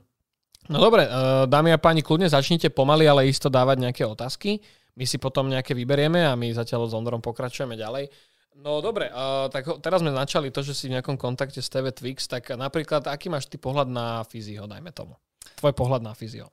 No 0.70 0.80
dobre, 0.82 1.06
uh, 1.08 1.14
dámy 1.46 1.74
a 1.74 1.78
páni, 1.78 2.02
kľudne 2.02 2.26
začnite 2.26 2.74
pomaly, 2.74 3.06
ale 3.06 3.30
isto 3.30 3.54
dávať 3.54 3.86
nejaké 3.86 4.02
otázky. 4.02 4.58
My 4.96 5.04
si 5.04 5.18
potom 5.20 5.52
nejaké 5.52 5.76
vyberieme 5.76 6.24
a 6.24 6.36
my 6.36 6.48
zatiaľ 6.56 6.88
s 6.88 6.96
Ondrom 6.96 7.20
pokračujeme 7.20 7.76
ďalej. 7.76 8.08
No 8.56 8.80
dobre, 8.80 9.12
uh, 9.12 9.52
tak 9.52 9.68
teraz 9.84 10.00
sme 10.00 10.16
načali 10.16 10.48
to, 10.48 10.64
že 10.64 10.72
si 10.72 10.88
v 10.88 10.96
nejakom 10.96 11.20
kontakte 11.20 11.60
s 11.60 11.68
TV 11.68 11.92
Twix, 11.92 12.24
tak 12.32 12.48
napríklad 12.56 13.04
aký 13.12 13.28
máš 13.28 13.52
ty 13.52 13.60
pohľad 13.60 13.92
na 13.92 14.24
fyzio, 14.24 14.64
dajme 14.64 14.96
tomu. 14.96 15.20
Tvoj 15.60 15.76
pohľad 15.76 16.00
na 16.04 16.16
fyzio. 16.16 16.48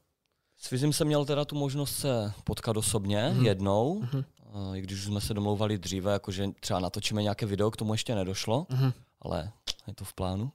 S 0.59 0.66
Fizim 0.66 0.92
jsem 0.92 1.07
měl 1.07 1.24
teda 1.24 1.44
tu 1.44 1.55
možnost 1.55 1.96
se 1.96 2.33
potkat 2.44 2.76
osobně 2.76 3.28
Mhm. 3.31 3.38
mm. 3.38 3.46
jednou, 3.46 4.00
Mhm. 4.02 4.24
mm. 4.55 4.74
i 4.74 4.81
když 4.81 4.98
už 4.98 5.05
jsme 5.05 5.20
se 5.20 5.35
domlouvali 5.35 5.78
dříve, 5.78 6.12
jakože 6.12 6.48
třeba 6.61 6.81
natočíme 6.81 7.22
nějaké 7.22 7.46
video, 7.46 7.70
k 7.70 7.76
tomu 7.76 7.94
ještě 7.94 8.14
nedošlo, 8.14 8.66
Mhm. 8.70 8.92
ale 9.22 9.50
je 9.87 9.94
to 9.94 10.05
v 10.05 10.12
plánu. 10.14 10.50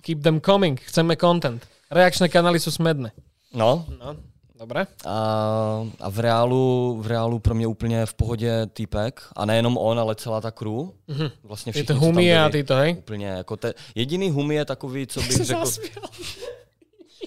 Keep 0.00 0.22
them 0.22 0.40
coming, 0.40 0.80
chceme 0.80 1.16
content. 1.16 1.66
Reakčné 1.90 2.28
kanály 2.28 2.60
sú 2.60 2.68
smedné. 2.68 3.12
No, 3.56 3.84
No, 4.00 4.16
dobre. 4.58 4.86
A, 5.06 5.86
a 6.00 6.08
v 6.10 6.18
reálu, 6.18 6.98
v 7.02 7.06
reálu 7.06 7.38
pro 7.38 7.54
mě 7.54 7.66
úplně 7.66 8.06
v 8.06 8.14
pohodě 8.14 8.66
týpek. 8.72 9.20
A 9.36 9.44
nejenom 9.46 9.76
on, 9.78 10.00
ale 10.00 10.14
celá 10.14 10.40
ta 10.40 10.50
crew. 10.50 10.72
Mhm. 11.08 11.30
Vlastně 11.44 11.70
Je 11.70 11.72
všichni, 11.72 11.86
to 11.86 11.94
co 11.94 12.00
tam 12.00 12.08
humie 12.08 12.40
a 12.40 12.48
byli. 12.48 12.62
tyto, 12.62 12.74
hej? 12.74 12.96
Úplně 12.98 13.26
jako 13.26 13.56
te, 13.56 13.74
jediný 13.94 14.30
humi 14.30 14.54
je 14.54 14.64
takový, 14.64 15.06
co 15.06 15.20
bych 15.28 15.36
řekl. 15.44 15.64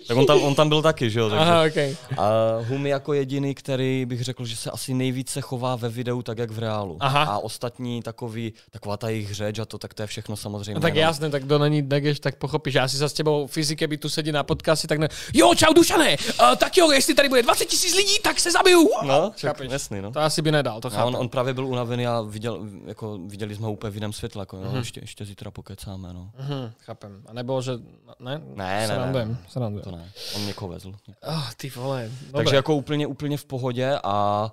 Tak 0.08 0.18
on 0.18 0.26
tam, 0.26 0.42
on 0.44 0.56
tam 0.56 0.70
byl 0.70 0.82
taky, 0.82 1.10
že 1.10 1.20
jo? 1.20 1.30
Takže, 1.30 1.46
Aha, 1.46 1.64
okej. 1.68 1.98
a 2.18 2.30
humi 2.68 2.90
jako 2.90 3.14
jediný, 3.14 3.56
který 3.56 4.06
bych 4.06 4.24
řekl, 4.24 4.46
že 4.46 4.56
se 4.56 4.72
asi 4.72 4.94
nejvíce 4.94 5.42
chová 5.42 5.76
ve 5.76 5.90
videu 5.90 6.22
tak, 6.22 6.38
jak 6.38 6.52
v 6.52 6.60
reálu. 6.60 6.98
Aha. 7.00 7.24
A 7.24 7.38
ostatní 7.38 8.02
takový, 8.02 8.54
taková 8.72 8.98
ta 8.98 9.10
jejich 9.10 9.34
řeč 9.36 9.60
a 9.60 9.66
to, 9.66 9.78
tak 9.78 9.94
to 9.94 10.04
je 10.04 10.08
všechno 10.08 10.36
samozřejmě. 10.36 10.74
No 10.76 10.82
tak 10.82 10.96
jenom- 10.96 11.08
jasné, 11.10 11.30
tak 11.30 11.44
kto 11.44 11.58
není 11.60 11.82
degeš, 11.82 12.20
tak 12.20 12.36
pochopíš. 12.36 12.74
Já 12.76 12.88
si 12.88 12.98
sa 12.98 13.10
s 13.10 13.14
tebou 13.14 13.48
fyzike 13.48 13.88
by 13.88 13.98
tu 13.98 14.10
sedí 14.10 14.32
na 14.32 14.44
podcaste, 14.44 14.88
tak 14.88 15.00
ne... 15.00 15.08
Jo, 15.34 15.54
čau 15.56 15.74
Dušané, 15.74 16.18
uh, 16.18 16.56
tak 16.56 16.78
jo, 16.78 16.92
jestli 16.92 17.14
tady 17.14 17.30
bude 17.30 17.44
20 17.44 17.66
tisíc 17.66 17.96
lidí, 17.96 18.20
tak 18.24 18.40
se 18.40 18.52
zabiju. 18.52 18.90
No, 19.04 19.30
tak 19.30 19.40
Chápeš? 19.40 19.72
jasný, 19.72 20.02
no. 20.02 20.12
To 20.12 20.20
asi 20.20 20.42
by 20.42 20.52
nedal, 20.52 20.82
to 20.82 20.88
A 20.88 20.92
chápem. 20.92 21.08
on, 21.08 21.16
on 21.16 21.30
právě 21.30 21.54
byl 21.54 21.66
unavený 21.68 22.08
a 22.08 22.22
viděl, 22.22 22.60
jako, 22.86 23.20
viděli 23.28 23.56
jsme 23.56 23.66
ho 23.66 23.72
úplně 23.74 23.92
v 23.92 23.96
jiném 23.96 24.14
světle, 24.14 24.42
jako, 24.42 24.58
Mhm. 24.58 24.72
no, 24.74 24.78
ještě, 24.80 25.02
ještě 25.02 25.26
zítra 25.26 25.52
pokecáme, 25.52 26.14
no. 26.14 26.30
Mhm, 26.40 26.72
chápem. 26.80 27.22
A 27.28 27.34
nebylo, 27.34 27.62
že... 27.62 27.72
Ne? 28.20 28.42
Ne, 28.56 28.80
ne, 28.80 28.88
Srandujem, 28.88 29.30
ne. 29.30 29.38
srandujem. 29.48 29.84
To 29.92 29.98
ne, 29.98 30.12
on 30.36 30.46
někoho 30.46 30.70
vezl. 30.72 30.94
Oh, 31.28 31.52
ty 31.58 31.70
vole. 31.70 32.12
Dobre. 32.26 32.44
Takže 32.44 32.56
jako 32.56 32.76
úplně, 32.76 33.08
úplně 33.08 33.38
v 33.38 33.46
pohodě 33.46 34.00
a 34.04 34.48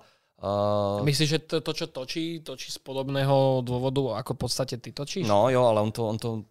uh, 0.98 1.05
Myslíš, 1.05 1.29
že 1.29 1.38
to, 1.38 1.61
to, 1.61 1.72
čo 1.72 1.87
točí, 1.87 2.40
točí 2.40 2.72
z 2.72 2.79
podobného 2.79 3.62
dôvodu, 3.62 4.14
ako 4.18 4.35
v 4.35 4.38
podstate 4.38 4.77
ty 4.79 4.92
točíš? 4.92 5.27
no 5.27 5.51
jo, 5.51 5.64
ale 5.64 5.81
on 5.81 5.92
to, 5.92 6.09
on 6.09 6.18
to 6.18 6.42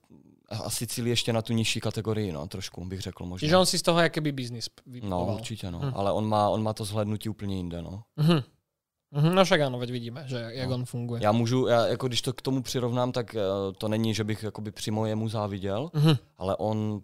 asi 0.49 0.87
cílí 0.87 1.09
ještě 1.09 1.33
na 1.33 1.41
tu 1.41 1.53
nižší 1.53 1.79
kategorii, 1.79 2.31
no, 2.31 2.47
trošku 2.47 2.85
bych 2.85 3.01
řekl 3.01 3.25
možná. 3.25 3.45
Čiže 3.45 3.57
on 3.57 3.65
si 3.65 3.77
z 3.79 3.81
toho 3.81 3.99
jakoby 3.99 4.31
biznis 4.31 4.69
No, 5.03 5.25
určitě, 5.35 5.71
no. 5.71 5.79
Hm. 5.79 5.91
Ale 5.95 6.11
on 6.11 6.25
má, 6.27 6.49
on 6.49 6.63
má 6.63 6.73
to 6.73 6.85
zhlédnutí 6.85 7.29
úplně 7.29 7.55
jinde, 7.55 7.81
no. 7.81 8.03
Mhm, 9.11 9.35
no 9.35 9.45
však 9.45 9.61
áno, 9.71 9.79
veď 9.79 9.91
vidíme, 9.91 10.23
že 10.27 10.35
jak 10.51 10.67
No. 10.69 10.75
on 10.75 10.85
funguje. 10.85 11.23
Já 11.23 11.31
můžu, 11.31 11.67
já, 11.67 11.87
jako 11.87 12.07
když 12.07 12.21
to 12.21 12.33
k 12.33 12.41
tomu 12.41 12.61
přirovnám, 12.61 13.11
tak 13.11 13.35
eh, 13.35 13.39
to 13.77 13.87
není, 13.87 14.13
že 14.13 14.23
bych 14.23 14.43
jakoby 14.43 14.71
přímo 14.71 15.05
jemu 15.05 15.29
záviděl, 15.29 15.89
Mhm, 15.93 16.15
ale 16.37 16.55
on 16.55 17.01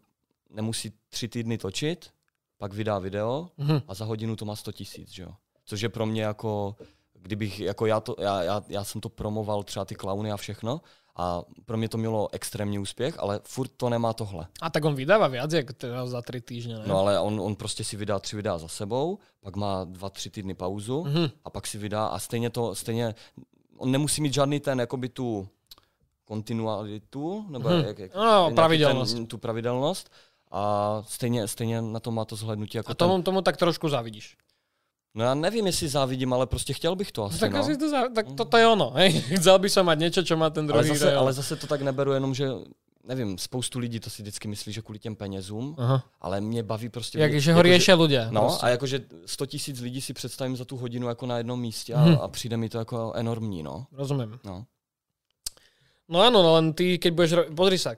nemusí 0.54 0.94
tři 1.10 1.28
týdny 1.28 1.58
točit, 1.58 2.10
pak 2.58 2.74
vydá 2.74 3.00
video 3.00 3.50
mhm. 3.58 3.82
a 3.88 3.94
za 3.94 4.06
hodinu 4.06 4.36
to 4.36 4.46
má 4.46 4.56
100 4.56 4.72
tisíc, 4.72 5.10
že 5.12 5.24
jo. 5.24 5.32
Což 5.66 5.82
je 5.82 5.90
pro 5.90 6.06
mě 6.06 6.24
jako, 6.24 6.76
kdybych, 7.14 7.60
jako 7.60 7.86
já, 7.86 8.00
to, 8.00 8.16
já, 8.20 8.44
já, 8.44 8.64
já 8.68 8.84
jsem 8.84 9.02
to 9.02 9.10
promoval 9.10 9.64
třeba 9.64 9.86
ty 9.86 9.96
klauny 9.96 10.32
a 10.32 10.38
všechno 10.38 10.82
a 11.16 11.42
pro 11.66 11.78
mě 11.78 11.90
to 11.90 11.98
mělo 11.98 12.30
extrémní 12.32 12.80
úspěch, 12.80 13.16
ale 13.20 13.40
furt 13.44 13.72
to 13.78 13.90
nemá 13.90 14.14
tohle. 14.14 14.48
A 14.62 14.70
tak 14.70 14.86
on 14.86 14.96
vydáva 14.96 15.28
viac, 15.28 15.54
jak 15.54 15.74
teraz 15.74 16.10
za 16.10 16.22
tri 16.22 16.42
týždne, 16.42 16.80
ne? 16.80 16.84
No 16.88 16.98
ale 17.00 17.20
on, 17.20 17.40
on 17.40 17.56
prostě 17.56 17.84
si 17.84 17.98
vydá 17.98 18.20
tři 18.20 18.36
videa 18.36 18.58
za 18.58 18.68
sebou, 18.68 19.20
pak 19.40 19.56
má 19.56 19.84
dva, 19.84 20.10
tři 20.10 20.30
týdny 20.30 20.54
pauzu 20.54 21.04
Mhm. 21.04 21.30
a 21.44 21.50
pak 21.50 21.68
si 21.68 21.78
vydá 21.78 22.06
a 22.08 22.20
stejně 22.20 22.50
to, 22.50 22.76
stejně, 22.76 23.16
on 23.78 23.92
nemusí 23.92 24.22
mít 24.22 24.34
žádný 24.34 24.60
ten, 24.60 24.80
jakoby 24.80 25.10
tu 25.10 25.48
kontinualitu, 26.26 27.46
nebo 27.50 27.70
Mhm. 27.70 27.86
jak, 27.88 28.00
jak, 28.00 28.16
No, 28.16 28.24
nějaký 28.40 28.56
pravidelnost. 28.56 29.14
Ten, 29.14 29.28
tu 29.28 29.38
pravidelnost, 29.38 30.12
a 30.54 31.02
stejně, 31.08 31.48
stejně 31.48 31.82
na 31.82 32.00
to 32.00 32.12
má 32.12 32.26
to 32.26 32.36
zhlednutí 32.36 32.78
jako 32.78 32.92
A 32.92 32.96
tomu, 32.96 33.22
tomu 33.24 33.42
tak 33.42 33.58
trošku 33.58 33.90
závidíš. 33.90 34.38
No 35.16 35.24
já 35.24 35.34
nevím, 35.34 35.66
jestli 35.66 35.88
závidím, 35.90 36.34
ale 36.34 36.48
prostě 36.48 36.74
chtěl 36.74 36.96
bych 36.96 37.12
to 37.12 37.24
asi, 37.26 37.40
tak 37.40 37.54
no. 37.54 37.60
asi 37.60 37.78
to, 37.78 37.90
za, 37.90 38.10
tak 38.16 38.26
toto 38.38 38.58
je 38.58 38.68
ono. 38.68 38.90
Hej. 38.96 39.22
Chcel 39.38 39.60
by 39.60 39.70
som 39.70 39.86
mať 39.86 39.98
niečo, 40.02 40.22
čo 40.26 40.34
má 40.38 40.50
ten 40.50 40.66
ale, 40.66 40.82
druhý. 40.82 40.90
zase, 40.90 41.06
kto 41.06 41.08
je 41.10 41.16
ale 41.18 41.32
zase 41.34 41.54
to 41.56 41.66
tak 41.70 41.82
neberu 41.86 42.14
jenom, 42.18 42.34
že 42.34 42.50
nevím, 43.06 43.38
spoustu 43.38 43.78
lidí 43.80 44.00
to 44.00 44.10
si 44.10 44.22
vždycky 44.26 44.48
myslí, 44.48 44.74
že 44.74 44.82
kvůli 44.82 45.00
těm 45.00 45.16
penězům, 45.16 45.76
Aha. 45.78 46.04
ale 46.22 46.42
mě 46.42 46.64
baví 46.64 46.90
prostě... 46.90 47.20
Jak, 47.20 47.34
že 47.42 47.54
ho 47.54 47.60
jako, 47.60 47.68
riešia 47.70 47.96
ľudia. 47.96 48.32
No 48.32 48.42
proste. 48.42 48.66
a 48.66 48.70
jakože 48.70 48.98
100 49.26 49.46
tisíc 49.46 49.78
lidí 49.82 50.02
si 50.02 50.14
představím 50.14 50.56
za 50.58 50.66
tu 50.66 50.78
hodinu 50.78 51.08
jako 51.08 51.26
na 51.26 51.38
jednom 51.38 51.60
místě 51.62 51.94
a, 51.94 52.06
Mhm. 52.06 52.18
a 52.22 52.28
přijde 52.28 52.58
mi 52.58 52.70
to 52.70 52.78
jako 52.78 53.14
enormní, 53.14 53.64
no. 53.64 53.86
Rozumiem. 53.92 54.40
no. 54.46 54.66
No 56.10 56.20
áno, 56.22 56.44
no 56.44 56.54
len 56.60 56.74
ty, 56.74 56.98
keď 57.00 57.12
budeš... 57.14 57.32
Ro- 57.32 57.50
Pozri 57.56 57.78
sa. 57.78 57.96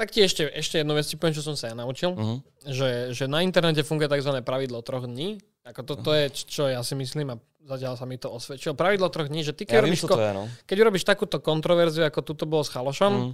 Tak 0.00 0.08
ti 0.08 0.20
ešte, 0.20 0.48
ešte 0.48 0.80
jednu 0.80 0.96
vec 0.96 1.04
ti 1.04 1.14
poviem, 1.14 1.32
čo 1.32 1.44
som 1.44 1.52
sa 1.52 1.68
ja 1.68 1.76
naučil. 1.76 2.10
Mhm. 2.10 2.36
Že, 2.66 2.88
že 3.12 3.24
na 3.26 3.40
internete 3.40 3.80
funguje 3.80 4.08
tzv. 4.08 4.32
pravidlo 4.40 4.80
troch 4.80 5.04
dní. 5.04 5.36
Ako 5.62 5.84
to, 5.84 5.94
to 5.94 6.10
je, 6.10 6.24
čo 6.48 6.62
ja 6.66 6.80
si 6.80 6.96
myslím 6.96 7.30
a 7.30 7.40
zatiaľ 7.62 7.94
sa 7.94 8.02
mi 8.02 8.16
to 8.16 8.26
osvedčilo. 8.26 8.72
Pravidlo 8.72 9.06
troch 9.06 9.28
dní, 9.28 9.44
že 9.44 9.52
ty 9.52 9.62
keď, 9.62 9.76
vím, 9.78 9.84
robíš, 9.86 10.00
co 10.00 10.08
ko- 10.08 10.16
je, 10.16 10.32
no. 10.32 10.44
keď 10.64 10.76
urobíš 10.80 11.04
takúto 11.04 11.36
kontroverziu, 11.36 12.02
ako 12.02 12.24
tuto 12.24 12.44
bolo 12.44 12.64
s 12.64 12.72
Chalošom, 12.72 13.12
Mm. 13.12 13.32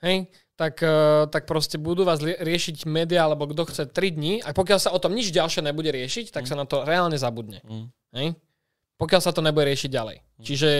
hej, 0.00 0.16
tak, 0.54 0.74
eh, 0.80 0.90
tak 1.28 1.46
proste 1.46 1.76
budú 1.76 2.02
vás 2.02 2.18
riešiť 2.18 2.82
médiá, 2.84 3.24
alebo 3.24 3.46
kto 3.46 3.62
chce 3.64 3.86
3 3.86 4.10
dní 4.10 4.42
a 4.42 4.50
pokiaľ 4.50 4.78
sa 4.80 4.90
o 4.90 4.98
tom 4.98 5.14
nič 5.14 5.30
ďalšie 5.30 5.62
nebude 5.62 5.88
riešiť, 5.88 6.30
tak 6.30 6.44
sa 6.44 6.54
na 6.54 6.66
to 6.66 6.82
reálne 6.82 7.14
zabudne. 7.14 7.62
Mm. 7.62 7.86
Hej? 8.12 8.26
Pokiaľ 8.96 9.20
sa 9.20 9.30
to 9.30 9.38
nebude 9.38 9.62
riešiť 9.64 9.86
ďalej. 9.88 10.16
Čiže 10.42 10.70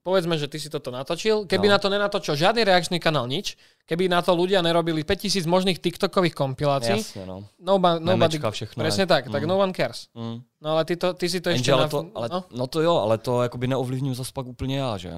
povedzme, 0.00 0.34
že 0.34 0.48
ty 0.48 0.56
si 0.56 0.66
toto 0.66 0.90
natočil, 0.90 1.46
keby 1.46 1.66
No. 1.66 1.72
na 1.72 1.78
to 1.78 1.86
nenatočil 1.86 2.34
žiadny 2.34 2.64
reakčný 2.64 2.98
kanál, 2.98 3.24
nič, 3.26 3.54
keby 3.90 4.06
na 4.06 4.22
to 4.22 4.30
ľudia 4.38 4.62
nerobili 4.62 5.02
5000 5.02 5.50
možných 5.50 5.82
TikTokových 5.82 6.34
kompilácií, 6.34 7.02
Jasně, 7.02 7.26
no. 7.26 7.42
nobody, 7.58 7.98
nobody, 8.06 8.38
Memečka, 8.38 8.50
všechno. 8.54 8.78
presne 8.78 9.02
ne? 9.02 9.10
tak, 9.10 9.26
tak 9.26 9.42
Mm. 9.42 9.48
no 9.50 9.58
one 9.58 9.72
cares. 9.74 10.06
Mm. 10.14 10.38
No 10.62 10.68
ale 10.78 10.84
ty, 10.86 10.94
to, 10.96 11.10
ty 11.18 11.26
si 11.26 11.40
to 11.42 11.50
ešte... 11.50 11.66
Jenže 11.66 11.72
ale 11.74 11.82
na- 11.82 11.88
to, 11.90 11.98
ale, 12.14 12.26
no, 12.30 12.40
no 12.54 12.64
to 12.70 12.78
jo, 12.86 12.94
ale 13.02 13.18
to 13.18 13.42
jakoby 13.42 13.66
neovlivním 13.66 14.14
zase 14.14 14.30
pak 14.30 14.46
úplně 14.46 14.78
já, 14.78 14.96
že? 14.96 15.10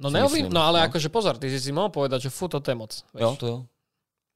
no, 0.00 0.10
myslím, 0.10 0.48
no 0.48 0.60
ale 0.64 0.80
no. 0.80 0.84
akože 0.88 1.08
pozor, 1.08 1.36
ty 1.36 1.50
si 1.52 1.60
si 1.60 1.72
mohol 1.72 1.88
povedať, 1.92 2.22
že 2.22 2.30
fú, 2.32 2.48
toto 2.48 2.70
je 2.70 2.74
moc. 2.74 2.92
Vieš. 3.14 3.20
Jo, 3.22 3.36
to 3.36 3.46
jo. 3.46 3.58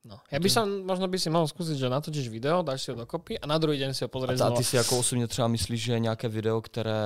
No. 0.05 0.16
Ja 0.33 0.41
by 0.41 0.49
som, 0.49 0.64
možno 0.89 1.09
by 1.12 1.18
si 1.20 1.28
mohol 1.28 1.45
skúsiť, 1.45 1.76
že 1.76 1.93
natočíš 1.93 2.33
video, 2.33 2.64
dáš 2.64 2.85
si 2.85 2.91
ho 2.91 2.97
dokopy 2.97 3.37
a 3.37 3.45
na 3.45 3.61
druhý 3.61 3.76
deň 3.76 3.93
si 3.93 4.01
ho 4.05 4.09
A, 4.09 4.12
pozrieš 4.12 4.41
a 4.41 4.49
znova. 4.49 4.57
ty 4.57 4.64
si 4.64 4.76
jako 4.76 4.97
osobně 4.99 5.26
třeba 5.28 5.49
myslíš, 5.49 5.81
že 5.83 5.93
je 5.93 5.99
nějaké 6.01 6.28
video, 6.28 6.61
které 6.61 7.01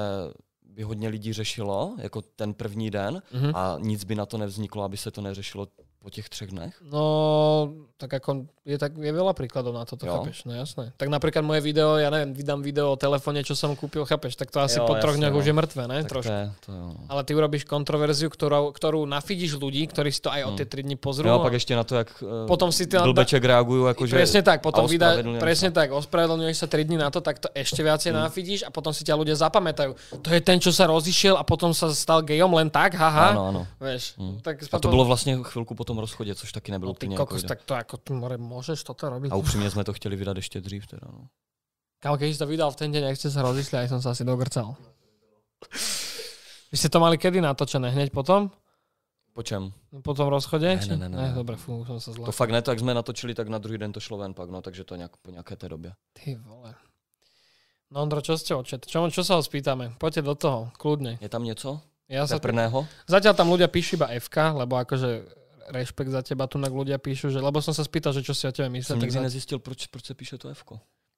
by 0.63 0.83
hodně 0.83 1.09
lidí 1.09 1.33
řešilo, 1.33 1.95
jako 1.99 2.23
ten 2.23 2.55
první 2.55 2.91
den, 2.91 3.23
Mhm. 3.35 3.51
a 3.55 3.77
nic 3.83 4.05
by 4.05 4.15
na 4.15 4.27
to 4.27 4.39
nevzniklo, 4.39 4.83
aby 4.87 4.97
se 4.97 5.11
to 5.11 5.21
neřešilo 5.23 5.67
po 6.05 6.11
těch 6.11 6.29
třech 6.29 6.51
dnech? 6.53 6.75
No, 6.85 7.73
tak 7.97 8.13
ako 8.21 8.45
je, 8.69 8.77
tak, 8.77 8.93
je 8.97 9.09
veľa 9.13 9.33
príkladov 9.33 9.73
na 9.73 9.85
toto, 9.89 10.05
Jo. 10.05 10.21
chápeš? 10.21 10.45
No 10.45 10.53
jasné. 10.53 10.93
Tak 10.97 11.09
napríklad 11.09 11.41
moje 11.45 11.61
video, 11.65 11.97
ja 11.97 12.13
neviem, 12.13 12.33
vydám 12.37 12.61
video 12.61 12.93
o 12.93 12.97
telefóne, 13.01 13.41
čo 13.41 13.57
som 13.57 13.73
kúpil, 13.73 14.05
chápeš? 14.05 14.37
Tak 14.37 14.53
to 14.53 14.61
asi 14.61 14.81
Jo, 14.81 14.85
po 14.85 14.97
troch 15.01 15.17
dňoch 15.17 15.33
no. 15.33 15.41
už 15.41 15.47
je 15.49 15.55
mŕtve, 15.57 15.83
ne? 15.89 16.05
Tak 16.05 16.09
Trošku. 16.13 16.29
to 16.29 16.37
je, 16.37 16.45
to 16.61 16.69
jo. 16.73 16.85
no. 16.93 17.05
Ale 17.09 17.21
ty 17.25 17.33
urobíš 17.33 17.65
kontroverziu, 17.65 18.29
ktorú, 18.29 18.73
ktorú 18.73 19.01
nafidíš 19.09 19.57
ľudí, 19.57 19.85
ktorí 19.89 20.13
si 20.13 20.21
to 20.21 20.29
aj 20.29 20.43
o 20.45 20.51
tie 20.57 20.65
3 20.69 20.85
dní 20.85 20.97
pozrú. 20.97 21.29
Jo, 21.29 21.41
a 21.41 21.45
pak 21.45 21.53
ještě 21.53 21.77
na 21.77 21.85
to, 21.85 21.97
jak 21.97 22.09
uh, 22.23 22.45
potom 22.47 22.69
si 22.73 22.85
ty 22.87 22.97
blbeček 23.01 23.41
reagujú, 23.45 23.89
akože... 23.89 24.13
Presne 24.17 24.43
tak, 24.45 24.61
potom 24.61 24.85
vydá, 24.85 25.17
presne 25.41 25.69
sa. 25.73 25.75
tak, 25.85 25.93
ospravedlňuješ 25.97 26.57
sa 26.61 26.67
3 26.69 26.85
dní 26.85 26.97
na 27.01 27.09
to, 27.09 27.21
tak 27.25 27.39
to 27.41 27.49
ešte 27.57 27.81
viacej 27.81 28.13
Mm. 28.13 28.21
nafidíš 28.29 28.61
a 28.65 28.71
potom 28.71 28.93
si 28.93 29.05
ťa 29.05 29.17
ľudia 29.17 29.37
zapamätajú. 29.37 29.93
To 30.21 30.29
je 30.29 30.41
ten, 30.41 30.61
čo 30.61 30.69
sa 30.73 30.85
rozišiel 30.87 31.37
a 31.37 31.43
potom 31.45 31.73
sa 31.73 31.89
stal 31.93 32.21
gejom 32.21 32.53
len 32.53 32.69
tak, 32.69 32.93
haha. 32.97 33.33
Ano, 33.33 33.45
ano. 33.49 33.63
Vieš, 33.81 34.17
Mm. 34.21 34.41
tak 34.43 34.61
A 34.73 34.79
to 34.79 34.89
bylo 34.89 35.05
vlastně 35.05 35.37
chvilku 35.43 35.75
po 35.75 35.85
tom 35.95 35.99
rozchodě, 35.99 36.35
což 36.35 36.53
taky 36.53 36.73
nebylo 36.73 36.91
No 36.91 36.95
ty 36.95 37.07
úplně 37.07 37.17
kokos, 37.17 37.43
jako 37.43 37.49
tak 37.49 37.63
to 37.63 37.75
ako, 37.75 37.97
ty 37.97 38.13
more, 38.13 38.39
môžeš 38.39 38.83
toto 38.83 39.11
robiť? 39.11 39.33
A 39.33 39.37
upřímně 39.37 39.71
jsme 39.71 39.85
to 39.85 39.93
chtěli 39.93 40.17
vydat 40.17 40.37
ještě 40.37 40.61
dřív 40.61 40.87
teda, 40.87 41.07
no. 41.13 41.29
Kámo, 42.03 42.19
si 42.19 42.39
to 42.39 42.47
vydal 42.47 42.71
v 42.71 42.77
ten 42.77 42.93
deň, 42.93 43.05
ak 43.09 43.17
ste 43.17 43.33
sa 43.33 43.41
rozišli, 43.41 43.81
aj 43.81 43.89
som 43.89 44.01
sa 44.05 44.13
asi 44.13 44.29
dogrcal. 44.29 44.77
Vy 46.69 46.77
ste 46.77 46.93
to 46.93 47.01
mali 47.01 47.17
kedy 47.17 47.41
natočené? 47.41 47.89
Hneď 47.89 48.13
potom? 48.13 48.53
Po 49.33 49.41
čem? 49.41 49.73
Po 50.05 50.13
tom 50.13 50.29
rozchode? 50.29 50.69
Ne, 50.69 50.85
ne, 50.85 50.97
ne, 51.01 51.09
ne, 51.09 51.17
ne. 51.17 51.29
Dobre, 51.33 51.57
fú, 51.57 51.81
som 51.89 51.97
sa 51.97 52.13
zlakol. 52.13 52.29
To 52.29 52.37
fakt 52.37 52.53
ne, 52.53 52.61
to 52.61 52.77
jak 52.77 52.79
jsme 52.85 52.95
natočili, 52.95 53.33
tak 53.35 53.49
na 53.49 53.57
druhý 53.59 53.79
den 53.79 53.93
to 53.93 54.05
šlo 54.05 54.19
ven 54.21 54.35
pak, 54.35 54.51
no, 54.51 54.61
takže 54.61 54.85
to 54.85 54.97
nějak 54.97 55.17
po 55.17 55.31
nějaké 55.31 55.57
té 55.57 55.69
době. 55.69 55.93
Ty 56.13 56.37
vole. 56.45 56.75
No 57.89 58.03
Ondro, 58.03 58.21
čo 58.21 58.37
ste 58.37 58.53
očet? 58.59 58.85
Čo, 58.91 59.07
čo 59.09 59.23
sa 59.25 59.39
ho 59.39 59.43
spýtame? 59.43 59.95
Poďte 59.97 60.23
do 60.27 60.35
toho, 60.35 60.61
kľudne. 60.77 61.17
Je 61.21 61.29
tam 61.29 61.45
něco? 61.45 61.81
Ja 62.05 62.29
sa, 62.29 62.37
Peprného? 62.37 62.85
zatiaľ 63.09 63.33
tam 63.33 63.49
ľudia 63.49 63.71
píšu 63.71 63.97
iba 63.97 64.13
FK, 64.13 64.61
lebo 64.61 64.77
akože 64.77 65.25
rešpekt 65.69 66.11
za 66.11 66.23
teba 66.23 66.47
tu 66.47 66.59
ľudia 66.59 66.99
píšu, 66.99 67.31
že, 67.31 67.41
lebo 67.41 67.63
som 67.63 67.73
sa 67.73 67.81
spýtal, 67.81 68.13
že 68.13 68.21
čo 68.21 68.35
si 68.35 68.45
o 68.45 68.53
tebe 68.53 68.69
myslia. 68.69 68.95
Tak 68.97 69.01
nikdy 69.01 69.17
za, 69.17 69.25
nezjistil, 69.25 69.59
proč, 69.59 69.87
proč 69.87 70.05
se 70.07 70.15
píše 70.15 70.39
to 70.39 70.49
F. 70.49 70.65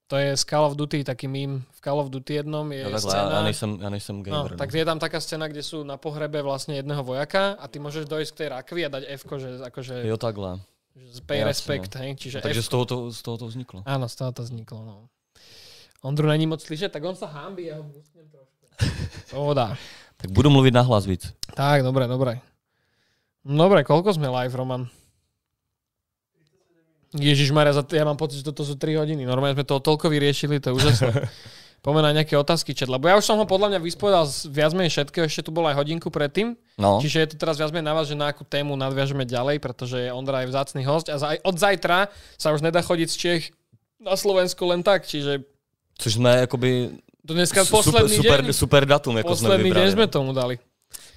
to 0.07 0.17
je 0.17 0.37
z 0.37 0.45
Call 0.47 0.65
of 0.65 0.77
Duty, 0.79 1.03
taký 1.05 1.27
mím. 1.27 1.65
V 1.75 1.81
Call 1.83 1.99
of 1.99 2.11
Duty 2.11 2.35
jednom 2.35 2.63
je 2.73 2.83
takhle, 2.85 3.01
scéna, 3.01 3.31
já, 3.33 3.43
nejsem, 3.43 3.71
já 3.83 3.91
nejsem 3.91 4.17
No, 4.17 4.23
gamer. 4.23 4.57
tak 4.57 4.75
je 4.75 4.85
tam 4.85 4.99
taká 4.99 5.19
scéna, 5.21 5.49
kde 5.49 5.63
sú 5.63 5.83
na 5.83 5.97
pohrebe 5.99 6.39
vlastne 6.43 6.77
jedného 6.79 7.03
vojaka 7.03 7.59
a 7.59 7.65
ty 7.67 7.83
môžeš 7.83 8.07
dojsť 8.07 8.31
k 8.35 8.39
tej 8.39 8.49
rakvi 8.55 8.81
a 8.87 8.89
dať 8.89 9.03
F, 9.19 9.23
že 9.37 9.49
akože 9.67 9.95
Jo, 10.07 10.17
takhle. 10.17 10.61
že 10.95 11.21
pay 11.27 11.43
Jasne. 11.43 11.51
respect, 11.51 11.91
hej, 11.99 12.11
čiže 12.15 12.39
No, 12.39 12.43
takže 12.47 12.63
F. 12.63 12.67
z 12.67 12.71
toho, 12.71 12.85
to, 12.87 12.97
z 13.11 13.21
toho 13.23 13.37
to 13.39 13.47
vzniklo. 13.51 13.83
Áno, 13.83 14.07
z 14.07 14.15
toho 14.15 14.31
to 14.33 14.43
vzniklo, 14.47 14.79
no. 14.87 14.97
Ondru 16.07 16.29
není 16.31 16.47
moc 16.47 16.63
slyšet, 16.63 16.93
tak 16.95 17.03
on 17.03 17.17
sa 17.19 17.27
hámbí, 17.27 17.67
ja 17.67 17.83
ho 17.83 17.91
trošku. 17.91 18.23
Pohoda. 19.35 19.75
Tak 20.17 20.31
budu 20.31 20.51
mluvit 20.51 20.71
nahlas 20.75 21.03
víc. 21.07 21.33
Tak, 21.55 21.83
dobre, 21.83 22.07
dobre. 22.07 22.39
Dobre, 23.47 23.87
koľko 23.87 24.11
sme 24.19 24.27
live, 24.27 24.59
Roman? 24.59 24.91
Ježiš 27.15 27.55
Maria, 27.55 27.71
ja 27.71 28.05
mám 28.05 28.19
pocit, 28.19 28.43
že 28.43 28.51
toto 28.51 28.67
sú 28.67 28.75
3 28.75 28.99
hodiny. 28.99 29.23
Normálne 29.23 29.55
sme 29.55 29.63
to 29.63 29.79
toľko 29.79 30.11
vyriešili, 30.11 30.59
to 30.59 30.75
je 30.75 30.75
úžasné. 30.75 31.15
Poďme 31.87 32.03
na 32.03 32.11
nejaké 32.11 32.35
otázky, 32.35 32.75
čet, 32.75 32.91
lebo 32.91 33.07
ja 33.07 33.15
už 33.15 33.23
som 33.23 33.39
ho 33.39 33.47
podľa 33.47 33.71
mňa 33.71 33.81
vyspovedal 33.87 34.27
z 34.27 34.51
viac 34.51 34.75
menej 34.75 34.91
všetkého, 34.91 35.23
ešte 35.31 35.47
tu 35.47 35.55
bol 35.55 35.63
aj 35.71 35.79
hodinku 35.79 36.11
predtým. 36.11 36.59
No, 36.75 36.99
Čiže 36.99 37.17
je 37.23 37.29
to 37.31 37.37
teraz 37.39 37.63
viac 37.63 37.71
menej 37.71 37.87
na 37.87 37.95
vás, 37.95 38.11
že 38.11 38.19
na 38.19 38.35
akú 38.35 38.43
tému 38.43 38.75
nadviažeme 38.75 39.23
ďalej, 39.23 39.63
pretože 39.63 40.03
je 40.03 40.11
Ondra 40.11 40.43
aj 40.43 40.51
vzácný 40.51 40.83
host 40.83 41.07
a 41.07 41.15
za, 41.15 41.39
od 41.39 41.55
zajtra 41.55 42.11
sa 42.35 42.51
už 42.51 42.67
nedá 42.67 42.83
chodiť 42.83 43.07
z 43.07 43.17
Čech 43.17 43.43
na 44.03 44.19
Slovensku 44.19 44.67
len 44.67 44.83
tak, 44.83 45.07
čiže 45.07 45.47
což 45.95 46.19
jsme 46.19 46.37
jakoby 46.51 46.91
to 47.27 47.35
dneska 47.35 47.65
super, 47.65 47.79
posledný 47.79 48.17
super, 48.17 48.39
deň, 48.43 48.53
super 48.53 48.83
datum, 48.87 49.17
jako 49.17 49.37
jsme 49.37 49.49
posledný 49.49 49.71
deň 49.71 49.89
sme 49.95 50.07
tomu 50.07 50.35
dali. 50.35 50.59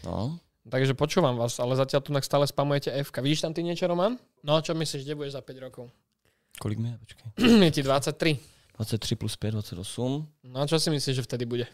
No. 0.05 0.37
Takže 0.69 0.93
počúvam 0.93 1.33
vás, 1.33 1.57
ale 1.57 1.73
zatiaľ 1.73 2.01
tu 2.05 2.13
stále 2.21 2.45
spamujete 2.45 2.93
F. 2.93 3.09
Vidíš 3.17 3.41
tam 3.41 3.53
ty 3.57 3.65
niečo, 3.65 3.89
Roman? 3.89 4.17
No, 4.45 4.61
čo 4.61 4.77
myslíš, 4.77 5.01
kde 5.03 5.15
budeš 5.17 5.33
za 5.33 5.41
5 5.41 5.65
rokov? 5.65 5.89
Kolik 6.61 6.77
mi 6.77 6.93
je? 6.93 6.95
Počkej. 6.97 7.25
je 7.65 7.71
ti 7.73 7.81
23. 7.81 8.37
23 8.77 9.15
plus 9.15 9.33
5, 9.35 9.51
28. 9.51 10.27
No 10.53 10.57
a 10.61 10.67
čo 10.69 10.77
si 10.79 10.89
myslíš, 10.93 11.15
že 11.19 11.23
vtedy 11.25 11.45
bude? 11.49 11.65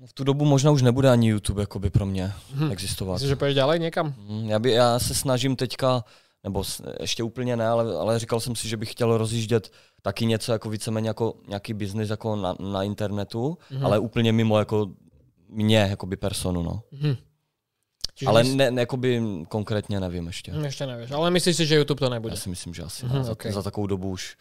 No, 0.00 0.06
v 0.08 0.12
tu 0.12 0.24
dobu 0.24 0.44
možná 0.44 0.70
už 0.72 0.82
nebude 0.82 1.08
ani 1.12 1.28
YouTube 1.28 1.62
jakoby 1.62 1.90
pro 1.90 2.06
mě 2.06 2.32
Hm. 2.56 2.72
existovat. 2.72 3.14
Myslíš, 3.20 3.28
že 3.28 3.36
půjdeš 3.36 3.54
ďalej 3.54 3.78
niekam? 3.80 4.14
Mm, 4.28 4.48
Já, 4.48 4.58
by, 4.58 4.70
já 4.72 4.98
se 4.98 5.14
snažím 5.14 5.56
teďka, 5.56 6.04
nebo 6.44 6.64
ještě 7.00 7.22
úplně 7.22 7.56
ne, 7.56 7.66
ale, 7.68 7.96
ale 7.96 8.18
říkal 8.18 8.40
jsem 8.40 8.56
si, 8.56 8.68
že 8.68 8.76
bych 8.76 8.92
chtěl 8.92 9.16
rozjíždět 9.18 9.72
taky 10.02 10.26
něco 10.26 10.52
jako 10.52 10.70
víceméně 10.70 11.08
jako 11.08 11.34
nějaký 11.48 11.72
biznis 11.74 12.10
jako 12.10 12.36
na, 12.36 12.56
na 12.60 12.82
internetu, 12.82 13.58
Mhm. 13.70 13.86
ale 13.86 13.98
úplně 13.98 14.32
mimo 14.32 14.58
jako 14.58 14.86
mě, 15.48 15.78
jakoby 15.78 16.16
personu, 16.16 16.62
no. 16.62 16.82
Mhm. 16.92 17.16
Čiže 18.16 18.28
ale 18.28 18.44
ne, 18.44 18.70
ne, 18.70 18.82
jakoby 18.82 19.22
konkrétně 19.48 20.00
nevím 20.00 20.26
ještě. 20.26 20.52
Hm, 20.52 20.64
Ešte 20.64 20.86
nevieš, 20.88 21.10
ale 21.12 21.30
myslíš 21.30 21.56
si, 21.56 21.66
že 21.68 21.74
YouTube 21.76 21.98
to 22.00 22.08
nebude? 22.10 22.32
Já 22.32 22.36
si 22.40 22.48
myslím, 22.48 22.74
že 22.74 22.82
asi 22.82 23.06
Mhm, 23.06 23.18
ne. 23.18 23.24
Za, 23.24 23.32
okej. 23.32 23.52
za 23.52 23.62
takovou 23.62 23.86
dobu 23.86 24.10
už. 24.10 24.36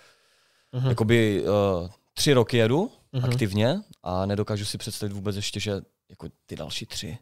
Mhm. 0.71 0.89
Jakoby 0.89 1.43
uh, 1.43 1.89
tři 2.13 2.33
roky 2.33 2.57
jedu 2.57 2.91
Mhm. 3.13 3.25
aktivně 3.25 3.81
a 4.03 4.25
nedokážu 4.25 4.65
si 4.65 4.77
představit 4.77 5.13
vůbec 5.13 5.35
ještě, 5.35 5.59
že 5.59 5.71
jako 6.09 6.27
ty 6.45 6.55
další 6.55 6.85
tři 6.85 7.17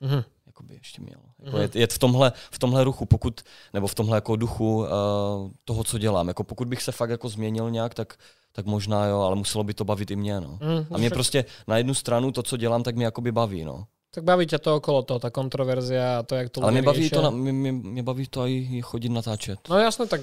Mhm. 0.00 0.22
jakoby 0.46 0.74
ještě 0.74 1.02
měl. 1.02 1.20
Jako 1.38 1.50
Mhm. 1.56 1.60
jet, 1.62 1.76
jet 1.76 1.92
v, 1.92 1.98
tomhle, 1.98 2.32
v 2.50 2.58
tomhle 2.58 2.84
ruchu, 2.84 3.06
pokud, 3.06 3.40
nebo 3.72 3.86
v 3.86 3.94
tomhle 3.94 4.16
jako 4.16 4.36
duchu 4.36 4.76
uh, 4.78 4.86
toho, 5.64 5.84
co 5.84 5.98
dělám. 5.98 6.28
Jako 6.28 6.44
pokud 6.44 6.68
bych 6.68 6.82
se 6.82 6.92
fakt 6.92 7.10
jako 7.10 7.28
změnil 7.28 7.70
nějak, 7.70 7.94
tak, 7.94 8.16
tak 8.52 8.66
možná 8.66 9.06
jo, 9.06 9.20
ale 9.20 9.36
muselo 9.36 9.64
by 9.64 9.74
to 9.74 9.84
bavit 9.84 10.10
i 10.10 10.16
mě. 10.16 10.40
No. 10.40 10.58
Mhm. 10.62 10.86
A 10.90 10.98
mě 10.98 11.08
Však- 11.08 11.16
prostě 11.16 11.44
na 11.68 11.76
jednu 11.76 11.94
stranu 11.94 12.32
to, 12.32 12.42
co 12.42 12.56
dělám, 12.56 12.82
tak 12.82 12.96
mě 12.96 13.04
jakoby 13.04 13.32
baví. 13.32 13.64
No. 13.64 13.86
Tak 14.10 14.24
baví 14.24 14.46
ťa 14.46 14.58
to 14.58 14.74
okolo 14.76 15.02
toho, 15.06 15.18
tá 15.22 15.30
kontroverzia 15.30 16.18
a 16.18 16.22
to, 16.26 16.34
jak 16.34 16.50
to 16.50 16.62
Ale 16.62 16.72
mě 16.72 16.82
baví, 16.82 17.10
to, 17.10 17.22
na, 17.22 17.30
mě, 17.30 17.52
mě, 17.52 17.72
mě 17.72 18.02
baví 18.02 18.26
to 18.26 18.46
i 18.46 18.82
chodit 18.82 19.08
natáčet. 19.08 19.58
No 19.70 19.78
jasné, 19.78 20.06
tak 20.06 20.20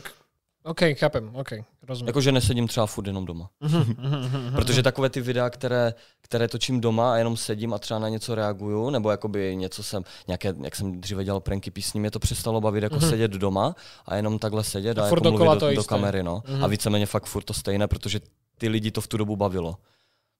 OK, 0.64 0.80
chápem, 1.00 1.32
OK, 1.36 1.50
rozumiem. 1.88 2.08
Jakože 2.08 2.32
nesedím 2.32 2.68
třeba 2.68 2.86
furt 2.86 3.08
jenom 3.08 3.26
doma. 3.26 3.50
Mhm, 3.60 3.96
mhm, 3.98 4.18
mhm, 4.20 4.56
Protože 4.56 4.84
takové 4.84 5.10
ty 5.10 5.22
videa, 5.22 5.50
které, 5.50 5.94
které 6.22 6.48
točím 6.48 6.82
doma 6.82 7.14
a 7.14 7.18
jenom 7.18 7.38
sedím 7.38 7.74
a 7.74 7.80
třeba 7.80 8.00
na 8.00 8.10
něco 8.10 8.36
reaguju, 8.36 8.90
nebo 8.90 9.12
jakoby 9.12 9.56
něco 9.56 9.84
jsem, 9.84 10.04
nějaké, 10.28 10.54
jak 10.64 10.76
jsem 10.76 11.02
dříve 11.02 11.24
dělal 11.24 11.40
pranky 11.40 11.72
písní, 11.72 12.00
mě 12.00 12.12
to 12.12 12.20
přestalo 12.20 12.62
bavit 12.62 12.84
jako 12.84 12.96
Mhm. 12.96 13.10
sedět 13.10 13.32
doma 13.32 13.76
a 14.06 14.16
jenom 14.16 14.40
takhle 14.40 14.64
sedět 14.64 14.98
A 14.98 15.02
a, 15.04 15.06
jako 15.06 15.32
mluvit 15.32 15.60
to 15.60 15.70
do, 15.70 15.76
do 15.76 15.84
kamery. 15.84 16.24
No. 16.24 16.44
Mhm. 16.48 16.64
A 16.64 16.68
víceméně 16.68 17.06
fakt 17.06 17.26
furt 17.26 17.44
to 17.44 17.54
stejné, 17.54 17.88
protože 17.88 18.20
ty 18.58 18.68
lidi 18.70 18.92
to 18.92 19.02
v 19.02 19.08
tu 19.08 19.18
dobu 19.18 19.36
bavilo. 19.36 19.78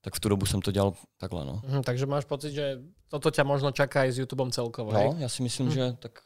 Tak 0.08 0.16
v 0.16 0.20
tu 0.24 0.30
dobu 0.30 0.46
jsem 0.48 0.62
to 0.64 0.72
dělal 0.72 0.94
takhle. 1.20 1.44
No, 1.46 1.60
Mhm, 1.68 1.84
takže 1.84 2.06
máš 2.08 2.24
pocit, 2.24 2.56
že 2.56 2.80
toto 3.12 3.28
ťa 3.28 3.44
možno 3.44 3.76
čaká 3.76 4.08
aj 4.08 4.16
s 4.16 4.20
YouTubeom 4.24 4.56
celkovo, 4.56 4.96
no 4.96 5.00
hej? 5.00 5.10
já 5.20 5.30
si 5.30 5.44
myslím, 5.44 5.68
Mhm. 5.68 5.76
že 5.76 5.84
tak 6.00 6.24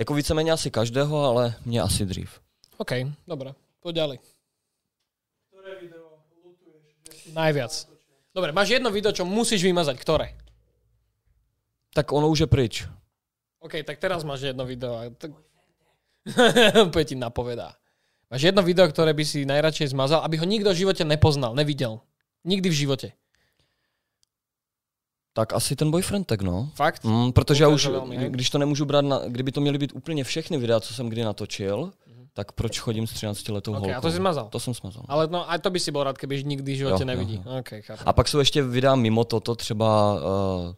jako 0.00 0.14
víceméně 0.14 0.52
asi 0.52 0.70
každého, 0.72 1.12
ale 1.24 1.54
mě 1.68 1.80
asi 1.84 2.06
dřív. 2.08 2.40
OK, 2.80 2.92
dobre, 3.28 3.52
poď 3.84 3.94
ďalej. 3.94 4.18
Najviac. 7.32 7.72
Dobre, 8.34 8.52
máš 8.52 8.68
jedno 8.70 8.90
video, 8.90 9.12
čo 9.12 9.24
musíš 9.24 9.62
vymazať. 9.62 9.96
Ktoré? 10.00 10.34
Tak 11.94 12.10
ono 12.12 12.26
už 12.28 12.40
je 12.40 12.48
pryč. 12.48 12.74
OK, 13.60 13.84
tak 13.86 14.00
teraz 14.00 14.24
máš 14.24 14.48
jedno 14.48 14.64
video. 14.64 14.96
a 14.96 15.12
Tak... 15.12 15.30
Úplne 16.88 17.04
ti 17.04 17.16
napovedá. 17.16 17.76
Máš 18.32 18.48
jedno 18.48 18.64
video, 18.64 18.88
ktoré 18.88 19.12
by 19.12 19.24
si 19.24 19.44
najradšej 19.44 19.92
zmazal, 19.92 20.24
aby 20.24 20.40
ho 20.40 20.46
nikto 20.48 20.72
v 20.72 20.80
živote 20.84 21.04
nepoznal, 21.04 21.52
nevidel. 21.54 22.00
Nikdy 22.44 22.68
v 22.68 22.72
živote. 22.72 23.12
Tak 25.32 25.52
asi 25.52 25.76
ten 25.76 25.90
boyfriend 25.90 26.26
tak 26.26 26.42
no. 26.42 26.70
Fakt? 26.74 27.04
Mm, 27.04 27.32
protože 27.32 27.64
já 27.64 27.68
už, 27.68 27.86
velmi, 27.86 28.30
když 28.30 28.50
to 28.50 28.58
nemůžu 28.58 28.84
brát, 28.84 29.04
na, 29.04 29.18
kdyby 29.26 29.52
to 29.52 29.60
měly 29.60 29.78
být 29.78 29.92
úplně 29.94 30.24
všechny 30.24 30.58
videa, 30.58 30.80
co 30.80 30.94
jsem 30.94 31.08
kdy 31.08 31.22
natočil, 31.24 31.92
tak 32.32 32.52
proč 32.52 32.78
chodím 32.80 33.06
s 33.06 33.12
13 33.12 33.48
letou 33.48 33.72
OK, 33.72 33.78
holkou? 33.78 33.94
a 33.94 34.00
to 34.00 34.10
si 34.10 34.16
zmazal. 34.16 34.48
To 34.48 34.60
jsem 34.60 34.74
smazal. 34.74 35.02
Ale 35.08 35.26
no, 35.30 35.50
aj 35.50 35.58
to 35.58 35.70
by 35.70 35.80
si 35.80 35.90
bol 35.90 36.04
rád, 36.04 36.18
keby 36.18 36.44
nikdy 36.44 36.74
v 36.74 36.76
živote 36.76 37.02
Jo, 37.02 37.06
nevidí. 37.06 37.42
jo, 37.46 37.58
OK, 37.58 37.68
chápem. 37.80 38.04
A 38.06 38.12
pak 38.12 38.28
jsou 38.28 38.38
ještě 38.38 38.62
videa 38.62 38.94
mimo 38.94 39.24
toto, 39.24 39.54
třeba 39.54 40.14
uh, 40.14 40.74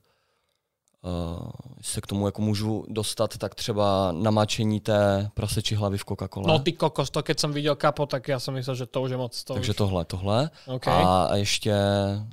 uh, 1.07 1.49
se 1.81 2.01
k 2.01 2.07
tomu 2.07 2.27
jako 2.27 2.43
můžu 2.43 2.85
dostat, 2.89 3.39
tak 3.39 3.55
třeba 3.55 4.13
namáčení 4.13 4.81
té 4.81 5.31
praseči 5.35 5.75
hlavy 5.75 5.99
v 5.99 6.05
Coca-Cole. 6.05 6.47
No 6.47 6.59
ty 6.59 6.73
kokos, 6.73 7.11
to 7.11 7.23
keď 7.23 7.41
som 7.41 7.53
videl 7.53 7.77
kapo, 7.79 8.07
tak 8.07 8.29
ja 8.29 8.43
som 8.43 8.55
myslel, 8.55 8.75
že 8.75 8.87
to 8.87 9.03
už 9.03 9.11
je 9.11 9.17
moc. 9.17 9.33
To 9.45 9.55
Takže 9.55 9.73
už... 9.73 9.77
tohle, 9.77 10.05
tohle. 10.05 10.51
OK. 10.67 10.89
A, 10.89 11.25
a 11.25 11.37
ještě 11.37 11.75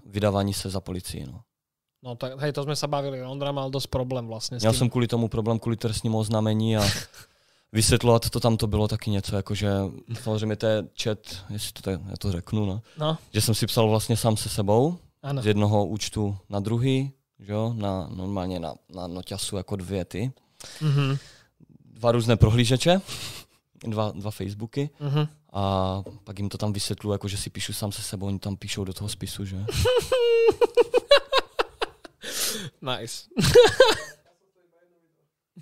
vydávání 0.05 0.53
se 0.53 0.69
za 0.69 0.81
policii. 0.81 1.25
No. 1.25 1.41
No 2.03 2.19
tak, 2.19 2.35
hej, 2.43 2.51
to 2.51 2.67
sme 2.67 2.75
sa 2.75 2.91
bavili. 2.91 3.23
Ondra 3.23 3.55
mal 3.55 3.71
dosť 3.71 3.87
problém 3.87 4.27
Měl 4.27 4.59
tým. 4.59 4.73
jsem 4.73 4.89
kvůli 4.89 5.07
tomu 5.07 5.27
problém, 5.27 5.59
kvůli 5.59 5.77
trestnímu 5.77 6.19
oznámení 6.19 6.77
a 6.77 6.83
vysvětlovat 7.71 8.29
to 8.29 8.39
tam 8.39 8.57
to 8.57 8.67
bylo 8.67 8.87
taky 8.87 9.09
něco, 9.09 9.35
jakože 9.35 9.71
samozřejmě 10.21 10.55
to 10.55 10.65
je 10.65 10.83
chat, 11.03 11.19
jestli 11.49 11.71
to, 11.71 11.81
tak- 11.81 12.01
já 12.09 12.17
to 12.19 12.31
řeknu, 12.31 12.65
no. 12.65 12.81
No, 12.97 13.17
že 13.33 13.41
jsem 13.41 13.55
si 13.55 13.65
psal 13.67 13.89
vlastně 13.89 14.17
sám 14.17 14.37
se 14.37 14.49
sebou, 14.49 14.97
áno. 15.23 15.41
z 15.41 15.45
jednoho 15.45 15.85
účtu 15.87 16.37
na 16.49 16.59
druhý, 16.59 17.11
že 17.43 17.51
jo, 17.53 17.73
na, 17.77 18.07
normálně 18.15 18.59
na, 18.59 18.73
na 18.89 19.07
noťasu 19.07 19.57
jako 19.57 19.75
dvě 19.75 20.05
ty, 20.05 20.31
Mhm, 20.81 21.17
dva 21.85 22.11
různé 22.11 22.37
prohlížeče, 22.37 23.01
dva, 23.83 24.11
dva 24.15 24.31
Facebooky 24.31 24.89
mhm. 24.99 25.27
a 25.53 26.03
pak 26.23 26.39
jim 26.39 26.49
to 26.49 26.57
tam 26.57 26.73
vysvětlu, 26.73 27.11
jako 27.11 27.27
že 27.27 27.37
si 27.37 27.49
píšu 27.49 27.73
sám 27.73 27.91
se 27.91 28.01
sebou, 28.01 28.27
oni 28.27 28.39
tam 28.39 28.55
píšou 28.55 28.83
do 28.83 28.93
toho 28.93 29.09
spisu, 29.09 29.45
že? 29.45 29.57
Nice. 32.83 33.31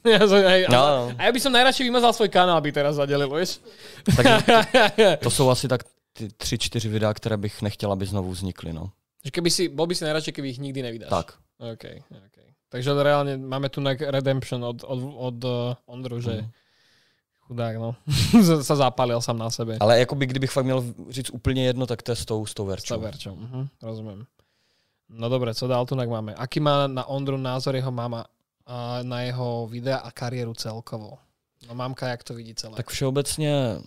ja 0.02 0.26
som, 0.26 0.42
hej, 0.42 0.66
No, 0.70 0.82
a, 0.82 0.90
no. 0.98 1.14
a 1.14 1.22
ja 1.30 1.32
by 1.32 1.40
som 1.40 1.54
najradšej 1.54 1.86
vymazal 1.86 2.14
svoj 2.14 2.34
kanál, 2.34 2.58
aby 2.58 2.74
teraz 2.74 2.98
zadelil, 2.98 3.30
vieš? 3.30 3.62
Takže 4.02 4.34
to 5.24 5.30
jsou 5.30 5.50
asi 5.50 5.68
tak 5.68 5.86
ty 6.14 6.30
tři, 6.38 6.58
čtyři 6.58 6.90
videa, 6.90 7.14
které 7.14 7.38
bych 7.38 7.62
nechtěl, 7.62 7.92
aby 7.92 8.06
znovu 8.06 8.32
vznikly, 8.32 8.74
no. 8.74 8.90
Že 9.26 9.32
keby 9.32 9.50
si, 9.54 9.70
bol 9.70 9.86
by 9.86 9.94
si 9.96 10.04
najradšej, 10.04 10.34
keby 10.34 10.50
ich 10.50 10.60
nikdy 10.60 10.82
nevydáš. 10.82 11.10
Tak. 11.10 11.38
OK, 11.62 11.84
OK. 12.10 12.38
Takže 12.72 12.90
reálne 12.98 13.38
máme 13.38 13.70
tu 13.70 13.78
na 13.84 13.94
redemption 13.94 14.64
od, 14.64 14.82
od, 14.88 15.00
od 15.16 15.38
uh, 15.44 15.76
Ondru, 15.86 16.18
že 16.24 16.42
Mhm. 16.42 16.50
chudák, 17.52 17.76
no. 17.78 17.90
sa 18.64 18.76
zapálil 18.76 19.20
sám 19.22 19.38
na 19.38 19.50
sebe. 19.52 19.78
Ale 19.80 20.00
jakoby, 20.00 20.26
kdybych 20.26 20.52
fakt 20.52 20.66
měl 20.66 20.84
říct 21.10 21.30
úplně 21.30 21.66
jedno, 21.66 21.84
tak 21.88 22.02
to 22.02 22.12
je 22.12 22.16
s 22.16 22.26
tou, 22.26 22.46
s 22.46 22.54
tou 22.54 22.64
S 22.66 22.68
verčou. 22.68 23.00
Verčom. 23.00 23.36
Mhm, 23.40 23.68
rozumiem. 23.84 24.26
No 25.12 25.30
dobre, 25.30 25.54
co 25.54 25.68
dál 25.68 25.86
tu 25.86 25.96
máme? 25.96 26.34
Aký 26.36 26.60
má 26.60 26.88
na 26.88 27.04
Ondru 27.06 27.38
názor 27.38 27.76
jeho 27.76 27.92
mama 27.92 28.26
a 28.66 29.04
na 29.04 29.22
jeho 29.22 29.68
videa 29.68 29.98
a 29.98 30.12
kariéru 30.12 30.54
celkovo? 30.54 31.20
No 31.68 31.76
mamka, 31.76 32.08
jak 32.08 32.24
to 32.24 32.34
vidí 32.34 32.56
celé? 32.56 32.76
Tak 32.76 32.90
všeobecně 32.90 33.78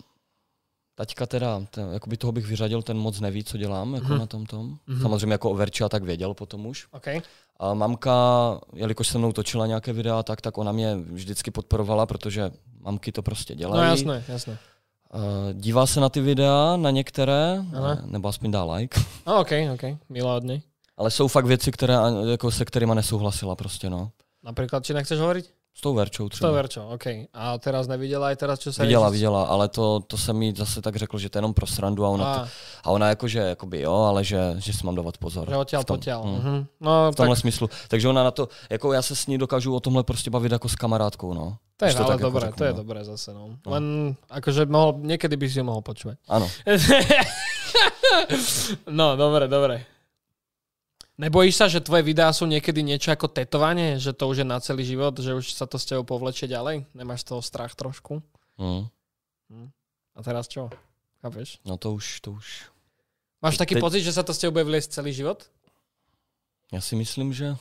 taťka 0.95 1.27
teda, 1.27 1.63
ten, 1.71 1.89
jakoby 1.93 2.17
toho 2.17 2.33
bych 2.33 2.47
vyřadil, 2.47 2.83
ten 2.83 2.97
moc 2.99 3.21
neví, 3.21 3.45
co 3.45 3.57
dělám 3.59 3.95
jako 3.95 4.07
Mhm. 4.07 4.19
na 4.19 4.27
tom 4.27 4.47
tom. 4.47 4.77
Mhm. 4.87 5.03
Samozřejmě 5.03 5.33
jako 5.35 5.51
o 5.51 5.55
Verča 5.55 5.89
tak 5.89 6.03
věděl 6.03 6.35
potom 6.35 6.67
už. 6.67 6.87
OK. 6.93 7.07
A 7.61 7.75
mamka, 7.75 8.13
jelikož 8.73 9.09
se 9.09 9.19
mnou 9.19 9.33
točila 9.33 9.67
nějaké 9.67 9.93
videa, 9.93 10.23
tak, 10.23 10.41
tak 10.41 10.59
ona 10.59 10.73
mě 10.73 10.97
vždycky 10.97 11.51
podporovala, 11.51 12.07
protože 12.07 12.51
mamky 12.81 13.13
to 13.13 13.23
prostě 13.23 13.55
No 13.55 13.59
dělají. 13.59 13.91
jasné, 13.91 14.25
jasné. 14.29 14.59
Uh, 15.15 15.21
dívá 15.53 15.87
se 15.87 16.01
na 16.01 16.09
ty 16.09 16.21
videa, 16.21 16.77
na 16.77 16.91
některé, 16.91 17.65
Aha. 17.75 17.95
ne, 17.95 18.03
nebo 18.07 18.29
aspoň 18.29 18.51
dá 18.51 18.65
like. 18.65 19.01
No, 19.27 19.41
OK, 19.41 19.51
OK. 19.75 19.83
Milá 20.09 20.37
od 20.37 20.45
nej. 20.45 20.63
Ale 20.97 21.11
jsou 21.11 21.29
fakt 21.29 21.47
věci, 21.47 21.73
které, 21.73 21.95
jako 22.31 22.51
se 22.51 22.65
kterými 22.65 22.95
nesouhlasila 22.95 23.57
prostě, 23.57 23.91
no. 23.91 24.11
Napríklad, 24.43 24.85
či 24.85 24.95
nechceš 24.95 25.19
hovoriť? 25.19 25.51
S 25.75 25.81
tou 25.81 25.95
Verčou 25.95 26.29
třeba. 26.29 26.51
Verčo, 26.51 26.89
OK. 26.89 27.07
A 27.35 27.59
teraz 27.59 27.91
nevidela 27.91 28.31
aj 28.31 28.37
teraz, 28.39 28.63
čo 28.63 28.71
sa 28.71 28.87
Viděla, 28.87 29.11
viděla, 29.11 29.43
ale 29.51 29.69
to, 29.69 30.01
to 30.07 30.15
jsem 30.17 30.43
jí 30.43 30.55
zase 30.57 30.79
tak 30.83 30.97
řekl, 30.97 31.19
že 31.19 31.27
to 31.29 31.39
je 31.39 31.41
jenom 31.43 31.55
pro 31.55 31.67
srandu 31.67 32.05
a 32.07 32.09
ona, 32.09 32.25
to, 32.35 32.41
A, 32.41 32.49
a 32.85 32.91
ona 32.91 33.09
jakože, 33.09 33.39
jakoby 33.39 33.81
jo, 33.81 33.93
ale 33.95 34.25
že, 34.25 34.55
že 34.59 34.73
si 34.73 34.87
mám 34.87 34.95
dávat 34.95 35.19
pozor. 35.19 35.51
že 35.51 35.77
tom- 35.85 35.99
potiaľ. 35.99 36.21
hm. 36.23 36.31
Mhm. 36.39 36.67
No, 36.81 37.13
v 37.13 37.17
tomhle 37.17 37.37
tak, 37.37 37.41
smyslu. 37.41 37.67
Takže 37.89 38.09
ona 38.09 38.23
na 38.25 38.31
to, 38.31 38.49
jako 38.71 38.93
já 38.93 39.03
se 39.03 39.17
s 39.17 39.27
ní 39.27 39.39
dokážu 39.39 39.75
o 39.75 39.81
tomhle 39.81 40.03
prostě 40.05 40.31
bavit 40.31 40.53
jako 40.53 40.69
s 40.69 40.75
kamarádkou, 40.75 41.35
no. 41.35 41.57
to 41.77 41.85
je 41.85 41.95
to 41.95 42.05
ale 42.05 42.15
jako 42.15 42.23
dobré, 42.23 42.41
řeknu, 42.41 42.57
to 42.57 42.65
je 42.65 42.71
no. 42.73 42.77
dobré 42.77 43.05
zase, 43.05 43.35
no. 43.35 43.49
No. 43.67 43.73
Len, 43.73 44.15
akože 44.31 44.67
mohol, 44.67 44.95
niekedy 45.03 45.35
by 45.37 45.47
si 45.51 45.59
ju 45.59 45.65
mohol 45.67 45.83
počúvať. 45.83 46.23
Ano. 46.31 46.47
no, 48.87 49.17
dobre, 49.17 49.49
dobre. 49.51 49.94
Nebojíš 51.15 51.55
sa, 51.55 51.67
že 51.71 51.79
tvoje 51.79 52.03
videá 52.03 52.35
sú 52.35 52.43
niekedy 52.43 52.83
niečo 52.83 53.15
ako 53.15 53.31
tetovanie? 53.31 54.03
Že 54.03 54.13
to 54.19 54.25
už 54.27 54.37
je 54.43 54.47
na 54.47 54.59
celý 54.59 54.83
život? 54.83 55.15
Že 55.15 55.39
už 55.39 55.47
sa 55.55 55.63
to 55.63 55.79
s 55.79 55.87
tebou 55.87 56.03
povlečie 56.03 56.51
ďalej? 56.51 56.91
Nemáš 56.91 57.23
z 57.23 57.29
toho 57.31 57.43
strach 57.43 57.79
trošku? 57.79 58.19
Hm. 58.59 58.91
A 60.15 60.21
teraz 60.23 60.51
čo? 60.51 60.71
Chápeš? 61.23 61.63
No 61.63 61.79
to 61.79 61.95
už, 61.95 62.21
to 62.21 62.35
už. 62.35 62.67
Máš 63.43 63.57
taký 63.57 63.79
Teď- 63.79 63.85
pocit, 63.85 64.03
že 64.03 64.13
sa 64.13 64.27
to 64.27 64.35
s 64.35 64.43
tebou 64.43 64.59
bude 64.59 64.67
vliesť 64.67 64.91
celý 64.91 65.15
život? 65.15 65.47
Já 66.73 66.81
si 66.81 66.97
myslím, 66.97 67.33
že 67.33 67.55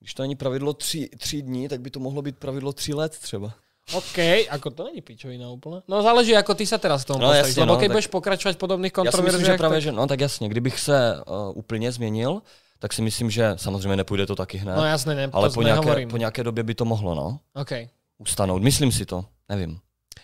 když 0.00 0.14
to 0.14 0.22
není 0.22 0.36
pravidlo 0.36 0.74
tři, 0.74 1.08
tři 1.16 1.42
dní, 1.42 1.68
tak 1.68 1.80
by 1.80 1.90
to 1.90 2.00
mohlo 2.00 2.22
být 2.22 2.38
pravidlo 2.38 2.72
tři 2.72 2.94
let 2.94 3.18
třeba. 3.18 3.54
OK, 3.92 4.48
ako 4.48 4.70
to 4.72 4.80
není 4.88 5.04
pičovina 5.04 5.52
úplne. 5.52 5.84
No 5.84 6.00
záleží, 6.00 6.32
ako 6.32 6.56
ty 6.56 6.64
sa 6.64 6.80
teraz 6.80 7.04
k 7.04 7.12
tomu 7.12 7.20
No, 7.20 7.28
postavíš. 7.28 7.52
jasne, 7.52 7.60
Lebo 7.68 7.72
no, 7.74 7.76
keď 7.76 7.88
tak- 7.88 7.94
budeš 7.94 8.08
pokračovať 8.08 8.54
v 8.56 8.60
podobných 8.64 8.92
Já 9.04 9.12
si 9.12 9.22
myslím, 9.22 9.44
že 9.44 9.54
právě, 9.60 9.76
tak... 9.76 9.82
že, 9.82 9.92
no 9.92 10.06
tak 10.06 10.20
jasně, 10.20 10.48
kdybych 10.48 10.80
se 10.80 10.96
uh, 11.26 11.52
úplně 11.54 11.92
změnil, 11.92 12.42
tak 12.78 12.92
si 12.92 13.02
myslím, 13.02 13.30
že 13.30 13.52
samozřejmě 13.56 13.96
nepůjde 13.96 14.26
to 14.26 14.36
taky 14.36 14.58
hned, 14.58 14.76
No 14.76 14.84
jasné, 14.84 15.14
ne, 15.14 15.28
ale 15.32 15.48
to 15.48 15.54
po 15.54 15.62
nějaké, 15.62 16.06
po 16.06 16.16
nějaké 16.16 16.44
době 16.44 16.64
by 16.64 16.74
to 16.74 16.84
mohlo, 16.84 17.14
no, 17.14 17.38
OK. 17.54 17.70
ustanout. 18.18 18.62
Myslím 18.62 18.92
si 18.92 19.06
to, 19.06 19.24
nevím. 19.48 19.78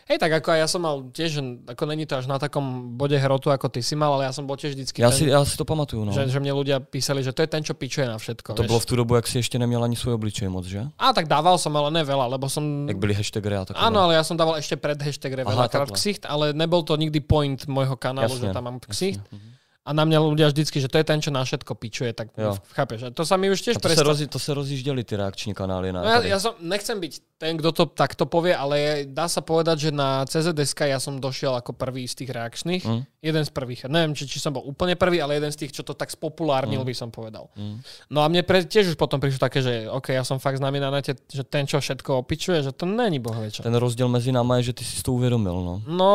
Hej, 0.08 0.18
tak 0.18 0.32
ako 0.32 0.56
ja 0.56 0.66
som 0.66 0.80
mal 0.82 1.04
tiež, 1.12 1.42
ako 1.68 1.82
není 1.86 2.06
to 2.06 2.16
až 2.16 2.26
na 2.26 2.38
takom 2.38 2.96
bode 2.96 3.18
hrotu, 3.18 3.52
ako 3.52 3.68
ty 3.68 3.82
si 3.82 3.98
mal, 3.98 4.16
ale 4.16 4.26
ja 4.26 4.32
som 4.32 4.46
bol 4.46 4.56
tiež 4.56 4.74
vždycky 4.74 5.02
Já 5.02 5.10
ten, 5.10 5.18
si, 5.18 5.24
já 5.28 5.44
si 5.44 5.56
to 5.56 5.64
pamatuju, 5.64 6.04
no. 6.04 6.12
že, 6.12 6.28
že 6.28 6.40
mne 6.40 6.52
ľudia 6.56 6.80
písali, 6.80 7.22
že 7.22 7.32
to 7.32 7.42
je 7.42 7.48
ten, 7.48 7.62
čo 7.64 7.74
pičuje 7.74 8.08
na 8.08 8.18
všetko. 8.18 8.54
To 8.54 8.62
vieš. 8.62 8.70
bylo 8.70 8.80
v 8.80 8.86
tu 8.86 8.94
dobu, 8.96 9.14
jak 9.14 9.26
si 9.26 9.38
ještě 9.38 9.58
neměl 9.58 9.84
ani 9.84 9.96
svůj 9.96 10.14
obličej 10.14 10.48
moc, 10.48 10.64
že? 10.64 10.86
A 10.98 11.12
tak 11.12 11.28
dával 11.28 11.58
som, 11.58 11.76
ale 11.76 11.90
ne 11.90 12.02
veľa, 12.04 12.26
lebo 12.26 12.48
som... 12.48 12.88
Jak 12.88 12.98
byly 12.98 13.14
hashtagery 13.14 13.56
a 13.56 13.64
takové. 13.64 13.86
Áno, 13.86 14.00
ale 14.00 14.14
ja 14.14 14.24
som 14.24 14.36
dával 14.36 14.58
ešte 14.58 14.76
pred 14.76 14.98
hashtag 15.02 15.32
Aha, 15.40 15.46
veľakrát 15.46 15.90
ksicht, 15.92 16.26
ale 16.26 16.52
nebol 16.52 16.82
to 16.82 16.96
nikdy 16.96 17.20
point 17.20 17.68
môjho 17.68 17.94
kanálu, 17.96 18.34
Jasne, 18.34 18.50
že 18.50 18.54
tam 18.54 18.64
mám 18.64 18.78
ksicht. 18.80 19.20
Jasně. 19.22 19.38
Mhm. 19.38 19.59
A 19.90 19.92
na 19.92 20.06
mňa 20.06 20.22
ľudia 20.22 20.46
vždycky, 20.46 20.78
že 20.78 20.86
to 20.86 21.02
je 21.02 21.04
ten, 21.04 21.18
čo 21.18 21.34
na 21.34 21.42
všetko 21.42 21.74
pičuje, 21.74 22.14
tak 22.14 22.30
Jo. 22.38 22.54
chápeš. 22.78 23.02
A 23.02 23.08
to 23.10 23.26
sa 23.26 23.34
mi 23.34 23.50
už 23.50 23.58
tiež 23.58 23.74
A 23.74 23.82
to 23.82 23.90
se, 23.90 23.98
prestalo. 23.98 24.14
rozi, 24.14 24.24
to 24.30 24.38
se 24.38 24.54
rozjížděly 24.54 25.02
ty 25.02 25.16
reakční 25.18 25.50
kanály 25.50 25.90
na 25.90 26.06
No 26.06 26.08
ja, 26.08 26.22
tady. 26.22 26.28
ja 26.30 26.38
som, 26.38 26.54
nechcem 26.62 26.94
byť 27.02 27.12
ten, 27.42 27.58
kto 27.58 27.72
to 27.74 27.84
takto 27.90 28.22
povie, 28.30 28.54
ale 28.54 28.74
je, 28.78 28.92
dá 29.10 29.26
sa 29.26 29.40
povedať, 29.42 29.88
že 29.88 29.90
na 29.90 30.22
CZSK 30.30 30.92
ja 30.94 31.00
som 31.02 31.18
došiel 31.18 31.56
ako 31.58 31.72
prvý 31.74 32.06
z 32.06 32.22
tých 32.22 32.30
reakčných. 32.30 32.84
Mm. 32.86 33.02
Jeden 33.24 33.42
z 33.44 33.50
prvých. 33.50 33.88
Neviem, 33.90 34.12
či, 34.14 34.28
či 34.30 34.38
som 34.38 34.52
bol 34.54 34.62
úplne 34.62 34.94
prvý, 34.94 35.18
ale 35.18 35.40
jeden 35.42 35.50
z 35.50 35.66
tých, 35.66 35.72
čo 35.74 35.82
to 35.82 35.96
tak 35.98 36.12
spopulárnil, 36.12 36.84
by 36.86 36.94
som 36.94 37.08
povedal. 37.10 37.50
Mm. 37.58 37.80
No 38.12 38.22
a 38.22 38.30
mne 38.30 38.44
pre, 38.46 38.62
tiež 38.62 38.92
už 38.92 38.96
potom 39.00 39.18
prišlo 39.18 39.42
také, 39.42 39.58
že 39.64 39.88
OK, 39.90 40.14
ja 40.14 40.22
som 40.22 40.38
fakt 40.38 40.60
známy 40.62 40.78
na 40.78 40.94
nete, 40.94 41.16
že 41.26 41.42
ten, 41.42 41.66
čo 41.66 41.80
všetko 41.82 42.22
opičuje, 42.22 42.62
že 42.62 42.70
to 42.76 42.84
není 42.86 43.18
bohvie 43.18 43.50
čo. 43.50 43.64
Ten 43.66 43.74
rozdíl 43.74 44.06
mezi 44.06 44.30
náma 44.30 44.60
je, 44.62 44.70
že 44.70 44.78
ty 44.78 44.84
si 44.84 45.02
to 45.02 45.12
uvědomil, 45.16 45.56
no. 45.64 45.74
No, 45.88 46.10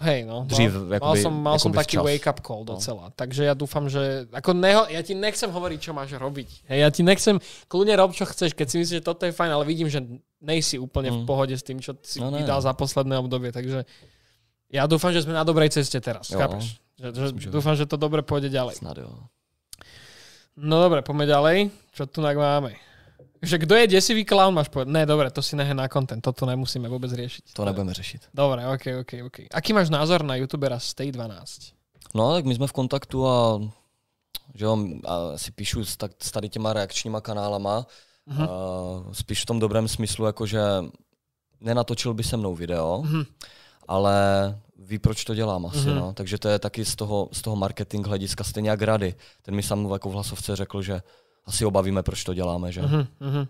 hej, 0.00 0.22
no. 0.22 0.44
Dřív, 0.44 0.70
mal, 0.70 0.80
mal 0.80 0.92
jakoby- 0.92 1.22
som, 1.22 1.32
mal 1.34 1.56
som 1.58 1.70
taký 1.70 1.96
včas. 1.96 2.06
wake-up 2.06 2.38
call 2.40 2.62
docela. 2.62 3.04
No. 3.08 3.14
Takže 3.14 3.42
ja 3.44 3.54
dúfam, 3.54 3.86
že... 3.86 4.26
Ako 4.30 4.52
neho, 4.52 4.86
ja 4.86 5.00
ti 5.00 5.12
nechcem 5.12 5.46
hovoriť, 5.46 5.78
čo 5.80 5.92
máš 5.92 6.14
robiť. 6.14 6.66
Hej, 6.66 6.78
ja 6.78 6.88
ti 6.88 7.02
nechcem... 7.02 7.36
Kľudne 7.66 7.94
rob, 7.94 8.10
čo 8.10 8.24
chceš, 8.24 8.52
keď 8.52 8.66
si 8.66 8.76
myslíš, 8.78 8.98
že 8.98 9.04
toto 9.04 9.22
je 9.22 9.32
fajn, 9.32 9.50
ale 9.50 9.64
vidím, 9.64 9.86
že 9.86 10.02
nejsi 10.38 10.76
úplne 10.76 11.10
v 11.10 11.18
Mm. 11.22 11.26
pohode 11.26 11.52
s 11.52 11.62
tým, 11.62 11.78
čo 11.78 11.98
si 11.98 12.18
No 12.18 12.30
ne. 12.30 12.38
vydal 12.40 12.58
za 12.58 12.70
posledné 12.72 13.18
obdobie. 13.18 13.50
Takže 13.50 13.82
ja 14.68 14.84
dúfam, 14.84 15.10
že 15.10 15.20
sme 15.20 15.32
na 15.32 15.42
dobrej 15.42 15.70
ceste 15.70 15.98
teraz. 15.98 16.30
Jo. 16.30 16.38
Chápeš? 16.38 16.78
Že, 16.94 17.06
že, 17.08 17.22
Myslím, 17.28 17.38
že- 17.40 17.50
dúfam, 17.50 17.74
že 17.74 17.84
to 17.84 17.94
dobre 17.94 18.22
pôjde 18.22 18.48
ďalej. 18.48 18.78
Snad 18.78 18.98
jo. 18.98 19.10
No 20.54 20.78
dobre, 20.80 21.02
poďme 21.02 21.24
ďalej. 21.24 21.56
Čo 21.90 22.06
tu 22.06 22.18
máme? 22.18 22.74
Že 23.42 23.56
kto 23.58 23.74
je 23.74 23.86
desivý 23.86 24.24
clown, 24.26 24.54
máš 24.54 24.68
povedať? 24.68 24.90
Ne, 24.92 25.06
dobre, 25.06 25.30
to 25.30 25.42
si 25.42 25.54
nehe 25.56 25.70
na 25.74 25.86
content, 25.88 26.18
toto 26.18 26.42
nemusíme 26.46 26.88
vôbec 26.90 27.10
riešiť. 27.14 27.54
To 27.54 27.64
nebudeme 27.64 27.94
řešit. 27.94 28.28
Dobre, 28.34 28.66
ok, 28.66 28.84
ok, 29.06 29.12
ok. 29.30 29.36
Aký 29.54 29.70
máš 29.72 29.90
názor 29.90 30.24
na 30.26 30.34
youtubera 30.34 30.78
Stay 30.78 31.12
12? 31.12 31.72
No, 32.14 32.34
tak 32.34 32.44
my 32.44 32.54
jsme 32.54 32.66
v 32.66 32.72
kontaktu 32.72 33.26
a 33.28 33.60
že 34.54 34.64
jo, 34.64 34.78
a 35.06 35.38
si 35.38 35.50
píšu 35.52 35.84
s, 35.84 35.96
tak, 35.96 36.12
s 36.22 36.30
tady 36.30 36.48
těma 36.48 36.72
reakčníma 36.72 37.20
kanálama, 37.20 37.86
Mhm. 38.26 38.42
uh, 38.44 38.48
spíš 39.12 39.42
v 39.42 39.46
tom 39.46 39.58
dobrém 39.58 39.88
smyslu, 39.88 40.26
jakože 40.26 40.60
nenatočil 41.60 42.14
by 42.14 42.24
se 42.24 42.36
mnou 42.36 42.54
video, 42.54 43.02
Mhm. 43.04 43.22
ale 43.88 44.14
ví, 44.78 44.98
proč 44.98 45.24
to 45.24 45.34
dělám 45.34 45.66
asi, 45.66 45.78
mm-hmm. 45.78 45.94
no. 45.94 46.12
Takže 46.12 46.38
to 46.38 46.48
je 46.48 46.58
taky 46.58 46.84
z 46.84 46.96
toho, 46.96 47.28
z 47.32 47.42
toho 47.42 47.56
marketing 47.56 48.06
hlediska 48.06 48.44
stejně 48.44 48.70
jak 48.70 48.82
rady. 48.82 49.14
Ten 49.42 49.54
mi 49.54 49.62
sám 49.62 49.90
jako 49.92 50.08
v 50.10 50.12
hlasovce 50.12 50.56
řekl, 50.56 50.82
že 50.82 51.02
asi 51.48 51.64
obavíme, 51.64 52.02
proč 52.02 52.24
to 52.24 52.34
děláme, 52.34 52.72
že? 52.72 52.82
Mm-hmm. 52.82 53.06
Mhm, 53.20 53.30
mhm. 53.32 53.46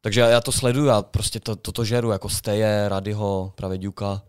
Takže 0.00 0.20
já 0.20 0.40
to 0.40 0.52
sleduju, 0.52 0.86
já 0.86 1.02
prostě 1.02 1.40
to, 1.40 1.56
toto 1.56 1.84
žeru, 1.84 2.10
jako 2.10 2.28
Steje, 2.28 2.88
Radyho, 2.88 3.52
právě 3.54 3.78
Duka. 3.78 4.22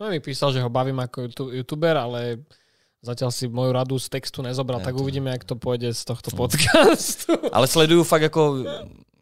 No 0.00 0.08
mi 0.08 0.20
písal, 0.20 0.52
že 0.52 0.62
ho 0.62 0.68
bavím 0.70 1.00
ako 1.00 1.20
youtu- 1.22 1.50
youtuber, 1.52 1.96
ale 1.96 2.36
zatiaľ 3.02 3.30
si 3.30 3.46
moju 3.48 3.70
radu 3.72 3.98
z 3.98 4.08
textu 4.10 4.42
nezobral, 4.42 4.78
Ne, 4.78 4.84
tak 4.84 4.94
to- 4.94 5.02
uvidíme, 5.02 5.30
jak 5.30 5.44
to 5.46 5.54
pôjde 5.54 5.94
z 5.94 6.02
tohto 6.04 6.30
No. 6.34 6.36
podcastu. 6.36 7.32
Ale 7.52 7.66
sleduju 7.66 8.02
fakt 8.04 8.22
jako, 8.22 8.56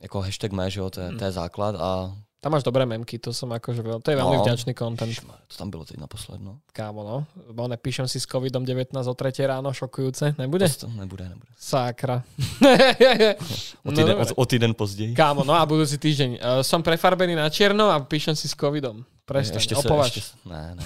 jako 0.00 0.20
hashtag 0.20 0.52
mé, 0.52 0.70
že 0.70 0.80
jo, 0.80 0.90
to 0.90 1.00
je, 1.00 1.08
to 1.18 1.24
je 1.24 1.32
základ 1.32 1.74
a 1.80 2.16
Tam 2.36 2.52
máš 2.52 2.62
dobré 2.62 2.86
memky, 2.86 3.18
to 3.18 3.32
som 3.32 3.48
akože 3.50 3.80
veľ... 3.82 3.98
To 4.04 4.10
je 4.12 4.16
veľmi 4.16 4.36
No. 4.38 4.44
vďačný 4.44 4.72
content, 4.76 5.08
Ježišmarja, 5.08 5.40
to 5.48 5.56
tam 5.56 5.70
bylo 5.72 5.82
teď 5.84 5.96
naposled, 5.98 6.38
no. 6.38 6.60
kámo, 6.72 7.00
no. 7.02 7.16
Bo 7.50 7.64
nepíšem 7.66 8.06
si 8.06 8.20
s 8.20 8.26
covidom-19 8.28 8.92
o 9.08 9.14
3 9.14 9.32
ráno, 9.50 9.72
šokujúce, 9.72 10.36
nebude? 10.38 10.68
To 10.68 10.86
nebude, 10.94 11.24
nebude. 11.28 11.50
Sakra. 11.56 12.22
O 13.84 13.90
No 13.90 13.96
týden, 13.96 14.16
dobre. 14.16 14.30
o, 14.30 14.34
o 14.36 14.46
týden 14.46 14.72
později. 14.74 15.14
Kámo, 15.14 15.44
no 15.44 15.54
a 15.54 15.66
budúci 15.66 15.98
týždeň. 15.98 16.30
Uh, 16.38 16.60
som 16.62 16.82
prefarbený 16.82 17.34
na 17.34 17.48
čierno 17.50 17.88
a 17.90 17.98
píšem 18.04 18.36
si 18.36 18.48
s 18.48 18.54
covidom. 18.54 19.04
Prestaň, 19.24 19.56
ještě 19.56 19.74
se, 19.74 19.88
opovaž. 19.88 20.16
ještě, 20.16 20.36
ne, 20.48 20.74
ne. 20.74 20.84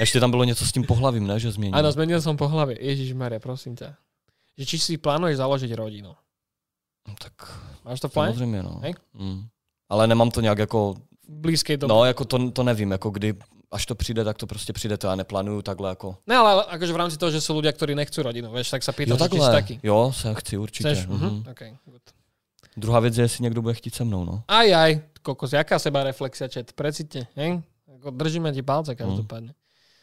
Ještě 0.00 0.20
tam 0.20 0.30
bylo 0.30 0.44
něco 0.44 0.66
s 0.66 0.72
tím 0.72 0.84
pohlavím, 0.84 1.26
ne, 1.26 1.40
že 1.40 1.52
změnil. 1.52 1.78
Áno, 1.78 1.92
zmenil 1.92 2.20
som 2.20 2.36
po 2.36 2.48
hlave. 2.48 2.74
Ježiš 2.80 3.12
Maria, 3.14 3.38
prosím 3.40 3.76
ťa. 3.76 3.94
Že 4.58 4.64
či 4.66 4.76
si 4.78 4.92
plánuješ 4.98 5.36
založiť 5.38 5.70
rodinu? 5.76 6.12
No, 7.08 7.12
tak 7.20 7.32
Máš 7.84 8.00
to 8.00 8.08
v 8.08 8.12
pláne? 8.12 8.32
samozřejmě, 8.32 8.62
no. 8.62 8.80
Hej. 8.82 8.94
Mm. 9.14 9.46
Ale 9.92 10.06
nemám 10.08 10.30
to 10.32 10.40
nějak 10.40 10.58
jako, 10.58 10.94
V 11.28 11.36
blízkej 11.44 11.76
dobe. 11.76 11.92
no 11.94 12.04
jako 12.04 12.24
to, 12.24 12.50
to 12.50 12.62
nevím, 12.62 12.90
jako 12.96 13.10
kdy, 13.10 13.34
až 13.72 13.86
to 13.86 13.94
přijde, 13.94 14.24
tak 14.24 14.36
to 14.38 14.46
prostě 14.46 14.72
přijde, 14.72 14.96
to 14.96 15.06
já 15.06 15.14
neplánuju 15.14 15.62
takhle 15.62 15.88
jako. 15.88 16.16
Ne, 16.26 16.36
ale 16.36 16.64
akože 16.64 16.92
v 16.92 16.96
rámci 16.96 17.16
toho, 17.20 17.30
že 17.32 17.40
sú 17.44 17.52
ľudia, 17.60 17.72
ktorí 17.76 17.92
nechcú 17.92 18.22
rodinu, 18.24 18.48
vieš, 18.52 18.72
tak 18.72 18.80
sa 18.84 18.92
pýtam, 18.96 19.16
Jo, 19.16 19.16
že 19.16 19.28
či 19.28 19.28
si 19.28 19.40
takhle, 19.40 19.48
taký. 19.52 19.74
jo, 19.82 19.98
se 20.16 20.28
chci 20.34 20.54
určitě. 20.56 20.88
Chceš? 20.88 21.06
Mhm. 21.06 21.16
Mhm. 21.26 21.44
Okay, 21.52 21.70
good. 21.86 22.02
Druhá 22.76 23.00
věc 23.00 23.18
je, 23.18 23.24
jestli 23.24 23.42
někdo 23.42 23.62
bude 23.62 23.74
chtít 23.74 23.94
se 23.94 24.04
mnou, 24.04 24.24
no. 24.24 24.42
Aj, 24.48 24.74
aj, 24.74 25.00
kokos, 25.22 25.52
jaká 25.52 25.78
seba 25.78 26.04
reflexia, 26.04 26.48
čet, 26.48 26.72
precite, 26.72 27.26
hej? 27.36 27.60
Ako 28.00 28.10
držíme 28.10 28.52
ti 28.52 28.62
palce 28.64 28.94
každopádne. 28.96 29.52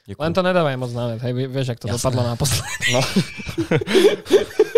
Děkuji. 0.05 0.21
Len 0.23 0.33
to 0.33 0.41
nedávaj 0.41 0.77
moc 0.77 0.93
net, 0.93 1.21
hej, 1.21 1.33
vieš, 1.33 1.67
jak 1.67 1.79
to 1.79 1.87
Jasné. 1.87 1.97
dopadlo 1.97 2.21
naposledy. 2.29 2.69
No. 2.93 3.01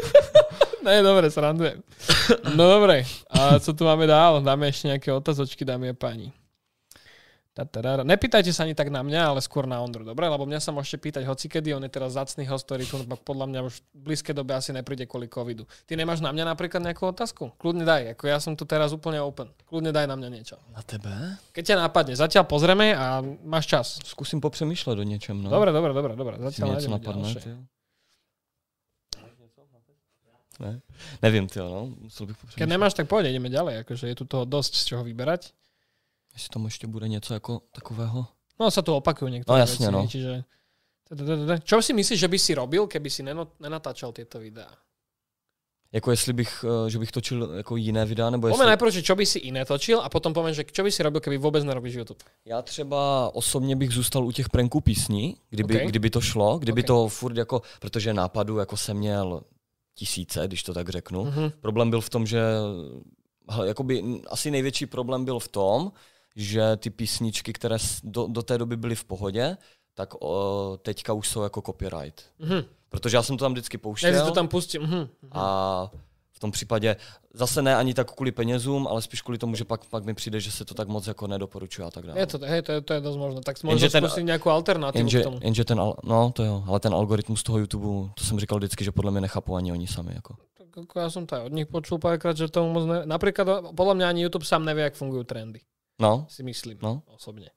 ne, 0.84 1.04
dobre, 1.04 1.32
srandujem. 1.32 1.80
No 2.58 2.70
dobre, 2.70 3.06
a 3.30 3.60
co 3.60 3.74
tu 3.74 3.84
máme 3.86 4.08
dál? 4.08 4.42
Dáme 4.42 4.68
ešte 4.68 4.92
nejaké 4.92 5.10
otazočky, 5.14 5.66
dámy 5.66 5.92
a 5.92 5.96
páni. 5.96 6.34
Tatarara. 7.52 8.08
Nepýtajte 8.08 8.56
sa 8.56 8.64
ani 8.64 8.72
tak 8.72 8.88
na 8.88 9.04
mňa, 9.04 9.36
ale 9.36 9.44
skôr 9.44 9.68
na 9.68 9.84
Ondru, 9.84 10.08
dobre? 10.08 10.24
Lebo 10.24 10.48
mňa 10.48 10.64
sa 10.64 10.72
môžete 10.72 11.04
pýtať 11.04 11.28
hocikedy, 11.28 11.76
on 11.76 11.84
je 11.84 11.92
teraz 11.92 12.16
zacný 12.16 12.48
host, 12.48 12.64
ktorý 12.64 12.88
tu 12.88 12.96
podľa 13.28 13.52
mňa 13.52 13.60
už 13.68 13.84
v 13.92 14.08
blízkej 14.08 14.32
dobe 14.32 14.56
asi 14.56 14.72
nepríde 14.72 15.04
kvôli 15.04 15.28
covidu. 15.28 15.68
Ty 15.84 16.00
nemáš 16.00 16.24
na 16.24 16.32
mňa 16.32 16.48
napríklad 16.48 16.80
nejakú 16.80 17.12
otázku? 17.12 17.52
Kľudne 17.60 17.84
daj, 17.84 18.16
ako 18.16 18.24
ja 18.32 18.40
som 18.40 18.56
tu 18.56 18.64
teraz 18.64 18.96
úplne 18.96 19.20
open. 19.20 19.52
Kľudne 19.68 19.92
daj 19.92 20.08
na 20.08 20.16
mňa 20.16 20.30
niečo. 20.32 20.56
Na 20.72 20.80
tebe? 20.80 21.12
Keď 21.52 21.76
ťa 21.76 21.78
nápadne, 21.84 22.16
zatiaľ 22.16 22.48
pozrieme 22.48 22.96
a 22.96 23.20
máš 23.44 23.68
čas. 23.68 24.00
Zkusím 24.00 24.40
popřemýšlet 24.40 24.96
o 24.96 25.04
něčem, 25.04 25.36
no. 25.36 25.52
Dobre, 25.52 25.76
dobre, 25.76 25.92
dobre, 25.92 26.16
dobre. 26.16 26.36
Zatiaľ 26.40 26.80
nájdeme 26.80 27.04
ďalšie. 27.04 27.81
Ty 30.62 30.68
jo. 30.68 30.72
Ne? 30.72 30.82
Nevím, 31.22 31.48
ty 31.48 31.60
no. 31.60 31.90
Musel 32.00 32.26
bych 32.28 32.38
Keď 32.56 32.70
nemáš, 32.70 32.94
tak 32.94 33.08
poď, 33.08 33.26
ideme 33.26 33.50
ďalej. 33.50 33.82
Akože 33.82 34.08
je 34.08 34.16
tu 34.16 34.26
toho 34.26 34.46
dosť 34.46 34.76
z 34.76 34.86
čoho 34.86 35.04
vyberať. 35.04 35.54
Jestli 36.34 36.50
tam 36.50 36.66
ještě 36.66 36.88
bude 36.88 37.08
něco 37.08 37.34
jako 37.34 37.62
takového. 37.72 38.26
No 38.60 38.70
sa 38.70 38.86
tu 38.86 38.94
opakujú 38.94 39.26
niektoré 39.34 39.58
No, 39.58 39.58
jasne, 39.58 39.90
veci, 39.90 39.94
no. 39.94 40.02
čiže... 40.06 40.34
Čo 41.66 41.82
si 41.82 41.92
myslíš, 41.98 42.20
že 42.24 42.30
by 42.30 42.38
si 42.40 42.54
robil, 42.54 42.86
keby 42.88 43.10
si 43.10 43.26
nenatáčal 43.60 44.14
tieto 44.14 44.38
videá? 44.40 44.70
Jako 45.92 46.12
jestli 46.12 46.34
bych, 46.34 46.66
eh, 46.66 46.90
že 46.90 47.00
bych 47.00 47.12
točil 47.12 47.54
jako 47.58 47.76
jiné 47.76 48.06
videa, 48.06 48.30
nebo 48.30 48.48
jestli... 48.48 48.66
najprv, 48.66 48.92
že 48.92 49.02
čo 49.02 49.16
by 49.16 49.26
si 49.26 49.40
iné 49.40 49.66
točil 49.66 50.00
a 50.00 50.10
potom 50.10 50.34
poviem, 50.34 50.54
že 50.56 50.64
čo 50.64 50.84
by 50.84 50.92
si 50.92 51.04
robil, 51.04 51.20
keby 51.20 51.38
vôbec 51.38 51.64
nerobíš 51.64 51.94
YouTube. 51.94 52.24
Já 52.46 52.62
třeba 52.62 53.32
osobně 53.36 53.76
bych 53.76 53.92
zůstal 53.92 54.26
u 54.26 54.32
těch 54.32 54.50
pranků 54.50 54.82
písní, 54.82 55.36
kdyby, 55.50 55.74
Ok. 55.74 55.78
okay. 55.78 55.88
kdyby 55.88 56.10
to 56.10 56.22
šlo, 56.22 56.58
kdyby 56.60 56.82
Ok. 56.82 56.86
okay. 56.86 56.88
to 56.88 57.08
furt 57.08 57.38
jako, 57.38 57.62
protože 57.80 58.14
nápadů 58.14 58.58
jako 58.58 58.78
jsem 58.78 58.98
měl 58.98 59.42
tisíce, 59.96 60.48
když 60.48 60.64
to 60.64 60.74
tak 60.74 60.90
řeknu. 60.90 61.24
Mhm. 61.26 61.52
Problém 61.62 61.90
byl 61.90 62.02
v 62.02 62.10
tom, 62.10 62.26
že 62.26 62.42
jakoby, 63.64 64.22
asi 64.30 64.52
největší 64.52 64.86
problém 64.86 65.26
byl 65.26 65.40
v 65.40 65.48
tom, 65.48 65.92
že 66.36 66.78
ty 66.78 66.90
písničky, 66.90 67.54
které 67.54 67.78
do, 68.04 68.28
do 68.28 68.44
té 68.44 68.58
doby 68.58 68.78
byly 68.78 68.96
v 68.96 69.04
pohodě, 69.04 69.58
tak 69.94 70.14
o, 70.20 70.80
teďka 70.82 71.14
už 71.14 71.28
jsou 71.28 71.42
jako 71.42 71.62
copyright. 71.62 72.24
Mhm. 72.40 72.64
Protože 72.90 73.18
já 73.18 73.24
jsem 73.24 73.38
to 73.38 73.46
tam 73.46 73.52
vždycky 73.52 73.78
pouštěl 73.78 74.26
to 74.26 74.32
tam 74.32 74.48
pustím. 74.48 74.82
Mhm. 74.82 75.10
a 75.32 75.92
tom 76.42 76.52
případě 76.52 76.96
zase 77.34 77.62
ne 77.62 77.76
ani 77.76 77.94
tak 77.94 78.12
kvůli 78.12 78.32
penězům, 78.32 78.88
ale 78.88 79.02
spíš 79.02 79.22
kvůli 79.22 79.38
tomu, 79.38 79.56
že 79.56 79.64
pak, 79.66 79.86
pak 79.86 80.04
mi 80.06 80.14
přijde, 80.14 80.40
že 80.40 80.52
se 80.52 80.66
to 80.66 80.74
tak 80.74 80.88
moc 80.88 81.08
jako 81.08 81.28
nedoporučuje 81.28 81.86
a 81.88 81.92
tak 81.92 82.06
dále. 82.06 82.20
Je 82.20 82.28
to, 82.28 82.38
hej, 82.42 82.62
to, 82.62 82.72
je, 82.72 82.82
to 82.82 82.92
je 82.94 83.02
dosť 83.02 83.18
možné. 83.18 83.40
Tak 83.46 83.56
ten- 83.62 83.78
skúsiť 83.78 84.26
nejakú 84.26 84.50
alternatívu 84.50 84.98
Jenže, 85.06 85.20
k 85.22 85.24
tomu. 85.24 85.38
jenže 85.42 85.64
ten, 85.66 85.78
no 86.04 86.20
to 86.34 86.42
jo, 86.44 86.64
ale 86.68 86.80
ten 86.80 86.94
algoritmus 86.94 87.44
toho 87.44 87.58
YouTube, 87.62 88.10
to 88.18 88.24
jsem 88.24 88.40
říkal 88.40 88.58
vždycky, 88.58 88.84
že 88.84 88.92
podle 88.92 89.12
mě 89.12 89.22
nechápou 89.22 89.56
ani 89.56 89.72
oni 89.72 89.88
sami. 89.88 90.12
Jako. 90.16 90.36
Tak 90.58 90.88
ako 90.88 90.96
ja 91.00 91.10
som 91.12 91.28
to 91.28 91.36
aj 91.36 91.44
od 91.46 91.54
nich 91.54 91.68
počul 91.68 92.00
párkrát, 92.00 92.32
že 92.32 92.48
tomu 92.48 92.72
moc 92.72 92.88
ne... 92.88 93.04
Napríklad, 93.06 93.76
podľa 93.76 93.94
mňa 94.00 94.06
ani 94.08 94.20
YouTube 94.24 94.48
sám 94.48 94.64
nevie, 94.64 94.84
jak 94.88 94.96
fungujú 94.96 95.24
trendy. 95.28 95.60
No, 96.00 96.26
Si 96.32 96.44
myslím. 96.48 96.80
No. 96.82 97.04
Osobne. 97.12 97.52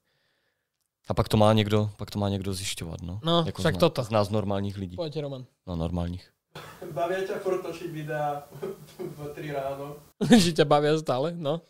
a 1.08 1.14
pak 1.14 1.28
to 1.28 1.36
má 1.36 1.52
někdo, 1.52 1.90
pak 1.96 2.10
to 2.10 2.18
má 2.18 2.28
někdo 2.28 2.54
zjišťovat, 2.54 3.02
no. 3.02 3.20
No, 3.24 3.42
jako 3.46 3.62
však 3.62 3.74
z, 3.74 3.78
toto. 3.78 4.02
Z 4.04 4.10
nás 4.10 4.30
normálních 4.30 4.76
lidí. 4.76 4.96
Poďte, 4.96 5.20
Roman. 5.20 5.44
No, 5.66 5.76
normálních. 5.76 6.33
Baví 6.96 7.26
ťa 7.26 7.38
furt 7.42 7.62
točiť 7.62 7.90
videa 7.90 8.42
v 9.16 9.18
3 9.34 9.50
ráno. 9.56 9.96
že 10.42 10.54
ťa 10.54 10.64
bavia 10.64 10.94
stále, 10.98 11.34
no. 11.34 11.60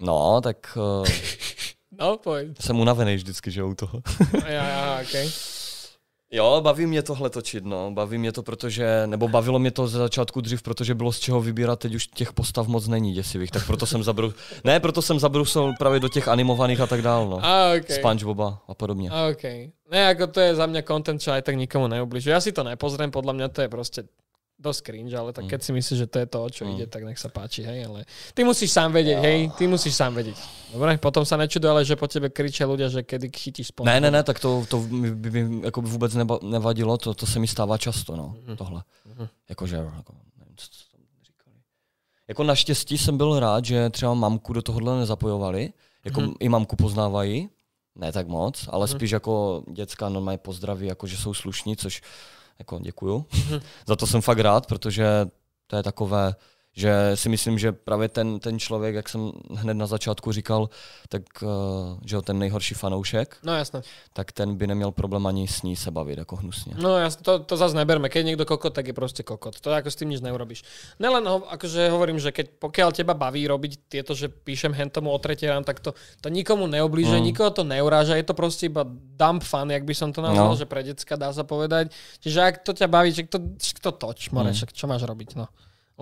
No, 0.00 0.40
tak 0.42 0.74
uh, 0.74 1.06
No, 1.98 2.16
poď. 2.16 2.56
jsem 2.60 2.80
unavený 2.80 3.16
vždycky, 3.16 3.50
že 3.50 3.62
u 3.62 3.74
toho. 3.74 4.02
Ja, 4.48 4.64
ja, 4.64 5.00
okay. 5.04 5.28
Jo, 6.32 6.60
baví 6.64 6.86
mě 6.86 7.02
tohle 7.02 7.30
točit, 7.30 7.64
no. 7.64 7.90
Baví 7.90 8.18
mě 8.18 8.32
to, 8.32 8.42
protože, 8.42 9.06
nebo 9.06 9.28
bavilo 9.28 9.58
mě 9.58 9.70
to 9.70 9.86
ze 9.86 9.98
začátku 9.98 10.40
dřív, 10.40 10.62
protože 10.62 10.94
bylo 10.94 11.12
z 11.12 11.18
čeho 11.18 11.40
vybírat, 11.40 11.78
teď 11.78 11.94
už 11.94 12.06
těch 12.06 12.32
postav 12.32 12.66
moc 12.66 12.88
není 12.88 13.12
děsivých, 13.12 13.50
tak 13.50 13.66
proto 13.66 13.86
jsem 13.86 14.02
zabru... 14.02 14.32
Ne, 14.64 14.80
proto 14.80 15.02
jsem 15.02 15.18
zabrusil 15.18 15.72
právě 15.78 16.00
do 16.00 16.08
těch 16.08 16.28
animovaných 16.28 16.80
a 16.80 16.86
tak 16.86 17.02
dál, 17.02 17.28
no. 17.28 17.40
A, 17.44 17.72
okay. 17.76 17.96
Spongeboba 17.96 18.58
a 18.68 18.74
podobně. 18.74 19.10
OK. 19.30 19.44
Ne, 19.92 20.08
ako 20.08 20.26
to 20.26 20.40
je 20.40 20.56
za 20.56 20.64
mňa 20.64 20.82
content, 20.88 21.20
čo 21.20 21.36
aj 21.36 21.44
tak 21.44 21.52
nikomu 21.52 21.84
neubližuje. 21.84 22.32
Ja 22.32 22.40
si 22.40 22.48
to 22.48 22.64
nepozriem, 22.64 23.12
podľa 23.12 23.36
mňa 23.36 23.46
to 23.52 23.60
je 23.60 23.68
proste 23.68 24.00
dosť 24.62 24.80
cringe, 24.86 25.10
ale 25.18 25.34
tak 25.34 25.50
keď 25.50 25.58
si 25.60 25.70
myslíš, 25.74 25.98
že 25.98 26.06
to 26.06 26.18
je 26.22 26.26
to, 26.30 26.38
o 26.38 26.48
čo 26.48 26.62
Mm. 26.62 26.70
ide, 26.78 26.86
tak 26.86 27.02
nech 27.02 27.18
sa 27.18 27.26
páči, 27.26 27.66
hej, 27.66 27.82
ale 27.82 28.06
ty 28.30 28.46
musíš 28.46 28.70
sám 28.70 28.94
vedieť, 28.94 29.18
hej, 29.18 29.40
ty 29.58 29.66
musíš 29.66 29.98
sám 29.98 30.14
vedieť. 30.14 30.38
Dobre, 30.70 30.94
potom 31.02 31.26
sa 31.26 31.34
nečuduj, 31.34 31.66
ale 31.66 31.82
že 31.82 31.98
po 31.98 32.06
tebe 32.06 32.30
kričia 32.30 32.70
ľudia, 32.70 32.86
že 32.86 33.02
kedy 33.02 33.26
chytíš 33.34 33.74
spolu. 33.74 33.90
Ne, 33.90 33.98
ne, 33.98 34.14
ne, 34.14 34.22
tak 34.22 34.38
to, 34.38 34.62
to 34.70 34.78
mi- 34.86 35.10
by 35.10 35.28
mi 35.30 35.66
jako 35.66 35.82
by 35.82 35.88
vůbec 35.88 36.14
neba, 36.14 36.38
nevadilo, 36.42 36.94
to, 36.98 37.10
to 37.14 37.26
se 37.26 37.38
mi 37.42 37.48
stává 37.50 37.74
často, 37.78 38.14
no, 38.16 38.38
Mhm. 38.46 38.56
tohle. 38.56 38.82
Mhm. 39.06 39.28
Jakože, 39.50 39.76
jako, 39.76 40.12
nevím, 40.38 40.54
co, 40.56 40.66
co 40.70 40.84
tam 40.96 41.00
říkali. 41.26 41.56
Jako 42.28 42.42
naštěstí 42.44 42.98
jsem 42.98 43.16
byl 43.16 43.40
rád, 43.40 43.64
že 43.64 43.90
třeba 43.90 44.14
mamku 44.14 44.52
do 44.52 44.62
tohohle 44.62 44.98
nezapojovali, 44.98 45.72
jako 46.04 46.20
Mhm. 46.20 46.32
i 46.40 46.48
mamku 46.48 46.76
poznávají, 46.76 47.48
ne 47.94 48.12
tak 48.12 48.28
moc, 48.28 48.68
ale 48.70 48.86
Mhm. 48.86 48.96
spíš 48.96 49.10
jako 49.10 49.62
děcka 49.72 50.08
normálně 50.08 50.38
pozdraví, 50.38 50.86
jako 50.86 51.06
že 51.06 51.16
jsou 51.16 51.34
slušní, 51.34 51.76
což 51.76 52.00
jako 52.62 52.78
děkuju. 52.78 53.26
Mhm. 53.34 53.60
Za 53.86 53.96
to 53.96 54.06
jsem 54.06 54.20
fakt 54.20 54.38
rád, 54.38 54.66
protože 54.66 55.26
to 55.66 55.76
je 55.76 55.82
takové, 55.82 56.34
že 56.72 57.16
si 57.16 57.28
myslím, 57.28 57.58
že 57.58 57.72
právě 57.72 58.08
ten, 58.08 58.40
ten 58.40 58.58
člověk, 58.58 58.94
jak 58.94 59.08
jsem 59.08 59.32
hned 59.54 59.74
na 59.74 59.86
začátku 59.86 60.32
říkal, 60.32 60.68
tak 61.08 61.22
uh, 61.42 61.48
že 62.06 62.22
ten 62.22 62.38
nejhorší 62.38 62.74
fanoušek, 62.74 63.36
No 63.44 63.52
jasné. 63.54 63.82
tak 64.12 64.32
ten 64.32 64.56
by 64.56 64.66
neměl 64.66 64.90
problém 64.90 65.26
ani 65.26 65.48
s 65.48 65.62
ní 65.62 65.76
se 65.76 65.90
bavit 65.90 66.18
jako 66.18 66.36
hnusně. 66.36 66.74
No 66.78 66.98
jasné, 66.98 67.22
to, 67.22 67.38
to 67.38 67.56
zase 67.56 67.76
neberme. 67.76 68.08
Keď 68.08 68.18
je 68.20 68.24
niekto 68.24 68.44
kokot, 68.48 68.72
tak 68.72 68.86
je 68.88 68.92
proste 68.96 69.20
kokot. 69.22 69.60
To 69.60 69.68
ako 69.72 69.90
s 69.90 69.96
tým 70.00 70.08
nič 70.16 70.20
neurobíš. 70.24 70.64
Nelen 70.98 71.28
ho, 71.28 71.44
akože 71.52 71.92
hovorím, 71.92 72.16
že 72.18 72.32
keď 72.32 72.56
pokiaľ 72.56 72.88
teba 72.96 73.12
baví 73.14 73.44
robiť 73.44 73.72
tieto, 73.92 74.16
že 74.16 74.32
píšem 74.32 74.72
hentomu 74.72 75.12
o 75.12 75.18
tretej 75.20 75.52
ráno, 75.52 75.64
tak 75.68 75.80
to, 75.84 75.92
to 76.24 76.28
nikomu 76.32 76.64
neoblíže, 76.66 77.20
Mm. 77.20 77.24
nikoho 77.36 77.50
to 77.52 77.64
neuráža, 77.68 78.16
je 78.16 78.24
to 78.24 78.32
proste 78.34 78.66
iba 78.72 78.84
dump 79.20 79.44
fun, 79.44 79.68
jak 79.68 79.84
by 79.84 79.94
som 79.94 80.08
to 80.12 80.24
nazval, 80.24 80.48
No. 80.52 80.56
že 80.56 80.64
pre 80.64 80.80
decka 80.80 81.16
dá 81.20 81.28
sa 81.36 81.44
povedať. 81.44 81.92
Čiže 82.24 82.38
ak 82.40 82.54
to 82.64 82.72
ťa 82.72 82.88
baví, 82.88 83.12
že 83.12 83.28
to, 83.28 83.38
to 83.84 83.90
toč, 83.92 84.30
more, 84.32 84.48
Mm. 84.48 84.72
čo 84.72 84.86
máš 84.88 85.04
robiť, 85.04 85.36
no. 85.36 85.48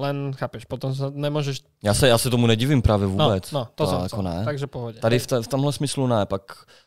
Len, 0.01 0.33
chápeš, 0.33 0.65
potom 0.65 0.97
sa 0.97 1.13
nemôžeš... 1.13 1.61
Já 1.85 1.93
se, 1.95 2.09
já 2.09 2.17
se 2.19 2.31
tomu 2.33 2.47
nedivím 2.49 2.81
právě 2.83 3.05
No, 3.07 3.13
vůbec. 3.13 3.53
no, 3.53 3.69
to, 3.75 3.85
som 3.87 4.03
jako 4.03 4.17
chcel. 4.17 4.23
ne. 4.33 4.45
Takže 4.45 4.67
pohodě. 4.67 4.99
Tady 5.01 5.19
v, 5.19 5.27
te, 5.27 5.37
v 5.43 5.49
tomhle 5.49 5.73
smyslu 5.73 6.07
ne. 6.09 6.27
Pak, 6.27 6.43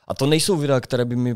a 0.07 0.13
to 0.13 0.25
nejsou 0.25 0.57
videa, 0.57 0.79
které 0.81 1.05
by 1.05 1.15
mi 1.15 1.35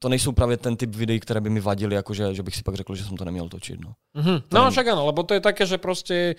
to 0.00 0.08
nejsou 0.08 0.32
právě 0.32 0.56
ten 0.56 0.76
typ 0.76 0.94
videí, 0.94 1.20
které 1.20 1.40
by 1.40 1.50
mi 1.50 1.60
vadily, 1.60 1.94
jakože, 1.96 2.34
že 2.34 2.42
bych 2.42 2.56
si 2.56 2.62
pak 2.62 2.74
řekl, 2.74 2.94
že 2.94 3.04
jsem 3.04 3.16
to 3.16 3.24
neměl 3.24 3.48
točit. 3.48 3.80
No. 3.80 3.92
Mhm. 4.14 4.40
To 4.48 4.56
No 4.56 4.60
není- 4.68 4.72
však 4.72 4.86
áno, 4.92 5.06
lebo 5.06 5.22
to 5.24 5.34
je 5.34 5.40
také, 5.40 5.64
že 5.66 5.78
proste 5.80 6.34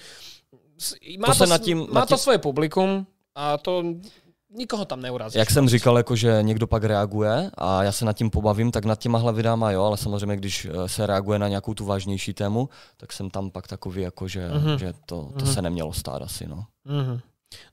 s- 0.78 0.94
má 1.18 1.34
To 1.34 1.40
to, 1.40 1.46
nad 1.50 1.62
tým- 1.62 1.88
má 1.90 2.06
nad 2.06 2.10
to 2.10 2.16
tým- 2.16 2.24
svoje 2.24 2.38
publikum 2.38 3.08
a 3.36 3.58
to 3.58 3.84
nikoho 4.56 4.86
tam 4.86 5.02
neurazíš. 5.02 5.36
Jak 5.40 5.52
jsem 5.52 5.70
říkal, 5.70 5.98
jako, 5.98 6.16
že 6.16 6.40
někdo 6.42 6.68
pak 6.68 6.84
reaguje 6.84 7.52
a 7.58 7.84
já 7.84 7.92
se 7.92 8.06
nad 8.06 8.14
tím 8.14 8.30
pobavím, 8.30 8.72
tak 8.72 8.86
nad 8.86 9.00
těmahle 9.00 9.34
videama 9.34 9.72
jo, 9.72 9.84
ale 9.84 9.98
samozřejmě, 9.98 10.36
když 10.38 10.66
eh, 10.66 10.90
se 10.90 11.08
reaguje 11.08 11.40
na 11.40 11.48
nějakou 11.48 11.74
tu 11.74 11.86
vážnější 11.86 12.34
tému, 12.34 12.70
tak 12.98 13.14
jsem 13.14 13.30
tam 13.30 13.50
pak 13.52 13.68
takový, 13.68 14.02
jako, 14.02 14.28
že, 14.28 14.50
Mhm. 14.50 14.78
že 14.80 14.94
to, 15.06 15.30
to 15.40 15.46
Mhm. 15.46 15.54
se 15.54 15.62
nemělo 15.62 15.94
stát 15.94 16.22
asi. 16.22 16.48
No. 16.48 16.66
Mhm. 16.86 17.20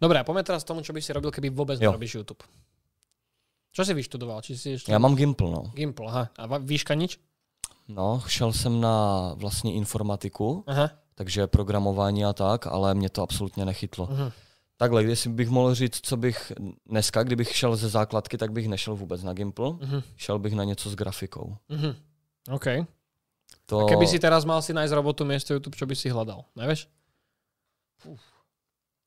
Dobre, 0.00 0.20
a 0.20 0.24
poďme 0.24 0.42
teraz 0.46 0.62
k 0.64 0.68
tomu, 0.70 0.80
čo 0.84 0.92
by 0.92 1.02
si 1.02 1.10
robil, 1.12 1.30
keby 1.34 1.50
vôbec 1.50 1.80
Jo. 1.80 1.90
nerobíš 1.90 2.14
YouTube. 2.14 2.44
Čo 3.72 3.82
si 3.88 3.94
vyštudoval? 3.96 4.38
Či 4.44 4.52
si 4.58 4.68
ešte... 4.76 4.92
Já 4.92 4.98
mám 5.00 5.16
Gimple, 5.16 5.50
no. 5.50 5.62
Gimple, 5.74 6.06
aha. 6.06 6.28
A 6.38 6.58
výška 6.60 6.94
nič? 6.94 7.18
No, 7.88 8.22
šel 8.26 8.52
jsem 8.52 8.80
na 8.80 9.32
vlastně 9.34 9.72
informatiku, 9.74 10.64
Aha. 10.66 10.90
takže 11.14 11.46
programování 11.46 12.24
a 12.24 12.32
tak, 12.32 12.66
ale 12.66 12.94
mě 12.94 13.10
to 13.10 13.22
absolutně 13.22 13.64
nechytlo. 13.64 14.06
Mhm. 14.10 14.30
Takhle, 14.82 15.04
jestli 15.04 15.30
bych 15.30 15.48
mohl 15.48 15.74
říct, 15.74 16.00
co 16.02 16.16
bych 16.16 16.52
dneska, 16.86 17.22
kdybych 17.22 17.56
šel 17.56 17.76
ze 17.76 17.88
základky, 17.88 18.38
tak 18.38 18.52
bych 18.52 18.68
nešel 18.68 18.96
vůbec 18.96 19.22
na 19.22 19.32
Gimple, 19.32 19.70
Mhm. 19.80 20.02
šel 20.16 20.38
bych 20.38 20.54
na 20.54 20.64
něco 20.64 20.90
s 20.90 20.94
grafikou. 20.94 21.56
Mhm. 21.68 21.94
OK. 22.50 22.66
To... 23.66 23.78
A 23.78 23.88
keby 23.88 24.06
si 24.06 24.18
teraz 24.18 24.42
mal 24.44 24.58
si 24.62 24.72
nájsť 24.74 24.94
robotu 24.94 25.22
miesto 25.24 25.54
YouTube, 25.54 25.76
čo 25.78 25.86
by 25.86 25.94
si 25.94 26.10
hľadal? 26.10 26.42
Nevieš? 26.58 26.90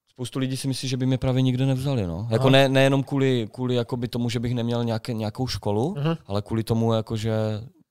Spoustu 0.07 0.39
lidí 0.39 0.57
si 0.57 0.67
myslí, 0.67 0.88
že 0.89 0.97
by 0.97 1.05
mě 1.05 1.17
právě 1.17 1.41
nikde 1.41 1.65
nevzali. 1.65 2.07
No. 2.07 2.28
Jako 2.32 2.49
ne, 2.49 2.69
nejenom 2.69 3.03
kvůli, 3.03 3.47
kvůli 3.51 3.76
jakoby 3.76 4.07
tomu, 4.07 4.30
že 4.30 4.39
bych 4.39 4.53
neměl 4.55 4.84
nějaké, 4.84 5.13
nějakou 5.13 5.47
školu, 5.47 5.95
Mhm. 5.97 6.15
ale 6.26 6.41
kvůli 6.41 6.63
tomu, 6.63 6.93
jako 6.93 7.17
že, 7.17 7.36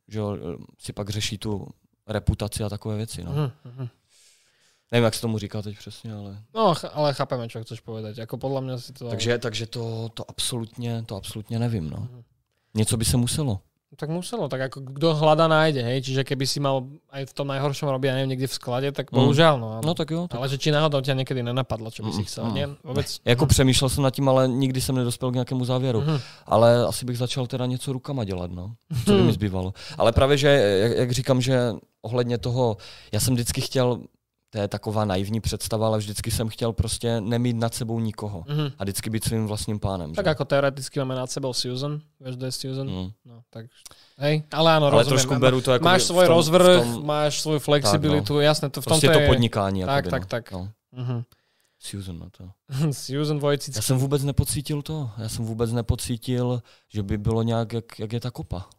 že 0.08 0.18
jo, 0.18 0.36
si 0.78 0.92
pak 0.92 1.10
řeší 1.10 1.38
tu 1.38 1.66
reputaci 2.08 2.64
a 2.64 2.68
takové 2.68 2.96
věci. 2.96 3.24
No. 3.24 3.32
Mhm. 3.64 3.88
Mhm. 4.84 4.92
Nevím, 4.92 5.04
jak 5.04 5.14
se 5.14 5.20
tomu 5.20 5.38
říká 5.38 5.62
teď 5.62 5.78
přesně, 5.78 6.14
ale... 6.14 6.38
No, 6.54 6.74
ch- 6.74 6.90
ale 6.94 7.14
chápeme, 7.14 7.48
čo 7.48 7.62
chceš 7.64 7.80
povedať. 7.80 8.18
Ako 8.22 8.36
podľa 8.38 8.60
mňa 8.62 8.76
si 8.78 8.92
to... 8.92 9.08
Takže, 9.10 9.38
takže 9.38 9.66
to, 9.66 10.08
to, 10.14 10.22
absolutně, 10.30 11.02
to 11.06 11.16
absolutně 11.16 11.58
nevím. 11.58 11.90
No. 11.90 11.98
Mhm. 11.98 12.22
Něco 12.76 12.96
by 12.96 13.04
se 13.04 13.16
muselo. 13.16 13.60
Tak 13.96 14.10
muselo, 14.10 14.48
tak 14.50 14.60
ako 14.60 14.80
kto 14.98 15.14
hľada, 15.14 15.46
nájde, 15.46 15.78
hej? 15.86 16.02
Čiže 16.02 16.26
keby 16.26 16.46
si 16.50 16.58
mal 16.58 16.82
aj 17.14 17.30
v 17.30 17.32
tom 17.32 17.46
najhoršom 17.46 17.94
robiť, 17.94 18.08
ja 18.10 18.14
neviem, 18.18 18.34
niekde 18.34 18.50
v 18.50 18.58
sklade, 18.58 18.90
tak 18.90 19.14
Mm. 19.14 19.22
bohužiaľ, 19.22 19.54
no. 19.54 19.68
No 19.86 19.94
tak 19.94 20.10
jo. 20.10 20.26
Tak. 20.26 20.34
Ale 20.42 20.50
že 20.50 20.58
či 20.58 20.74
náhodou 20.74 20.98
ťa 20.98 21.14
niekedy 21.14 21.46
nenapadlo, 21.46 21.94
čo 21.94 22.02
by 22.02 22.10
si 22.10 22.22
Mm, 22.22 22.26
chcel, 22.26 22.44
mm. 22.50 22.54
nie? 22.58 22.66
Vôbec? 22.82 23.06
Jako 23.24 23.46
přemýšlel 23.46 23.88
jsem 23.90 24.02
nad 24.02 24.10
tím, 24.10 24.26
ale 24.28 24.48
nikdy 24.50 24.80
jsem 24.80 24.94
nedospěl 24.98 25.30
k 25.30 25.34
nějakému 25.34 25.64
závěru. 25.64 26.00
Mhm. 26.00 26.18
Ale 26.46 26.86
asi 26.86 27.04
bych 27.06 27.18
začal 27.18 27.46
teda 27.46 27.66
něco 27.66 27.92
rukama 27.92 28.24
dělat, 28.24 28.50
no. 28.50 28.74
Co 29.04 29.12
by 29.14 29.22
mi 29.22 29.32
zbývalo. 29.38 29.72
Ale 29.98 30.12
právě, 30.12 30.36
že 30.36 30.48
jak, 30.82 30.92
jak 30.98 31.10
říkám, 31.12 31.40
že 31.40 31.72
ohledně 32.02 32.38
toho, 32.38 32.76
já 33.12 33.20
jsem 33.20 33.34
vždycky 33.34 33.60
chtěl, 33.60 34.00
to 34.54 34.60
je 34.60 34.68
taková 34.68 35.04
naivní 35.04 35.40
představa, 35.40 35.86
ale 35.86 35.98
vždycky 35.98 36.30
jsem 36.30 36.48
chtěl 36.48 36.72
prostě 36.72 37.20
nemít 37.20 37.56
nad 37.56 37.74
sebou 37.74 38.00
nikoho. 38.00 38.44
Mhm. 38.48 38.70
A 38.78 38.84
vždycky 38.84 39.10
být 39.10 39.24
svým 39.24 39.46
vlastním 39.46 39.78
pánem. 39.82 40.14
Tak 40.14 40.26
že? 40.26 40.30
ako 40.30 40.44
teoreticky 40.44 40.98
máme 41.02 41.14
nad 41.18 41.26
sebou 41.26 41.50
Susan, 41.50 41.98
vieš, 42.22 42.38
kto 42.38 42.44
je 42.46 42.52
Susan? 42.52 42.86
Mm. 42.86 43.10
No, 43.26 43.42
tak, 43.50 43.66
hej, 44.14 44.46
ale 44.54 44.78
áno, 44.78 44.94
Ale 44.94 45.02
rozumiem. 45.02 45.10
trošku 45.10 45.34
beru 45.42 45.58
to 45.58 45.74
jako 45.74 45.84
máš 45.84 46.06
tom- 46.06 46.22
rozvrh, 46.22 46.86
tom, 46.86 47.02
máš 47.02 47.42
svoju 47.42 47.58
flexibilitu, 47.58 48.38
jasné, 48.40 48.70
to 48.70 48.78
v 48.78 48.84
prostě 48.84 49.06
tomto 49.10 49.18
to 49.18 49.22
je... 49.22 49.26
podnikání. 49.26 49.80
Tak, 49.82 50.06
jakoby, 50.06 50.10
tak, 50.10 50.22
no. 50.22 50.28
tak. 50.30 50.44
No. 50.52 50.62
Mhm. 51.02 51.22
Susan, 51.82 52.16
no 52.18 52.30
to. 52.30 52.44
Susan 52.94 53.38
Vojcic. 53.38 53.76
Já 53.76 53.82
jsem 53.82 53.98
vůbec 53.98 54.22
nepocítil 54.22 54.82
to. 54.82 55.10
Já 55.18 55.28
jsem 55.28 55.44
vůbec 55.44 55.72
nepocítil, 55.72 56.62
že 56.88 57.02
by 57.02 57.18
bylo 57.18 57.42
nějak, 57.42 57.72
jak, 57.72 57.98
jak 57.98 58.12
je 58.12 58.20
ta 58.20 58.30
kopa. 58.30 58.70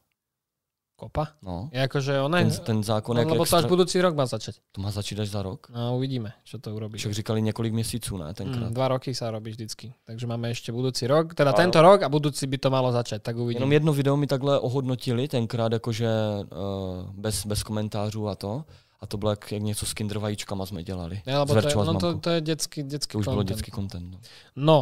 Kopa? 0.95 1.35
No. 1.43 1.67
Je 1.75 1.83
akože 1.83 2.23
ona... 2.23 2.39
Ten, 2.39 2.51
ten 2.63 2.79
zákon, 2.79 3.15
no, 3.15 3.21
jak, 3.21 3.27
lebo 3.27 3.43
jak 3.43 3.51
to 3.51 3.57
až 3.59 3.67
budúci 3.67 3.99
rok 3.99 4.15
má 4.15 4.23
začať. 4.25 4.63
to 4.71 4.79
má 4.79 4.91
začít 4.95 5.19
až 5.19 5.27
za 5.27 5.43
rok. 5.43 5.67
No 5.67 5.99
uvidíme, 5.99 6.31
čo 6.47 6.55
to 6.55 6.71
urobí. 6.71 6.95
Však 6.95 7.13
říkali 7.13 7.41
několik 7.41 7.73
měsíců, 7.73 8.17
ne, 8.17 8.33
tenkrát. 8.33 8.71
Mm, 8.71 8.73
dva 8.73 8.87
roky 8.87 9.11
sa 9.11 9.27
robí 9.27 9.51
vždycky. 9.51 9.91
Takže 10.07 10.23
máme 10.23 10.55
ešte 10.55 10.71
budúci 10.71 11.03
rok, 11.03 11.35
teda 11.35 11.51
Áno. 11.51 11.59
tento 11.59 11.83
rok 11.83 11.99
a 11.99 12.07
budúci 12.07 12.47
by 12.47 12.57
to 12.57 12.71
malo 12.71 12.95
začať, 12.95 13.27
tak 13.27 13.35
uvidíme. 13.35 13.59
Jenom 13.59 13.71
jedno 13.75 13.91
video 13.91 14.15
mi 14.15 14.27
takhle 14.27 14.55
ohodnotili, 14.59 15.27
tenkrát 15.27 15.71
jakože 15.71 16.07
uh, 16.07 17.11
bez, 17.11 17.43
bez 17.45 17.63
komentářů 17.63 18.27
a 18.27 18.35
to. 18.35 18.63
A 18.99 19.07
to 19.07 19.17
bylo 19.17 19.31
jak, 19.31 19.51
jak 19.51 19.61
něco 19.61 19.85
s 19.85 19.93
kinder 19.93 20.17
vajíčkama 20.19 20.65
jsme 20.65 20.83
dělali. 20.83 21.21
Ne, 21.25 21.33
S 21.33 21.51
to 21.51 21.67
je, 21.69 21.75
no 21.75 21.93
to, 21.99 22.17
to 22.19 22.29
je 22.29 22.41
detský, 22.41 22.83
detský 22.83 23.11
To 23.11 23.19
už 23.19 23.25
bylo 23.25 23.35
content. 23.35 23.57
dětský 23.57 23.71
content. 23.71 24.07
No. 24.11 24.19
No, 24.55 24.77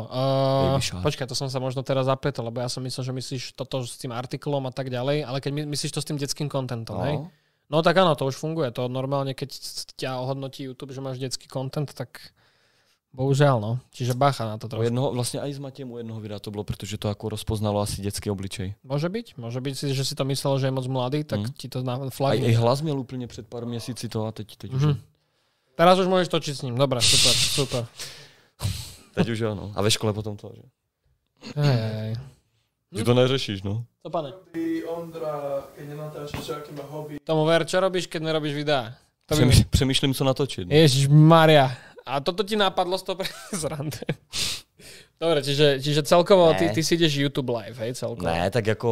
uh, 0.77 1.01
počkaj, 1.01 1.27
to 1.27 1.35
som 1.35 1.49
sa 1.49 1.57
možno 1.57 1.81
teraz 1.81 2.05
zapletol, 2.05 2.45
lebo 2.47 2.61
ja 2.61 2.69
som 2.69 2.85
myslel, 2.85 3.09
že 3.09 3.13
myslíš 3.13 3.43
toto 3.57 3.81
s 3.81 3.97
tým 3.97 4.13
artiklom 4.13 4.63
a 4.69 4.71
tak 4.71 4.93
ďalej, 4.93 5.25
ale 5.25 5.41
keď 5.41 5.51
my, 5.53 5.61
myslíš 5.73 5.91
to 5.91 6.01
s 6.01 6.07
tým 6.07 6.17
detským 6.21 6.47
contentom, 6.47 7.01
hej? 7.03 7.17
No. 7.17 7.31
No 7.73 7.81
tak 7.81 7.97
áno, 7.97 8.13
to 8.13 8.29
už 8.29 8.37
funguje. 8.37 8.69
To 8.77 8.85
normálne, 8.85 9.33
keď 9.33 9.49
ťa 9.97 10.21
ohodnotí 10.21 10.69
YouTube, 10.69 10.93
že 10.93 11.01
máš 11.01 11.17
detský 11.17 11.49
content, 11.49 11.89
tak 11.89 12.21
bohužiaľ, 13.13 13.61
no. 13.61 13.71
Čiže 13.93 14.13
bacha 14.17 14.45
na 14.45 14.57
to 14.57 14.65
U 14.67 14.69
trošku. 14.69 14.83
jednoho, 14.83 15.11
vlastně 15.13 15.39
i 15.39 15.53
s 15.53 15.59
Matějem 15.59 15.91
u 15.91 15.97
jednoho 15.97 16.19
videa 16.19 16.39
to 16.39 16.51
bylo, 16.51 16.63
protože 16.63 16.97
to 16.97 17.07
jako 17.07 17.29
rozpoznalo 17.29 17.81
asi 17.81 18.01
dětský 18.01 18.29
obličej. 18.29 18.73
Môže 18.83 19.09
byť, 19.09 19.37
môže 19.37 19.61
byť, 19.61 19.73
si, 19.77 19.85
že 19.93 20.03
si 20.05 20.15
to 20.15 20.25
myslel, 20.25 20.59
že 20.59 20.67
je 20.67 20.71
moc 20.73 20.87
mladý, 20.87 21.23
tak 21.23 21.39
Mm. 21.39 21.53
ti 21.57 21.69
to 21.69 21.83
na 21.83 22.01
A 22.25 22.33
i 22.33 22.53
hlas 22.53 22.81
měl 22.81 22.99
úplně 22.99 23.27
před 23.27 23.47
pár 23.47 23.65
měsíci 23.65 24.09
to 24.09 24.25
a 24.25 24.31
teď, 24.31 24.55
teď, 24.57 24.73
už, 24.73 24.81
Mhm. 24.83 24.97
Teraz 25.75 25.97
už 25.99 26.05
môžeš 26.05 26.29
točiť 26.29 26.53
s 26.53 26.61
ním. 26.69 26.77
Dobre, 26.77 27.01
super, 27.01 27.33
super. 27.33 27.81
teď 29.17 29.29
už 29.29 29.39
jo, 29.39 29.55
no. 29.55 29.71
A 29.75 29.81
ve 29.81 29.89
škole 29.91 30.13
potom 30.13 30.37
to, 30.37 30.53
že? 30.53 30.61
Hej, 31.57 31.65
hej, 31.77 31.93
hej. 31.93 32.13
Že 32.93 33.03
to 33.03 33.13
neřešíš, 33.13 33.63
no. 33.63 33.85
Co 34.05 34.09
pane? 34.09 34.29
Ty 34.53 34.85
Ondra, 34.85 35.65
keď 35.75 35.85
nenatáčaš, 35.89 36.45
čo, 36.45 36.53
aké 36.55 36.71
má 36.77 36.85
hobby. 36.89 37.17
Tomu 37.25 37.45
ver, 37.45 37.65
čo 37.65 37.79
robíš, 37.81 38.05
keď 38.07 38.21
nerobíš 38.21 38.53
videá? 38.53 38.93
To. 39.25 39.35
Přemýšlím, 39.69 40.13
co 40.13 40.23
natočit. 40.23 40.67
No. 40.69 40.75
Ježiš 40.75 41.07
Maria. 41.09 41.73
A 42.05 42.19
toto 42.19 42.43
ti 42.43 42.55
napadlo 42.55 42.97
z 42.99 43.03
toho 43.03 43.15
pre 43.15 43.29
srande. 43.61 44.03
Dobre, 45.19 45.39
čiže, 45.39 45.79
čiže 45.79 46.03
celkovo 46.03 46.51
ty, 46.53 46.67
Ne. 46.67 46.73
ty 46.75 46.83
si 46.83 46.99
ideš 46.99 47.15
YouTube 47.15 47.47
live, 47.55 47.79
hej, 47.79 47.95
celkovo. 47.95 48.27
Ne, 48.27 48.51
tak 48.51 48.67
jako... 48.67 48.89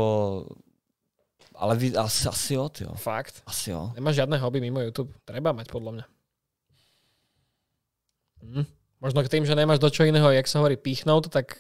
Ale 1.56 1.76
vy, 1.78 1.94
asi, 1.98 2.28
asi 2.28 2.54
jo, 2.54 2.70
ty 2.70 2.84
jo. 2.84 2.96
Fakt. 2.96 3.44
Asi 3.46 3.70
jo. 3.76 3.92
Nemáš 3.96 4.16
žiadne 4.16 4.38
hobby 4.40 4.58
mimo 4.64 4.80
YouTube? 4.82 5.12
Treba 5.28 5.52
mať, 5.54 5.68
podľa 5.70 5.92
mňa. 5.94 6.06
Hm. 8.42 8.66
Možno 9.02 9.20
k 9.22 9.30
tým, 9.30 9.44
že 9.46 9.54
nemáš 9.58 9.78
do 9.82 9.90
čo 9.90 10.06
iného, 10.06 10.30
jak 10.32 10.48
sa 10.50 10.58
hovorí, 10.62 10.78
píchnout, 10.78 11.30
tak 11.30 11.58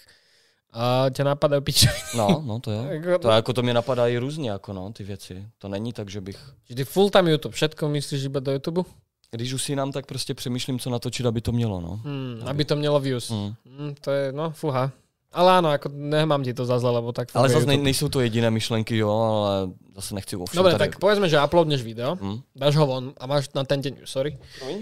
uh, 0.73 1.09
ťa 1.09 1.23
napadajú 1.25 1.61
pičoviny. 1.61 2.13
No, 2.17 2.41
no 2.41 2.57
to 2.61 2.71
jo. 2.71 2.81
Jako- 2.97 3.19
To 3.19 3.29
jako 3.29 3.51
to 3.53 3.61
mě 3.61 3.73
napadá 3.73 4.07
i 4.07 4.17
různě, 4.17 4.49
jako 4.51 4.73
no, 4.73 4.93
ty 4.93 5.03
věci. 5.03 5.45
To 5.57 5.69
není 5.69 5.93
tak, 5.93 6.09
že 6.09 6.21
bych... 6.21 6.37
Čiže 6.65 6.75
ty 6.75 6.83
full 6.85 7.09
time 7.09 7.27
YouTube, 7.27 7.53
všetko 7.55 7.89
myslíš 7.89 8.23
iba 8.25 8.39
do 8.39 8.51
YouTube? 8.51 8.85
Když 9.31 9.53
usínám, 9.53 9.91
tak 9.91 10.05
prostě 10.05 10.33
přemýšlím, 10.33 10.79
co 10.79 10.89
natočit, 10.89 11.25
aby 11.25 11.41
to 11.41 11.51
mělo, 11.51 11.81
no. 11.81 11.99
Hmm, 12.03 12.41
aby 12.45 12.65
to 12.65 12.75
mělo 12.75 12.99
views. 12.99 13.29
Mm. 13.29 13.53
Hmm, 13.77 13.95
to 14.01 14.11
je, 14.11 14.31
no, 14.31 14.51
fuha. 14.51 14.91
Ale 15.31 15.47
áno, 15.63 15.71
ako 15.71 15.87
nemám 15.95 16.43
ti 16.43 16.51
to 16.51 16.67
za 16.67 16.75
zle, 16.75 16.91
lebo 16.91 17.15
tak 17.15 17.31
Ale 17.31 17.47
zase 17.47 17.63
YouTube. 17.63 17.83
nejsou 17.87 18.09
to 18.11 18.19
jediné 18.19 18.51
myšlenky, 18.51 18.97
jo, 18.99 19.07
ale 19.07 19.71
zase 19.95 20.15
nechci 20.15 20.35
o 20.35 20.43
všem 20.45 20.57
Dobre, 20.59 20.71
tady. 20.75 20.79
tak 20.91 20.99
povedzme, 20.99 21.29
že 21.31 21.39
uploadneš 21.39 21.81
video, 21.87 22.19
Hm? 22.19 22.41
dáš 22.55 22.75
ho 22.75 22.83
von 22.87 23.13
a 23.15 23.23
máš 23.31 23.47
na 23.55 23.63
ten 23.63 23.79
deň, 23.81 24.03
sorry, 24.03 24.35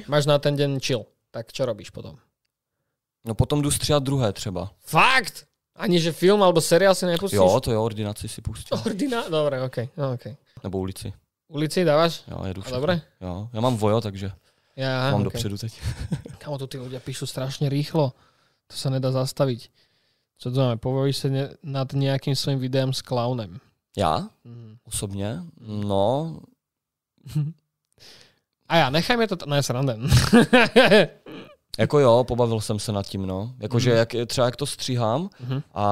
máš 0.09 0.25
na 0.25 0.41
ten 0.41 0.57
deň 0.57 0.79
chill. 0.81 1.05
Tak 1.29 1.53
čo 1.53 1.65
robíš 1.69 1.93
potom? 1.93 2.17
No 3.25 3.35
potom 3.37 3.61
jdu 3.61 3.71
stříhat 3.71 4.03
druhé 4.03 4.33
třeba. 4.33 4.73
Fakt? 4.81 5.45
Ani 5.75 5.99
že 6.01 6.11
film 6.11 6.41
alebo 6.43 6.61
seriál 6.61 6.95
si 6.95 7.05
nepustíš? 7.05 7.37
Jo, 7.37 7.59
to 7.59 7.71
jo, 7.71 7.83
ordinaci 7.83 8.27
si 8.27 8.41
pustím. 8.41 8.77
Ordina? 8.85 9.29
Dobre, 9.29 9.61
okej, 9.63 9.89
okay, 9.95 10.13
okay. 10.13 10.33
Nebo 10.63 10.79
ulici. 10.79 11.13
Ulici 11.49 11.85
dávaš? 11.85 12.23
Jo, 12.27 12.45
jedu 12.45 12.61
všechno. 12.61 12.77
dobre? 12.77 13.01
Jo, 13.21 13.49
já 13.53 13.61
mám 13.61 13.77
vojo, 13.77 14.01
takže 14.01 14.31
Ja, 14.77 15.11
mám 15.11 15.21
okay. 15.21 15.23
dopředu 15.23 15.57
teď. 15.57 15.81
Kamo, 16.37 16.57
tu 16.57 16.67
tí 16.67 16.77
ľudia 16.79 17.03
píšu 17.03 17.27
strašne 17.27 17.67
rýchlo. 17.67 18.15
To 18.71 18.75
sa 18.79 18.87
nedá 18.87 19.11
zastaviť. 19.11 19.67
Čo 20.39 20.55
to 20.55 20.57
máme? 20.61 20.77
Povojíš 20.79 21.17
sa 21.19 21.27
ne- 21.27 21.51
nad 21.59 21.89
nejakým 21.91 22.31
svojim 22.31 22.59
videem 22.63 22.93
s 22.95 23.01
klaunem. 23.03 23.59
Já? 23.97 24.29
Mhm. 24.47 24.77
Osobně? 24.87 25.43
No, 25.59 26.39
A 28.69 28.77
ja, 28.77 28.87
nechajme 28.93 29.27
to, 29.27 29.35
t- 29.35 29.49
ne, 29.49 29.63
srandem. 29.65 30.05
Jako 31.79 31.99
jo, 31.99 32.23
pobavil 32.27 32.59
jsem 32.61 32.79
se 32.79 32.91
nad 32.91 33.05
tím, 33.07 33.25
no. 33.25 33.51
Jakože 33.59 33.91
jak, 33.91 34.09
třeba 34.27 34.45
jak 34.45 34.55
to 34.55 34.65
stříhám 34.65 35.29
Mhm. 35.39 35.61
a 35.73 35.85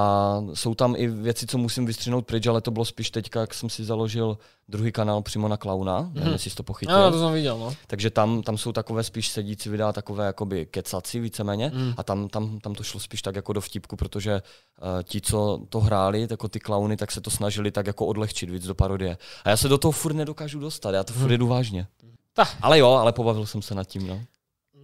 jsou 0.54 0.74
tam 0.74 0.94
i 0.96 1.06
věci, 1.08 1.46
co 1.46 1.58
musím 1.58 1.86
vystřihnout 1.86 2.26
pryč, 2.26 2.46
ale 2.46 2.60
to 2.60 2.70
bylo 2.70 2.84
spíš 2.84 3.10
teďka, 3.10 3.40
jak 3.40 3.54
jsem 3.54 3.70
si 3.70 3.84
založil 3.84 4.38
druhý 4.68 4.92
kanál 4.92 5.22
přímo 5.22 5.48
na 5.48 5.56
klauna, 5.56 5.98
Mhm. 6.00 6.10
nevím, 6.14 6.32
jestli 6.32 6.50
jsi 6.50 6.56
to 6.56 6.62
pochytil. 6.62 6.96
Áno, 6.96 7.10
to 7.10 7.18
som 7.20 7.32
videl, 7.32 7.56
no. 7.58 7.72
Takže 7.86 8.10
tam, 8.10 8.42
tam 8.42 8.58
jsou 8.58 8.72
takové 8.72 9.00
spíš 9.02 9.28
sedící 9.28 9.68
videa, 9.72 9.92
takové 9.92 10.26
jakoby 10.26 10.66
kecací 10.66 11.20
víceméně. 11.20 11.72
Mm. 11.74 11.94
A 11.96 12.02
tam, 12.02 12.28
tam, 12.28 12.60
tam 12.60 12.74
to 12.74 12.82
šlo 12.82 13.00
spíš 13.00 13.22
tak 13.22 13.36
jako 13.36 13.52
do 13.52 13.60
vtipku, 13.60 13.96
protože 13.96 14.42
uh, 14.42 15.02
ti, 15.02 15.20
co 15.20 15.60
to 15.68 15.80
hráli, 15.80 16.26
jako 16.30 16.48
ty 16.48 16.60
klauny, 16.60 16.96
tak 16.96 17.12
se 17.12 17.20
to 17.20 17.30
snažili 17.30 17.70
tak 17.70 17.86
jako 17.86 18.06
odlehčit 18.06 18.50
víc 18.50 18.66
do 18.66 18.74
parodie. 18.74 19.16
A 19.44 19.50
já 19.50 19.56
se 19.56 19.68
do 19.68 19.78
toho 19.78 19.92
furt 19.92 20.14
nedokážu 20.14 20.58
dostat, 20.60 20.94
já 20.94 21.04
to 21.04 21.12
furt 21.12 21.22
Hmm. 21.22 21.32
jedu 21.32 21.46
vážně. 21.46 21.86
Ta. 22.34 22.44
Ale 22.62 22.78
jo, 22.78 22.90
ale 22.92 23.12
pobavil 23.12 23.46
jsem 23.46 23.62
se 23.62 23.74
nad 23.74 23.84
tím, 23.88 24.06
no. 24.06 24.20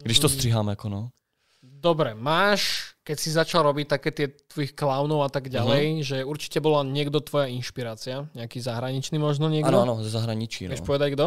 Když 0.03 0.19
to 0.19 0.29
stříhám, 0.29 0.69
jako 0.69 0.89
no. 0.89 1.11
Dobre, 1.63 2.15
máš, 2.15 2.93
keď 3.05 3.17
si 3.21 3.29
začal 3.33 3.61
robiť 3.65 3.87
také 3.89 4.09
tie 4.13 4.29
tvojich 4.29 4.73
klaunov 4.73 5.21
a 5.25 5.29
tak 5.33 5.49
ďalej, 5.53 5.85
Mhm. 5.97 6.03
že 6.05 6.17
určite 6.25 6.61
bola 6.61 6.81
niekto 6.85 7.21
tvoja 7.21 7.49
inšpirácia, 7.53 8.25
nejaký 8.33 8.61
zahraničný 8.61 9.21
možno 9.21 9.49
niekto? 9.53 9.69
Ano, 9.69 9.85
ano, 9.85 9.95
ze 10.05 10.09
zahraničí, 10.13 10.65
no. 10.65 10.73
Vieš 10.73 10.85
povedať 10.85 11.13
kto? 11.13 11.27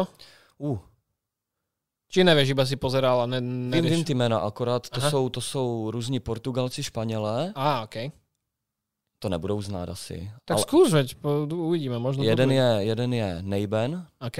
Uh, 0.58 0.78
Či 2.10 2.24
nevieš, 2.24 2.56
iba 2.56 2.64
si 2.66 2.74
pozeral 2.80 3.20
a 3.22 3.26
ne, 3.26 3.38
vím, 3.38 3.70
vím 3.70 3.82
nevieš? 3.84 4.06
ty 4.06 4.14
jména, 4.14 4.38
akorát 4.40 4.88
to 4.90 4.98
Aha. 4.98 5.10
jsou, 5.10 5.28
to 5.28 5.40
jsou 5.40 5.90
různí 5.90 6.20
Portugalci, 6.20 6.82
Španělé 6.82 7.52
Á, 7.54 7.82
okej. 7.84 8.10
To 9.18 9.28
nebudou 9.28 9.62
znát 9.62 9.88
asi. 9.88 10.30
Tak 10.44 10.54
Ale 10.56 10.62
skús, 10.62 10.92
veď, 10.92 11.16
uvidíme, 11.52 11.98
možno 11.98 12.22
jeden 12.24 12.50
je, 12.50 12.68
jeden 12.86 13.10
je 13.14 13.42
Neiben, 13.42 14.06
OK, 14.22 14.38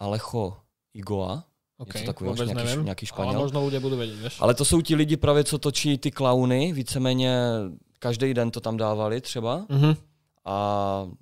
Alejo 0.00 0.56
Igoa, 0.94 1.44
OK, 1.80 1.94
něco 1.94 2.06
takového, 2.06 2.34
vôbec 2.36 2.46
nějaký, 2.46 2.64
neviem. 2.64 2.84
nějaký 2.84 3.06
Ale 3.06 3.08
Španěl. 3.08 3.40
možno 3.40 3.58
ľudia 3.64 3.80
budú 3.80 3.96
vedieť, 3.96 4.18
vieš. 4.20 4.34
Ale 4.40 4.52
to 4.54 4.64
jsou 4.64 4.80
ti 4.84 4.94
lidi 4.94 5.16
právě, 5.16 5.44
co 5.44 5.58
točí 5.58 5.98
ty 5.98 6.10
klauny, 6.12 6.72
víceméně 6.72 7.32
každý 7.98 8.34
den 8.34 8.50
to 8.50 8.60
tam 8.60 8.76
dávali 8.76 9.20
třeba 9.20 9.64
Mhm, 9.68 9.96
a 10.44 10.54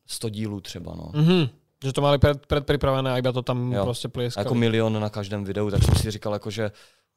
100 0.06 0.28
dílů 0.28 0.60
třeba, 0.60 0.94
no. 0.94 1.10
mhm. 1.14 1.48
Že 1.84 1.92
to 1.92 2.00
mali 2.02 2.18
pred, 2.18 2.46
predpripravené 2.46 3.12
a 3.12 3.18
iba 3.18 3.32
to 3.32 3.42
tam 3.42 3.72
Jo. 3.72 3.84
proste 3.84 4.08
A 4.08 4.10
plieskali. 4.10 4.44
jako 4.46 4.54
milion 4.54 5.00
na 5.00 5.08
každém 5.10 5.44
videu, 5.44 5.70
tak 5.70 5.82
jsem 5.82 5.94
si 5.94 6.10
říkal, 6.10 6.32
jako, 6.32 6.50
že 6.50 6.70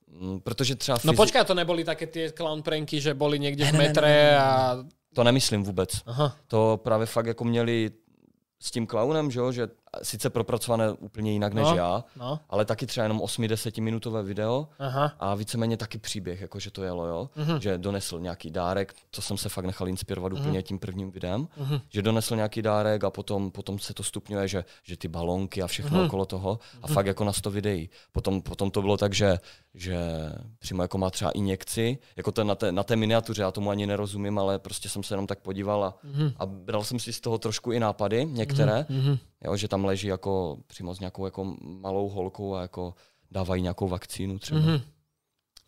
mm, 0.07 0.39
protože 0.39 0.75
třeba 0.75 0.97
No 1.03 1.13
fyzi- 1.13 1.17
počkaj, 1.17 1.45
to 1.45 1.53
neboli 1.53 1.83
také 1.83 2.05
tie 2.07 2.29
clown 2.31 2.61
pranky, 2.61 3.01
že 3.01 3.13
boli 3.17 3.39
niekde 3.41 3.65
v 3.65 3.71
Ne, 3.71 3.71
ne, 3.71 3.77
ne, 3.77 3.87
metre 3.89 4.07
ne, 4.07 4.13
ne, 4.23 4.31
ne. 4.31 4.37
a... 4.37 4.77
to 5.13 5.23
nemyslím 5.23 5.63
vůbec. 5.63 5.89
Aha, 6.05 6.35
To 6.47 6.79
právě 6.83 7.05
fakt 7.05 7.25
jako 7.25 7.43
měli 7.43 7.91
s 8.61 8.71
tím 8.71 8.85
klaunem, 8.87 9.31
že 9.31 9.39
jo, 9.39 9.51
že 9.51 9.67
sice 10.03 10.29
propracované 10.29 10.91
úplně 10.91 11.31
jinak 11.31 11.53
než 11.53 11.63
No. 11.67 11.75
já, 11.75 12.03
no, 12.15 12.39
ale 12.49 12.65
taky 12.65 12.85
třeba 12.85 13.03
jenom 13.03 13.19
8-10 13.21 13.81
minutové 13.81 14.23
video 14.23 14.67
aha. 14.79 15.13
a 15.19 15.35
víceméně 15.35 15.77
taky 15.77 15.97
příběh, 15.97 16.41
jako 16.41 16.59
že 16.59 16.71
to 16.71 16.83
jelo, 16.83 17.05
jo. 17.05 17.29
Mhm. 17.35 17.61
Že 17.61 17.77
donesl 17.77 18.19
nějaký 18.19 18.51
dárek, 18.51 18.93
to 19.09 19.21
jsem 19.21 19.37
se 19.37 19.49
fakt 19.49 19.65
nechal 19.65 19.87
inspirovat 19.87 20.31
Mhm. 20.31 20.41
úplně 20.41 20.63
tím 20.63 20.79
prvním 20.79 21.11
videem, 21.11 21.47
Mhm. 21.57 21.79
že 21.89 22.01
donesl 22.01 22.35
nějaký 22.35 22.61
dárek 22.61 23.03
a 23.03 23.09
potom, 23.09 23.51
potom 23.51 23.79
se 23.79 23.93
to 23.93 24.03
stupňuje, 24.03 24.47
že, 24.47 24.65
že 24.83 24.97
ty 24.97 25.07
balonky 25.07 25.61
a 25.61 25.67
všechno 25.67 25.97
Mhm. 25.97 26.05
okolo 26.07 26.25
toho 26.25 26.59
a 26.81 26.87
fakt 26.87 27.05
jako 27.05 27.23
na 27.23 27.33
100 27.33 27.51
videí. 27.51 27.89
Potom, 28.11 28.41
potom 28.41 28.71
to 28.71 28.81
bylo 28.81 28.97
tak, 28.97 29.13
že, 29.13 29.39
že 29.73 29.97
přímo 30.59 30.81
jako 30.81 30.97
má 30.97 31.09
třeba 31.09 31.31
injekci, 31.31 31.97
jako 32.15 32.31
ten, 32.31 32.47
na, 32.47 32.55
té, 32.55 32.71
na 32.71 32.83
té 32.83 32.95
miniatuře, 32.95 33.41
já 33.41 33.51
tomu 33.51 33.69
ani 33.69 33.87
nerozumím, 33.87 34.39
ale 34.39 34.59
prostě 34.59 34.89
jsem 34.89 35.03
se 35.03 35.13
jenom 35.13 35.27
tak 35.27 35.39
podíval 35.39 35.83
a, 35.83 35.93
Mhm. 36.03 36.31
a 36.37 36.45
bral 36.45 36.83
jsem 36.83 36.99
si 36.99 37.13
z 37.13 37.19
toho 37.21 37.37
trošku 37.37 37.71
i 37.71 37.79
nápady, 37.79 38.25
některé, 38.25 38.85
Mhm. 38.89 39.17
Jo, 39.45 39.55
že 39.57 39.67
tam 39.67 39.85
leží 39.85 40.07
jako 40.07 40.57
přímo 40.67 40.95
s 40.95 40.99
nějakou 40.99 41.25
jako 41.25 41.55
malou 41.61 42.09
holkou 42.09 42.55
a 42.55 42.61
jako 42.61 42.93
dávají 43.31 43.61
nějakou 43.61 43.87
vakcínu 43.87 44.39
třeba. 44.39 44.59
Mhm. 44.59 44.81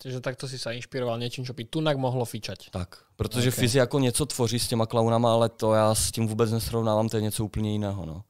Čiže 0.02 0.20
takto 0.20 0.44
si 0.44 0.58
sa 0.58 0.74
inšpiroval 0.74 1.16
niečím, 1.16 1.46
čo 1.48 1.56
by 1.56 1.64
tunak 1.64 1.96
mohlo 1.96 2.28
fičať. 2.28 2.68
Tak, 2.74 3.08
protože 3.16 3.48
Ok. 3.48 3.54
okay. 3.54 3.60
Fizi 3.60 3.78
jako 3.78 3.98
něco 3.98 4.26
tvoří 4.26 4.58
s 4.58 4.68
těma 4.68 4.86
klaunama, 4.86 5.32
ale 5.32 5.48
to 5.48 5.72
já 5.74 5.94
s 5.94 6.12
tím 6.12 6.26
vůbec 6.26 6.52
nesrovnávám, 6.52 7.08
to 7.08 7.16
je 7.16 7.22
něco 7.22 7.44
úplně 7.44 7.72
jiného. 7.72 8.06
No. 8.06 8.24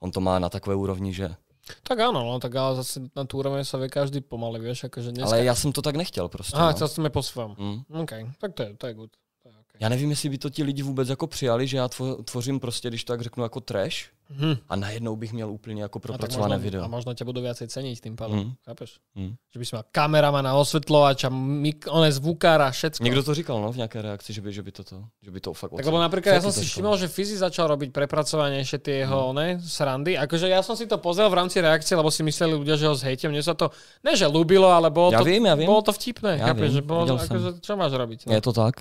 On 0.00 0.10
to 0.10 0.20
má 0.20 0.38
na 0.38 0.48
takové 0.48 0.76
úrovni, 0.76 1.14
že... 1.14 1.34
Tak 1.82 2.00
áno, 2.00 2.24
no, 2.24 2.40
tak 2.40 2.56
ale 2.56 2.80
zase 2.80 3.12
na 3.12 3.28
tú 3.28 3.44
úroveň 3.44 3.60
sa 3.60 3.76
vie 3.76 3.92
každý 3.92 4.24
pomaly, 4.24 4.56
vieš, 4.56 4.88
akože 4.88 5.12
dneska... 5.12 5.36
Ale 5.36 5.44
já 5.44 5.54
jsem 5.54 5.72
to 5.72 5.82
tak 5.82 5.96
nechtěl 5.96 6.28
prostě. 6.28 6.56
Aha, 6.56 6.66
no. 6.66 6.72
chcel 6.72 6.88
sme 6.88 7.10
po 7.10 7.22
svojom. 7.22 7.56
Mm. 7.58 7.84
OK, 8.00 8.12
tak 8.38 8.54
to 8.54 8.62
je, 8.62 8.74
to 8.76 8.86
je 8.86 8.94
good. 8.94 9.10
To 9.42 9.48
je 9.48 9.54
okay. 9.54 9.78
Já 9.80 9.88
nevím, 9.88 10.10
jestli 10.10 10.28
by 10.28 10.38
to 10.38 10.50
ti 10.50 10.62
lidi 10.62 10.82
vůbec 10.82 11.08
jako 11.08 11.26
přijali, 11.26 11.66
že 11.66 11.76
já 11.76 11.88
tvo, 11.88 12.22
tvořím 12.22 12.60
prostě, 12.60 12.88
když 12.88 13.04
tak 13.04 13.20
řeknu, 13.20 13.42
jako 13.42 13.60
trash 13.60 14.08
Mhm. 14.28 14.56
a 14.68 14.76
najednou 14.76 15.16
bych 15.16 15.32
měl 15.32 15.50
úplně 15.50 15.82
jako 15.82 15.98
A 15.98 16.00
propracované 16.02 16.56
možno, 16.56 16.64
video. 16.64 16.82
A 16.84 16.88
možno 16.88 17.16
ťa 17.16 17.24
budú 17.24 17.40
viacej 17.40 17.64
ceniť 17.72 17.96
tým 18.04 18.12
pádom, 18.12 18.36
Mm. 18.36 18.50
chápeš? 18.60 19.00
Mm. 19.16 19.32
Že 19.48 19.56
by 19.56 19.64
si 19.64 19.72
mal 19.72 19.84
kameramana, 19.88 20.52
osvetľovača, 20.52 21.28
mik- 21.32 21.88
one 21.88 22.12
zvukára, 22.12 22.68
všetko. 22.70 23.00
Někdo 23.04 23.22
to 23.24 23.34
říkal, 23.34 23.56
no, 23.62 23.72
v 23.72 23.76
nějaké 23.76 24.02
reakci, 24.02 24.32
že 24.32 24.40
by, 24.44 24.52
že 24.52 24.62
by 24.62 24.72
to, 24.72 24.82
to 24.84 24.96
že 25.24 25.30
by 25.32 25.40
to 25.40 25.52
fakt 25.56 25.72
Tak 25.76 25.86
lebo 25.88 25.96
napríklad 25.98 26.36
ja 26.36 26.40
som 26.44 26.52
Jaký 26.52 26.60
si 26.60 26.64
to 26.68 26.70
všimol, 26.76 26.96
že 27.00 27.08
Fizi 27.08 27.36
začal 27.40 27.72
robiť 27.72 27.88
prepracovanejšie 27.88 28.78
tie 28.84 28.94
jeho 29.08 29.32
ne, 29.32 29.56
srandy. 29.64 30.20
Akože 30.20 30.44
ja 30.52 30.60
som 30.60 30.76
si 30.76 30.84
to 30.84 31.00
pozrel 31.00 31.32
v 31.32 31.38
rámci 31.40 31.64
reakcie, 31.64 31.96
lebo 31.96 32.12
si 32.12 32.20
mysleli 32.20 32.52
ľudia, 32.52 32.76
že 32.76 32.84
ho 32.84 32.92
zhejte. 32.94 33.32
Mne 33.32 33.40
sa 33.40 33.56
to, 33.56 33.72
ne 34.04 34.12
že 34.12 34.28
ľúbilo, 34.28 34.68
ale 34.68 34.92
bolo 34.92 35.08
Já 35.12 35.18
to, 35.18 35.24
vím, 35.24 35.46
já 35.46 35.54
vím. 35.56 35.66
bolo 35.66 35.82
to 35.82 35.92
vtipné. 35.92 36.36
Já 36.36 36.46
chápeš, 36.52 36.68
vím, 36.68 36.72
že 36.76 36.82
bolo, 36.84 37.06
jsem. 37.06 37.18
akože, 37.32 37.48
čo 37.64 37.72
máš 37.80 37.92
robiť? 37.96 38.26
No? 38.28 38.32
Je 38.36 38.40
to 38.44 38.52
tak? 38.52 38.74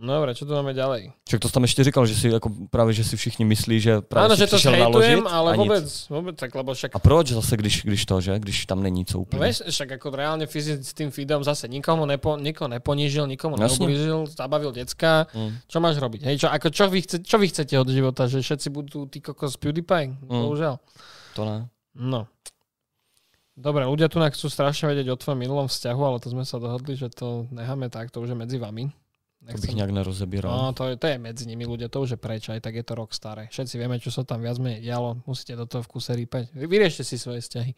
Dobre, 0.00 0.32
čo 0.32 0.48
tu 0.48 0.56
máme 0.56 0.72
ďalej? 0.72 1.12
Však 1.28 1.40
to 1.40 1.48
tam 1.52 1.62
ještě 1.62 1.84
říkal, 1.84 2.06
že 2.06 2.14
si 2.14 2.28
jako 2.28 2.48
právě, 2.70 2.92
že 2.96 3.04
si 3.04 3.16
všichni 3.16 3.44
myslí, 3.44 3.80
že 3.80 4.00
právě 4.00 4.24
Áno, 4.24 4.36
si 4.36 4.40
že 4.40 4.46
to 4.48 4.56
naložit 4.72 5.20
ale 5.28 5.50
vôbec, 5.60 5.84
vôbec 6.08 6.34
tak, 6.40 6.56
lebo 6.56 6.72
však 6.72 6.96
A 6.96 6.98
proč 6.98 7.36
zase, 7.36 7.56
když, 7.56 7.84
když 7.84 8.06
to, 8.08 8.20
že? 8.20 8.38
Když 8.38 8.66
tam 8.66 8.82
není 8.82 9.04
co 9.04 9.18
No 9.18 9.22
úplně? 9.22 9.40
vieš, 9.44 9.62
však 9.68 10.00
ako 10.00 10.06
reálne 10.16 10.46
Fizi 10.48 10.80
s 10.80 10.96
tým 10.96 11.12
feedom 11.12 11.44
zase 11.44 11.68
nikomu 11.68 12.08
nepo, 12.08 12.40
nikoho 12.40 12.68
neponížil, 12.68 13.28
nikomu 13.28 13.60
neublížil, 13.60 14.24
zabavil 14.32 14.72
decka. 14.72 15.28
Mm. 15.36 15.52
Čo 15.68 15.78
máš 15.84 16.00
robiť? 16.00 16.20
Hej, 16.24 16.36
čo, 16.40 16.48
ako, 16.48 16.72
čo, 16.72 16.84
vy 16.88 16.98
chce, 17.04 17.16
čo 17.20 17.36
vy 17.36 17.46
chcete 17.52 17.74
od 17.76 17.88
života? 17.92 18.24
Že 18.24 18.40
všetci 18.40 18.68
budú 18.72 19.04
tí 19.04 19.20
kokos 19.20 19.60
PewDiePie? 19.60 20.16
Mm. 20.16 20.32
Bohužiaľ. 20.32 20.80
To 21.36 21.44
ne. 21.44 21.68
No. 21.92 22.24
Dobre, 23.60 23.84
ľudia 23.84 24.08
tu 24.08 24.16
chcú 24.16 24.48
strašne 24.48 24.88
vedieť 24.88 25.12
o 25.12 25.20
tvojom 25.20 25.36
minulom 25.36 25.68
vzťahu, 25.68 26.00
ale 26.00 26.16
to 26.24 26.32
sme 26.32 26.48
sa 26.48 26.56
dohodli, 26.56 26.96
že 26.96 27.12
to 27.12 27.44
necháme 27.52 27.92
tak, 27.92 28.08
to 28.08 28.24
už 28.24 28.32
je 28.32 28.38
medzi 28.40 28.56
vami. 28.56 28.88
To 29.40 29.58
bych 29.58 29.74
nějak 29.74 29.90
nerozebíral. 29.90 30.52
No, 30.56 30.72
to 30.72 30.88
je, 30.88 30.96
to 30.96 31.06
je 31.06 31.18
medzi 31.18 31.46
nimi 31.48 31.64
ľudia, 31.66 31.88
to 31.88 32.00
už 32.04 32.10
je 32.10 32.20
preč, 32.20 32.48
aj 32.48 32.60
tak 32.60 32.74
je 32.76 32.84
to 32.84 32.94
rok 32.94 33.08
staré. 33.16 33.48
Všetci 33.48 33.74
vieme, 33.80 33.96
čo 33.96 34.12
sa 34.12 34.20
tam 34.20 34.44
viac 34.44 34.60
menej 34.60 34.84
dialo, 34.84 35.24
musíte 35.26 35.56
do 35.56 35.64
toho 35.66 35.80
v 35.80 35.88
kuse 35.88 36.12
rýpať. 36.12 36.52
Vy- 36.52 36.68
Vyriešte 36.68 37.00
si 37.02 37.16
svoje 37.16 37.40
vzťahy. 37.40 37.72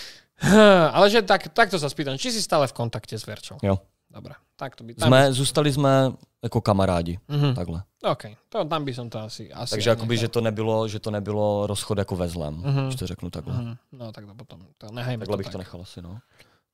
Ale 0.96 1.10
že 1.10 1.20
tak, 1.20 1.52
takto 1.52 1.76
sa 1.76 1.90
spýtam, 1.90 2.16
či 2.16 2.32
si 2.32 2.40
stále 2.40 2.64
v 2.64 2.72
kontakte 2.72 3.18
s 3.18 3.26
Verčou? 3.26 3.58
Jo. 3.60 3.76
Dobre, 4.10 4.34
tak 4.58 4.74
to 4.74 4.82
by 4.82 4.94
tam... 4.94 5.06
Jsme, 5.06 5.32
zůstali 5.32 5.72
jsme 5.72 6.12
jako 6.42 6.60
kamarádi, 6.60 7.18
Mhm. 7.28 7.54
takhle. 7.54 7.82
OK, 8.02 8.22
to, 8.48 8.64
tam 8.64 8.84
by 8.84 8.94
som 8.94 9.06
to 9.10 9.18
asi... 9.20 9.52
asi 9.52 9.70
Takže 9.70 9.90
jakoby, 9.90 10.14
nechal. 10.14 10.20
že 10.20 10.28
to 10.28 10.40
nebylo, 10.40 10.88
že 10.88 10.98
to 10.98 11.10
nebylo 11.10 11.66
rozchod 11.66 11.98
jako 11.98 12.16
ve 12.16 12.28
zlém, 12.28 12.54
Mhm. 12.54 12.86
když 12.86 12.96
to 12.98 13.06
řeknu 13.06 13.30
takhle. 13.30 13.54
Mhm. 13.54 13.74
No 13.92 14.12
tak 14.12 14.26
to 14.26 14.34
potom, 14.34 14.66
to 14.78 14.86
nehajme 14.92 15.20
Takhle 15.22 15.34
to 15.34 15.38
bych 15.38 15.46
tak. 15.46 15.52
to 15.52 15.58
nechal 15.58 15.80
asi, 15.82 16.02
no. 16.02 16.18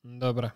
Dobre. 0.04 0.50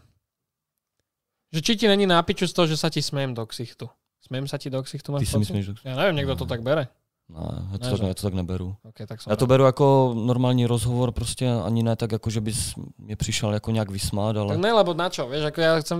Že 1.50 1.60
či 1.62 1.72
ti 1.76 1.86
není 1.90 2.06
nápiču 2.06 2.46
z 2.46 2.52
toho, 2.54 2.66
že 2.70 2.76
sa 2.78 2.90
ti 2.90 3.02
smejem 3.02 3.34
do 3.34 3.42
ksichtu? 3.46 3.90
Smejem 4.22 4.46
sa 4.46 4.58
ti 4.58 4.70
do 4.70 4.78
ksichtu? 4.82 5.10
máš 5.12 5.26
Ty 5.26 5.26
si 5.26 5.38
myslíš, 5.38 5.64
že... 5.66 5.72
Ja 5.82 5.98
neviem, 5.98 6.14
niekto 6.22 6.38
to 6.38 6.46
tak 6.46 6.62
bere. 6.62 6.86
Ne, 7.30 7.38
já 7.72 7.78
to, 7.78 7.84
Ne, 7.84 7.90
tak, 7.90 8.08
já 8.08 8.14
to 8.14 8.22
tak 8.22 8.34
neberu. 8.34 8.76
Okay, 8.82 9.06
tak 9.06 9.20
Já 9.28 9.36
to 9.36 9.46
beru 9.46 9.64
jako 9.64 10.14
normální 10.16 10.66
rozhovor, 10.66 11.12
prostě 11.12 11.50
ani 11.50 11.82
ne 11.82 11.96
tak, 11.96 12.12
jako 12.12 12.30
že 12.30 12.40
bys 12.40 12.74
mě 12.98 13.16
přišel 13.16 13.54
jako 13.54 13.70
nějak 13.70 13.90
vysmát, 13.90 14.36
ale 14.36 14.54
Tak 14.54 14.58
ne, 14.58 14.72
lebo 14.72 14.94
na 14.94 15.10
čo, 15.10 15.28
vieš, 15.28 15.44
ako 15.54 15.58
ja 15.60 15.80
chcem... 15.80 15.98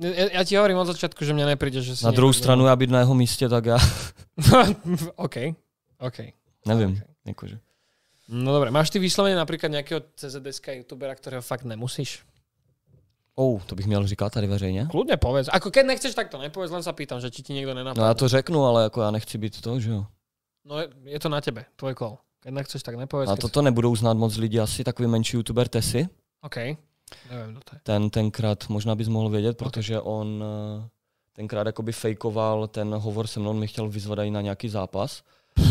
Ja, 0.00 0.40
ja 0.40 0.42
ti 0.48 0.56
hovorím 0.56 0.80
od 0.80 0.88
začiatku, 0.88 1.28
že 1.28 1.36
mne 1.36 1.44
nepríde, 1.44 1.84
že 1.84 1.92
si... 1.92 2.04
na 2.04 2.10
druhou 2.10 2.32
stranu 2.32 2.66
já 2.66 2.76
být 2.76 2.90
na 2.90 2.98
jeho 2.98 3.14
místě, 3.14 3.48
tak 3.48 3.66
já 3.66 3.78
OK, 5.16 5.36
OK. 6.00 6.18
nevím. 6.66 6.90
Ok. 6.90 7.10
Jakože. 7.26 7.58
No 8.28 8.54
dobre, 8.54 8.70
máš 8.70 8.90
ty 8.90 8.98
vyslovene 9.02 9.36
napríklad 9.36 9.74
nejakého 9.74 10.00
CZDSK 10.16 10.80
youtubera, 10.80 11.14
ktorého 11.18 11.42
fakt 11.42 11.66
nemusíš? 11.66 12.22
Oh, 13.40 13.56
to 13.66 13.72
bych 13.74 13.86
měl 13.86 14.04
říkat 14.06 14.32
tady 14.36 14.46
veřejně? 14.46 14.84
Kľudne 14.92 15.16
povedz. 15.16 15.48
Ako 15.48 15.70
keď 15.72 15.84
nechceš, 15.96 16.12
tak 16.14 16.28
to 16.28 16.36
nepovedz, 16.36 16.68
len 16.76 16.84
sa 16.84 16.92
pýtam, 16.92 17.24
že 17.24 17.32
či 17.32 17.40
ti 17.40 17.56
niekto 17.56 17.72
nenapadne. 17.72 17.96
No 17.96 18.04
já 18.08 18.14
to 18.14 18.28
řeknu, 18.28 18.64
ale 18.64 18.82
jako 18.82 19.00
já 19.00 19.10
nechci 19.10 19.38
být 19.38 19.60
to, 19.64 19.80
že 19.80 19.90
jo. 19.90 20.04
No 20.68 20.76
je, 20.80 20.88
je 21.04 21.18
to 21.20 21.28
na 21.32 21.40
tebe, 21.40 21.64
tvoj 21.80 21.94
kol. 21.96 22.18
Keď 22.44 22.52
nechceš, 22.52 22.82
tak 22.84 23.00
nepovedz. 23.00 23.30
A 23.30 23.36
keď- 23.36 23.40
toto 23.48 23.62
nebudou 23.62 23.96
znát 23.96 24.12
moc 24.16 24.36
lidi 24.36 24.60
asi, 24.60 24.84
takový 24.84 25.08
menší 25.08 25.36
youtuber 25.36 25.68
Tesy. 25.68 26.08
OK. 26.44 26.56
Kto 27.26 27.60
to 27.64 27.70
je. 27.76 27.80
Ten 27.82 28.10
tenkrát 28.10 28.68
možná 28.68 28.94
bys 28.94 29.08
mohl 29.08 29.28
vědět, 29.28 29.56
protože 29.56 30.00
on 30.00 30.44
eh, 30.44 30.88
tenkrát 31.32 31.66
jakoby 31.66 31.92
fejkoval 31.92 32.68
ten 32.68 32.94
hovor 32.94 33.26
se 33.26 33.40
mnou, 33.40 33.50
on 33.50 33.58
mi 33.58 33.66
chtěl 33.66 33.88
vyzvat 33.88 34.18
i 34.18 34.30
na 34.30 34.40
nějaký 34.40 34.68
zápas. 34.68 35.22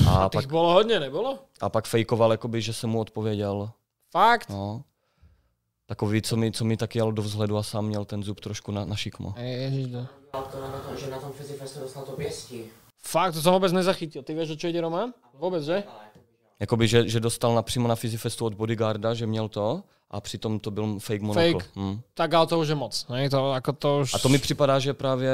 A, 0.08 0.12
A 0.26 0.30
pak, 0.30 0.44
tých 0.44 0.52
bolo 0.52 0.74
hodne, 0.74 1.00
nebolo? 1.00 1.40
a 1.62 1.70
pak 1.70 1.86
fejkoval, 1.88 2.32
jakoby, 2.32 2.62
že 2.62 2.74
jsem 2.74 2.90
mu 2.90 3.00
odpověděl. 3.00 3.70
Fakt? 4.12 4.50
No. 4.50 4.84
Takový, 5.90 6.22
co 6.22 6.38
mi, 6.38 6.52
co 6.52 6.66
mi 6.66 6.78
tak 6.78 6.96
jel 6.96 7.12
do 7.12 7.22
vzhledu 7.22 7.58
a 7.58 7.64
sám 7.64 7.86
měl 7.86 8.06
ten 8.06 8.24
zub 8.24 8.40
trošku 8.40 8.72
na, 8.72 8.86
na 8.86 8.96
šikmo. 8.96 9.34
Ježiš, 9.38 9.88
no. 9.88 10.08
Dělal 10.32 10.48
to 10.52 10.62
na 10.62 10.80
tom, 10.80 10.98
že 10.98 11.10
na 11.10 11.20
tom 11.20 11.32
Fizifestu 11.32 11.80
dostal 11.80 12.04
to 12.04 12.12
pěstí. 12.12 12.62
Fakt, 13.02 13.34
to 13.34 13.42
som 13.42 13.58
vôbec 13.58 13.74
nezachytil. 13.74 14.22
Ty 14.22 14.38
vieš, 14.38 14.54
o 14.54 14.60
čo 14.60 14.70
ide 14.70 14.84
Roman? 14.84 15.10
Vôbec, 15.40 15.66
že? 15.66 15.82
Jakoby, 16.60 16.86
že, 16.88 17.10
že 17.10 17.20
dostal 17.20 17.56
napřímo 17.56 17.88
na 17.88 17.96
Fizifestu 17.96 18.46
od 18.46 18.54
bodyguarda, 18.54 19.14
že 19.14 19.26
měl 19.26 19.50
to 19.50 19.82
a 20.12 20.22
přitom 20.22 20.60
to 20.60 20.72
byl 20.72 21.00
fake 21.00 21.22
monokl. 21.22 21.52
Fake. 21.60 21.66
Hm. 21.76 22.00
Tak 22.14 22.34
ale 22.34 22.48
to 22.48 22.60
už 22.60 22.68
je 22.68 22.76
moc. 22.76 23.06
Ne? 23.10 23.30
To, 23.30 23.52
ako 23.54 23.72
to 23.74 23.90
už... 24.00 24.14
A 24.14 24.18
to 24.20 24.30
mi 24.30 24.38
připadá, 24.38 24.80
že 24.80 24.94
právě, 24.94 25.30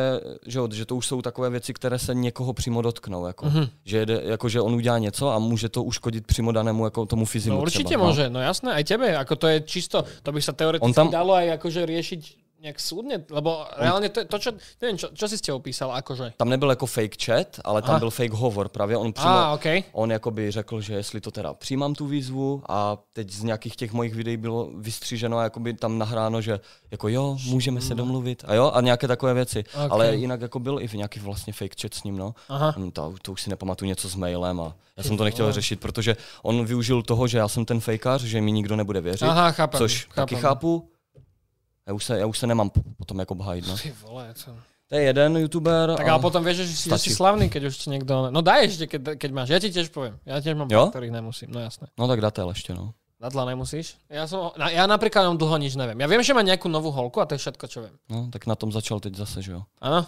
že, 0.45 0.59
že 0.71 0.85
to 0.85 0.95
už 0.95 1.07
jsou 1.07 1.21
takové 1.21 1.49
věci, 1.49 1.73
které 1.73 1.99
se 1.99 2.15
někoho 2.15 2.53
přímo 2.53 2.81
dotknou. 2.81 3.25
Jako, 3.25 3.45
Mhm. 3.45 3.67
že, 3.85 3.97
jede, 3.97 4.21
jako, 4.25 4.49
že 4.49 4.61
on 4.61 4.73
udělá 4.75 4.97
něco 4.97 5.29
a 5.31 5.39
může 5.39 5.69
to 5.69 5.83
uškodit 5.83 6.27
přímo 6.27 6.51
danému 6.51 6.83
jako 6.85 7.05
tomu 7.05 7.25
fyzimu 7.25 7.55
No 7.55 7.61
určite 7.61 7.83
třeba. 7.95 8.03
môže, 8.03 8.29
no 8.29 8.39
jasné, 8.43 8.73
aj 8.73 8.83
tebe, 8.83 9.17
ako 9.17 9.35
to 9.35 9.47
je 9.47 9.57
čisto, 9.63 10.03
to 10.23 10.31
by 10.31 10.41
sa 10.41 10.51
teoreticky 10.51 10.85
On 10.85 10.93
tam- 10.93 11.11
dalo 11.11 11.33
aj 11.33 11.51
akože 11.55 11.85
riešiť 11.85 12.21
nejak 12.61 12.79
súdne, 12.79 13.21
lebo 13.29 13.67
reálne 13.77 14.09
to, 14.09 14.25
to 14.25 14.37
čo, 14.39 14.49
neviem, 14.81 14.97
čo, 14.97 15.13
čo 15.13 15.27
si 15.29 15.37
ste 15.37 15.53
opísal, 15.53 15.91
akože. 15.91 16.33
Tam 16.37 16.49
nebyl 16.49 16.69
jako 16.69 16.85
fake 16.85 17.15
chat, 17.21 17.59
ale 17.63 17.81
tam 17.81 17.89
Aha. 17.91 17.99
byl 17.99 18.09
fake 18.09 18.33
hovor. 18.33 18.69
Právě 18.69 18.97
on 18.97 19.13
přímo, 19.13 19.29
Á, 19.29 19.53
OK. 19.53 19.65
on 19.91 20.11
jakoby 20.11 20.51
řekl, 20.51 20.81
že 20.81 20.93
jestli 20.93 21.21
to 21.21 21.31
teda 21.31 21.53
přijímám 21.53 21.95
tu 21.95 22.07
výzvu 22.07 22.63
a 22.69 22.97
teď 23.13 23.29
z 23.31 23.43
nějakých 23.43 23.75
těch 23.75 23.93
mojich 23.93 24.15
videí 24.15 24.37
bylo 24.37 24.69
vystříženo 24.77 25.37
a 25.37 25.43
jakoby 25.43 25.73
tam 25.73 25.97
nahráno, 25.97 26.41
že 26.41 26.59
jako 26.91 27.07
jo, 27.07 27.37
můžeme 27.45 27.81
se 27.81 27.95
domluvit 27.95 28.43
a 28.47 28.53
jo, 28.53 28.71
a 28.73 28.81
nějaké 28.81 29.07
takové 29.07 29.33
věci. 29.33 29.63
Ok. 29.85 29.91
Ale 29.91 30.15
jinak 30.15 30.41
jako 30.41 30.59
byl 30.59 30.79
i 30.81 30.87
v 30.87 30.93
nějaký 30.93 31.19
vlastně 31.19 31.53
fake 31.53 31.81
chat 31.81 31.93
s 31.93 32.03
ním, 32.03 32.17
no. 32.17 32.33
Aha. 32.49 32.75
To, 32.93 33.13
to 33.21 33.31
už 33.31 33.41
si 33.41 33.49
nepamatuju 33.49 33.87
něco 33.89 34.09
s 34.09 34.15
mailem 34.15 34.61
a 34.61 34.75
já 34.97 35.03
jsem 35.03 35.17
to 35.17 35.23
nechtěl 35.23 35.51
řešit, 35.51 35.79
protože 35.79 36.15
on 36.43 36.65
využil 36.65 37.01
toho, 37.03 37.27
že 37.27 37.37
já 37.37 37.47
jsem 37.47 37.65
ten 37.65 37.79
fejkař, 37.79 38.21
že 38.21 38.41
mi 38.41 38.51
nikdo 38.51 38.75
nebude 38.75 39.01
věřit, 39.01 39.25
Aha, 39.25 39.51
chápem. 39.51 39.77
což 39.77 40.05
chápem. 40.05 40.15
taky 40.15 40.35
chápu. 40.35 40.89
Já 41.87 41.93
už 41.93 42.03
se, 42.05 42.19
já 42.19 42.25
už 42.25 42.39
se 42.39 42.47
nemám 42.47 42.69
potom 42.97 43.19
jako 43.19 43.35
bhájit, 43.35 43.67
no. 43.67 43.77
Ty 43.77 43.93
vole, 44.01 44.33
to... 44.45 44.51
To 44.89 44.95
je 44.95 45.01
jeden 45.01 45.37
youtuber. 45.37 45.97
Tak 45.97 46.07
ale 46.07 46.21
potom 46.21 46.45
vieš, 46.45 46.57
že 46.61 46.65
si, 46.77 46.89
že 46.89 46.97
si 46.97 47.09
slavný, 47.09 47.49
keď 47.49 47.73
už 47.73 47.75
ti 47.77 47.89
niekto... 47.89 48.29
No 48.29 48.45
daj 48.45 48.69
ešte, 48.69 48.85
keď, 48.85 49.17
keď 49.17 49.29
máš. 49.33 49.49
Ja 49.49 49.57
ti 49.57 49.73
tiež 49.73 49.89
poviem. 49.89 50.13
Ja 50.29 50.37
tiež 50.37 50.53
mám 50.53 50.69
Jo? 50.69 50.93
ktorých 50.93 51.09
nemusím. 51.09 51.49
No 51.49 51.57
jasné. 51.57 51.89
No 51.97 52.05
tak 52.05 52.21
datel 52.21 52.45
ešte, 52.53 52.77
no. 52.77 52.93
Datla 53.17 53.49
nemusíš? 53.49 53.97
Ja, 54.13 54.29
som, 54.29 54.53
na- 54.53 54.69
ja 54.69 54.85
napríklad 54.85 55.25
mám 55.25 55.41
dlho 55.41 55.57
nič 55.57 55.73
neviem. 55.73 55.97
Ja 55.97 56.05
viem, 56.05 56.21
že 56.21 56.37
má 56.37 56.45
nejakú 56.45 56.69
novú 56.69 56.93
holku 56.93 57.17
a 57.17 57.25
to 57.25 57.33
je 57.33 57.41
všetko, 57.41 57.65
čo 57.65 57.79
viem. 57.81 57.95
No, 58.05 58.29
tak 58.29 58.45
na 58.45 58.53
tom 58.53 58.69
začal 58.69 59.01
teď 59.01 59.17
zase, 59.17 59.41
že 59.41 59.57
jo. 59.57 59.65
Áno? 59.81 60.05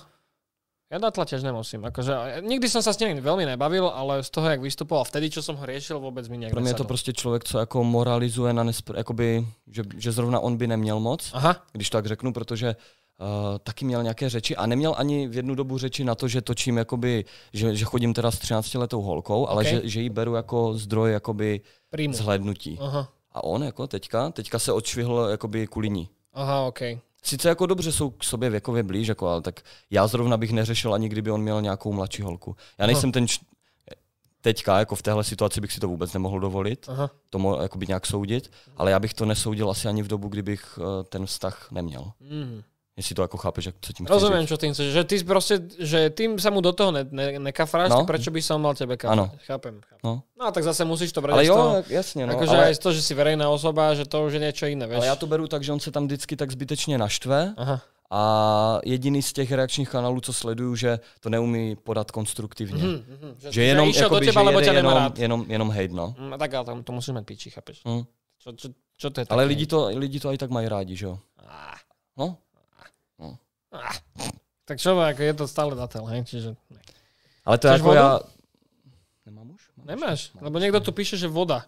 Ja 0.88 1.04
Datla 1.04 1.28
tiež 1.28 1.44
nemusím. 1.44 1.84
Akože, 1.84 2.40
nikdy 2.48 2.72
som 2.72 2.80
sa 2.80 2.96
s 2.96 3.00
ním 3.04 3.20
veľmi 3.20 3.44
nebavil, 3.44 3.92
ale 3.92 4.24
z 4.24 4.30
toho, 4.32 4.48
jak 4.48 4.64
vystupoval 4.64 5.04
vtedy, 5.04 5.28
čo 5.28 5.44
som 5.44 5.60
ho 5.60 5.66
riešil, 5.68 6.00
vôbec 6.00 6.24
mi 6.32 6.38
nejak 6.40 6.52
Pro 6.56 6.62
mě 6.64 6.70
je 6.70 6.74
to 6.80 6.84
prostě 6.88 7.14
člověk, 7.14 7.44
co 7.44 7.60
jako 7.60 7.84
moralizuje 7.84 8.54
na 8.54 8.64
nespr- 8.64 8.98
jakoby, 8.98 9.48
že, 9.68 9.84
že 9.98 10.12
zrovna 10.12 10.40
on 10.40 10.58
by 10.58 10.68
neměl 10.68 11.00
moc, 11.00 11.32
Aha, 11.34 11.56
když 11.72 11.90
to 11.90 11.98
tak 11.98 12.06
řeknu, 12.06 12.34
protože 12.34 12.76
uh, 13.20 13.26
taky 13.64 13.86
měl 13.86 14.04
nějaké 14.04 14.30
řeči 14.30 14.56
a 14.56 14.66
neměl 14.66 14.96
ani 14.98 15.28
v 15.28 15.36
jednu 15.36 15.56
dobu 15.56 15.78
řeči 15.78 16.04
na 16.04 16.16
to, 16.16 16.28
že 16.28 16.42
točím 16.42 16.78
jakoby, 16.78 17.26
že, 17.54 17.76
že 17.76 17.86
chodím 17.86 18.14
teda 18.14 18.32
s 18.32 18.40
13 18.40 18.74
letou 18.74 19.02
holkou, 19.02 19.48
ale 19.48 19.64
Ok. 19.64 19.68
že, 19.70 19.82
že 19.84 20.02
ji 20.02 20.10
beru 20.10 20.36
jako 20.36 20.74
zdroj 20.74 21.12
jakoby 21.12 21.62
príjmu. 21.90 22.14
zhlédnutí. 22.14 22.80
Aha, 22.82 23.08
A 23.32 23.44
on 23.44 23.64
jako 23.64 23.88
teďka, 23.88 24.30
teďka 24.32 24.60
se 24.60 24.72
odšvihl 24.72 25.28
jakoby 25.32 25.68
kvůli 25.68 25.90
ní. 25.90 26.10
aha, 26.34 26.62
OK. 26.62 26.80
Sice 27.24 27.50
jako 27.50 27.66
dobře 27.66 27.92
jsou 27.92 28.10
k 28.10 28.24
sobě 28.24 28.50
věkově 28.50 28.84
blíž, 28.84 29.08
jako, 29.08 29.28
ale 29.28 29.42
tak 29.42 29.62
já 29.92 30.08
zrovna 30.08 30.38
bych 30.38 30.52
neřešil 30.52 30.94
ani 30.94 31.10
kdyby 31.10 31.32
on 31.32 31.42
měl 31.42 31.62
nějakou 31.62 31.94
mladší 31.94 32.22
holku. 32.22 32.56
Já 32.78 32.86
nejsem 32.88 33.12
ten, 33.12 33.28
č- 33.28 33.40
teďka, 34.42 34.80
jako 34.80 34.96
v 34.96 35.02
téhle 35.02 35.24
situaci 35.24 35.62
bych 35.62 35.72
si 35.72 35.80
to 35.80 35.88
vůbec 35.88 36.14
nemohl 36.14 36.40
dovolit, 36.40 36.86
Aha. 36.90 37.10
to 37.30 37.40
mo- 37.40 37.62
jakoby 37.62 37.88
nějak 37.88 38.06
soudit, 38.06 38.52
ale 38.78 38.92
já 38.92 39.00
bych 39.00 39.14
to 39.14 39.26
nesoudil 39.26 39.70
asi 39.72 39.88
ani 39.88 40.04
v 40.04 40.08
dobu, 40.08 40.28
kdybych 40.28 40.80
eh, 40.82 41.04
ten 41.04 41.26
vztah 41.26 41.72
neměl. 41.72 42.12
Mm. 42.20 42.62
Jestli 42.98 43.16
to 43.16 43.22
jako 43.22 43.38
chápeš, 43.38 43.70
co 43.82 43.94
tím 43.94 44.08
říct. 44.08 44.50
čo 44.50 44.58
tým 44.58 44.74
chceš. 44.74 44.88
Že 44.94 45.04
ty 45.04 45.16
proste, 45.24 45.56
že 45.80 46.10
tým 46.10 46.40
sa 46.42 46.50
mu 46.50 46.62
do 46.66 46.74
toho 46.74 46.90
ne, 46.92 47.06
ne, 47.12 47.38
nekafráš, 47.40 47.94
No. 47.94 48.02
no. 48.02 48.06
prečo 48.10 48.34
by 48.34 48.42
som 48.42 48.58
mal 48.58 48.74
tebe 48.74 48.98
kafrať? 48.98 49.38
Chápem. 49.46 49.78
chápem. 49.86 50.02
No. 50.04 50.26
no 50.34 50.44
a 50.46 50.52
tak 50.52 50.64
zase 50.66 50.82
musíš 50.86 51.14
to 51.14 51.22
brať 51.22 51.34
Ale 51.38 51.42
aj 51.42 51.46
z 51.46 51.50
toho. 51.54 51.70
jo, 51.70 51.84
jasně, 51.94 52.26
no. 52.26 52.34
akože 52.34 52.58
ale, 52.58 52.66
aj 52.66 52.76
z 52.76 52.80
toho, 52.80 52.94
že 52.98 53.02
si 53.06 53.14
verejná 53.14 53.46
osoba, 53.54 53.94
že 53.94 54.06
to 54.10 54.26
už 54.26 54.34
je 54.34 54.40
niečo 54.42 54.66
iné, 54.66 54.88
vieš. 54.90 54.98
ale 54.98 55.08
já 55.08 55.16
to 55.16 55.28
beru 55.30 55.46
tak, 55.48 55.62
že 55.64 55.72
on 55.74 55.80
se 55.80 55.92
tam 55.94 56.10
vždycky 56.10 56.34
tak 56.36 56.50
zbytečně 56.52 56.98
naštve 56.98 57.54
Aha. 57.58 57.82
a 58.10 58.22
jediný 58.86 59.22
z 59.22 59.34
těch 59.34 59.52
reakčních 59.52 59.90
kanálů, 59.90 60.22
co 60.22 60.34
sleduju, 60.34 60.76
že 60.76 61.00
to 61.20 61.30
neumí 61.30 61.76
podat 61.76 62.12
konstruktivně. 62.12 62.84
Mhm, 62.84 63.04
mhm. 63.22 63.36
Že, 63.38 63.52
Že 63.52 63.64
jenom, 63.64 63.92
do 63.92 64.00
jakoby, 64.00 64.26
teba, 64.26 64.42
že 64.42 64.48
lebo 64.50 64.60
jenom, 64.60 64.94
rád. 64.94 65.20
jenom, 65.20 65.46
jenom 65.48 65.70
hate, 65.70 65.94
no. 65.94 66.16
Mm, 66.18 66.34
tak 66.40 66.54
ale 66.54 66.66
tam 66.66 66.84
to 66.84 66.92
musíš 66.98 67.14
mať 67.14 67.26
piči, 67.26 67.50
chápeš? 67.54 67.82
Hm. 67.86 68.04
Čo, 68.42 68.50
čo, 68.58 68.68
čo 68.98 69.08
to 69.10 69.22
je 69.22 69.26
Ale 69.30 69.44
lidi 69.46 69.66
to, 69.70 69.90
lidi 69.94 70.20
to 70.20 70.34
i 70.34 70.38
tak 70.38 70.50
mají 70.50 70.66
rádi, 70.70 70.96
že 70.96 71.06
jo. 71.06 71.20
Ah, 71.46 71.78
No, 72.18 72.38
ah. 73.72 73.96
Tak 74.68 74.84
čo, 74.84 75.00
ako 75.00 75.22
je 75.24 75.34
to 75.34 75.46
stále 75.48 75.72
datel, 75.80 76.04
hej? 76.12 76.28
Čiže 76.28 76.60
ale 77.48 77.56
to 77.58 77.68
je 77.68 77.74
Chceš 77.74 77.82
vodu? 77.82 77.96
já... 77.96 78.20
Nemám 79.26 79.52
už? 79.52 79.62
Mám 79.78 79.88
nemáš? 79.88 80.22
Mám. 80.36 80.44
lebo 80.44 80.60
niekto 80.60 80.80
tu 80.84 80.92
píše, 80.92 81.16
že 81.16 81.32
voda. 81.32 81.64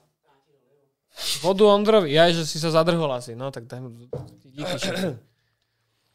Vodu 1.41 1.63
Ondrovi, 1.67 2.11
ja, 2.11 2.27
že 2.31 2.43
si 2.43 2.59
sa 2.59 2.71
zadrhol 2.71 3.07
asi. 3.15 3.35
No 3.35 3.51
tak 3.51 3.63
daj 3.63 3.79
mu, 3.79 3.89
díky 4.43 4.75
šefe. 4.79 5.19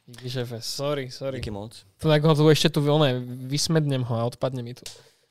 Díky 0.04 0.28
šefe, 0.30 0.60
sorry, 0.60 1.08
sorry. 1.08 1.40
Díky 1.40 1.48
moc. 1.48 1.80
To 2.04 2.12
tak 2.12 2.20
ho 2.20 2.36
tu 2.36 2.44
ešte 2.52 2.68
tu 2.68 2.84
vysmednem 3.48 4.04
ho 4.04 4.14
a 4.20 4.28
odpadne 4.28 4.60
mi 4.60 4.76
tu. 4.76 4.84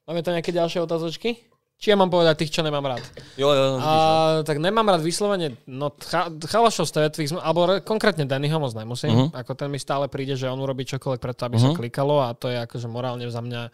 Máme 0.10 0.26
tam 0.26 0.34
nejaké 0.34 0.49
ďalšie 0.49 0.82
otázočky? 0.82 1.45
Či 1.84 1.91
ja 1.91 1.99
mám 1.99 2.07
povedať 2.07 2.39
tých, 2.39 2.55
čo 2.55 2.63
nemám 2.63 2.88
rád? 2.88 3.03
Jo, 3.36 3.51
jo. 3.51 3.75
A, 3.75 3.91
tak 4.39 4.55
nemám 4.55 4.88
rád 4.88 5.03
vyslovene, 5.03 5.59
no 5.67 5.91
cha, 5.99 6.31
chalašov 6.41 6.88
z 6.88 7.11
TV, 7.11 7.27
sme- 7.27 7.43
alebo 7.43 7.67
re, 7.67 7.84
konkrétne 7.84 8.23
Dannyho 8.23 8.55
moc 8.55 8.71
nemusím. 8.71 9.11
Mhm. 9.11 9.27
Ako 9.36 9.51
ten 9.51 9.67
mi 9.67 9.75
stále 9.75 10.07
príde, 10.07 10.31
že 10.34 10.47
on 10.47 10.55
urobí 10.57 10.88
čokoľvek 10.88 11.19
preto, 11.19 11.43
aby 11.43 11.59
sa 11.59 11.69
Mhm. 11.69 11.75
klikalo 11.75 12.23
a 12.23 12.31
to 12.31 12.47
je 12.47 12.55
akože 12.57 12.88
morálne 12.88 13.27
za 13.27 13.43
mňa 13.43 13.67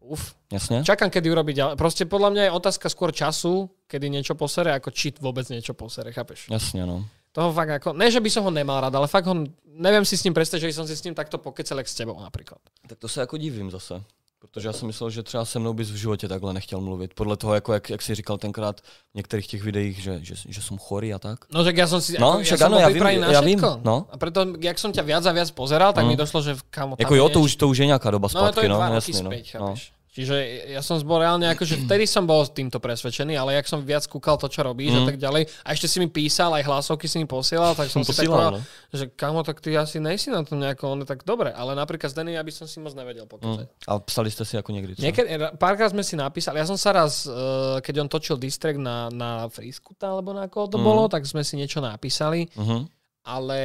uf. 0.00 0.38
Jasně. 0.48 0.86
Čakám, 0.86 1.10
kedy 1.10 1.26
urobí 1.28 1.50
ďalej. 1.52 1.74
Proste 1.74 2.06
podľa 2.06 2.30
mňa 2.30 2.42
je 2.46 2.52
otázka 2.54 2.86
skôr 2.86 3.10
času, 3.10 3.66
kedy 3.86 4.06
niečo 4.08 4.32
posere, 4.32 4.70
ako 4.72 4.88
či 4.88 5.10
vôbec 5.18 5.42
niečo 5.50 5.74
posere, 5.74 6.14
chápeš? 6.14 6.46
Jasně, 6.48 6.86
no. 6.86 7.04
Toho 7.32 7.52
fakt 7.52 7.70
ako, 7.70 7.92
ne, 7.92 8.06
že 8.06 8.20
by 8.20 8.30
som 8.30 8.44
ho 8.44 8.50
nemal 8.50 8.80
rád, 8.80 8.94
ale 8.94 9.06
fakt 9.06 9.26
ho, 9.26 9.34
neviem 9.68 10.04
si 10.06 10.16
s 10.16 10.24
ním 10.24 10.32
predstaviť, 10.32 10.60
že 10.60 10.66
by 10.66 10.76
som 10.78 10.86
si 10.86 10.94
s 10.96 11.04
ním 11.04 11.14
takto 11.14 11.38
pokecel, 11.38 11.76
jak 11.78 11.88
s 11.88 11.94
tebou 11.94 12.16
napríklad. 12.16 12.58
Tak 12.88 12.98
to 12.98 13.08
se 13.08 13.20
jako 13.20 13.36
divím 13.36 13.70
zase. 13.70 14.00
Protože 14.38 14.68
já 14.68 14.72
jsem 14.72 14.86
myslel, 14.86 15.10
že 15.10 15.22
třeba 15.22 15.44
se 15.44 15.58
mnou 15.58 15.74
bys 15.74 15.90
v 15.90 15.94
životě 15.96 16.28
takhle 16.28 16.52
nechtěl 16.54 16.80
mluvit. 16.80 17.14
Podle 17.14 17.36
toho, 17.36 17.54
jako 17.54 17.72
jak, 17.72 17.90
jak 17.90 18.02
jsi 18.02 18.14
říkal 18.14 18.38
tenkrát 18.38 18.80
v 18.80 19.14
některých 19.14 19.46
těch 19.46 19.62
videích, 19.62 19.98
že, 20.02 20.18
že, 20.22 20.34
že 20.48 20.62
jsem 20.62 20.78
chorý 20.78 21.14
a 21.14 21.18
tak. 21.18 21.38
No, 21.50 21.64
že 21.66 21.74
ja 21.74 21.86
som 21.90 21.98
si, 21.98 22.14
No, 22.22 22.38
ako, 22.38 22.38
ja 22.38 22.44
však 22.46 22.58
som 22.62 22.66
áno, 22.70 22.76
bol 22.78 22.82
ja 22.82 22.88
vím, 22.94 23.02
na 23.02 23.28
ja 23.34 23.40
vím, 23.42 23.58
no. 23.82 24.06
A 24.06 24.16
preto, 24.16 24.46
jak 24.62 24.78
som 24.78 24.94
ťa 24.94 25.02
viac 25.02 25.26
a 25.26 25.32
viac 25.34 25.50
pozeral, 25.50 25.90
tak 25.90 26.06
Mm. 26.06 26.10
mi 26.14 26.16
došlo, 26.16 26.38
že 26.42 26.54
kamo, 26.70 26.94
tam 26.94 27.02
Jako 27.02 27.14
jo, 27.18 27.26
to 27.28 27.40
už, 27.40 27.56
to 27.56 27.68
už 27.68 27.78
je 27.78 27.86
nějaká 27.86 28.10
doba 28.10 28.28
No, 28.34 28.40
ale 28.40 28.48
to 28.48 28.52
zpátky, 28.54 28.66
je 28.66 28.68
no, 28.70 28.76
dva 28.76 28.88
roky 28.88 29.10
jasně, 29.10 29.22
no. 29.22 29.30
no. 29.58 29.74
Čiže 30.18 30.34
ja 30.68 30.82
som 30.82 30.98
bol 31.00 31.22
reálne 31.22 31.46
ako, 31.46 31.62
že 31.62 31.78
vtedy 31.78 32.02
som 32.02 32.26
bol 32.26 32.42
s 32.42 32.50
týmto 32.50 32.76
presvedčený, 32.76 33.38
ale 33.38 33.54
jak 33.54 33.70
som 33.70 33.78
viac 33.80 34.02
kúkal 34.04 34.34
to, 34.34 34.50
čo 34.50 34.60
robíš 34.60 34.90
Mm. 34.90 34.98
a 34.98 35.02
tak 35.06 35.16
ďalej, 35.16 35.42
a 35.62 35.68
ešte 35.70 35.86
si 35.86 35.96
mi 35.96 36.08
písal, 36.08 36.50
aj 36.52 36.66
hlasovky 36.66 37.06
si 37.06 37.16
mi 37.16 37.24
posielal, 37.24 37.72
tak 37.72 37.86
som 37.86 38.02
si 38.02 38.10
tak 38.10 38.26
Posílal, 38.26 38.34
povedal, 38.34 38.54
no. 38.58 38.66
že 38.90 39.04
kamo, 39.08 39.40
tak 39.40 39.62
ty 39.62 39.70
asi 39.72 39.96
nejsi 39.96 40.28
na 40.28 40.42
tom 40.42 40.58
nejako, 40.58 40.90
on 40.90 41.00
je 41.00 41.06
tak 41.06 41.22
dobre, 41.22 41.48
ale 41.48 41.72
napríklad 41.72 42.10
s 42.10 42.18
Danny 42.18 42.34
ja 42.34 42.42
by 42.42 42.50
som 42.50 42.66
si 42.66 42.76
moc 42.76 42.92
nevedel 42.92 43.24
Mm. 43.24 43.30
pokúšať. 43.30 43.66
A 43.86 43.92
psali 44.00 44.28
jste 44.28 44.42
si 44.42 44.58
někdy 44.58 44.92
třeba? 44.94 45.06
Niekedy, 45.06 45.28
párkrát 45.54 45.88
sme 45.88 46.02
si 46.02 46.16
napísali, 46.16 46.58
ja 46.58 46.66
som 46.66 46.74
sa 46.74 46.90
raz, 46.90 47.22
eh, 47.22 47.32
keď 47.78 47.94
on 48.00 48.08
točil 48.08 48.34
distrekt 48.36 48.82
na, 48.82 49.06
na 49.08 49.46
Friskuta, 49.46 50.10
alebo 50.10 50.34
na 50.34 50.50
koho 50.50 50.66
to 50.66 50.78
Mm. 50.78 50.84
bolo, 50.84 51.06
tak 51.06 51.22
sme 51.30 51.46
si 51.46 51.54
niečo 51.54 51.78
napísali, 51.78 52.50
Mhm. 52.58 52.90
ale 53.22 53.60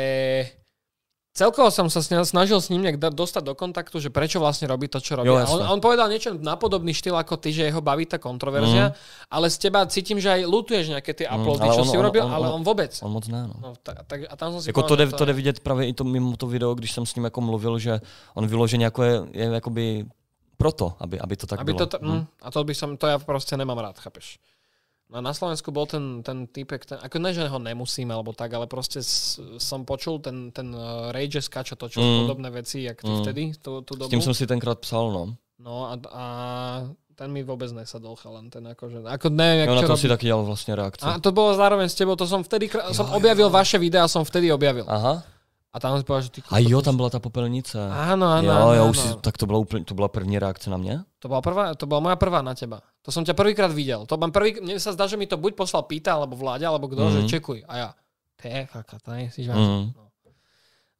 celkovo 1.34 1.73
som 1.73 1.89
sa 1.89 1.99
s 1.99 2.13
snažil 2.29 2.61
s 2.61 2.69
ním 2.69 2.86
nejak 2.86 3.01
dostať 3.01 3.41
do 3.41 3.53
kontaktu, 3.57 3.97
že 3.97 4.13
prečo 4.13 4.38
vlastne 4.38 4.69
robí 4.69 4.86
to, 4.86 5.01
čo 5.01 5.17
robí. 5.17 5.27
Jo, 5.27 5.41
on, 5.49 5.65
on 5.65 5.79
povedal 5.81 6.05
niečo 6.07 6.38
na 6.38 6.53
podobný 6.53 6.93
štýl 6.93 7.17
ako 7.17 7.41
ty, 7.41 7.49
že 7.49 7.65
jeho 7.73 7.81
baví 7.81 8.05
tá 8.05 8.21
kontroverzia, 8.21 8.93
ale 9.34 9.49
z 9.49 9.57
teba 9.67 9.81
cítim, 9.89 10.21
že 10.21 10.29
aj 10.29 10.45
lutuješ 10.45 10.93
nejaké 10.93 11.11
tie 11.17 11.25
uploady, 11.25 11.65
Mm. 11.65 11.73
čo 11.73 11.81
on- 11.81 11.89
si 11.89 11.97
on- 11.97 12.01
urobil, 12.05 12.23
on- 12.29 12.34
ale 12.38 12.45
on- 12.53 12.61
on 12.61 12.63
vôbec. 12.63 12.93
On 13.01 13.09
moc 13.11 13.25
ne, 13.27 13.49
no. 13.49 13.55
No, 13.57 13.69
ta, 13.81 13.97
tak, 14.05 14.29
a 14.29 14.34
tam 14.38 14.53
som 14.53 14.61
si 14.61 14.69
Jako 14.69 14.81
to 14.86 14.95
jde, 14.95 15.05
povedal, 15.09 15.17
to 15.17 15.25
jde 15.25 15.34
vidět 15.34 15.57
právě 15.59 15.84
i 15.89 15.93
to 15.93 16.03
mimo 16.05 16.38
to 16.38 16.45
video, 16.47 16.75
když 16.77 16.91
jsem 16.93 17.05
s 17.05 17.15
ním 17.17 17.23
jako 17.25 17.41
mluvil, 17.41 17.79
že 17.81 17.99
on 18.38 18.47
vyloženě 18.47 18.86
jako 18.86 19.03
je, 19.03 19.15
je 19.34 19.45
jakoby 19.57 20.05
proto, 20.57 20.93
aby, 21.01 21.19
aby 21.19 21.34
to 21.36 21.47
tak 21.47 21.59
aby 21.59 21.73
bylo. 21.73 21.86
to, 21.89 21.97
mm, 22.01 22.25
a 22.41 22.51
to 22.51 22.63
by 22.63 22.75
som, 22.77 22.93
to 22.97 23.07
ja 23.09 23.17
proste 23.19 23.57
nemám 23.57 23.77
rád, 23.81 23.97
chápeš? 23.99 24.38
No 25.12 25.20
a 25.20 25.22
na 25.22 25.34
Slovensku 25.34 25.70
bol 25.70 25.86
ten, 25.86 26.24
ten 26.26 26.47
typek, 26.47 26.86
ten, 26.86 26.97
ako 26.97 27.18
ne, 27.22 27.32
že 27.34 27.45
ho 27.45 27.60
nemusím, 27.62 28.10
alebo 28.10 28.34
tak, 28.34 28.49
ale 28.54 28.66
proste 28.66 29.04
s, 29.04 29.38
som 29.62 29.86
počul 29.86 30.18
ten, 30.18 30.49
ten 30.49 30.74
uh, 30.74 31.12
Rage 31.14 31.38
SK, 31.38 31.56
čo 31.64 31.76
točil 31.78 32.01
Mm. 32.01 32.20
podobné 32.26 32.49
veci, 32.49 32.82
jak 32.82 32.97
ty 33.01 33.12
Mm. 33.14 33.22
vtedy, 33.22 33.43
tú, 33.62 33.82
tú 33.86 33.93
S 33.93 33.97
dobu. 33.99 34.10
tím 34.10 34.22
jsem 34.22 34.34
si 34.34 34.47
tenkrát 34.47 34.80
psal, 34.80 35.12
no. 35.12 35.36
No 35.60 35.86
a, 35.86 35.93
a 36.10 36.24
ten 37.16 37.30
mi 37.32 37.43
vôbec 37.45 37.70
nesadol, 37.72 38.16
chalan, 38.18 38.49
ten 38.49 38.66
akože, 38.74 39.06
ako 39.06 39.30
neviem, 39.30 39.60
jak 39.64 39.70
Jo, 39.70 39.76
na 39.76 39.82
to 39.88 39.97
si 39.97 40.08
taky 40.10 40.26
dělal 40.26 40.43
vlastně 40.45 40.76
reakci. 40.76 41.06
A 41.06 41.20
to 41.22 41.32
bolo 41.32 41.54
zároveň 41.56 41.89
s 41.89 41.95
tebou, 41.95 42.16
to 42.18 42.26
som 42.28 42.41
vtedy, 42.43 42.68
kr- 42.74 42.89
som 42.91 43.06
objavil 43.14 43.49
vaše 43.54 43.78
videa, 43.78 44.08
som 44.10 44.26
vtedy 44.26 44.49
objavil. 44.49 44.86
Aha. 44.89 45.22
A 45.74 45.80
tam 45.80 45.97
si 45.97 46.04
povedal, 46.06 46.22
že 46.22 46.30
ty... 46.30 46.39
A 46.49 46.58
jo, 46.62 46.82
tam 46.82 46.97
byla 46.97 47.10
ta 47.10 47.20
popelnice. 47.20 47.78
Áno, 47.89 48.30
áno, 48.30 48.45
jo, 48.45 48.74
já 48.74 48.82
áno. 48.82 48.89
už 48.89 48.97
si, 48.99 49.10
tak 49.22 49.38
to 49.38 49.45
byla 49.45 49.60
úplně, 49.60 49.86
to 49.86 49.93
byla 49.93 50.08
první 50.08 50.39
reakce 50.39 50.70
na 50.70 50.78
mě? 50.78 51.01
To 51.20 51.28
bola, 51.30 51.41
prvá, 51.41 51.76
to 51.76 51.86
bola 51.86 51.99
moja 52.01 52.16
prvá 52.16 52.41
na 52.41 52.54
teba. 52.54 52.82
To 53.04 53.12
som 53.12 53.22
ťa 53.22 53.36
prvýkrát 53.36 53.68
videl. 53.68 54.08
To 54.08 54.16
mám 54.16 54.32
prvý, 54.32 54.58
mne 54.58 54.80
sa 54.80 54.95
zdá, 54.95 55.06
že 55.06 55.20
mi 55.20 55.28
to 55.28 55.36
buď 55.36 55.60
poslal 55.60 55.84
Pýta, 55.84 56.16
alebo 56.16 56.39
Vláďa, 56.39 56.72
alebo 56.72 56.88
kto, 56.88 57.04
Mhm. 57.04 57.12
že 57.14 57.22
čekuj. 57.30 57.60
A 57.68 57.74
ja, 57.76 57.89
ty, 58.39 58.64
kaka, 58.64 58.95
to 58.97 59.12
nejsi 59.12 59.43
vážne. 59.43 59.91
Mm. 59.91 60.12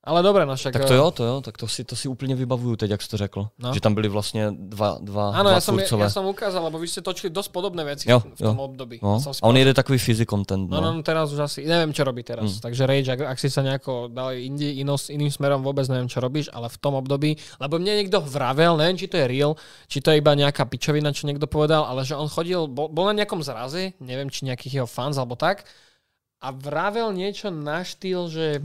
Ale 0.04 0.20
dobre, 0.20 0.43
no 0.43 0.51
však... 0.51 0.76
Tak 0.76 0.91
to 0.91 0.99
jo, 0.99 1.08
to 1.16 1.24
jo, 1.24 1.36
tak 1.39 1.56
to 1.56 1.64
si, 1.64 1.84
to 1.88 1.95
si 1.95 2.12
úplně 2.12 2.36
vybavuju 2.36 2.76
teď, 2.76 2.89
jak 2.91 3.01
jsi 3.01 3.10
to 3.10 3.18
řekl. 3.18 3.47
No. 3.60 3.74
Že 3.74 3.80
tam 3.80 3.93
byli 3.95 4.08
vlastně 4.12 4.51
dva, 4.51 4.97
dva, 4.99 5.32
Áno, 5.32 5.47
dva 5.47 5.56
ja 5.56 5.62
som, 5.64 5.80
tvůrcové. 5.80 6.04
ja 6.04 6.12
som 6.12 6.28
ukázal, 6.28 6.60
lebo 6.68 6.76
vy 6.76 6.88
ste 6.91 6.99
točili 6.99 7.32
dosť 7.32 7.49
podobné 7.56 7.88
veci 7.88 8.12
Jo, 8.12 8.20
v 8.20 8.36
tom 8.36 8.60
jo. 8.60 8.64
období. 8.68 8.99
No. 8.99 9.16
A 9.24 9.47
on 9.47 9.56
jede 9.56 9.72
takový 9.72 9.95
physic 10.04 10.28
content, 10.28 10.68
No, 10.68 10.84
no. 10.84 10.91
no, 10.91 11.04
teraz 11.08 11.32
už 11.32 11.39
asi, 11.47 11.64
neviem, 11.64 11.95
čo 11.95 12.04
robí 12.04 12.20
teraz. 12.20 12.60
Mm. 12.60 12.60
Takže 12.68 12.84
Rage, 12.84 13.10
ak, 13.16 13.20
ak 13.32 13.38
si 13.39 13.47
sa 13.47 13.64
nejako 13.64 14.12
dali 14.12 14.43
indi, 14.51 14.84
ino, 14.84 14.99
iným 15.08 15.32
smerom, 15.32 15.64
vôbec 15.64 15.88
neviem, 15.88 16.12
čo 16.12 16.20
robíš, 16.20 16.51
ale 16.51 16.68
v 16.68 16.78
tom 16.84 16.99
období, 16.99 17.39
lebo 17.64 17.80
mne 17.80 18.04
niekto 18.04 18.20
vravel, 18.20 18.76
neviem, 18.76 18.99
či 18.99 19.08
to 19.08 19.16
je 19.16 19.26
real, 19.32 19.56
či 19.88 20.04
to 20.04 20.12
je 20.12 20.20
iba 20.20 20.36
nejaká 20.36 20.68
pičovina, 20.68 21.16
čo 21.16 21.32
niekto 21.32 21.47
povedal, 21.47 21.88
ale 21.88 22.04
že 22.04 22.20
on 22.20 22.28
chodil, 22.28 22.68
bol, 22.68 22.91
bol 22.91 23.08
na 23.08 23.24
nejakom 23.24 23.39
zraze, 23.39 23.95
neviem, 24.04 24.28
či 24.28 24.43
nejakých 24.51 24.84
jeho 24.84 24.89
fans 24.89 25.16
alebo 25.16 25.39
tak, 25.39 25.64
a 26.43 26.51
vravel 26.51 27.16
niečo 27.16 27.47
na 27.56 27.88
štýl, 27.88 28.28
že 28.28 28.60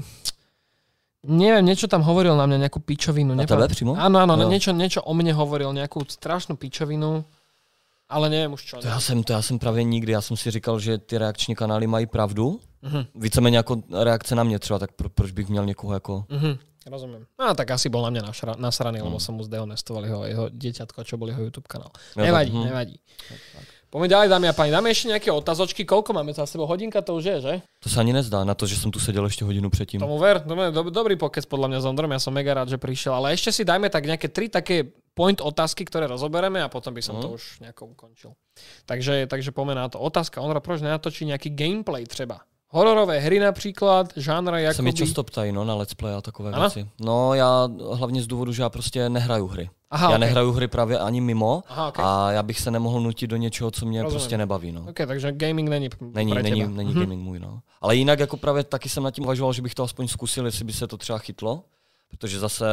neviem, 1.26 1.64
niečo 1.66 1.88
tam 1.90 2.02
hovoril 2.06 2.36
na 2.38 2.46
mňa, 2.46 2.68
nejakú 2.68 2.78
pičovinu. 2.78 3.34
Na 3.34 3.46
tebe 3.46 3.68
přímo? 3.68 3.96
Áno, 3.98 4.18
áno, 4.22 4.38
Jo. 4.38 4.48
niečo, 4.48 4.70
niečo 4.72 5.00
o 5.02 5.12
mne 5.14 5.32
hovoril, 5.34 5.72
nejakú 5.74 6.04
strašnú 6.06 6.54
pičovinu, 6.54 7.24
ale 8.08 8.24
neviem 8.30 8.52
už 8.54 8.62
čo. 8.64 8.74
To 8.80 8.86
já, 8.88 9.00
jsem, 9.00 9.22
to 9.22 9.32
já 9.32 9.42
jsem 9.42 9.58
právě 9.58 9.84
nikdy, 9.84 10.12
já 10.12 10.20
jsem 10.20 10.36
si 10.36 10.50
říkal, 10.50 10.80
že 10.80 10.98
ty 10.98 11.18
reakční 11.18 11.54
kanály 11.54 11.86
mají 11.86 12.06
pravdu. 12.06 12.60
Mhm. 12.82 13.04
Víceméně 13.14 13.56
jako 13.56 13.82
reakce 14.04 14.34
na 14.34 14.44
mě 14.44 14.58
třeba, 14.58 14.78
tak 14.78 14.92
pro, 14.92 15.08
proč 15.08 15.30
bych 15.30 15.48
měl 15.48 15.66
někoho 15.66 15.94
jako... 15.94 16.24
Mhm, 16.28 16.58
rozumiem. 16.86 17.26
No 17.40 17.54
tak 17.54 17.70
asi 17.70 17.88
bol 17.88 18.02
na 18.02 18.10
mňa 18.10 18.22
našra, 18.22 18.54
nasraný, 18.58 19.02
lebo 19.02 19.18
Mm. 19.18 19.20
som 19.20 19.34
mu 19.34 19.42
zdehonestoval 19.42 20.04
jeho, 20.06 20.24
jeho 20.24 20.44
dieťatko, 20.48 21.04
čo 21.04 21.18
bol 21.20 21.28
jeho 21.28 21.42
YouTube 21.42 21.68
kanál. 21.68 21.90
Jo, 22.16 22.22
nevadí, 22.24 22.50
tak, 22.50 22.60
hm. 22.60 22.64
nevadí. 22.64 22.96
Poďme 23.88 24.08
ďalej, 24.12 24.28
dámy 24.28 24.46
a 24.48 24.52
páni. 24.52 24.68
Dáme 24.68 24.92
ešte 24.92 25.08
nejaké 25.08 25.32
otázočky. 25.32 25.88
Koľko 25.88 26.12
máme 26.12 26.36
za 26.36 26.44
sebou? 26.44 26.68
Hodinka 26.68 27.00
to 27.00 27.16
už 27.16 27.24
je, 27.24 27.36
že? 27.40 27.54
To 27.80 27.88
se 27.88 27.96
ani 27.96 28.12
nezdá 28.12 28.44
na 28.44 28.52
to, 28.52 28.68
že 28.68 28.76
jsem 28.76 28.90
tu 28.92 29.00
seděl 29.00 29.24
ještě 29.24 29.44
hodinu 29.44 29.70
předtím. 29.70 30.00
Tomu 30.00 30.18
ver, 30.18 30.40
to 30.40 30.52
je 30.62 30.70
do, 30.70 30.82
dobrý 30.92 31.16
pokec 31.16 31.48
podľa 31.48 31.68
mňa 31.72 31.78
s 31.80 31.86
Ondrom, 31.88 32.12
ja 32.12 32.20
som 32.20 32.36
mega 32.36 32.52
rád, 32.52 32.68
že 32.68 32.76
prišiel, 32.76 33.16
ale 33.16 33.32
ešte 33.32 33.48
si 33.48 33.64
dajme 33.64 33.88
tak 33.88 34.04
nejaké 34.04 34.28
tri 34.28 34.52
také 34.52 34.92
point 35.16 35.40
otázky, 35.40 35.88
ktoré 35.88 36.04
rozobereme 36.04 36.60
a 36.60 36.68
potom 36.68 36.92
by 36.92 37.00
som 37.00 37.16
Mhm. 37.16 37.22
to 37.24 37.28
už 37.40 37.42
nejako 37.64 37.82
ukončil. 37.96 38.30
Takže, 38.84 39.24
takže 39.24 39.56
poďme 39.56 39.74
na 39.80 39.88
to. 39.88 39.96
Otázka, 40.04 40.44
Ondra, 40.44 40.60
proč 40.60 40.84
nenatočí 40.84 41.24
nejaký 41.24 41.48
gameplay 41.56 42.04
třeba? 42.04 42.44
Hororové 42.70 43.18
hry 43.20 43.38
například, 43.40 44.12
žánra 44.16 44.72
Se 44.72 44.82
mi 44.82 44.92
často 44.92 45.24
ptají 45.24 45.52
no, 45.52 45.64
na 45.64 45.74
let's 45.74 45.94
play 45.94 46.14
a 46.14 46.20
takové 46.20 46.52
Ano? 46.52 46.60
věci. 46.60 46.88
No 47.00 47.34
já 47.34 47.68
hlavně 47.92 48.22
z 48.22 48.26
důvodu, 48.26 48.52
že 48.52 48.62
já 48.62 48.68
prostě 48.68 49.08
nehraju 49.08 49.46
hry. 49.46 49.70
Aha, 49.90 50.04
já 50.04 50.08
okay. 50.08 50.20
nehraju 50.20 50.52
hry 50.52 50.68
právě 50.68 50.98
ani 50.98 51.20
mimo 51.20 51.62
Aha, 51.68 51.88
okay. 51.88 52.04
a 52.08 52.32
já 52.32 52.42
bych 52.42 52.60
se 52.60 52.70
nemohl 52.70 53.00
nutit 53.00 53.30
do 53.30 53.36
něčeho, 53.36 53.70
co 53.70 53.86
mě 53.86 54.02
Rozumím. 54.02 54.20
prostě 54.20 54.38
nebaví. 54.38 54.72
No. 54.72 54.80
OK, 54.90 54.96
takže 55.06 55.32
gaming 55.32 55.68
není 55.68 55.88
Není, 56.00 56.34
není, 56.34 56.66
není 56.66 56.90
Mhm. 56.90 57.00
gaming 57.00 57.22
můj, 57.22 57.38
no. 57.38 57.60
Ale 57.80 57.96
jinak 57.96 58.18
jako 58.18 58.36
právě 58.36 58.64
taky 58.64 58.88
jsem 58.88 59.02
nad 59.02 59.10
tím 59.10 59.24
uvažoval, 59.24 59.52
že 59.52 59.62
bych 59.62 59.74
to 59.74 59.82
aspoň 59.82 60.08
zkusil, 60.08 60.46
jestli 60.46 60.64
by 60.64 60.72
se 60.72 60.86
to 60.86 60.96
třeba 60.96 61.18
chytlo, 61.18 61.62
protože 62.08 62.40
zase 62.40 62.64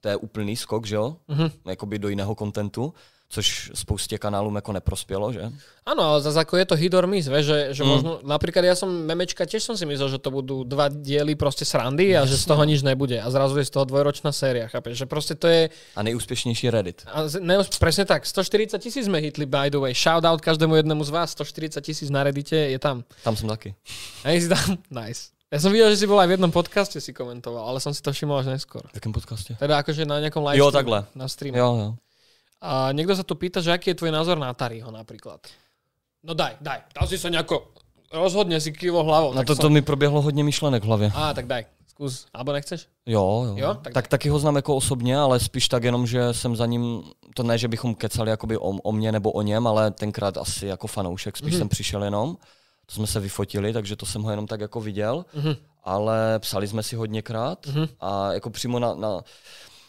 to 0.00 0.08
je 0.08 0.16
úplný 0.16 0.56
skok, 0.56 0.86
že 0.86 0.94
jo, 0.96 1.16
Mhm. 1.28 1.50
jakoby 1.66 1.98
do 1.98 2.08
jiného 2.08 2.34
kontentu, 2.34 2.94
což 3.28 3.70
spoustě 3.74 4.18
kanálům 4.18 4.54
jako 4.56 4.72
neprospělo, 4.72 5.32
že? 5.32 5.50
Áno, 5.86 6.02
ale 6.02 6.22
zase 6.22 6.38
ako 6.46 6.56
je 6.56 6.66
to 6.66 6.74
hit 6.78 6.94
or 6.94 7.06
miss, 7.10 7.26
vieš, 7.26 7.46
že, 7.46 7.58
že 7.74 7.82
Mm. 7.82 7.88
možno, 7.90 8.10
napríklad 8.22 8.62
ja 8.62 8.78
som 8.78 8.86
memečka, 8.86 9.42
tiež 9.42 9.66
som 9.66 9.74
si 9.74 9.82
myslel, 9.82 10.14
že 10.14 10.22
to 10.22 10.30
budú 10.30 10.62
dva 10.62 10.86
diely 10.86 11.34
proste 11.34 11.66
srandy 11.66 12.14
a 12.14 12.22
že 12.22 12.38
z 12.38 12.46
toho 12.46 12.62
nič 12.62 12.86
nebude 12.86 13.18
a 13.18 13.26
zrazu 13.26 13.58
je 13.58 13.66
z 13.66 13.70
toho 13.74 13.82
dvojročná 13.82 14.30
séria, 14.30 14.70
chápeš, 14.70 15.02
že 15.02 15.06
proste 15.10 15.34
to 15.34 15.50
je, 15.50 15.70
A 15.98 16.02
nejúspěšnější 16.06 16.70
Reddit. 16.70 17.02
a 17.10 17.26
ne, 17.42 17.66
presne 17.82 18.06
tak, 18.06 18.22
140 18.26 18.78
tisíc 18.78 19.10
sme 19.10 19.18
hitli, 19.18 19.42
by 19.42 19.74
the 19.74 19.78
way, 19.82 19.90
shout 19.90 20.22
out 20.22 20.38
každému 20.38 20.74
jednému 20.86 21.02
z 21.04 21.10
vás, 21.10 21.30
140 21.34 21.82
tisíc 21.82 22.06
na 22.10 22.22
Reddite 22.22 22.54
je 22.56 22.78
tam. 22.78 23.02
Tam 23.26 23.34
jsem 23.36 23.48
taky. 23.50 23.74
Hej, 24.22 24.48
tam, 24.48 24.78
nice. 25.02 25.34
Ja 25.46 25.62
som 25.62 25.70
videl, 25.70 25.94
že 25.94 26.02
si 26.02 26.06
bol 26.10 26.18
aj 26.18 26.26
v 26.26 26.34
jednom 26.34 26.50
podcaste 26.50 26.98
si 26.98 27.14
komentoval, 27.14 27.70
ale 27.70 27.78
som 27.78 27.94
si 27.94 28.02
to 28.02 28.10
všimol 28.10 28.42
až 28.42 28.50
neskôr. 28.50 28.82
V 28.90 28.98
jakém 28.98 29.12
podcastě? 29.14 29.54
Teda 29.54 29.78
akože 29.78 30.02
na 30.02 30.18
nejakom 30.18 30.42
live 30.42 30.58
Jo, 30.58 30.70
takhle. 30.74 31.06
na 31.14 31.28
stream. 31.30 31.54
Jo, 31.54 31.68
jo. 31.78 31.88
A 32.60 32.90
niekto 32.90 33.14
sa 33.14 33.22
tu 33.22 33.38
pýta, 33.38 33.62
že 33.62 33.70
aký 33.70 33.90
je 33.94 34.00
tvoj 34.00 34.10
názor 34.10 34.38
na 34.42 34.50
Tariho 34.50 34.90
napríklad. 34.90 35.38
No 36.26 36.34
daj, 36.34 36.58
daj. 36.58 36.82
Tam 36.90 37.06
si 37.06 37.14
sa 37.14 37.30
nejako 37.30 37.62
rozhodne 38.10 38.58
si 38.58 38.72
kivo 38.74 39.04
hlavou. 39.06 39.30
Na 39.38 39.46
tak 39.46 39.46
to, 39.46 39.54
to 39.54 39.70
som... 39.70 39.72
mi 39.72 39.82
proběhlo 39.86 40.18
hodně 40.22 40.42
myšlenek 40.44 40.82
v 40.82 40.86
hlavě. 40.86 41.12
Á, 41.14 41.34
tak 41.34 41.46
daj. 41.46 41.64
Skús. 41.86 42.26
Alebo 42.34 42.52
nechceš? 42.52 42.86
Jo, 43.06 43.44
jo. 43.46 43.54
Jo? 43.56 43.68
Tak, 43.74 43.82
Tak- 43.82 43.92
tak 43.94 44.08
taky 44.08 44.28
ho 44.28 44.38
znám 44.38 44.56
jako 44.56 44.76
osobně, 44.76 45.18
ale 45.18 45.40
spíš 45.40 45.68
tak 45.68 45.84
jenom, 45.84 46.06
že 46.06 46.34
jsem 46.34 46.56
za 46.56 46.66
ním, 46.66 47.02
to 47.34 47.42
ne, 47.42 47.58
že 47.58 47.68
bychom 47.68 47.94
kecali 47.94 48.30
jakoby 48.30 48.56
o, 48.58 48.68
o 48.68 48.92
mně 48.92 49.12
nebo 49.12 49.32
o 49.32 49.42
něm, 49.42 49.66
ale 49.66 49.90
tenkrát 49.90 50.36
asi 50.38 50.66
jako 50.66 50.86
fanoušek, 50.86 51.36
spíš 51.36 51.52
Mhm. 51.54 51.58
jsem 51.58 51.68
přišel 51.68 52.04
jenom. 52.04 52.36
To 52.86 52.94
jsme 52.94 53.06
se 53.06 53.20
vyfotili, 53.20 53.72
takže 53.72 53.96
to 53.96 54.06
jsem 54.06 54.22
ho 54.22 54.30
jenom 54.30 54.46
tak 54.46 54.60
jako 54.60 54.80
viděl, 54.80 55.24
Mhm. 55.34 55.54
ale 55.84 56.38
psali 56.38 56.68
jsme 56.68 56.82
si 56.82 56.96
hodněkrát 56.96 57.66
Mhm. 57.66 57.86
a 58.00 58.32
jako 58.32 58.50
přímo 58.50 58.78
na, 58.78 58.94
na 58.94 59.20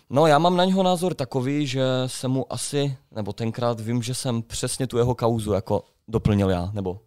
No 0.09 0.27
já 0.27 0.39
mám 0.39 0.57
na 0.57 0.65
něho 0.65 0.83
názor 0.83 1.13
takový, 1.13 1.67
že 1.67 1.83
jsem 2.07 2.31
mu 2.31 2.53
asi, 2.53 2.97
nebo 3.11 3.33
tenkrát 3.33 3.79
vím, 3.79 4.03
že 4.03 4.13
jsem 4.13 4.41
přesně 4.41 4.87
tu 4.87 4.97
jeho 4.97 5.15
kauzu 5.15 5.51
jako 5.53 5.83
doplnil 6.07 6.49
já, 6.49 6.69
nebo 6.73 6.99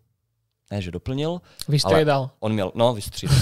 ne, 0.71 0.83
že 0.83 0.91
doplnil, 0.91 1.41
Vystriedal. 1.69 2.31
on 2.41 2.53
měl, 2.53 2.73
no 2.75 2.95
vystřídal. 2.95 3.37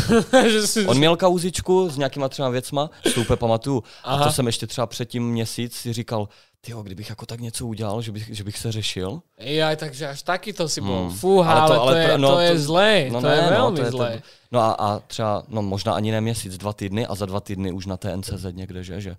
On 0.87 0.97
měl 0.99 1.16
kauzičku 1.16 1.91
s 1.91 1.97
nějakýma 1.97 2.29
třeba 2.29 2.49
věcma, 2.49 2.91
to 3.14 3.20
úplně 3.20 3.37
pamatuju. 3.37 3.83
A 4.05 4.14
Aha. 4.14 4.24
to 4.24 4.33
jsem 4.33 4.47
ještě 4.47 4.66
třeba 4.66 4.87
předtím 4.87 5.31
měsíc 5.31 5.74
si 5.76 5.93
říkal, 5.93 6.29
tyjo, 6.61 6.83
kdybych 6.83 7.09
jako 7.09 7.26
tak 7.26 7.41
něco 7.41 7.66
udělal, 7.66 8.03
že 8.03 8.12
bych, 8.12 8.37
že 8.37 8.45
bych 8.45 8.59
se 8.59 8.72
řešil. 8.72 9.22
Jaj, 9.39 9.76
takže 9.76 10.09
až 10.09 10.22
takýto 10.22 10.68
si 10.68 10.81
bol. 10.81 11.09
Hmm. 11.09 11.16
Fúha, 11.18 11.53
ale, 11.53 11.61
Ale 11.61 11.68
to- 11.68 11.74
to, 11.74 11.83
ale 11.83 11.99
je, 12.03 12.09
pra- 12.09 12.20
no 12.20 12.31
to 12.31 12.41
je 12.41 12.53
to- 12.53 12.59
zlé. 12.59 13.09
no 13.12 13.20
to 13.20 13.26
ne, 13.26 13.35
je 13.37 13.43
no, 13.43 13.51
veľmi 13.51 13.76
to 13.76 13.83
je 13.83 13.91
to- 13.91 13.97
zlé. 13.97 14.22
No 14.53 14.61
a, 14.61 14.72
a 14.72 14.99
třeba, 14.99 15.43
no 15.49 15.62
možná 15.62 15.93
ani 15.95 16.11
ne 16.12 16.20
měsíc, 16.20 16.57
dva 16.59 16.72
týdny 16.72 17.07
a 17.07 17.14
za 17.14 17.26
dva 17.26 17.41
týdny 17.41 17.72
už 17.72 17.87
na 17.87 17.97
té 17.97 18.16
NCZ 18.16 18.45
někde, 18.53 18.85
že, 18.85 19.01
že 19.01 19.16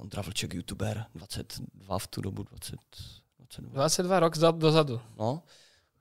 Ondra 0.00 0.22
Vlček, 0.22 0.54
youtuber, 0.54 1.04
22 1.14 1.98
v 1.98 2.06
tu 2.06 2.20
dobu, 2.20 2.42
20, 2.42 2.76
22. 3.38 3.74
22 3.74 4.20
rok 4.20 4.36
za- 4.36 4.50
dozadu. 4.50 5.00
No, 5.18 5.42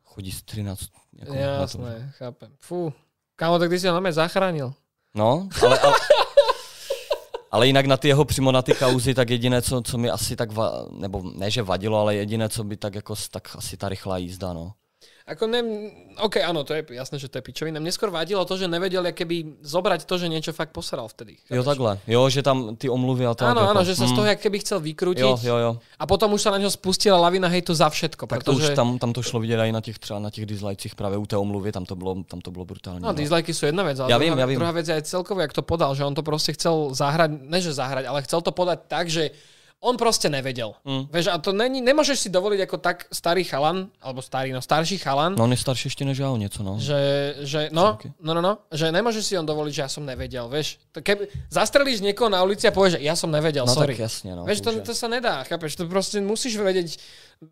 chodí 0.04 0.32
z 0.32 0.42
13. 0.44 0.90
Jako 1.16 1.34
na. 1.34 1.40
Jasné, 1.40 2.12
chápem. 2.18 2.52
Fú. 2.60 2.94
Kámo, 3.36 3.60
tak 3.60 3.70
ty 3.70 3.80
si 3.80 3.88
ho 3.88 3.94
normálne 3.94 4.16
zachránil. 4.16 4.72
No, 5.16 5.48
ale, 5.64 5.80
ale, 5.80 5.96
ale 7.52 7.68
jinak 7.68 7.86
na 7.86 7.98
ty 7.98 8.08
jeho 8.08 8.26
přímo 8.26 8.52
na 8.52 8.62
ty 8.62 8.74
kauzy, 8.74 9.14
tak 9.14 9.30
jediné, 9.30 9.62
co, 9.62 9.82
co 9.82 9.98
mi 9.98 10.10
asi 10.10 10.36
tak, 10.36 10.52
va, 10.52 10.88
nebo 10.92 11.24
ne, 11.36 11.52
že 11.52 11.64
vadilo, 11.64 12.00
ale 12.00 12.16
jediné, 12.16 12.50
co 12.50 12.64
by 12.64 12.78
tak 12.78 12.96
jako, 12.96 13.16
tak 13.32 13.56
asi 13.56 13.78
ta 13.78 13.90
rychlá 13.90 14.18
jízda, 14.18 14.54
no. 14.54 14.74
Ako 15.26 15.50
ne, 15.50 15.58
OK, 16.22 16.38
áno, 16.38 16.62
to 16.62 16.78
je 16.78 16.86
jasné, 16.94 17.18
že 17.18 17.26
to 17.26 17.42
je 17.42 17.44
pičovina. 17.50 17.82
Mne 17.82 17.90
skôr 17.90 18.14
vadilo 18.14 18.46
to, 18.46 18.62
že 18.62 18.70
nevedel 18.70 19.02
keby 19.10 19.58
zobrať 19.66 20.06
to, 20.06 20.22
že 20.22 20.30
niečo 20.30 20.54
fakt 20.54 20.70
posral 20.70 21.10
vtedy. 21.10 21.42
Jo, 21.50 21.66
Chápeš? 21.66 21.66
takhle. 21.66 21.92
Jo, 22.06 22.22
že 22.30 22.46
tam 22.46 22.78
ty 22.78 22.86
omluvy 22.94 23.26
a 23.26 23.34
tak. 23.34 23.58
Áno, 23.58 23.66
áno, 23.66 23.82
že 23.82 23.98
sa 23.98 24.06
z 24.06 24.14
hm, 24.14 24.18
toho 24.22 24.28
jak 24.30 24.40
keby 24.46 24.58
chcel 24.62 24.78
vykrútiť 24.86 25.26
Jo, 25.26 25.34
jo, 25.42 25.58
jo. 25.58 25.72
a 25.98 26.04
potom 26.06 26.30
už 26.38 26.46
sa 26.46 26.54
na 26.54 26.62
ňo 26.62 26.70
spustila 26.70 27.18
lavina 27.18 27.50
hejtu 27.50 27.74
za 27.74 27.90
všetko. 27.90 28.30
Tak 28.30 28.46
to 28.46 28.54
už 28.54 28.78
tam, 28.78 29.02
tam 29.02 29.18
to 29.18 29.26
šlo 29.26 29.42
vidět 29.42 29.58
i 29.58 29.74
na 29.74 29.82
těch 29.82 29.98
třeba 29.98 30.22
na 30.22 30.30
těch 30.30 30.46
dislikecích 30.46 30.94
právě 30.94 31.18
u 31.18 31.26
té 31.26 31.38
omluvy, 31.38 31.74
tam 31.74 31.90
to 31.90 31.96
bylo, 31.98 32.22
tam 32.30 32.42
to 32.46 32.54
bylo 32.54 32.66
brutální. 32.70 33.02
No, 33.02 33.10
dislikey 33.10 33.50
sú 33.58 33.66
jedna 33.66 33.82
vec, 33.82 33.98
ale 33.98 34.14
Ja 34.14 34.22
druhá, 34.22 34.30
vím, 34.30 34.38
ja 34.38 34.46
vím. 34.46 34.58
druhá 34.62 34.74
vec 34.78 34.86
je 34.86 34.94
aj 34.94 35.10
celkovo, 35.10 35.42
jak 35.42 35.58
to 35.58 35.66
podal, 35.66 35.98
že 35.98 36.06
on 36.06 36.14
to 36.14 36.22
proste 36.22 36.54
chcel 36.54 36.94
zahrať, 36.94 37.34
ne 37.50 37.58
že 37.58 37.74
zahrať, 37.74 38.06
ale 38.06 38.22
chcel 38.22 38.46
to 38.46 38.54
podať 38.54 38.80
tak, 38.86 39.10
že 39.10 39.34
on 39.82 39.98
proste 39.98 40.30
nevedel. 40.30 40.74
Mm. 40.82 41.12
Vieš, 41.14 41.28
a 41.30 41.38
to 41.38 41.54
není, 41.54 41.82
nemôžeš 41.82 42.26
si 42.26 42.30
dovoliť 42.34 42.60
ako 42.66 42.78
tak 42.82 43.06
starý 43.14 43.44
chalan, 43.46 43.92
alebo 44.02 44.22
starý, 44.22 44.50
no 44.50 44.62
starší 44.62 44.98
chalan, 44.98 45.36
No 45.38 45.44
on 45.44 45.52
je 45.52 45.58
starší 45.58 45.88
ještě 45.88 46.06
než 46.06 46.18
já 46.18 46.30
o 46.30 46.38
něco, 46.38 46.64
no. 46.64 46.76
že, 46.80 47.36
že 47.40 47.70
no, 47.72 47.98
no, 48.22 48.34
no, 48.34 48.42
no, 48.42 48.58
že 48.72 48.92
nemôžeš 48.92 49.26
si 49.26 49.38
on 49.38 49.46
dovoliť, 49.46 49.74
že 49.76 49.82
ja 49.82 49.90
som 49.90 50.06
nevedel, 50.06 50.50
vieš. 50.50 50.80
Keby 50.96 51.28
zastrelíš 51.54 52.02
niekoho 52.02 52.30
na 52.30 52.42
ulici 52.44 52.66
a 52.68 52.72
povieš, 52.74 52.98
že 52.98 53.06
ja 53.06 53.14
som 53.16 53.30
nevedel, 53.30 53.66
No 53.66 53.74
sorry. 53.74 53.94
tak 53.94 54.00
jasně, 54.10 54.36
no. 54.36 54.46
Vieš, 54.46 54.62
to, 54.62 54.70
to 54.82 54.94
sa 54.96 55.08
nedá, 55.08 55.44
chápeš, 55.44 55.76
to 55.76 55.86
proste 55.86 56.18
musíš 56.22 56.58
vedieť 56.58 56.98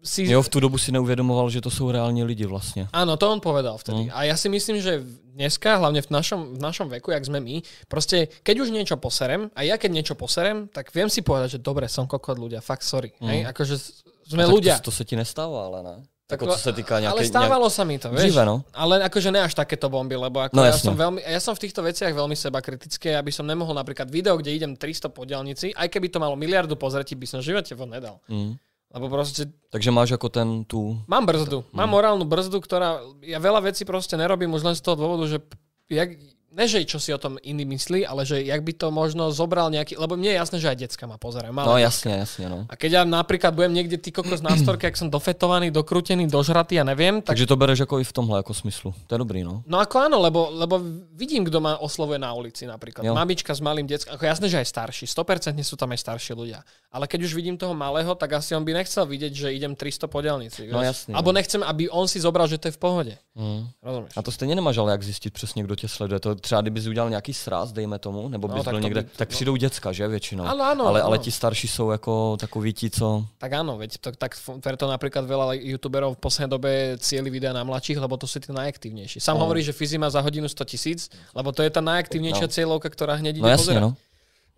si... 0.03 0.25
Jo, 0.25 0.41
v 0.41 0.49
tu 0.49 0.59
dobu 0.59 0.77
si 0.77 0.91
neuvědomoval, 0.91 1.49
že 1.49 1.61
to 1.61 1.69
jsou 1.71 1.91
reální 1.91 2.23
lidi 2.23 2.45
vlastně. 2.45 2.87
Áno, 2.93 3.17
to 3.17 3.31
on 3.31 3.39
povedal 3.39 3.77
vtedy. 3.77 4.07
Mm. 4.07 4.11
A 4.13 4.23
ja 4.23 4.35
si 4.37 4.49
myslím, 4.49 4.81
že 4.81 5.03
dneska, 5.33 5.77
hlavne 5.77 6.01
v 6.01 6.09
našom, 6.09 6.55
v 6.55 6.59
našom 6.61 6.87
veku, 6.89 7.11
jak 7.11 7.25
sme 7.25 7.39
my, 7.39 7.61
proste 7.87 8.29
keď 8.43 8.55
už 8.63 8.69
niečo 8.69 8.95
poserem, 8.97 9.49
a 9.55 9.61
ja 9.65 9.77
keď 9.77 9.91
niečo 9.91 10.15
poserem, 10.15 10.69
tak 10.69 10.93
viem 10.93 11.09
si 11.09 11.21
povedať, 11.21 11.57
že 11.57 11.59
dobre, 11.59 11.89
som 11.89 12.07
kokot 12.07 12.37
ľudia, 12.37 12.61
fakt 12.61 12.83
sorry. 12.85 13.11
Mm. 13.19 13.27
Hej? 13.29 13.39
Akože 13.49 13.75
s- 13.77 13.91
sme 14.29 14.43
A 14.43 14.47
tak 14.47 14.55
ľudia. 14.55 14.73
To, 14.79 14.87
to 14.87 14.91
se 14.91 15.03
ti 15.05 15.15
nestává, 15.15 15.65
ale 15.65 15.79
ne. 15.83 15.95
Tak 16.27 16.41
Jako 16.41 16.53
co 16.55 16.59
se 16.59 16.73
týká 16.73 16.99
nějaké... 16.99 17.17
ale 17.19 17.25
stávalo 17.27 17.69
sa 17.69 17.83
mi 17.83 17.99
to, 17.99 18.09
vieš. 18.09 18.31
Dříve, 18.31 18.45
no. 18.45 18.63
Ale 18.73 19.03
akože 19.03 19.31
ne 19.31 19.43
až 19.43 19.53
takéto 19.53 19.89
bomby, 19.91 20.15
lebo 20.15 20.39
ako 20.39 20.55
No 20.55 20.63
ja, 20.63 20.71
jasne. 20.71 20.87
som 20.87 20.95
veľmi, 20.95 21.19
ja 21.19 21.39
som 21.43 21.51
v 21.51 21.59
týchto 21.67 21.83
veciach 21.83 22.15
veľmi 22.15 22.33
seba 22.39 22.63
kritický, 22.63 23.11
aby 23.11 23.27
som 23.27 23.43
nemohol 23.43 23.75
napríklad 23.75 24.07
video, 24.07 24.39
kde 24.39 24.55
idem 24.55 24.71
300 24.79 25.11
po 25.11 25.27
diaľnici, 25.27 25.75
aj 25.75 25.87
keby 25.91 26.07
to 26.07 26.23
malo 26.23 26.39
miliardu 26.39 26.79
pozretí, 26.79 27.19
by 27.19 27.27
som 27.27 27.43
v 27.43 27.51
živote 27.51 27.75
von 27.75 27.91
nedal. 27.91 28.23
Mm. 28.31 28.55
Lebo 28.93 29.09
proste 29.09 29.49
Takže 29.73 29.89
máš 29.91 30.09
jako 30.13 30.29
ten 30.29 30.63
tu... 30.69 31.01
Mám 31.09 31.25
brzdu. 31.25 31.65
Mám 31.73 31.89
morálnu 31.89 32.25
brzdu, 32.29 32.61
ktorá... 32.61 33.01
Ja 33.25 33.41
veľa 33.41 33.65
vecí 33.65 33.89
proste 33.89 34.13
nerobím 34.13 34.53
už 34.53 34.61
len 34.61 34.77
z 34.77 34.85
toho 34.85 34.93
dôvodu, 34.93 35.25
že 35.25 35.41
jak, 35.89 36.13
ne, 36.53 36.65
že 36.69 36.85
čo 36.85 37.01
si 37.01 37.09
o 37.09 37.17
tom 37.17 37.41
iný 37.41 37.65
myslí, 37.65 38.05
ale 38.05 38.25
že 38.25 38.45
jak 38.45 38.61
by 38.61 38.73
to 38.77 38.87
možno 38.93 39.33
zobral 39.33 39.73
nejaký... 39.73 39.97
Lebo 39.97 40.13
mne 40.13 40.29
je 40.31 40.37
jasné, 40.37 40.57
že 40.61 40.69
aj 40.69 40.77
decka 40.85 41.03
ma 41.09 41.17
pozerajú. 41.17 41.49
No 41.49 41.65
malé 41.65 41.81
jasně, 41.81 42.13
jasně, 42.13 42.49
no. 42.49 42.65
A 42.69 42.75
keď 42.77 42.91
ja 42.91 43.03
napríklad 43.03 43.57
budem 43.57 43.73
niekde 43.73 43.97
ty 43.97 44.13
kokos 44.13 44.41
na 44.41 44.53
storke, 44.57 44.87
ak 44.87 44.97
som 44.97 45.09
dofetovaný, 45.09 45.73
dokrútený, 45.73 46.29
dožratý 46.29 46.77
a 46.79 46.85
neviem, 46.85 47.21
tak... 47.21 47.33
Takže 47.33 47.49
to 47.49 47.55
bereš 47.57 47.79
jako 47.79 47.99
i 47.99 48.03
v 48.03 48.13
tomhle 48.13 48.39
jako 48.39 48.53
smyslu. 48.53 48.93
To 49.07 49.15
je 49.15 49.19
dobrý, 49.19 49.43
no. 49.43 49.63
No 49.65 49.81
ako 49.81 49.99
áno, 49.99 50.21
lebo, 50.21 50.53
lebo 50.53 50.77
vidím, 51.17 51.45
kto 51.45 51.57
ma 51.59 51.77
oslovuje 51.77 52.19
na 52.21 52.33
ulici 52.33 52.69
napríklad. 52.69 53.05
Jo. 53.05 53.13
Mamička 53.17 53.55
s 53.55 53.59
malým 53.59 53.87
deckom, 53.89 54.13
ako 54.13 54.25
jasné, 54.25 54.47
že 54.49 54.57
aj 54.61 54.67
starší, 54.69 55.05
100% 55.09 55.57
sú 55.65 55.75
tam 55.75 55.89
aj 55.91 55.99
starší 55.99 56.37
ľudia. 56.37 56.61
Ale 56.93 57.09
keď 57.09 57.25
už 57.25 57.33
vidím 57.33 57.57
toho 57.57 57.73
malého, 57.73 58.13
tak 58.13 58.37
asi 58.37 58.53
on 58.53 58.61
by 58.61 58.73
nechcel 58.73 59.09
vidieť, 59.09 59.33
že 59.33 59.47
idem 59.49 59.73
300 59.73 60.05
po 60.05 60.21
diaľnici. 60.21 60.69
No 60.69 60.79
vieš. 60.79 60.85
jasný, 60.85 61.11
Alebo 61.17 61.33
no. 61.33 61.35
nechcem, 61.41 61.61
aby 61.65 61.89
on 61.89 62.05
si 62.05 62.21
zobral, 62.21 62.45
že 62.45 62.61
to 62.61 62.69
je 62.69 62.77
v 62.77 62.79
pohode. 62.79 63.13
Mm. 63.33 63.65
Rozumieš? 63.81 64.13
A 64.17 64.21
to 64.21 64.31
stejně 64.31 64.55
nemáš 64.55 64.77
ale 64.77 64.91
jak 64.91 65.03
zjistit 65.03 65.33
přesně, 65.33 65.63
kdo 65.63 65.75
tě 65.75 65.87
sleduje. 65.87 66.19
To 66.19 66.35
třeba 66.43 66.61
kdybys 66.61 66.87
udělal 66.87 67.09
nějaký 67.09 67.33
sráz, 67.33 67.71
dejme 67.71 67.99
tomu, 67.99 68.27
nebo 68.29 68.47
No, 68.47 68.53
bys 68.53 68.63
byl 68.63 68.73
to 68.73 68.79
někde, 68.79 69.01
by- 69.01 69.09
tak 69.15 69.29
no. 69.29 69.31
přijdou 69.31 69.55
děcka, 69.55 69.91
že 69.95 70.07
většinou. 70.07 70.43
Áno, 70.43 70.63
áno, 70.75 70.83
ale, 70.91 70.99
ale 71.01 71.15
áno. 71.17 71.23
ti 71.23 71.31
starší 71.31 71.67
jsou 71.67 71.91
jako 71.95 72.37
takoví 72.37 72.73
ti, 72.73 72.89
co... 72.91 73.25
Tak 73.39 73.51
áno, 73.53 73.77
veď 73.79 73.97
to, 73.97 74.11
tak 74.11 74.35
preto 74.59 74.91
napríklad 74.91 75.23
veľa 75.23 75.55
youtuberov 75.55 76.19
v 76.19 76.19
poslednej 76.19 76.51
dobe 76.51 76.71
cieli 76.99 77.31
videa 77.31 77.55
na 77.55 77.63
mladších, 77.63 77.95
lebo 77.95 78.19
to 78.19 78.27
sú 78.27 78.43
tí 78.43 78.51
najaktívnejší. 78.51 79.23
Sám 79.23 79.39
No. 79.39 79.47
hovorí, 79.47 79.63
že 79.63 79.71
Fizi 79.71 79.95
má 79.97 80.11
za 80.11 80.19
hodinu 80.19 80.51
100 80.51 80.65
tisíc, 80.67 81.07
lebo 81.31 81.55
to 81.55 81.63
je 81.63 81.71
tá 81.71 81.79
najaktívnejšia 81.79 82.47
No. 82.47 82.53
cieľovka, 82.53 82.91
ktorá 82.91 83.15
hneď 83.23 83.39
ide 83.39 83.47
No 83.47 83.49
jasně, 83.49 83.79
no. 83.79 83.95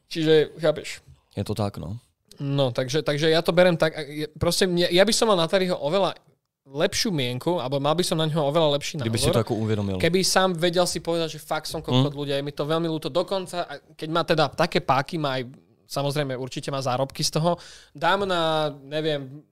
Čiže, 0.09 0.49
chápeš? 0.61 1.01
Je 1.37 1.43
to 1.43 1.53
tak, 1.53 1.77
no. 1.77 1.97
No, 2.39 2.71
takže, 2.71 2.99
takže 3.05 3.29
ja 3.29 3.39
to 3.41 3.51
berem 3.55 3.77
tak, 3.77 3.95
proste 4.35 4.67
mne, 4.67 4.91
ja 4.91 5.05
by 5.05 5.13
som 5.15 5.27
mal 5.31 5.37
na 5.39 5.47
Tariho 5.47 5.77
oveľa 5.79 6.17
lepšiu 6.65 7.11
mienku, 7.11 7.61
alebo 7.61 7.77
mal 7.77 7.93
by 7.93 8.01
som 8.01 8.17
na 8.17 8.25
ňo 8.25 8.41
oveľa 8.43 8.69
lepší 8.73 8.97
Kdyby 8.97 9.17
si 9.17 9.23
to 9.23 9.29
názor. 9.29 9.39
jako 9.39 9.53
uvědomil. 9.55 9.97
Keby 9.97 10.23
sám 10.23 10.53
vedel 10.53 10.87
si 10.87 10.99
povedať, 10.99 11.31
že 11.31 11.39
fakt 11.39 11.67
som 11.67 11.81
kokot 11.81 12.13
Mm. 12.13 12.17
ľudia, 12.17 12.35
je 12.35 12.43
mi 12.43 12.51
to 12.51 12.65
veľmi 12.65 12.89
ľúto. 12.89 13.07
Dokonca, 13.07 13.63
a 13.63 13.73
keď 13.95 14.09
má 14.09 14.23
teda 14.23 14.49
také 14.49 14.81
páky, 14.81 15.17
má 15.17 15.37
aj, 15.37 15.45
samozrejme 15.85 16.33
určite 16.33 16.73
má 16.73 16.81
zárobky 16.81 17.21
z 17.21 17.31
toho, 17.31 17.61
dám 17.93 18.25
na, 18.25 18.73
neviem, 18.81 19.45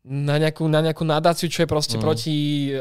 na 0.00 0.36
nejakú, 0.38 0.64
na 0.64 0.80
nejakú 0.80 1.04
nadáciu, 1.04 1.48
čo 1.48 1.60
je 1.60 1.68
proste 1.68 1.96
Mm. 1.96 2.02
proti, 2.02 2.34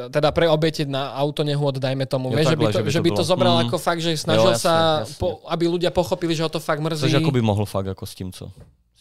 teda 0.07 0.31
pre 0.31 0.48
obete 0.48 0.84
na 0.84 1.11
auto 1.11 1.44
nehôd, 1.44 1.76
dajme 1.76 2.06
tomu. 2.06 2.31
Jo, 2.31 2.36
Vieš, 2.38 2.48
že, 2.48 2.56
by 2.56 2.64
takhle, 2.65 2.72
to, 2.72 2.80
že 2.80 2.84
by 2.84 2.91
že 2.91 2.99
to 2.99 3.03
by 3.03 3.11
to 3.11 3.23
zobral 3.23 3.56
Mm. 3.56 3.64
ako 3.68 3.77
fakt, 3.77 3.99
že 3.99 4.11
snažil 4.15 4.45
Jo, 4.45 4.56
jasne, 4.56 4.64
sa, 4.64 4.76
jasne. 4.99 5.15
Po, 5.15 5.27
aby 5.48 5.64
ľudia 5.68 5.91
pochopili, 5.91 6.36
že 6.36 6.44
ho 6.44 6.49
to 6.49 6.60
fakt 6.60 6.80
mrzí. 6.80 7.07
Což 7.07 7.11
jako 7.19 7.31
by 7.31 7.41
mohl 7.41 7.65
fakt 7.65 7.86
jako 7.88 8.06
s 8.06 8.15
tím, 8.15 8.31
co. 8.31 8.52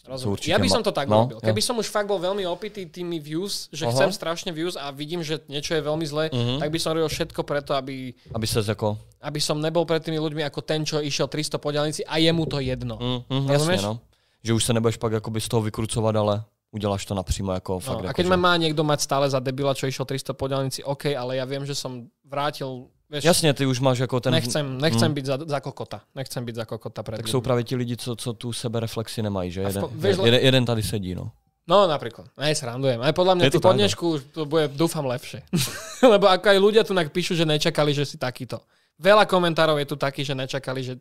Rozumiem. 0.09 0.49
Ja 0.49 0.57
by 0.57 0.69
som 0.69 0.81
to 0.81 0.89
tak 0.89 1.05
no, 1.05 1.29
robil. 1.29 1.37
jo. 1.37 1.45
Keby 1.45 1.61
som 1.61 1.77
už 1.77 1.87
fakt 1.93 2.09
bol 2.09 2.17
veľmi 2.17 2.41
opitý 2.49 2.89
tými 2.89 3.21
views, 3.21 3.69
že 3.69 3.85
Aha. 3.85 3.93
chcem 3.93 4.09
strašne 4.09 4.49
views 4.49 4.73
a 4.73 4.89
vidím, 4.89 5.21
že 5.21 5.37
niečo 5.45 5.77
je 5.77 5.81
veľmi 5.85 6.05
zlé, 6.09 6.33
Mhm. 6.33 6.57
tak 6.65 6.69
by 6.73 6.79
som 6.81 6.97
robil 6.97 7.07
všetko 7.07 7.41
preto, 7.45 7.77
aby, 7.77 8.13
Aby 8.33 8.47
se 8.47 8.59
jako... 8.65 8.97
aby 9.21 9.39
som 9.41 9.61
nebol 9.61 9.85
pred 9.85 10.01
tými 10.01 10.17
ľuďmi 10.17 10.41
ako 10.49 10.61
ten, 10.65 10.81
čo 10.81 10.97
išiel 10.97 11.29
300 11.29 11.61
po 11.61 11.69
a 11.69 12.15
je 12.17 12.31
mu 12.33 12.45
to 12.49 12.57
jedno. 12.59 12.97
Mm, 12.97 13.21
mm, 13.29 13.47
Rozumieš? 13.49 13.81
jasně, 13.81 13.87
no. 13.87 13.99
Že 14.43 14.53
už 14.53 14.63
se 14.63 14.73
nebudeš 14.73 14.97
pak 14.97 15.11
jakoby 15.11 15.41
z 15.41 15.47
toho 15.47 15.61
vykrucovat, 15.61 16.15
ale 16.15 16.43
uděláš 16.71 17.05
to 17.05 17.13
napřímo 17.15 17.51
jako 17.51 17.79
fakt. 17.79 17.93
No, 17.93 17.99
a 17.99 18.03
jako, 18.07 18.15
keď 18.15 18.25
že... 18.25 18.37
má 18.37 18.53
niekto 18.57 18.83
mať 18.83 18.99
stále 19.01 19.29
za 19.29 19.39
debila, 19.39 19.73
čo 19.75 19.87
išiel 19.87 20.05
300 20.05 20.33
po 20.33 20.45
OK, 20.85 21.05
ale 21.17 21.35
ja 21.35 21.45
viem, 21.45 21.65
že 21.65 21.75
som 21.75 22.07
vrátil, 22.23 22.87
vieš, 23.09 23.23
Jasně, 23.23 23.53
ty 23.53 23.65
už 23.65 23.79
máš 23.79 23.99
jako 23.99 24.19
ten... 24.19 24.33
nechcem, 24.33 24.77
nechcem 24.81 25.11
Mm. 25.11 25.13
byť 25.13 25.25
za, 25.25 25.37
za 25.45 25.59
kokota. 25.59 26.01
Nechcem 26.15 26.45
byť 26.45 26.55
za 26.55 26.65
kokota 26.65 27.03
Tak 27.03 27.27
jsou 27.27 27.41
právě 27.41 27.63
ti 27.63 27.75
lidi, 27.75 27.97
co, 27.97 28.15
co 28.15 28.33
tu 28.33 28.53
sebereflexi 28.53 29.21
nemají, 29.21 29.51
že? 29.51 29.61
Jeden, 29.61 29.85
vieš, 29.91 30.17
le- 30.17 30.27
jeden, 30.27 30.41
jeden 30.41 30.65
tady 30.65 30.83
sedí, 30.83 31.15
no. 31.15 31.31
No 31.69 31.85
napríklad. 31.85 32.33
Aj 32.33 32.49
srandujem. 32.57 32.97
Aj 32.97 33.13
podľa 33.13 33.37
mňa 33.37 33.43
tak, 33.53 33.61
no. 33.61 33.77
dnešku 33.77 34.33
to 34.33 34.49
bude, 34.49 34.73
dúfam, 34.73 35.05
lepšie. 35.05 35.45
Lebo 36.13 36.25
ako 36.25 36.49
aj 36.49 36.57
ľudia 36.57 36.81
tu 36.81 36.97
píšu, 36.97 37.37
že 37.37 37.45
nečakali, 37.45 37.93
že 37.93 38.09
si 38.09 38.17
takýto. 38.17 38.57
Veľa 38.97 39.29
komentárov 39.29 39.77
je 39.77 39.85
tu 39.85 39.95
taký, 39.95 40.25
že 40.25 40.33
nečakali, 40.33 40.81
že 40.81 40.93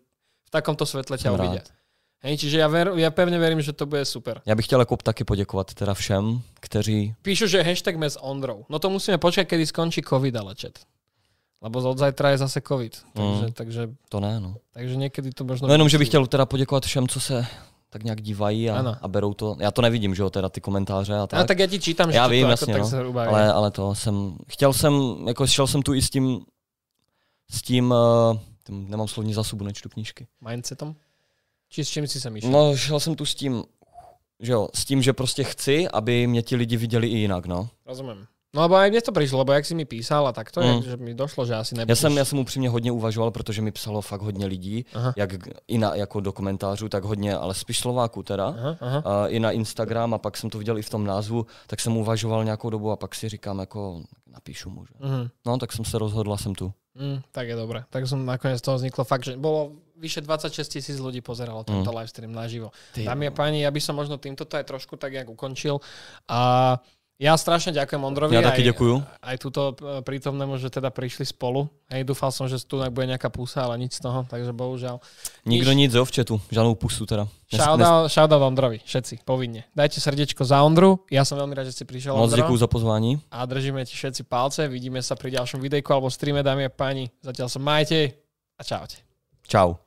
v 0.44 0.50
takomto 0.52 0.84
svetle 0.84 1.16
ťa 1.16 1.32
uvidia. 1.32 1.64
Hej, 2.20 2.34
čiže 2.44 2.58
ja, 2.58 2.66
ver, 2.66 2.92
ja 2.98 3.14
pevne 3.14 3.38
verím, 3.38 3.62
že 3.62 3.72
to 3.72 3.86
bude 3.86 4.04
super. 4.04 4.42
Já 4.46 4.54
bych 4.54 4.66
chtěl 4.66 4.80
jako 4.80 4.96
taky 4.96 5.24
poděkovat 5.24 5.74
teda 5.74 5.94
všem, 5.94 6.40
kteří... 6.60 7.14
Píšu, 7.22 7.46
že 7.46 7.62
hashtag 7.62 7.94
s 8.02 8.18
Ondrou. 8.22 8.66
No 8.68 8.78
to 8.78 8.90
musíme 8.90 9.18
počkať, 9.18 9.48
kedy 9.48 9.66
skončí 9.66 10.02
COVID, 10.02 10.36
ale 10.36 10.54
chat. 10.60 10.78
Lebo 11.62 11.90
od 11.90 11.98
zajtra 11.98 12.30
je 12.30 12.38
zase 12.38 12.60
COVID. 12.60 13.02
Takže, 13.12 13.46
Mm. 13.46 13.52
takže, 13.52 13.82
To 14.08 14.20
ne, 14.20 14.40
no. 14.40 14.54
takže 14.72 14.96
niekedy 14.96 15.30
to 15.34 15.44
možno... 15.44 15.66
No 15.68 15.74
jenom, 15.74 15.88
že 15.88 15.98
bych 15.98 16.08
chtěl 16.08 16.26
teda 16.26 16.46
poděkovat 16.46 16.84
všem, 16.86 17.08
co 17.08 17.20
se 17.20 17.46
tak 17.90 18.02
nějak 18.04 18.20
dívají 18.20 18.70
Ano. 18.70 18.90
a, 18.90 18.98
a 19.02 19.08
berou 19.08 19.34
to. 19.34 19.56
Já 19.60 19.70
to 19.70 19.82
nevidím, 19.82 20.14
že 20.14 20.22
jo, 20.22 20.30
teda 20.30 20.48
ty 20.48 20.60
komentáře 20.60 21.14
a 21.18 21.26
tak. 21.26 21.40
A 21.40 21.44
tak 21.44 21.58
ja 21.58 21.66
ti 21.66 21.80
čítam, 21.80 22.12
že 22.12 22.16
Já 22.20 22.26
vím, 22.28 22.46
to 22.46 22.50
jasně, 22.50 22.72
tak 22.72 22.82
no. 22.82 22.88
zhruba 22.88 23.22
je. 23.22 23.28
ale, 23.28 23.52
ale 23.52 23.68
to 23.70 23.94
jsem, 23.94 24.36
chtěl 24.48 24.72
jsem, 24.72 24.92
jako 25.28 25.46
šel 25.46 25.66
jsem 25.66 25.82
tu 25.82 25.94
i 25.94 26.02
s 26.02 26.10
tím, 26.10 26.44
s 27.50 27.62
tím, 27.62 27.90
uh, 27.90 28.36
tím 28.66 28.90
nemám 28.90 29.08
slovní 29.08 29.34
zásobu, 29.34 29.64
nečtu 29.64 29.88
knížky. 29.88 30.26
Mindsetom? 30.40 30.94
Či 31.68 31.84
s 31.84 31.88
čím 31.88 32.06
si 32.06 32.20
sa 32.20 32.30
myšlel? 32.30 32.52
No, 32.52 32.76
šel 32.76 33.00
jsem 33.00 33.14
tu 33.16 33.24
s 33.24 33.34
tím, 33.34 33.64
že 34.40 34.52
jo, 34.52 34.68
s 34.74 34.84
tím, 34.84 35.02
že 35.02 35.12
prostě 35.12 35.44
chci, 35.44 35.88
aby 35.88 36.26
mě 36.26 36.42
ti 36.42 36.56
lidi 36.56 36.76
viděli 36.76 37.08
i 37.08 37.16
jinak, 37.18 37.46
no. 37.46 37.68
Rozumiem. 37.86 38.26
No 38.48 38.64
lebo 38.64 38.80
aj 38.80 38.88
mne 38.88 39.04
to 39.04 39.12
prišlo, 39.12 39.44
lebo 39.44 39.52
jak 39.52 39.68
si 39.68 39.76
mi 39.76 39.84
písal 39.84 40.24
a 40.24 40.32
tak 40.32 40.48
to 40.48 40.64
Mm. 40.64 40.80
že 40.82 40.96
mi 40.96 41.12
došlo, 41.12 41.44
že 41.44 41.54
asi 41.54 41.74
Já 41.74 41.78
nebudeš... 41.84 41.98
jsem, 41.98 42.16
já 42.16 42.24
jsem 42.24 42.38
upřímně 42.38 42.68
hodně 42.68 42.92
uvažoval, 42.92 43.30
protože 43.30 43.62
mi 43.62 43.72
psalo 43.72 44.00
fakt 44.00 44.22
hodně 44.22 44.46
lidí, 44.46 44.86
Aha. 44.94 45.12
jak 45.16 45.30
i 45.68 45.78
na, 45.78 45.94
jako 45.94 46.20
do 46.20 46.32
komentářů, 46.32 46.88
tak 46.88 47.04
hodně, 47.04 47.36
ale 47.36 47.54
spíš 47.54 47.78
Slováků 47.78 48.22
teda. 48.22 48.46
Aha, 48.48 48.76
aha. 48.80 49.02
a 49.04 49.26
i 49.28 49.40
na 49.40 49.50
Instagram 49.52 50.14
a 50.14 50.18
pak 50.18 50.36
jsem 50.36 50.50
to 50.50 50.58
viděl 50.58 50.78
i 50.78 50.82
v 50.82 50.90
tom 50.90 51.04
názvu, 51.04 51.46
tak 51.66 51.80
jsem 51.80 51.96
uvažoval 51.96 52.44
nějakou 52.44 52.70
dobu 52.70 52.90
a 52.90 52.96
pak 52.96 53.14
si 53.14 53.28
říkám, 53.28 53.58
jako 53.58 54.02
napíšu 54.26 54.70
mu, 54.70 54.84
že? 54.86 54.94
Mhm. 54.98 55.28
No, 55.46 55.58
tak 55.58 55.72
jsem 55.72 55.84
se 55.84 55.98
rozhodl 55.98 56.32
a 56.32 56.36
jsem 56.36 56.54
tu. 56.54 56.72
Mm, 56.94 57.20
tak 57.32 57.48
je 57.48 57.56
dobré. 57.56 57.84
Tak 57.90 58.08
som 58.10 58.18
nakoniec 58.26 58.58
z 58.58 58.64
toho 58.66 58.74
vzniklo 58.76 59.04
fakt, 59.06 59.22
že 59.24 59.36
bolo 59.38 59.70
vyše 59.94 60.18
26 60.20 60.66
tisíc 60.68 60.98
ľudí 60.98 61.22
pozeralo 61.22 61.62
tento 61.62 61.90
Mm. 61.90 61.96
livestream 61.98 62.32
naživo. 62.34 62.70
Ty, 62.94 63.04
Dámy 63.06 63.26
a 63.28 63.30
páni, 63.30 63.62
ja 63.62 63.70
by 63.70 63.78
som 63.78 63.94
možno 63.94 64.18
týmto 64.18 64.42
to 64.42 64.56
aj 64.58 64.66
trošku 64.66 64.96
tak 64.98 65.12
jak 65.14 65.28
ukončil. 65.30 65.78
A 66.26 66.74
ja 67.18 67.34
strašne 67.34 67.74
ďakujem 67.74 67.98
Ondrovi. 67.98 68.30
Já 68.34 68.42
taky 68.42 68.62
aj, 68.62 68.68
děkuju. 68.70 68.94
aj 69.22 69.36
túto 69.42 69.74
e, 69.74 70.02
prítomnému, 70.06 70.54
že 70.62 70.70
teda 70.70 70.94
prišli 70.94 71.26
spolu. 71.26 71.66
Hej, 71.90 72.06
dúfal 72.06 72.30
som, 72.30 72.46
že 72.46 72.62
tu 72.62 72.78
bude 72.78 73.06
nejaká 73.10 73.26
pusa, 73.26 73.66
ale 73.66 73.74
nič 73.74 73.98
z 73.98 74.06
toho, 74.06 74.22
takže 74.30 74.54
bohužiaľ. 74.54 75.02
Nikdo 75.42 75.72
Nič. 75.74 75.80
nic, 75.82 75.90
jo, 75.90 76.06
v 76.06 76.12
chatu. 76.14 76.34
Žádnou 76.54 76.78
pusu 76.78 77.06
teda. 77.10 77.26
Nes- 77.50 77.58
Shoutout, 77.58 78.06
shoutout 78.06 78.42
Ondrovi, 78.44 78.78
všetci, 78.86 79.26
povinne. 79.26 79.66
Dajte 79.74 79.98
srdiečko 79.98 80.46
za 80.46 80.62
Ondru, 80.62 81.02
ja 81.10 81.26
som 81.26 81.34
veľmi 81.40 81.58
rád, 81.58 81.66
že 81.72 81.82
si 81.82 81.84
prišiel, 81.88 82.14
Moc 82.14 82.30
Ondro. 82.30 82.54
za 82.54 82.68
pozvání. 82.70 83.18
A 83.34 83.42
držíme 83.48 83.82
ti 83.82 83.98
všetci 83.98 84.22
palce, 84.28 84.68
vidíme 84.70 85.02
sa 85.02 85.18
pri 85.18 85.34
ďalšom 85.34 85.58
videjku 85.58 85.90
alebo 85.90 86.06
streame, 86.12 86.46
dámy 86.46 86.68
a 86.68 86.70
páni. 86.70 87.10
Zatiaľ 87.24 87.48
sa 87.50 87.58
majte 87.58 88.14
a 88.54 88.62
čaute. 88.62 89.02
Čau. 89.48 89.80